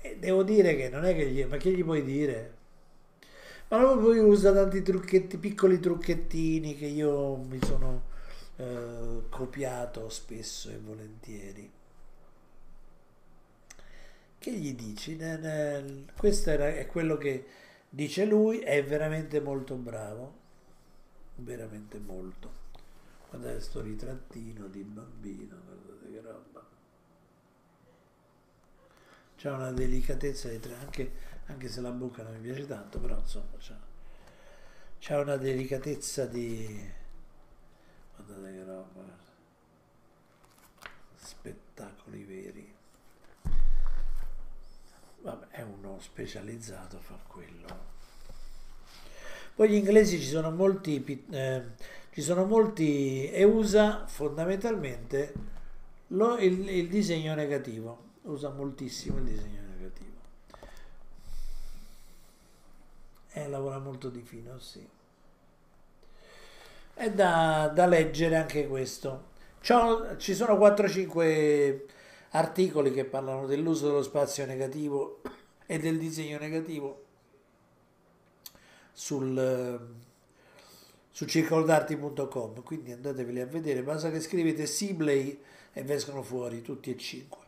E 0.00 0.16
devo 0.18 0.42
dire 0.42 0.74
che 0.74 0.88
non 0.88 1.04
è 1.04 1.14
che 1.14 1.26
gli... 1.30 1.44
ma 1.44 1.58
che 1.58 1.70
gli 1.70 1.84
puoi 1.84 2.02
dire? 2.02 2.56
Ma 3.68 3.80
lui 3.94 4.18
usa 4.18 4.52
tanti 4.52 4.82
trucchetti, 4.82 5.38
piccoli 5.38 5.78
trucchettini 5.78 6.74
che 6.76 6.86
io 6.86 7.36
mi 7.36 7.60
sono 7.64 8.10
eh, 8.62 9.22
copiato 9.28 10.08
spesso 10.08 10.70
e 10.70 10.78
volentieri. 10.78 11.70
Che 14.38 14.52
gli 14.52 14.74
dici? 14.74 15.18
Questo 16.16 16.50
è 16.50 16.86
quello 16.86 17.16
che 17.16 17.46
dice 17.88 18.24
lui, 18.24 18.60
è 18.60 18.84
veramente 18.84 19.40
molto 19.40 19.74
bravo, 19.74 20.34
veramente 21.36 21.98
molto. 21.98 22.60
Guardate 23.28 23.54
questo 23.54 23.80
ritrattino 23.80 24.66
di 24.68 24.82
bambino, 24.82 25.56
guardate 25.64 26.12
che 26.12 26.20
roba. 26.20 26.66
C'è 29.36 29.50
una 29.50 29.72
delicatezza, 29.72 30.48
anche, 30.78 31.12
anche 31.46 31.68
se 31.68 31.80
la 31.80 31.90
bocca 31.90 32.22
non 32.22 32.34
mi 32.34 32.40
piace 32.40 32.66
tanto, 32.66 33.00
però 33.00 33.18
insomma 33.18 33.58
c'è 34.98 35.16
una 35.16 35.36
delicatezza 35.36 36.26
di 36.26 37.00
che 38.26 38.64
roba. 38.64 39.04
Spettacoli 41.14 42.24
veri. 42.24 42.74
Vabbè 45.22 45.46
è 45.48 45.62
uno 45.62 45.98
specializzato 46.00 46.96
a 46.96 47.00
far 47.00 47.26
quello. 47.26 47.90
Poi 49.54 49.68
gli 49.68 49.74
inglesi 49.74 50.18
ci 50.18 50.28
sono 50.28 50.50
molti 50.50 51.24
eh, 51.30 51.62
ci 52.10 52.22
sono 52.22 52.44
molti 52.44 53.30
e 53.30 53.44
usa 53.44 54.06
fondamentalmente 54.06 55.32
lo, 56.08 56.38
il, 56.38 56.68
il 56.68 56.88
disegno 56.88 57.34
negativo. 57.34 58.10
Usa 58.22 58.50
moltissimo 58.50 59.18
il 59.18 59.24
disegno 59.24 59.62
negativo. 59.66 60.10
E 63.30 63.48
lavora 63.48 63.78
molto 63.78 64.10
di 64.10 64.22
fino 64.22 64.58
sì 64.58 65.00
è 66.94 67.10
da, 67.10 67.70
da 67.72 67.86
leggere 67.86 68.36
anche 68.36 68.66
questo. 68.66 69.30
C'ho, 69.60 70.16
ci 70.16 70.34
sono 70.34 70.54
4-5 70.54 71.80
articoli 72.30 72.92
che 72.92 73.04
parlano 73.04 73.46
dell'uso 73.46 73.86
dello 73.86 74.02
spazio 74.02 74.46
negativo 74.46 75.20
e 75.66 75.78
del 75.78 75.98
disegno 75.98 76.38
negativo 76.38 77.04
sul, 78.92 79.94
su 81.10 81.24
circolodarti.com 81.24 82.62
quindi 82.62 82.92
andateveli 82.92 83.40
a 83.40 83.46
vedere. 83.46 83.82
Basta 83.82 84.10
che 84.10 84.20
scrivete 84.20 84.66
Sibley 84.66 85.40
e 85.72 85.82
vescono 85.82 86.22
fuori 86.22 86.62
tutti 86.62 86.90
e 86.90 86.96
cinque. 86.96 87.40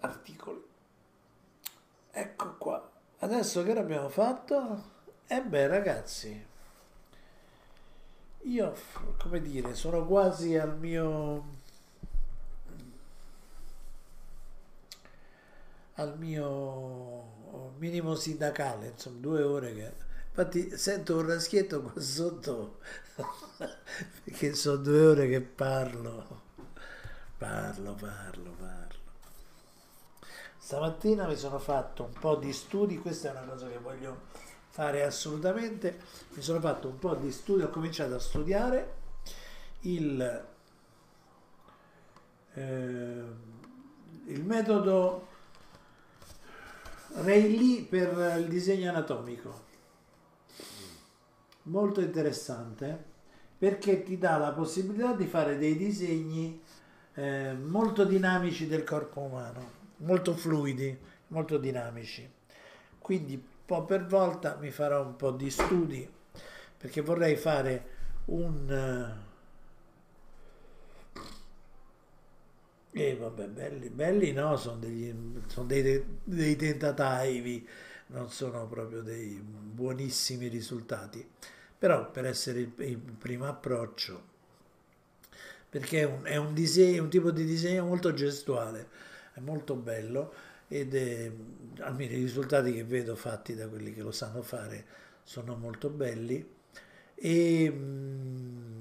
Articoli. 0.00 0.62
Ecco 2.10 2.56
qua. 2.56 2.90
Adesso 3.18 3.62
che 3.64 3.72
abbiamo 3.72 4.08
fatto? 4.08 4.94
e 5.28 5.42
beh 5.42 5.66
ragazzi 5.66 6.54
io, 8.46 8.74
come 9.18 9.40
dire, 9.40 9.74
sono 9.74 10.04
quasi 10.06 10.56
al 10.56 10.78
mio... 10.78 11.54
al 15.98 16.18
mio 16.18 17.72
minimo 17.78 18.14
sindacale, 18.14 18.88
insomma, 18.88 19.18
due 19.20 19.42
ore 19.42 19.74
che... 19.74 20.04
Infatti 20.28 20.76
sento 20.76 21.16
un 21.16 21.26
raschietto 21.26 21.80
qua 21.80 21.98
sotto, 21.98 22.80
perché 24.24 24.54
sono 24.54 24.76
due 24.76 25.00
ore 25.00 25.28
che 25.28 25.40
parlo, 25.40 26.42
parlo, 27.38 27.94
parlo, 27.94 28.50
parlo. 28.58 28.94
Stamattina 30.58 31.26
mi 31.26 31.36
sono 31.36 31.58
fatto 31.58 32.04
un 32.04 32.12
po' 32.12 32.36
di 32.36 32.52
studi, 32.52 32.98
questa 32.98 33.28
è 33.28 33.32
una 33.32 33.50
cosa 33.50 33.66
che 33.68 33.78
voglio 33.78 34.24
fare 34.76 35.04
assolutamente. 35.04 35.98
Mi 36.34 36.42
sono 36.42 36.60
fatto 36.60 36.88
un 36.88 36.98
po' 36.98 37.14
di 37.14 37.32
studio, 37.32 37.64
ho 37.64 37.70
cominciato 37.70 38.14
a 38.14 38.18
studiare 38.18 38.94
il, 39.80 40.44
eh, 42.52 43.22
il 44.26 44.44
metodo 44.44 45.28
Rayleigh 47.14 47.86
per 47.88 48.38
il 48.38 48.48
disegno 48.48 48.90
anatomico. 48.90 49.64
Molto 51.62 52.02
interessante 52.02 53.14
perché 53.56 54.02
ti 54.02 54.18
dà 54.18 54.36
la 54.36 54.52
possibilità 54.52 55.14
di 55.14 55.26
fare 55.26 55.56
dei 55.56 55.78
disegni 55.78 56.60
eh, 57.14 57.54
molto 57.54 58.04
dinamici 58.04 58.66
del 58.66 58.84
corpo 58.84 59.20
umano, 59.20 59.70
molto 59.98 60.34
fluidi, 60.34 60.94
molto 61.28 61.56
dinamici 61.56 62.34
quindi 63.06 63.34
un 63.34 63.64
po' 63.64 63.84
per 63.84 64.04
volta 64.04 64.56
mi 64.60 64.72
farò 64.72 65.06
un 65.06 65.14
po' 65.14 65.30
di 65.30 65.48
studi 65.48 66.10
perché 66.76 67.02
vorrei 67.02 67.36
fare 67.36 67.86
un... 68.24 69.14
E 72.90 73.08
eh, 73.08 73.14
vabbè, 73.14 73.46
belli, 73.46 73.90
belli 73.90 74.32
no, 74.32 74.56
sono, 74.56 74.78
degli, 74.78 75.14
sono 75.46 75.66
dei, 75.66 76.04
dei 76.24 76.56
tentativi, 76.56 77.64
non 78.06 78.28
sono 78.28 78.66
proprio 78.66 79.02
dei 79.02 79.40
buonissimi 79.40 80.48
risultati. 80.48 81.24
Però 81.78 82.10
per 82.10 82.26
essere 82.26 82.58
il, 82.58 82.72
il 82.78 82.96
primo 82.96 83.46
approccio, 83.46 84.20
perché 85.70 86.00
è 86.00 86.04
un, 86.06 86.24
è 86.24 86.36
un, 86.36 86.52
disegno, 86.54 87.04
un 87.04 87.08
tipo 87.08 87.30
di 87.30 87.44
disegno 87.44 87.84
molto 87.84 88.12
gestuale, 88.14 88.88
è 89.32 89.38
molto 89.38 89.76
bello 89.76 90.32
ed 90.68 90.94
è, 90.94 91.30
almeno 91.80 92.12
i 92.12 92.16
risultati 92.16 92.72
che 92.72 92.84
vedo 92.84 93.14
fatti 93.14 93.54
da 93.54 93.68
quelli 93.68 93.92
che 93.92 94.02
lo 94.02 94.12
sanno 94.12 94.42
fare 94.42 94.84
sono 95.22 95.56
molto 95.56 95.90
belli 95.90 96.54
e 97.14 97.70
mh, 97.70 97.76
mm, 97.76 98.76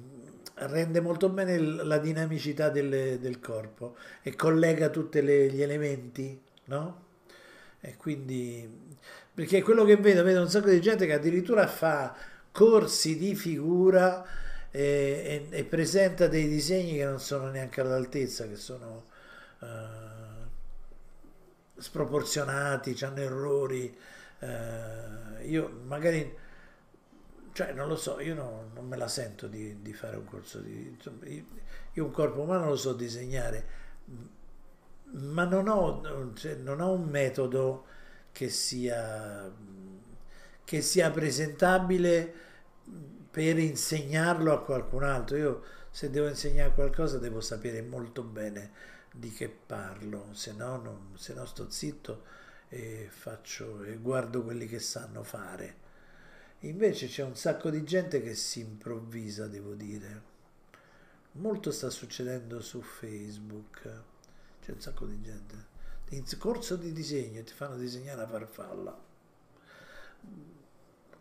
rende 0.55 1.01
molto 1.01 1.29
bene 1.29 1.57
la 1.57 1.97
dinamicità 1.97 2.69
del, 2.69 3.19
del 3.19 3.39
corpo 3.39 3.95
e 4.21 4.35
collega 4.35 4.89
tutti 4.89 5.21
gli 5.21 5.61
elementi, 5.61 6.39
no? 6.65 7.03
E 7.81 7.97
quindi, 7.97 8.97
perché 9.33 9.61
quello 9.61 9.83
che 9.83 9.97
vedo, 9.97 10.23
vedo 10.23 10.41
un 10.41 10.49
sacco 10.49 10.69
di 10.69 10.81
gente 10.81 11.05
che 11.05 11.13
addirittura 11.13 11.67
fa 11.67 12.15
corsi 12.51 13.17
di 13.17 13.35
figura 13.35 14.25
e, 14.71 15.47
e, 15.51 15.57
e 15.57 15.63
presenta 15.65 16.27
dei 16.27 16.47
disegni 16.47 16.95
che 16.97 17.05
non 17.05 17.19
sono 17.19 17.49
neanche 17.49 17.81
all'altezza, 17.81 18.47
che 18.47 18.55
sono 18.55 19.05
uh, 19.59 19.65
sproporzionati, 21.77 22.97
hanno 23.03 23.19
errori. 23.19 23.97
Uh, 24.39 25.45
io 25.45 25.69
magari 25.85 26.43
cioè 27.55 27.71
non 27.71 27.87
lo 27.87 27.95
so, 27.95 28.19
io 28.19 28.35
no, 28.35 28.69
non 28.73 28.85
me 28.85 28.97
la 28.97 29.07
sento 29.07 29.47
di, 29.47 29.81
di 29.81 29.93
fare 29.93 30.17
un 30.17 30.25
corso 30.25 30.59
di... 30.59 30.93
Io 31.93 32.03
un 32.03 32.11
corpo 32.11 32.41
umano 32.41 32.67
lo 32.67 32.75
so 32.75 32.91
disegnare, 32.91 33.65
ma 35.11 35.45
non 35.45 35.69
ho, 35.69 36.33
cioè, 36.33 36.55
non 36.55 36.81
ho 36.81 36.91
un 36.91 37.05
metodo 37.07 37.85
che 38.33 38.49
sia, 38.49 39.49
che 40.65 40.81
sia 40.81 41.09
presentabile 41.11 42.33
per 43.31 43.57
insegnarlo 43.57 44.51
a 44.51 44.61
qualcun 44.61 45.03
altro. 45.03 45.37
Io 45.37 45.63
se 45.89 46.09
devo 46.09 46.27
insegnare 46.27 46.73
qualcosa 46.73 47.19
devo 47.19 47.39
sapere 47.39 47.81
molto 47.81 48.21
bene 48.21 48.71
di 49.17 49.31
che 49.31 49.49
parlo, 49.49 50.29
se 50.33 50.53
no, 50.53 50.77
non, 50.77 51.13
se 51.15 51.33
no 51.33 51.45
sto 51.45 51.69
zitto 51.69 52.23
e, 52.69 53.07
faccio, 53.09 53.83
e 53.83 53.97
guardo 53.97 54.43
quelli 54.43 54.67
che 54.67 54.79
sanno 54.79 55.23
fare 55.23 55.83
Invece 56.65 57.07
c'è 57.07 57.23
un 57.23 57.35
sacco 57.35 57.69
di 57.69 57.83
gente 57.83 58.21
che 58.21 58.33
si 58.33 58.61
improvvisa, 58.61 59.47
devo 59.47 59.73
dire. 59.75 60.33
Molto 61.33 61.69
sta 61.69 61.91
succedendo 61.91 62.59
su 62.59 62.81
Facebook. 62.81 63.81
C'è 64.61 64.71
un 64.71 64.81
sacco 64.81 65.05
di 65.05 65.21
gente. 65.21 65.73
In 66.09 66.23
corso 66.39 66.75
di 66.75 66.91
disegno 66.91 67.43
ti 67.43 67.53
fanno 67.53 67.77
disegnare 67.77 68.17
la 68.17 68.27
farfalla. 68.27 69.03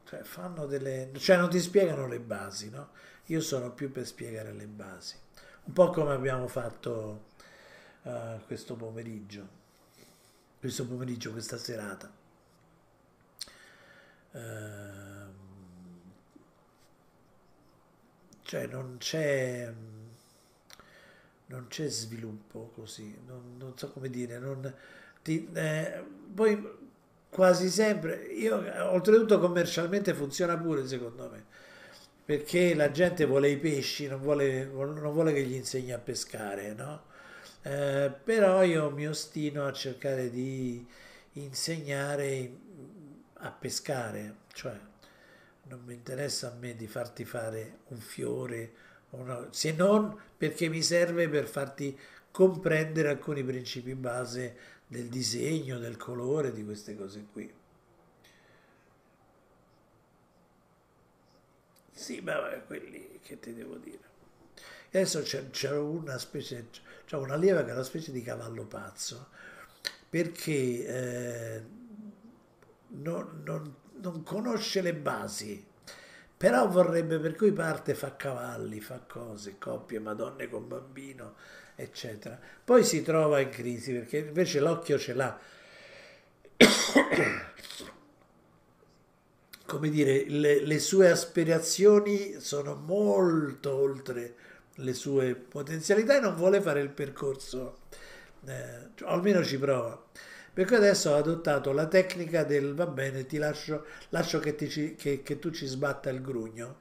Cioè, 0.05 0.23
fanno 0.23 0.67
delle... 0.67 1.11
cioè 1.17 1.37
non 1.37 1.51
ti 1.51 1.61
spiegano 1.61 2.07
le 2.07 2.21
basi, 2.21 2.71
no? 2.71 2.91
Io 3.27 3.41
sono 3.41 3.73
più 3.73 3.91
per 3.91 4.07
spiegare 4.07 4.53
le 4.53 4.67
basi. 4.67 5.17
Un 5.65 5.73
po' 5.75 5.91
come 5.91 6.13
abbiamo 6.13 6.47
fatto 6.47 7.33
uh, 8.05 8.41
questo 8.47 8.75
pomeriggio. 8.75 9.63
Questo 10.59 10.87
pomeriggio, 10.87 11.33
questa 11.33 11.59
serata. 11.59 12.11
Uh, 14.33 15.43
cioè 18.43 18.67
non 18.67 18.97
c'è 18.99 19.73
non 21.47 21.67
c'è 21.69 21.89
sviluppo 21.89 22.71
così 22.75 23.17
non, 23.27 23.57
non 23.59 23.77
so 23.77 23.91
come 23.91 24.09
dire 24.11 24.39
non, 24.39 24.73
ti, 25.23 25.49
eh, 25.53 26.05
poi 26.33 26.83
quasi 27.29 27.69
sempre 27.69 28.25
io 28.27 28.57
oltretutto 28.93 29.39
commercialmente 29.39 30.15
funziona 30.15 30.57
pure 30.57 30.87
secondo 30.87 31.29
me 31.31 31.45
perché 32.25 32.75
la 32.75 32.91
gente 32.91 33.25
vuole 33.25 33.51
i 33.51 33.59
pesci 33.59 34.07
non 34.07 34.21
vuole, 34.21 34.65
non 34.65 35.13
vuole 35.13 35.33
che 35.33 35.43
gli 35.43 35.55
insegni 35.55 35.93
a 35.93 35.99
pescare 35.99 36.73
no? 36.75 37.13
Eh, 37.67 38.13
però 38.23 38.63
io 38.63 38.91
mi 38.91 39.09
ostino 39.09 39.67
a 39.67 39.73
cercare 39.73 40.29
di 40.31 40.87
insegnare 41.33 42.53
a 43.39 43.51
pescare 43.51 44.37
cioè 44.53 44.79
non 45.65 45.81
mi 45.85 45.95
interessa 45.95 46.49
a 46.53 46.55
me 46.59 46.77
di 46.77 46.87
farti 46.87 47.25
fare 47.25 47.79
un 47.89 47.99
fiore, 47.99 48.73
una, 49.11 49.49
se 49.51 49.73
non 49.73 50.19
perché 50.37 50.69
mi 50.69 50.83
serve 50.83 51.29
per 51.29 51.47
farti 51.49 51.99
comprendere 52.31 53.09
alcuni 53.09 53.43
principi 53.43 53.95
base 53.95 54.57
del 54.87 55.09
disegno, 55.09 55.79
del 55.79 55.97
colore, 55.97 56.53
di 56.53 56.65
queste 56.65 56.95
cose 56.97 57.25
qui. 57.33 57.51
Sì, 61.93 62.21
ma 62.21 62.39
quelli 62.67 63.21
che 63.23 63.39
ti 63.41 63.55
devo 63.55 63.77
dire. 63.77 64.03
adesso 64.89 65.23
c'è, 65.23 65.51
c'è 65.51 65.77
una 65.77 66.19
specie, 66.19 66.67
c'è 67.07 67.17
una 67.17 67.37
lieva 67.37 67.65
che 67.65 67.71
è 67.71 67.75
una 67.75 67.83
specie 67.83 68.13
di 68.13 68.23
cavallo 68.23 68.65
pazzo, 68.65 69.29
perché 70.09 70.87
eh, 70.87 71.63
non, 72.89 73.43
non 73.45 73.75
non 74.05 74.23
conosce 74.23 74.83
le 74.83 74.95
basi, 74.95 75.65
però 76.37 76.69
vorrebbe 76.69 77.19
per 77.19 77.35
cui 77.37 77.53
parte 77.53 77.95
fa 77.95 78.17
cavalli, 78.17 78.81
fa 78.81 79.01
cose, 79.07 79.57
coppie, 79.59 79.99
madonne 79.99 80.49
con 80.49 80.69
bambino, 80.69 81.35
eccetera. 81.75 82.39
Poi 82.63 82.85
si 82.85 83.03
trova 83.03 83.41
in 83.41 83.49
crisi 83.49 83.93
perché 83.93 84.19
invece 84.19 84.61
l'occhio 84.61 84.99
ce 84.99 85.15
l'ha. 85.15 85.39
Come 89.67 89.89
dire, 89.89 90.27
le, 90.29 90.61
le 90.65 90.79
sue 90.79 91.11
aspirazioni 91.11 92.39
sono 92.39 92.75
molto 92.75 93.75
oltre 93.75 94.35
le 94.77 94.95
sue 94.95 95.35
potenzialità 95.35 96.17
e 96.17 96.21
non 96.21 96.35
vuole 96.35 96.61
fare 96.61 96.81
il 96.81 96.91
percorso, 96.91 97.79
eh, 98.47 98.91
cioè, 98.95 99.09
almeno 99.09 99.45
ci 99.45 99.59
prova. 99.59 100.03
Per 100.53 100.67
cui 100.67 100.77
adesso 100.77 101.11
ho 101.11 101.17
adottato 101.17 101.73
la 101.73 101.87
tecnica 101.87 102.45
del 102.45 102.75
va 102.75 102.87
bene, 102.87 103.27
ti 103.27 103.39
lascio, 103.39 103.87
lascio 104.11 104.39
che, 104.39 104.55
ti, 104.55 104.95
che, 104.95 105.23
che 105.23 105.39
tu 105.39 105.51
ci 105.51 105.67
sbatta 105.67 106.11
il 106.11 106.23
grugno 106.23 106.77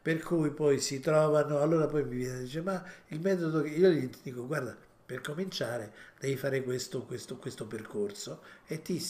per 0.00 0.22
cui 0.22 0.50
poi 0.50 0.80
si 0.80 1.00
trovano, 1.00 1.60
allora 1.60 1.86
poi 1.86 2.04
mi 2.04 2.16
viene 2.16 2.38
e 2.38 2.42
dice 2.44 2.62
ma 2.62 2.82
il 3.08 3.20
metodo 3.20 3.60
che 3.60 3.68
io 3.68 3.90
gli 3.90 4.08
dico 4.22 4.46
guarda 4.46 4.74
per 5.04 5.20
cominciare 5.20 5.92
devi 6.18 6.36
fare 6.36 6.62
questo, 6.62 7.02
questo, 7.02 7.36
questo 7.36 7.66
percorso 7.66 8.42
e, 8.66 8.80
ti, 8.80 9.04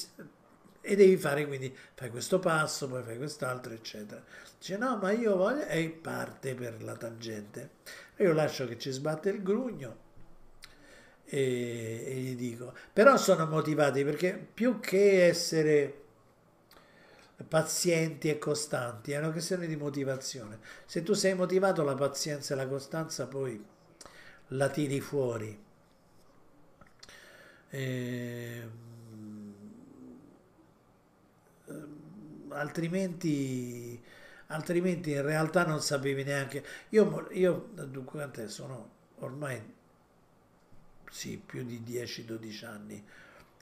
e 0.80 0.96
devi 0.96 1.16
fare 1.16 1.46
quindi 1.46 1.72
fai 1.94 2.10
questo 2.10 2.38
passo, 2.38 2.88
poi 2.88 3.02
fai 3.02 3.16
quest'altro 3.16 3.72
eccetera. 3.72 4.22
Dice 4.59 4.76
no 4.76 4.96
ma 4.96 5.12
io 5.12 5.36
voglio 5.36 5.66
e 5.66 5.88
parte 5.88 6.55
per 6.55 6.82
la 6.82 6.96
tangente. 6.96 7.70
Io 8.19 8.32
lascio 8.32 8.66
che 8.66 8.78
ci 8.78 8.90
sbatte 8.90 9.31
il 9.31 9.43
grugno 9.43 10.07
e, 11.24 12.05
e 12.07 12.15
gli 12.15 12.36
dico, 12.36 12.74
però 12.93 13.16
sono 13.16 13.47
motivati 13.47 14.03
perché 14.05 14.35
più 14.53 14.81
che 14.81 15.27
essere 15.27 16.03
pazienti 17.47 18.28
e 18.28 18.39
costanti, 18.39 19.12
è 19.12 19.19
una 19.19 19.31
questione 19.31 19.66
di 19.66 19.77
motivazione. 19.77 20.59
Se 20.86 21.03
tu 21.03 21.12
sei 21.12 21.35
motivato, 21.35 21.85
la 21.85 21.95
pazienza 21.95 22.55
e 22.55 22.57
la 22.57 22.66
costanza 22.66 23.27
poi 23.27 23.62
la 24.49 24.69
tiri 24.69 25.01
fuori. 25.01 25.66
E, 27.70 28.69
ehm, 31.66 31.93
altrimenti, 32.49 34.03
altrimenti 34.49 35.12
in 35.12 35.23
realtà 35.23 35.65
non 35.65 35.81
sapevi 35.81 36.25
neanche. 36.25 36.65
Io, 36.91 37.29
io 37.33 37.69
dunque, 37.73 38.49
sono 38.49 38.91
ormai 39.20 39.61
sì, 41.11 41.41
più 41.45 41.65
di 41.65 41.83
10-12 41.87 42.66
anni 42.66 43.05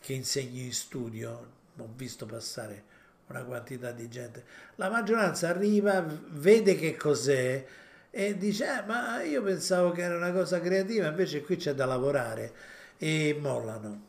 che 0.00 0.12
insegno 0.12 0.60
in 0.60 0.72
studio, 0.72 1.54
ho 1.76 1.88
visto 1.94 2.26
passare 2.26 2.94
una 3.28 3.42
quantità 3.42 3.90
di 3.90 4.08
gente. 4.08 4.44
La 4.76 4.88
maggioranza 4.88 5.48
arriva, 5.48 6.04
vede 6.28 6.76
che 6.76 6.96
cos'è 6.96 7.66
e 8.10 8.36
dice, 8.38 8.78
eh, 8.78 8.82
ma 8.86 9.22
io 9.22 9.42
pensavo 9.42 9.90
che 9.90 10.02
era 10.02 10.16
una 10.16 10.32
cosa 10.32 10.60
creativa, 10.60 11.08
invece 11.08 11.42
qui 11.42 11.56
c'è 11.56 11.74
da 11.74 11.86
lavorare 11.86 12.52
e 12.98 13.36
mollano. 13.38 14.04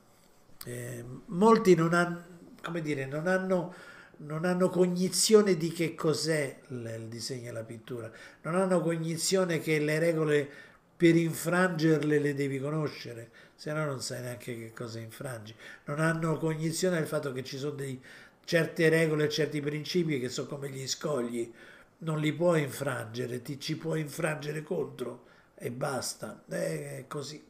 Eh, 0.66 1.04
molti 1.26 1.76
non 1.76 1.94
hanno, 1.94 2.24
come 2.62 2.82
dire, 2.82 3.06
non 3.06 3.28
hanno, 3.28 3.74
non 4.18 4.46
hanno 4.46 4.70
cognizione 4.70 5.58
di 5.58 5.72
che 5.72 5.96
cos'è 5.96 6.60
il 6.70 7.08
disegno 7.08 7.50
e 7.50 7.54
la 7.54 7.64
pittura, 7.64 8.12
non 8.42 8.56
hanno 8.56 8.82
cognizione 8.82 9.60
che 9.60 9.80
le 9.80 10.00
regole 10.00 10.50
per 10.98 11.16
infrangerle 11.16 12.18
le 12.18 12.34
devi 12.34 12.60
conoscere, 12.60 13.30
se 13.56 13.72
no 13.72 13.86
non 13.86 14.02
sai 14.02 14.22
neanche 14.22 14.58
che 14.58 14.74
cosa 14.74 15.00
infrangi. 15.00 15.56
Non 15.86 16.00
hanno 16.00 16.38
cognizione 16.38 16.98
del 16.98 17.08
fatto 17.08 17.32
che 17.32 17.44
ci 17.44 17.58
sono 17.58 17.76
dei, 17.76 18.02
certe 18.44 18.90
regole, 18.90 19.30
certi 19.30 19.62
principi 19.62 20.20
che 20.20 20.30
sono 20.30 20.48
come 20.48 20.70
gli 20.70 20.88
scogli, 20.88 21.52
non 22.00 22.20
li 22.20 22.34
puoi 22.34 22.64
infrangere, 22.64 23.42
ti 23.42 23.60
ci 23.60 23.78
puoi 23.78 24.02
infrangere 24.02 24.64
contro 24.64 25.26
e 25.56 25.70
basta, 25.70 26.44
è 26.48 27.06
così. 27.08 27.44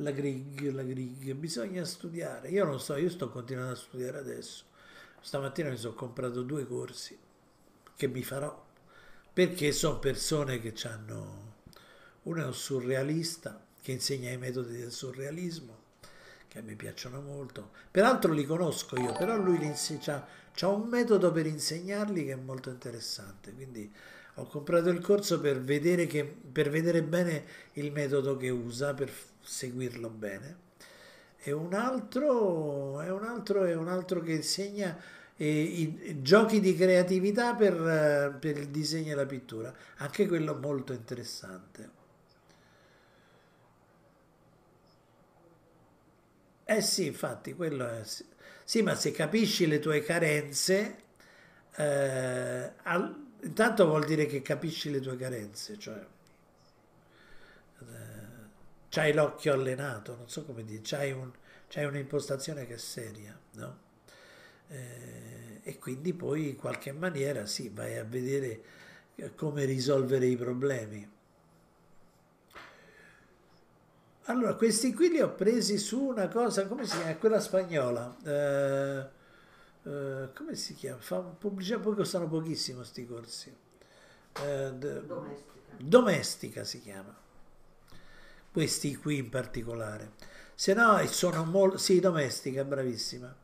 La 0.00 0.12
grig, 0.12 0.70
la 0.70 0.82
grig, 0.82 1.34
bisogna 1.34 1.84
studiare. 1.84 2.48
Io 2.48 2.64
non 2.64 2.80
so, 2.80 2.96
io 2.96 3.10
sto 3.10 3.28
continuando 3.28 3.72
a 3.72 3.76
studiare 3.76 4.18
adesso. 4.18 4.64
Stamattina 5.20 5.68
mi 5.68 5.76
sono 5.76 5.92
comprato 5.92 6.42
due 6.42 6.66
corsi 6.66 7.18
che 7.94 8.08
mi 8.08 8.22
farò 8.22 8.66
perché 9.30 9.72
sono 9.72 9.98
persone 9.98 10.58
che 10.58 10.74
hanno 10.88 11.48
uno 12.22 12.42
è 12.42 12.46
un 12.46 12.54
surrealista 12.54 13.62
che 13.82 13.92
insegna 13.92 14.30
i 14.30 14.38
metodi 14.38 14.78
del 14.78 14.90
surrealismo 14.90 15.78
che 16.48 16.62
me 16.62 16.74
piacciono 16.76 17.20
molto. 17.20 17.70
Peraltro 17.90 18.32
li 18.32 18.46
conosco 18.46 18.98
io, 18.98 19.12
però 19.12 19.36
lui 19.36 19.58
ha 20.06 20.68
un 20.68 20.88
metodo 20.88 21.30
per 21.30 21.44
insegnarli 21.44 22.24
che 22.24 22.32
è 22.32 22.36
molto 22.36 22.70
interessante. 22.70 23.52
Quindi 23.52 23.92
ho 24.34 24.46
comprato 24.46 24.88
il 24.90 25.00
corso 25.00 25.40
per 25.40 25.60
vedere, 25.60 26.06
che, 26.06 26.24
per 26.24 26.70
vedere 26.70 27.02
bene 27.02 27.44
il 27.74 27.92
metodo 27.92 28.36
che 28.36 28.48
usa, 28.50 28.94
per 28.94 29.10
seguirlo 29.42 30.08
bene. 30.08 30.68
E 31.42 31.52
un 31.52 31.74
altro, 31.74 33.00
è 33.00 33.10
un 33.10 33.24
altro, 33.24 33.64
è 33.64 33.74
un 33.74 33.88
altro 33.88 34.20
che 34.20 34.32
insegna 34.32 34.96
eh, 35.36 35.46
i, 35.46 36.22
giochi 36.22 36.60
di 36.60 36.74
creatività 36.76 37.54
per, 37.54 38.36
per 38.38 38.58
il 38.58 38.68
disegno 38.68 39.12
e 39.12 39.14
la 39.14 39.26
pittura. 39.26 39.74
Anche 39.96 40.26
quello 40.28 40.54
molto 40.56 40.92
interessante. 40.92 41.98
Eh 46.64 46.80
sì, 46.82 47.06
infatti, 47.06 47.54
quello 47.54 47.88
è... 47.88 48.02
Sì, 48.64 48.82
ma 48.82 48.94
se 48.94 49.10
capisci 49.10 49.66
le 49.66 49.80
tue 49.80 50.02
carenze, 50.02 50.98
eh, 51.74 52.72
al, 52.82 53.29
intanto 53.42 53.86
vuol 53.86 54.04
dire 54.04 54.26
che 54.26 54.42
capisci 54.42 54.90
le 54.90 55.00
tue 55.00 55.16
carenze, 55.16 55.78
cioè 55.78 56.04
eh, 57.80 57.84
c'hai 58.88 59.12
l'occhio 59.12 59.52
allenato, 59.52 60.16
non 60.16 60.28
so 60.28 60.44
come 60.44 60.64
dire, 60.64 60.80
c'hai, 60.82 61.12
un, 61.12 61.30
un'impostazione 61.74 62.66
che 62.66 62.74
è 62.74 62.78
seria, 62.78 63.38
no? 63.52 63.78
Eh, 64.68 65.60
e 65.62 65.78
quindi 65.78 66.14
poi 66.14 66.50
in 66.50 66.56
qualche 66.56 66.92
maniera 66.92 67.46
sì, 67.46 67.68
vai 67.68 67.96
a 67.98 68.04
vedere 68.04 68.62
come 69.36 69.64
risolvere 69.64 70.26
i 70.26 70.36
problemi. 70.36 71.08
Allora, 74.24 74.54
questi 74.54 74.94
qui 74.94 75.10
li 75.10 75.20
ho 75.20 75.34
presi 75.34 75.76
su 75.76 76.00
una 76.00 76.28
cosa, 76.28 76.66
come 76.66 76.86
si 76.86 76.96
chiama? 76.96 77.16
Quella 77.16 77.40
spagnola. 77.40 78.16
Eh, 78.24 79.18
eh, 79.90 80.28
come 80.34 80.54
si 80.54 80.74
chiama? 80.74 81.00
Fa 81.00 81.18
pubblicità, 81.18 81.78
poi 81.80 81.96
costano 81.96 82.28
pochissimo 82.28 82.78
questi 82.78 83.06
corsi. 83.06 83.54
Eh, 84.40 84.72
domestica. 84.72 85.74
domestica 85.78 86.64
si 86.64 86.80
chiama. 86.80 87.16
Questi 88.52 88.96
qui 88.96 89.16
in 89.18 89.28
particolare. 89.28 90.12
Se 90.54 90.74
no, 90.74 91.04
sono 91.06 91.44
molto... 91.44 91.76
Sì, 91.78 91.98
domestica, 91.98 92.64
bravissima. 92.64 93.34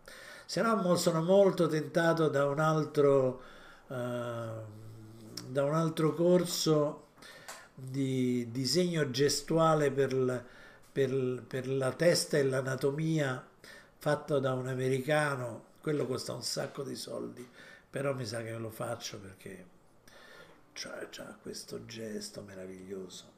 Se 0.45 0.63
no, 0.63 0.95
sono 0.95 1.23
molto 1.23 1.67
tentato 1.67 2.29
da 2.29 2.47
un 2.47 2.61
altro... 2.61 3.43
Uh, 3.89 4.75
da 5.49 5.63
un 5.63 5.75
altro 5.75 6.13
corso 6.15 7.09
di 7.75 8.49
disegno 8.51 9.11
gestuale 9.11 9.91
per... 9.91 10.55
Per, 10.97 11.45
per 11.47 11.69
la 11.69 11.93
testa 11.93 12.39
e 12.39 12.43
l'anatomia 12.43 13.47
fatto 13.99 14.39
da 14.39 14.55
un 14.55 14.67
americano, 14.67 15.66
quello 15.87 16.05
costa 16.05 16.33
un 16.33 16.43
sacco 16.43 16.83
di 16.83 16.97
soldi, 16.97 17.49
però 17.89 18.13
mi 18.13 18.27
sa 18.27 18.43
che 18.43 18.51
lo 18.59 18.71
faccio 18.71 19.21
perché 19.21 19.67
c'ha 20.73 21.39
questo 21.41 21.87
gesto 21.87 22.41
meraviglioso. 22.41 23.33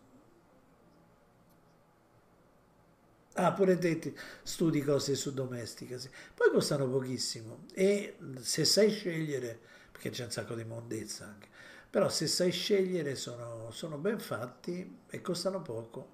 Ah, 3.34 3.52
pure 3.52 3.76
te 3.76 4.14
studi 4.42 4.80
cose 4.80 5.14
su 5.14 5.34
domestica, 5.34 5.98
sì. 5.98 6.08
poi 6.34 6.50
costano 6.50 6.88
pochissimo 6.88 7.66
e 7.74 8.16
se 8.40 8.64
sai 8.64 8.88
scegliere, 8.92 9.60
perché 9.92 10.08
c'è 10.08 10.24
un 10.24 10.30
sacco 10.30 10.54
di 10.54 10.64
mondezza 10.64 11.26
anche, 11.26 11.48
però 11.90 12.08
se 12.08 12.26
sai 12.26 12.50
scegliere 12.50 13.14
sono, 13.14 13.70
sono 13.72 13.98
ben 13.98 14.18
fatti 14.18 15.00
e 15.06 15.20
costano 15.20 15.60
poco. 15.60 16.08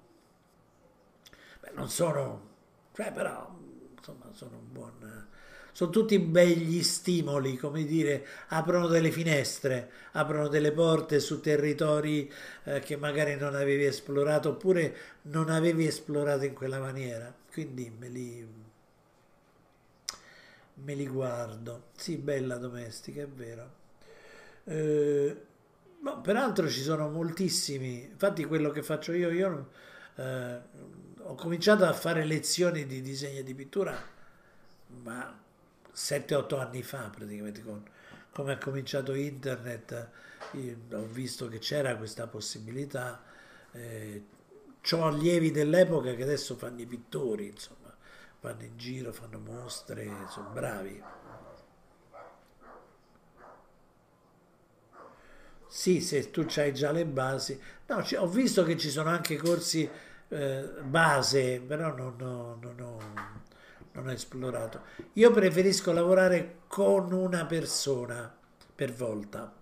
Beh, 1.61 1.71
non 1.75 1.89
sono, 1.89 2.49
cioè 2.93 3.13
però, 3.13 3.57
insomma, 3.97 4.33
sono 4.33 4.57
un 4.57 4.71
buon... 4.73 5.27
Sono 5.75 5.91
tutti 5.91 6.17
begli 6.19 6.81
stimoli, 6.83 7.57
come 7.57 7.83
dire, 7.83 8.25
aprono 8.47 8.87
delle 8.87 9.11
finestre, 9.11 9.91
aprono 10.13 10.47
delle 10.47 10.71
porte 10.71 11.19
su 11.19 11.41
territori 11.41 12.31
eh, 12.63 12.79
che 12.79 12.95
magari 12.95 13.35
non 13.35 13.55
avevi 13.55 13.83
esplorato 13.83 14.51
oppure 14.51 14.95
non 15.23 15.49
avevi 15.49 15.85
esplorato 15.85 16.45
in 16.45 16.53
quella 16.53 16.79
maniera. 16.79 17.29
Quindi 17.51 17.91
me 17.99 18.07
li, 18.07 18.47
me 20.75 20.93
li 20.93 21.07
guardo. 21.07 21.87
Sì, 21.97 22.15
bella 22.15 22.55
domestica, 22.55 23.23
è 23.23 23.27
vero. 23.27 23.73
Eh, 24.63 25.41
no, 25.99 26.21
peraltro 26.21 26.69
ci 26.69 26.83
sono 26.83 27.09
moltissimi, 27.09 28.01
infatti 28.11 28.45
quello 28.45 28.69
che 28.69 28.81
faccio 28.81 29.11
io, 29.11 29.29
io 29.29 29.71
eh, 30.15 30.57
ho 31.17 31.35
cominciato 31.35 31.83
a 31.83 31.91
fare 31.91 32.23
lezioni 32.23 32.85
di 32.85 33.01
disegno 33.01 33.39
e 33.39 33.43
di 33.43 33.53
pittura, 33.53 33.93
ma 35.03 35.43
7-8 35.95 36.59
anni 36.59 36.83
fa 36.83 37.09
praticamente, 37.09 37.61
con, 37.63 37.83
come 38.31 38.53
ha 38.53 38.57
cominciato 38.57 39.13
internet, 39.13 40.09
ho 40.91 41.05
visto 41.05 41.47
che 41.47 41.59
c'era 41.59 41.95
questa 41.95 42.27
possibilità. 42.27 43.23
Eh, 43.71 44.25
ho 44.91 45.05
allievi 45.05 45.51
dell'epoca 45.51 46.13
che 46.13 46.23
adesso 46.23 46.55
fanno 46.55 46.81
i 46.81 46.85
pittori, 46.85 47.47
insomma, 47.47 47.95
vanno 48.41 48.63
in 48.63 48.77
giro, 48.77 49.11
fanno 49.11 49.39
mostre, 49.39 50.07
sono 50.29 50.49
bravi. 50.49 51.01
Sì, 55.67 55.99
se 55.99 56.31
tu 56.31 56.45
hai 56.55 56.73
già 56.73 56.91
le 56.91 57.05
basi. 57.05 57.59
No, 57.87 58.05
ho 58.17 58.27
visto 58.27 58.63
che 58.63 58.77
ci 58.77 58.89
sono 58.89 59.09
anche 59.09 59.35
corsi 59.35 59.89
eh, 60.29 60.69
base, 60.83 61.59
però 61.59 61.93
non, 61.93 62.21
ho, 62.79 62.99
non 63.95 64.07
ho 64.07 64.11
esplorato. 64.11 64.81
Io 65.13 65.31
preferisco 65.31 65.91
lavorare 65.91 66.59
con 66.67 67.11
una 67.11 67.45
persona 67.45 68.33
per 68.75 68.93
volta, 68.93 69.53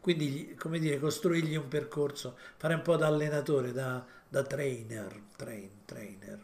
quindi 0.00 0.54
come 0.58 0.78
dire, 0.78 0.98
costruirgli 0.98 1.56
un 1.56 1.68
percorso, 1.68 2.36
fare 2.56 2.74
un 2.74 2.82
po' 2.82 2.96
da 2.96 3.06
allenatore, 3.06 3.72
da, 3.72 4.04
da 4.28 4.42
trainer, 4.42 5.20
train, 5.36 5.70
trainer, 5.84 6.38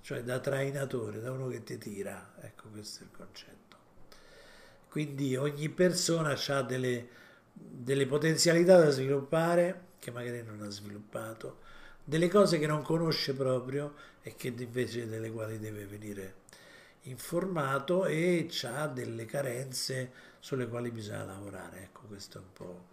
cioè 0.00 0.22
da 0.22 0.38
trainatore, 0.38 1.20
da 1.20 1.32
uno 1.32 1.48
che 1.48 1.62
ti 1.62 1.78
tira, 1.78 2.34
ecco 2.40 2.68
questo 2.68 3.00
è 3.00 3.02
il 3.04 3.10
concetto. 3.16 3.58
Quindi 4.88 5.36
ogni 5.36 5.68
persona 5.68 6.36
ha 6.48 6.62
delle, 6.62 7.08
delle 7.52 8.06
potenzialità 8.06 8.78
da 8.78 8.90
sviluppare 8.90 9.88
che 9.98 10.10
magari 10.10 10.42
non 10.42 10.62
ha 10.62 10.70
sviluppato 10.70 11.68
delle 12.04 12.28
cose 12.28 12.58
che 12.58 12.66
non 12.66 12.82
conosce 12.82 13.34
proprio 13.34 13.94
e 14.22 14.34
che 14.34 14.48
invece 14.48 15.08
delle 15.08 15.30
quali 15.30 15.58
deve 15.58 15.86
venire 15.86 16.34
informato 17.02 18.04
e 18.04 18.50
ha 18.64 18.86
delle 18.86 19.24
carenze 19.24 20.12
sulle 20.38 20.68
quali 20.68 20.90
bisogna 20.90 21.24
lavorare. 21.24 21.82
Ecco, 21.84 22.02
questa 22.06 22.38
è 22.38 22.42
un 22.42 22.52
po' 22.52 22.88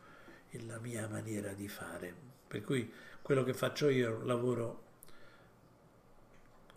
la 0.65 0.79
mia 0.79 1.07
maniera 1.07 1.53
di 1.53 1.67
fare. 1.67 2.13
Per 2.47 2.61
cui 2.63 2.91
quello 3.21 3.43
che 3.43 3.53
faccio 3.53 3.89
io 3.89 4.23
lavoro 4.23 4.83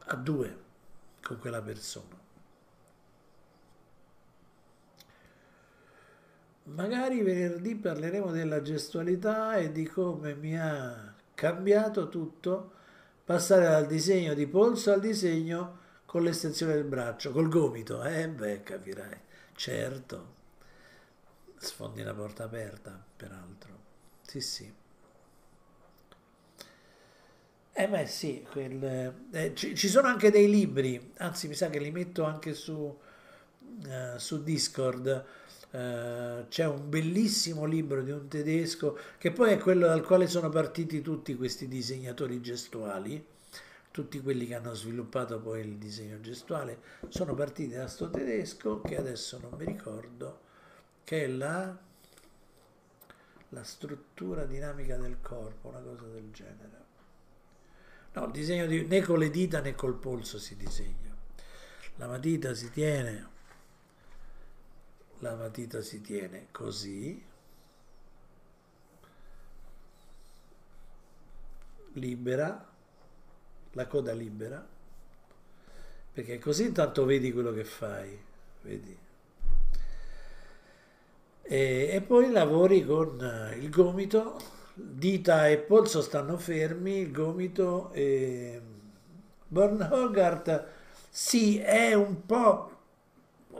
a 0.06 0.16
due 0.16 0.58
con 1.22 1.38
quella 1.38 1.62
persona. 1.62 2.18
Magari 6.64 7.22
venerdì 7.22 7.74
parleremo 7.74 8.30
della 8.30 8.62
gestualità 8.62 9.56
e 9.56 9.72
di 9.72 9.86
come 9.86 10.34
mi 10.34 10.58
ha 10.58 11.09
cambiato 11.40 12.10
tutto, 12.10 12.70
passare 13.24 13.64
dal 13.64 13.86
disegno 13.86 14.34
di 14.34 14.46
polso 14.46 14.92
al 14.92 15.00
disegno 15.00 15.78
con 16.04 16.22
l'estensione 16.22 16.74
del 16.74 16.84
braccio, 16.84 17.32
col 17.32 17.48
gomito. 17.48 18.02
Eh 18.02 18.28
beh, 18.28 18.62
capirai, 18.62 19.18
certo. 19.54 20.34
Sfondi 21.56 22.02
la 22.02 22.12
porta 22.12 22.44
aperta, 22.44 23.02
peraltro. 23.16 23.78
Sì, 24.20 24.42
sì. 24.42 24.74
Eh 27.72 27.88
beh 27.88 28.06
sì, 28.06 28.46
quel, 28.50 29.14
eh, 29.32 29.54
ci, 29.54 29.74
ci, 29.74 29.88
sono 29.88 30.08
anche 30.08 30.30
dei 30.30 30.50
libri, 30.50 31.12
anzi 31.16 31.48
mi 31.48 31.54
sa 31.54 31.70
che 31.70 31.78
li 31.78 31.90
metto 31.90 32.24
anche 32.24 32.52
su, 32.52 32.98
eh, 33.88 34.18
su 34.18 34.42
Discord, 34.42 35.24
eh, 35.72 36.46
c'è 36.48 36.66
un 36.66 36.88
bellissimo 36.88 37.64
libro 37.64 38.02
di 38.02 38.10
un 38.10 38.26
tedesco 38.26 38.98
che 39.18 39.30
poi 39.30 39.52
è 39.52 39.58
quello 39.58 39.86
dal 39.86 40.02
quale 40.02 40.26
sono 40.26 40.48
partiti 40.48 41.00
tutti 41.00 41.36
questi 41.36 41.68
disegnatori 41.68 42.40
gestuali, 42.40 43.24
tutti 43.90 44.20
quelli 44.20 44.46
che 44.46 44.54
hanno 44.54 44.74
sviluppato 44.74 45.40
poi 45.40 45.60
il 45.60 45.76
disegno 45.76 46.20
gestuale 46.20 46.80
sono 47.08 47.34
partiti 47.34 47.74
da 47.74 47.86
sto 47.86 48.10
tedesco 48.10 48.80
che 48.80 48.96
adesso 48.96 49.38
non 49.38 49.52
mi 49.56 49.64
ricordo, 49.64 50.40
che 51.04 51.24
è 51.24 51.28
la, 51.28 51.76
la 53.50 53.64
struttura 53.64 54.44
dinamica 54.44 54.96
del 54.96 55.18
corpo, 55.20 55.68
una 55.68 55.80
cosa 55.80 56.06
del 56.06 56.30
genere. 56.32 56.78
No, 58.12 58.24
il 58.24 58.32
disegno 58.32 58.66
di, 58.66 58.86
né 58.86 59.02
con 59.02 59.20
le 59.20 59.30
dita 59.30 59.60
né 59.60 59.76
col 59.76 59.94
polso 59.94 60.38
si 60.40 60.56
disegna. 60.56 61.16
La 61.96 62.08
matita 62.08 62.54
si 62.54 62.70
tiene, 62.70 63.28
la 65.20 65.34
matita 65.34 65.80
si 65.80 66.00
tiene 66.00 66.48
così, 66.50 67.22
libera, 71.94 72.68
la 73.72 73.86
coda 73.86 74.12
libera, 74.12 74.66
perché 76.12 76.38
così 76.38 76.66
intanto 76.66 77.04
vedi 77.04 77.32
quello 77.32 77.52
che 77.52 77.64
fai, 77.64 78.18
vedi. 78.62 78.98
E, 81.42 81.88
e 81.90 82.00
poi 82.00 82.30
lavori 82.30 82.84
con 82.84 83.52
il 83.58 83.70
gomito, 83.70 84.38
dita 84.74 85.48
e 85.48 85.58
polso 85.58 86.00
stanno 86.02 86.36
fermi, 86.36 86.98
il 86.98 87.12
gomito 87.12 87.92
e... 87.92 88.60
Born 89.52 89.88
Hogarth 89.90 90.78
sì, 91.08 91.58
è 91.58 91.92
un 91.92 92.24
po' 92.24 92.69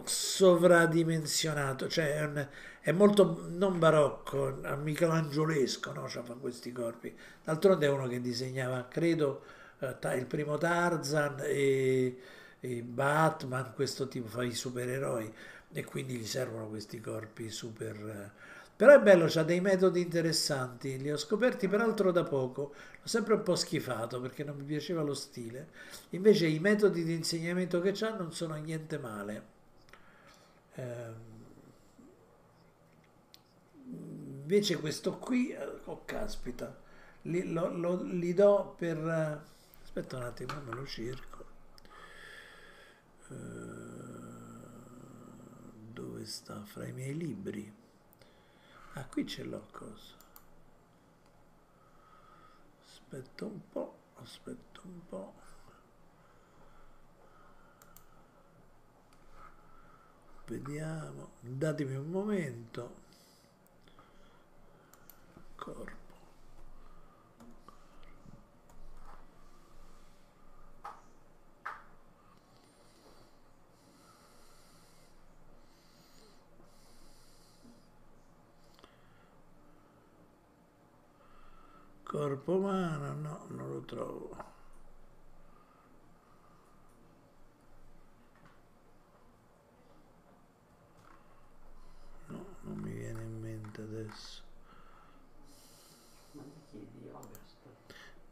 sovradimensionato, 0.05 1.89
cioè 1.89 2.17
è, 2.17 2.25
un, 2.25 2.49
è 2.81 2.93
molto 2.93 3.47
non 3.49 3.79
barocco, 3.79 4.61
michelangiolesco, 4.77 5.93
no? 5.93 6.09
Cioè, 6.09 6.23
fa 6.23 6.35
questi 6.35 6.73
corpi. 6.73 7.15
D'altronde 7.45 7.87
è 7.87 7.91
uno 7.91 8.07
che 8.07 8.21
disegnava, 8.21 8.87
credo, 8.89 9.43
eh, 9.81 10.17
il 10.17 10.27
primo 10.27 10.59
Tarzan 10.59 11.41
e, 11.45 12.19
e, 12.61 12.83
Batman, 12.83 13.73
questo 13.75 14.09
tipo, 14.09 14.29
fa 14.29 14.43
i 14.43 14.55
supereroi 14.55 15.33
e 15.73 15.85
quindi 15.85 16.15
gli 16.17 16.27
servono 16.27 16.69
questi 16.69 17.01
corpi 17.01 17.51
super... 17.51 17.95
Eh. 17.97 18.49
Però 18.81 18.95
è 18.95 19.01
bello, 19.01 19.27
ha 19.27 19.43
dei 19.43 19.61
metodi 19.61 20.01
interessanti, 20.01 20.97
li 20.99 21.13
ho 21.13 21.19
scoperti 21.19 21.69
peraltro 21.69 22.13
da 22.13 22.23
poco, 22.25 22.73
l'ho 22.99 23.07
sempre 23.07 23.35
un 23.35 23.43
po' 23.43 23.55
schifato 23.55 24.23
perché 24.23 24.43
non 24.43 24.57
mi 24.57 24.65
piaceva 24.65 25.03
lo 25.03 25.13
stile, 25.13 25.69
invece 26.11 26.47
i 26.47 26.59
metodi 26.61 27.05
di 27.05 27.13
insegnamento 27.13 27.83
che 27.83 27.91
ha 27.91 28.17
non 28.17 28.33
sono 28.33 28.55
niente 28.55 28.99
male. 28.99 29.59
Eh, 30.81 31.15
invece 33.85 34.79
questo 34.79 35.19
qui, 35.19 35.51
eh, 35.51 35.81
oh 35.85 36.05
caspita, 36.05 36.81
li, 37.23 37.53
lo, 37.53 37.69
lo, 37.69 38.03
li 38.03 38.33
do 38.33 38.75
per... 38.79 38.97
Eh, 38.97 39.41
aspetta 39.83 40.17
un 40.17 40.23
attimo, 40.23 40.61
me 40.61 40.75
lo 40.75 40.87
cerco. 40.87 41.39
Uh, 43.29 43.37
dove 45.93 46.25
sta? 46.25 46.65
Fra 46.65 46.85
i 46.87 46.93
miei 46.93 47.17
libri. 47.17 47.73
Ah, 48.95 49.05
qui 49.05 49.25
ce 49.27 49.45
l'ho 49.45 49.69
cosa. 49.71 50.15
Aspetta 52.85 53.45
un 53.45 53.61
po', 53.69 53.99
aspetta 54.17 54.81
un 54.83 55.07
po'. 55.09 55.35
Vediamo, 60.51 61.29
datemi 61.43 61.95
un 61.95 62.11
momento. 62.11 62.95
Corpo. 65.55 65.93
Corpo 82.03 82.57
umano, 82.57 83.13
no, 83.13 83.47
non 83.51 83.69
lo 83.69 83.81
trovo. 83.83 84.51
adesso. 93.81 94.43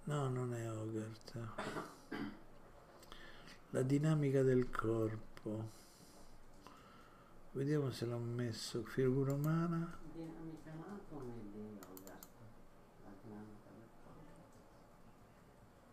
No, 0.04 0.28
non 0.28 0.54
è 0.54 0.70
Hogarth. 0.70 1.38
La 3.78 3.84
dinamica 3.84 4.42
del 4.42 4.68
corpo. 4.70 5.70
Vediamo 7.52 7.92
se 7.92 8.06
l'ho 8.06 8.18
messo. 8.18 8.82
Figura 8.82 9.34
umana. 9.34 9.96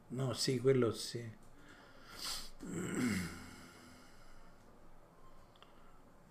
No, 0.07 0.33
sì, 0.33 0.59
quello 0.59 0.91
sì. 0.93 1.31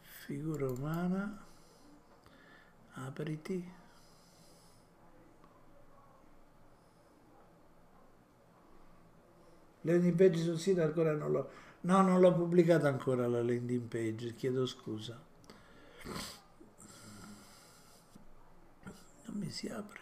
Figura 0.02 0.68
umana 0.68 1.46
apriti 2.94 3.64
landing 9.84 10.14
page 10.16 10.38
sul 10.38 10.58
sito 10.58 10.82
ancora 10.82 11.12
non 11.12 11.30
l'ho 11.30 11.50
no 11.82 12.02
non 12.02 12.20
l'ho 12.20 12.32
pubblicata 12.34 12.88
ancora 12.88 13.26
la 13.26 13.42
landing 13.42 13.88
page 13.88 14.34
chiedo 14.34 14.66
scusa. 14.66 15.18
Non 19.26 19.36
mi 19.38 19.50
si 19.50 19.68
apre. 19.68 20.00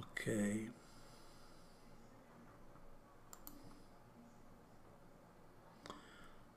Ok. 0.00 0.70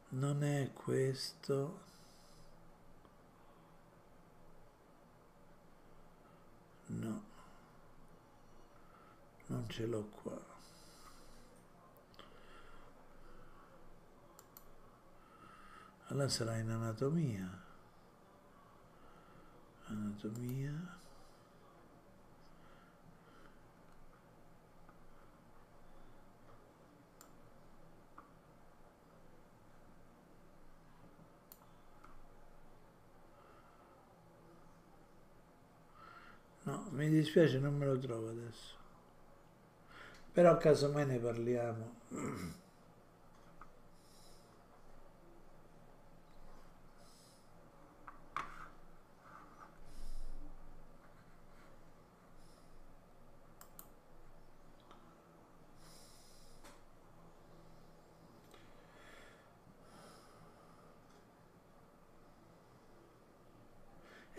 Non 0.09 0.43
è 0.43 0.71
questo. 0.73 1.85
No, 6.89 7.26
non 9.57 9.69
ce 9.69 9.85
l'ho 9.88 10.07
qua. 10.21 10.39
Allora 16.09 16.29
sarà 16.29 16.57
in 16.57 16.69
anatomia. 16.69 17.65
Anatomia. 19.85 20.95
No, 36.63 36.88
mi 36.91 37.09
dispiace, 37.09 37.59
non 37.59 37.77
me 37.77 37.85
lo 37.85 37.97
trovo 37.97 38.29
adesso. 38.29 38.76
Però 40.38 40.55
casomai 40.55 41.03
ne 41.07 41.18
parliamo. 41.18 41.95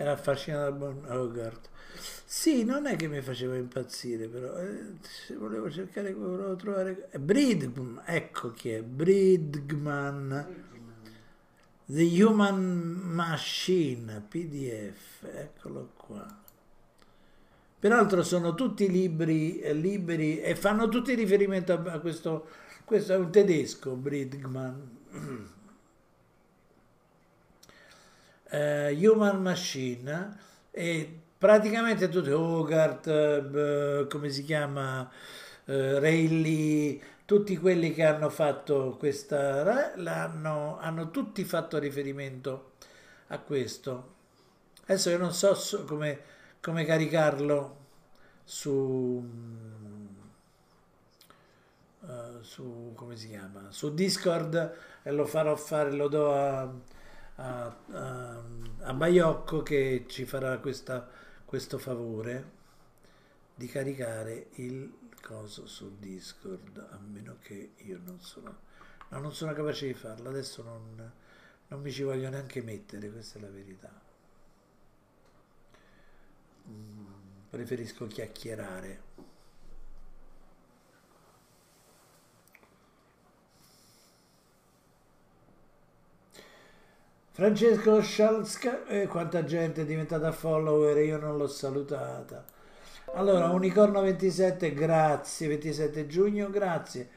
Era 0.09 0.17
affascinato 0.17 0.71
da 0.71 0.73
Bon 0.73 1.05
Hogarth. 1.07 1.69
Sì, 2.25 2.65
non 2.65 2.87
è 2.87 2.97
che 2.97 3.09
mi 3.09 3.21
faceva 3.21 3.57
impazzire, 3.57 4.27
però 4.27 4.57
eh, 4.57 4.95
volevo 5.37 5.71
cercare 5.71 6.15
volevo 6.15 6.57
trovare... 6.57 7.11
Bridgman, 7.19 8.03
ecco 8.07 8.53
chi 8.53 8.71
è, 8.71 8.83
Bridgman, 8.83 10.47
The 11.85 12.23
Human 12.23 12.59
Machine, 12.59 14.25
PDF, 14.27 15.25
eccolo 15.25 15.91
qua. 15.95 16.43
Peraltro 17.79 18.23
sono 18.23 18.55
tutti 18.55 18.91
libri 18.91 19.61
eh, 19.61 19.75
liberi 19.75 20.41
e 20.41 20.57
fanno 20.57 20.89
tutti 20.89 21.15
riferimento 21.15 21.75
a, 21.75 21.93
a 21.93 21.99
questo, 21.99 22.49
questo 22.85 23.13
è 23.13 23.17
un 23.17 23.31
tedesco, 23.31 23.95
Bridgman. 23.95 24.97
Uh, 28.51 28.95
Human 28.97 29.43
Machine 29.43 30.37
e 30.71 31.21
praticamente 31.39 32.09
tutti, 32.09 32.31
Hogarth, 32.31 33.07
eh, 33.07 34.07
come 34.11 34.29
si 34.31 34.43
chiama, 34.43 35.09
eh, 35.65 35.99
Rayleigh, 36.01 37.01
tutti 37.25 37.57
quelli 37.57 37.93
che 37.93 38.05
hanno 38.05 38.29
fatto 38.29 38.97
questa, 38.99 39.97
l'hanno, 39.97 40.79
hanno 40.79 41.11
tutti 41.11 41.45
fatto 41.45 41.79
riferimento 41.79 42.73
a 43.29 43.39
questo. 43.39 44.15
Adesso 44.87 45.11
io 45.11 45.19
non 45.19 45.33
so 45.33 45.55
come, 45.87 46.21
come 46.61 46.85
caricarlo 46.85 47.77
su, 48.45 49.23
uh, 52.01 52.41
su, 52.41 52.93
come 52.95 53.17
si 53.17 53.29
chiama, 53.29 53.67
su 53.71 53.93
Discord 53.93 54.77
e 55.03 55.11
lo 55.13 55.27
farò 55.27 55.55
fare, 55.55 55.93
lo 55.93 56.09
do 56.09 56.35
a, 56.35 56.73
a, 57.39 57.77
a, 57.93 58.43
a 58.81 58.95
Baiocco 58.95 59.63
che 59.63 60.05
ci 60.09 60.25
farà 60.25 60.59
questa, 60.59 61.09
questo 61.45 61.79
favore 61.79 62.57
di 63.55 63.67
caricare 63.67 64.49
il 64.55 64.93
coso 65.21 65.67
su 65.67 65.99
Discord, 65.99 66.79
a 66.91 66.99
meno 66.99 67.39
che 67.41 67.73
io 67.77 68.01
non 68.05 68.21
sono, 68.21 68.57
no, 69.09 69.19
non 69.21 69.33
sono 69.33 69.53
capace 69.53 69.87
di 69.87 69.95
farlo, 69.95 70.29
adesso 70.29 70.63
non, 70.63 71.13
non 71.69 71.81
mi 71.81 71.91
ci 71.91 72.03
voglio 72.03 72.29
neanche 72.29 72.63
mettere, 72.63 73.11
questa 73.11 73.39
è 73.39 73.43
la 73.43 73.51
verità. 73.51 73.91
Mm, 76.69 77.07
preferisco 77.51 78.07
chiacchierare. 78.07 79.03
Francesco 87.39 88.03
Schalska, 88.03 88.85
eh, 88.89 89.07
quanta 89.07 89.45
gente 89.45 89.83
è 89.83 89.85
diventata 89.85 90.33
follower, 90.33 90.99
io 90.99 91.19
non 91.19 91.37
l'ho 91.37 91.47
salutata. 91.47 92.45
Allora, 93.15 93.51
Unicorno 93.51 94.01
27, 94.01 94.75
grazie, 94.75 95.47
27 95.47 96.09
giugno, 96.09 96.51
grazie. 96.51 97.09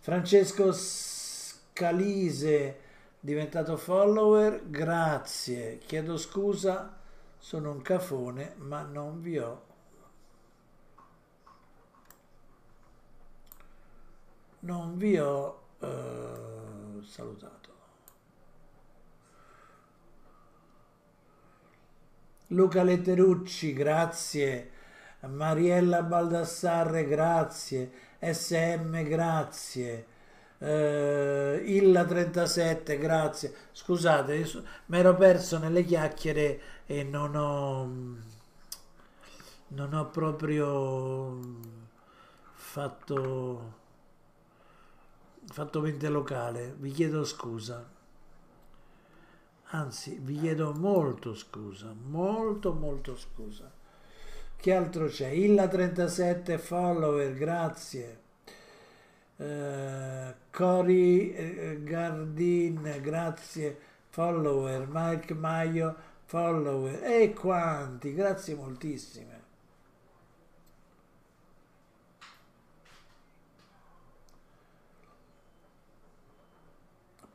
Francesco 0.00 0.72
Scalise, 0.72 2.76
diventato 3.20 3.76
follower, 3.76 4.68
grazie. 4.68 5.78
Chiedo 5.86 6.16
scusa, 6.16 6.98
sono 7.38 7.70
un 7.70 7.80
cafone, 7.80 8.54
ma 8.56 8.82
non 8.82 9.20
vi 9.20 9.38
ho 9.38 9.62
non 14.60 14.96
vi 14.96 15.16
ho 15.16 15.60
eh, 15.78 17.00
salutato. 17.04 17.57
Luca 22.48 22.82
Letterucci, 22.82 23.72
grazie. 23.74 24.70
Mariella 25.26 26.02
Baldassarre, 26.02 27.04
grazie. 27.04 27.90
SM, 28.20 29.02
grazie. 29.02 30.06
Uh, 30.58 31.60
Illa 31.64 32.04
37, 32.04 32.98
grazie. 32.98 33.54
Scusate, 33.72 34.46
mi 34.86 34.98
ero 34.98 35.14
perso 35.14 35.58
nelle 35.58 35.84
chiacchiere 35.84 36.60
e 36.86 37.04
non 37.04 37.36
ho, 37.36 37.86
non 39.68 39.92
ho 39.92 40.08
proprio 40.08 41.38
fatto, 42.54 43.74
fatto 45.44 45.80
mente 45.80 46.08
locale. 46.08 46.74
Vi 46.78 46.90
chiedo 46.92 47.24
scusa. 47.24 47.96
Anzi, 49.70 50.18
vi 50.22 50.38
chiedo 50.38 50.72
molto 50.72 51.34
scusa, 51.34 51.94
molto 51.94 52.72
molto 52.72 53.14
scusa. 53.16 53.70
Che 54.56 54.74
altro 54.74 55.08
c'è? 55.08 55.28
Illa 55.28 55.68
37 55.68 56.56
follower, 56.56 57.34
grazie. 57.34 58.20
Uh, 59.36 60.34
Cori 60.50 61.34
uh, 61.36 61.82
Gardin, 61.84 62.98
grazie, 63.02 63.78
follower. 64.08 64.88
Mike 64.90 65.34
Maio, 65.34 65.94
follower. 66.24 67.04
E 67.04 67.34
quanti, 67.34 68.14
grazie 68.14 68.54
moltissime. 68.54 69.37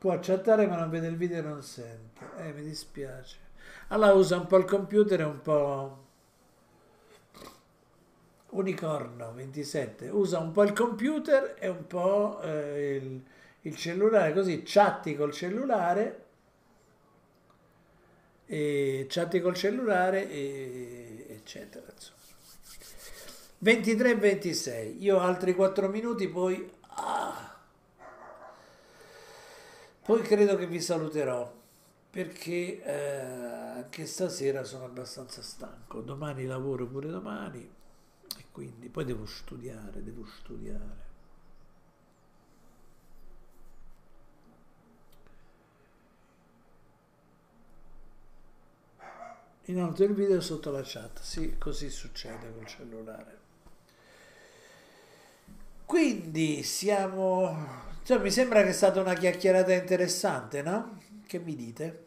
Può 0.04 0.18
chattare 0.20 0.66
ma 0.66 0.76
non 0.76 0.90
vede 0.90 1.06
il 1.06 1.16
video 1.16 1.38
e 1.38 1.40
non 1.40 1.62
sente. 1.62 2.26
Eh, 2.36 2.52
mi 2.52 2.60
dispiace. 2.60 3.38
Allora 3.88 4.12
usa 4.12 4.36
un 4.36 4.46
po' 4.46 4.58
il 4.58 4.66
computer 4.66 5.18
e 5.18 5.24
un 5.24 5.40
po' 5.40 6.04
Unicorno 8.50 9.32
27 9.32 10.10
usa 10.10 10.40
un 10.40 10.52
po' 10.52 10.62
il 10.64 10.74
computer 10.74 11.56
e 11.58 11.68
un 11.68 11.86
po' 11.86 12.38
eh, 12.42 12.96
il, 12.96 13.24
il, 13.62 13.76
cellulare, 13.76 14.34
così 14.34 14.60
chatti 14.62 15.16
col 15.16 15.32
cellulare, 15.32 16.24
e 18.44 19.06
chatti 19.08 19.40
col 19.40 19.54
cellulare, 19.54 20.28
e, 20.28 21.26
eccetera. 21.30 21.86
23 23.56 24.16
26, 24.16 25.02
io 25.02 25.18
altri 25.18 25.54
4 25.54 25.88
minuti, 25.88 26.28
poi, 26.28 26.70
ah, 26.96 27.53
poi 30.04 30.20
credo 30.20 30.56
che 30.56 30.66
vi 30.66 30.80
saluterò 30.80 31.62
perché 32.10 32.82
eh, 32.82 33.74
anche 33.78 34.06
stasera 34.06 34.62
sono 34.62 34.84
abbastanza 34.84 35.40
stanco, 35.40 36.00
domani 36.02 36.44
lavoro 36.44 36.86
pure 36.86 37.08
domani 37.08 37.68
e 38.38 38.44
quindi 38.52 38.88
poi 38.88 39.04
devo 39.04 39.24
studiare, 39.24 40.02
devo 40.02 40.24
studiare. 40.26 41.12
Inoltre 49.68 50.04
il 50.04 50.12
video 50.12 50.42
sotto 50.42 50.70
la 50.70 50.82
chat, 50.84 51.20
sì, 51.22 51.56
così 51.56 51.88
succede 51.88 52.52
col 52.52 52.66
cellulare. 52.66 53.38
Quindi 55.86 56.62
siamo... 56.62 57.93
Cioè, 58.04 58.18
mi 58.18 58.30
sembra 58.30 58.62
che 58.62 58.68
è 58.68 58.72
stata 58.72 59.00
una 59.00 59.14
chiacchierata 59.14 59.72
interessante, 59.72 60.62
no? 60.62 61.00
Che 61.26 61.38
mi 61.38 61.56
dite? 61.56 62.04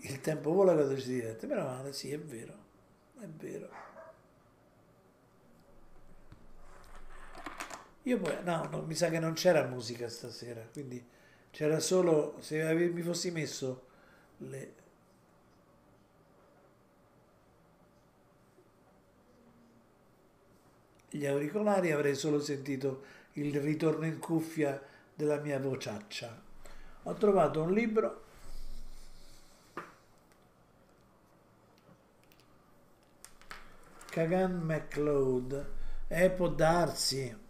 il 0.00 0.20
tempo 0.20 0.52
vola 0.52 0.74
quando 0.74 0.98
si 0.98 1.14
diverte, 1.14 1.46
meno 1.46 1.64
male, 1.64 1.92
sì, 1.92 2.10
è 2.12 2.18
vero, 2.18 2.54
è 3.20 3.26
vero. 3.26 3.68
Io 8.04 8.18
poi, 8.18 8.36
no, 8.42 8.68
no, 8.70 8.82
mi 8.82 8.94
sa 8.94 9.10
che 9.10 9.18
non 9.18 9.34
c'era 9.34 9.64
musica 9.64 10.08
stasera, 10.08 10.66
quindi 10.72 11.04
c'era 11.50 11.78
solo, 11.80 12.36
se 12.40 12.72
mi 12.74 13.02
fossi 13.02 13.30
messo 13.30 13.86
le... 14.38 14.74
gli 21.18 21.26
auricolari 21.26 21.90
avrei 21.90 22.14
solo 22.14 22.40
sentito 22.40 23.02
il 23.34 23.60
ritorno 23.60 24.06
in 24.06 24.18
cuffia 24.18 24.80
della 25.14 25.38
mia 25.40 25.58
vociaccia. 25.58 26.40
Ho 27.02 27.14
trovato 27.14 27.62
un 27.62 27.72
libro 27.72 28.24
Kagan 34.10 34.60
McLeod. 34.62 35.70
Eh, 36.08 36.30
può 36.30 36.48
darsi. 36.48 37.46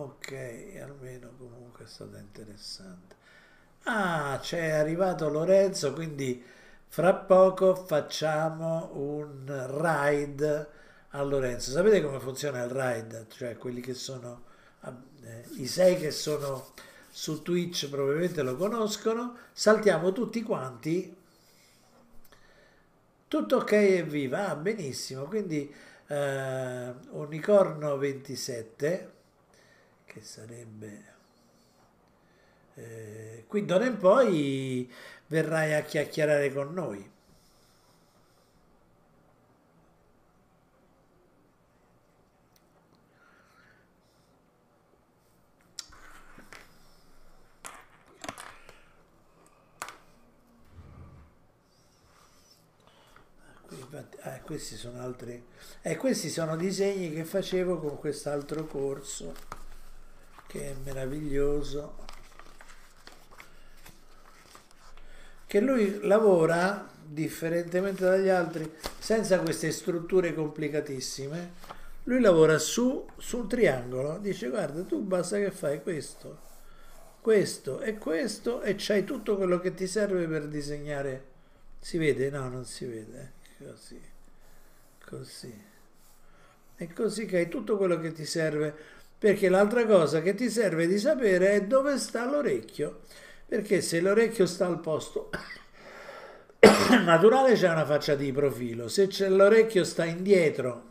Ok, 0.00 0.32
almeno 0.80 1.30
comunque 1.36 1.84
è 1.84 1.86
stata 1.86 2.16
interessante. 2.18 3.16
Ah, 3.82 4.38
c'è 4.40 4.70
arrivato 4.70 5.28
Lorenzo, 5.28 5.92
quindi 5.92 6.42
fra 6.88 7.14
poco 7.14 7.74
facciamo 7.74 8.92
un 8.94 9.44
ride 9.78 10.68
a 11.10 11.22
Lorenzo. 11.22 11.70
Sapete 11.70 12.02
come 12.02 12.18
funziona 12.18 12.62
il 12.62 12.70
ride? 12.70 13.26
Cioè 13.28 13.58
quelli 13.58 13.82
che 13.82 13.92
sono, 13.92 14.44
eh, 14.84 15.44
i 15.58 15.66
sei 15.66 15.98
che 15.98 16.10
sono 16.10 16.72
su 17.10 17.42
Twitch 17.42 17.90
probabilmente 17.90 18.42
lo 18.42 18.56
conoscono. 18.56 19.36
Saltiamo 19.52 20.12
tutti 20.12 20.42
quanti. 20.42 21.14
Tutto 23.28 23.56
ok 23.56 23.72
e 23.72 24.02
viva. 24.02 24.48
Ah, 24.48 24.56
benissimo. 24.56 25.24
Quindi 25.24 25.72
eh, 26.06 26.94
Unicorno 27.10 27.96
27, 27.98 29.12
che 30.10 30.22
sarebbe... 30.22 31.18
Eh, 32.74 33.44
qui 33.46 33.64
d'ora 33.64 33.86
in 33.86 33.96
poi 33.96 34.90
verrai 35.28 35.74
a 35.74 35.82
chiacchierare 35.82 36.52
con 36.52 36.72
noi. 36.72 37.10
Ah, 54.22 54.38
questi 54.40 54.76
sono 54.76 55.00
altri 55.00 55.42
eh, 55.82 55.96
questi 55.96 56.28
sono 56.28 56.56
disegni 56.56 57.10
che 57.12 57.24
facevo 57.24 57.78
con 57.78 57.98
quest'altro 57.98 58.66
corso 58.66 59.59
che 60.50 60.72
è 60.72 60.74
meraviglioso, 60.82 61.94
che 65.46 65.60
lui 65.60 66.00
lavora, 66.02 66.90
differentemente 67.04 68.04
dagli 68.04 68.28
altri, 68.28 68.68
senza 68.98 69.38
queste 69.38 69.70
strutture 69.70 70.34
complicatissime, 70.34 71.52
lui 72.04 72.20
lavora 72.20 72.58
su, 72.58 73.06
su 73.16 73.38
un 73.38 73.48
triangolo, 73.48 74.18
dice 74.18 74.48
guarda 74.48 74.82
tu 74.82 75.00
basta 75.02 75.36
che 75.36 75.52
fai 75.52 75.82
questo, 75.82 76.40
questo 77.20 77.80
e 77.80 77.96
questo 77.98 78.60
e 78.62 78.74
c'hai 78.76 79.04
tutto 79.04 79.36
quello 79.36 79.60
che 79.60 79.72
ti 79.74 79.86
serve 79.86 80.26
per 80.26 80.48
disegnare. 80.48 81.26
Si 81.78 81.96
vede? 81.96 82.28
No, 82.28 82.48
non 82.48 82.64
si 82.64 82.86
vede. 82.86 83.32
Così, 83.58 84.00
così. 85.04 85.64
E 86.76 86.92
così 86.92 87.26
che 87.26 87.36
hai 87.36 87.48
tutto 87.48 87.76
quello 87.76 88.00
che 88.00 88.10
ti 88.12 88.24
serve, 88.24 88.74
perché 89.20 89.48
l'altra 89.48 89.86
cosa 89.86 90.20
che 90.20 90.34
ti 90.34 90.50
serve 90.50 90.88
di 90.88 90.98
sapere 90.98 91.52
è 91.52 91.62
dove 91.62 91.96
sta 91.98 92.28
l'orecchio, 92.28 93.02
perché 93.46 93.80
se 93.80 94.00
l'orecchio 94.00 94.46
sta 94.46 94.66
al 94.66 94.80
posto 94.80 95.30
naturale 97.04 97.54
c'è 97.54 97.70
una 97.70 97.86
faccia 97.86 98.16
di 98.16 98.32
profilo, 98.32 98.88
se 98.88 99.08
l'orecchio 99.28 99.84
sta 99.84 100.04
indietro 100.04 100.88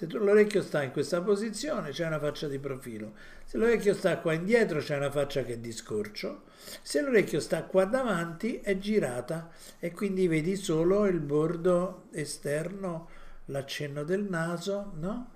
se 0.00 0.06
l'orecchio 0.16 0.62
sta 0.62 0.82
in 0.82 0.92
questa 0.92 1.20
posizione 1.20 1.90
c'è 1.90 2.06
una 2.06 2.18
faccia 2.18 2.48
di 2.48 2.58
profilo, 2.58 3.12
se 3.44 3.58
l'orecchio 3.58 3.92
sta 3.92 4.16
qua 4.16 4.32
indietro 4.32 4.78
c'è 4.78 4.96
una 4.96 5.10
faccia 5.10 5.42
che 5.42 5.52
è 5.52 5.58
di 5.58 5.72
scorcio, 5.72 6.44
se 6.80 7.02
l'orecchio 7.02 7.38
sta 7.38 7.64
qua 7.64 7.84
davanti 7.84 8.60
è 8.60 8.78
girata. 8.78 9.50
E 9.78 9.92
quindi 9.92 10.26
vedi 10.26 10.56
solo 10.56 11.04
il 11.04 11.20
bordo 11.20 12.04
esterno, 12.12 13.10
l'accenno 13.46 14.02
del 14.02 14.22
naso, 14.22 14.92
no? 14.98 15.32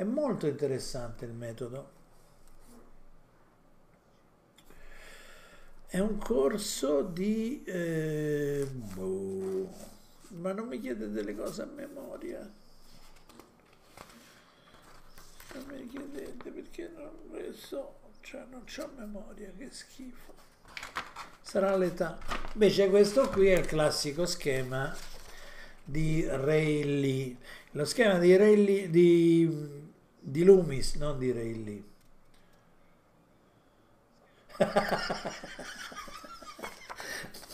È 0.00 0.04
molto 0.04 0.46
interessante 0.46 1.26
il 1.26 1.34
metodo. 1.34 1.90
È 5.86 5.98
un 5.98 6.16
corso 6.16 7.02
di... 7.02 7.62
Eh, 7.64 8.66
boh, 8.66 9.70
ma 10.28 10.52
non 10.52 10.68
mi 10.68 10.80
chiede 10.80 11.10
delle 11.10 11.36
cose 11.36 11.60
a 11.60 11.66
memoria. 11.66 12.38
Non 15.52 15.64
mi 15.66 15.86
chiedete 15.86 16.50
perché 16.50 16.90
non 16.96 17.12
le 17.32 17.52
so, 17.52 17.96
cioè 18.22 18.46
non 18.48 18.64
ho 18.64 18.90
memoria, 18.96 19.52
che 19.54 19.68
schifo. 19.70 20.32
Sarà 21.42 21.76
l'età. 21.76 22.18
Invece 22.54 22.88
questo 22.88 23.28
qui 23.28 23.48
è 23.48 23.58
il 23.58 23.66
classico 23.66 24.24
schema 24.24 24.96
di 25.84 26.24
Rayleigh. 26.26 27.36
Lo 27.72 27.84
schema 27.84 28.18
di 28.18 28.34
Rayleigh, 28.34 28.88
di, 28.88 29.79
di 30.20 30.44
Loomis, 30.44 30.94
non 30.94 31.18
di 31.18 31.32
Rayleigh. 31.32 31.84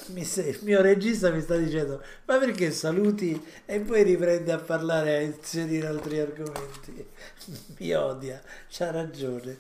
il 0.09 0.59
mio 0.63 0.83
regista 0.83 1.31
mi 1.31 1.41
sta 1.41 1.57
dicendo 1.57 2.03
ma 2.27 2.39
perché 2.39 2.71
saluti 2.71 3.41
e 3.65 3.81
poi 3.81 4.03
riprendi 4.03 4.51
a 4.51 4.59
parlare 4.59 5.17
a 5.17 5.21
inserire 5.21 5.87
altri 5.87 6.19
argomenti? 6.19 7.07
Mi 7.79 7.93
odia 7.93 8.41
c'ha 8.69 8.91
ragione. 8.91 9.59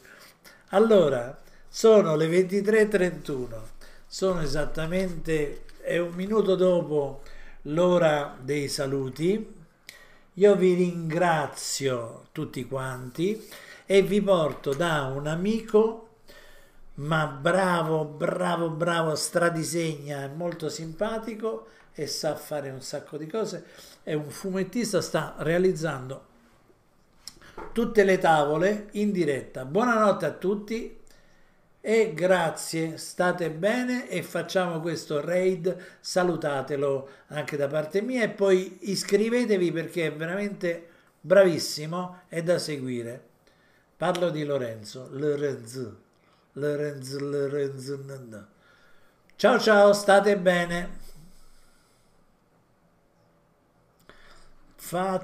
Allora 0.70 1.40
sono 1.68 2.16
le 2.16 2.28
23.31 2.28 3.74
sono 4.06 4.40
esattamente 4.40 5.64
è 5.80 5.98
un 5.98 6.14
minuto 6.14 6.54
dopo 6.54 7.22
l'ora 7.62 8.36
dei 8.40 8.68
saluti 8.68 9.54
io 10.38 10.54
vi 10.54 10.74
ringrazio 10.74 12.26
tutti 12.32 12.66
quanti 12.66 13.48
e 13.86 14.02
vi 14.02 14.20
porto 14.20 14.74
da 14.74 15.04
un 15.04 15.26
amico 15.26 16.02
ma 16.96 17.26
bravo, 17.26 18.04
bravo, 18.04 18.70
bravo, 18.70 19.14
stradisegna, 19.14 20.24
è 20.24 20.28
molto 20.28 20.68
simpatico 20.68 21.68
e 21.92 22.06
sa 22.06 22.36
fare 22.36 22.70
un 22.70 22.80
sacco 22.80 23.16
di 23.16 23.26
cose. 23.26 23.64
È 24.02 24.14
un 24.14 24.30
fumettista, 24.30 25.00
sta 25.02 25.34
realizzando 25.38 26.24
tutte 27.72 28.04
le 28.04 28.18
tavole 28.18 28.88
in 28.92 29.12
diretta. 29.12 29.64
Buonanotte 29.64 30.26
a 30.26 30.32
tutti 30.32 30.98
e 31.88 32.12
grazie, 32.14 32.96
state 32.96 33.48
bene 33.48 34.08
e 34.08 34.24
facciamo 34.24 34.80
questo 34.80 35.20
raid, 35.20 35.76
salutatelo 36.00 37.08
anche 37.28 37.56
da 37.56 37.68
parte 37.68 38.02
mia 38.02 38.24
e 38.24 38.28
poi 38.28 38.78
iscrivetevi 38.90 39.70
perché 39.70 40.06
è 40.06 40.12
veramente 40.12 40.88
bravissimo 41.20 42.22
e 42.28 42.42
da 42.42 42.58
seguire. 42.58 43.22
Parlo 43.96 44.30
di 44.30 44.42
Lorenzo, 44.42 45.06
Lorenzo. 45.12 46.00
Lorenz, 46.54 47.18
Lorenz, 47.18 48.46
Ciao 49.36 49.60
ciao, 49.60 49.92
state 49.92 50.36
bene. 50.38 50.88
Fate 54.74 55.14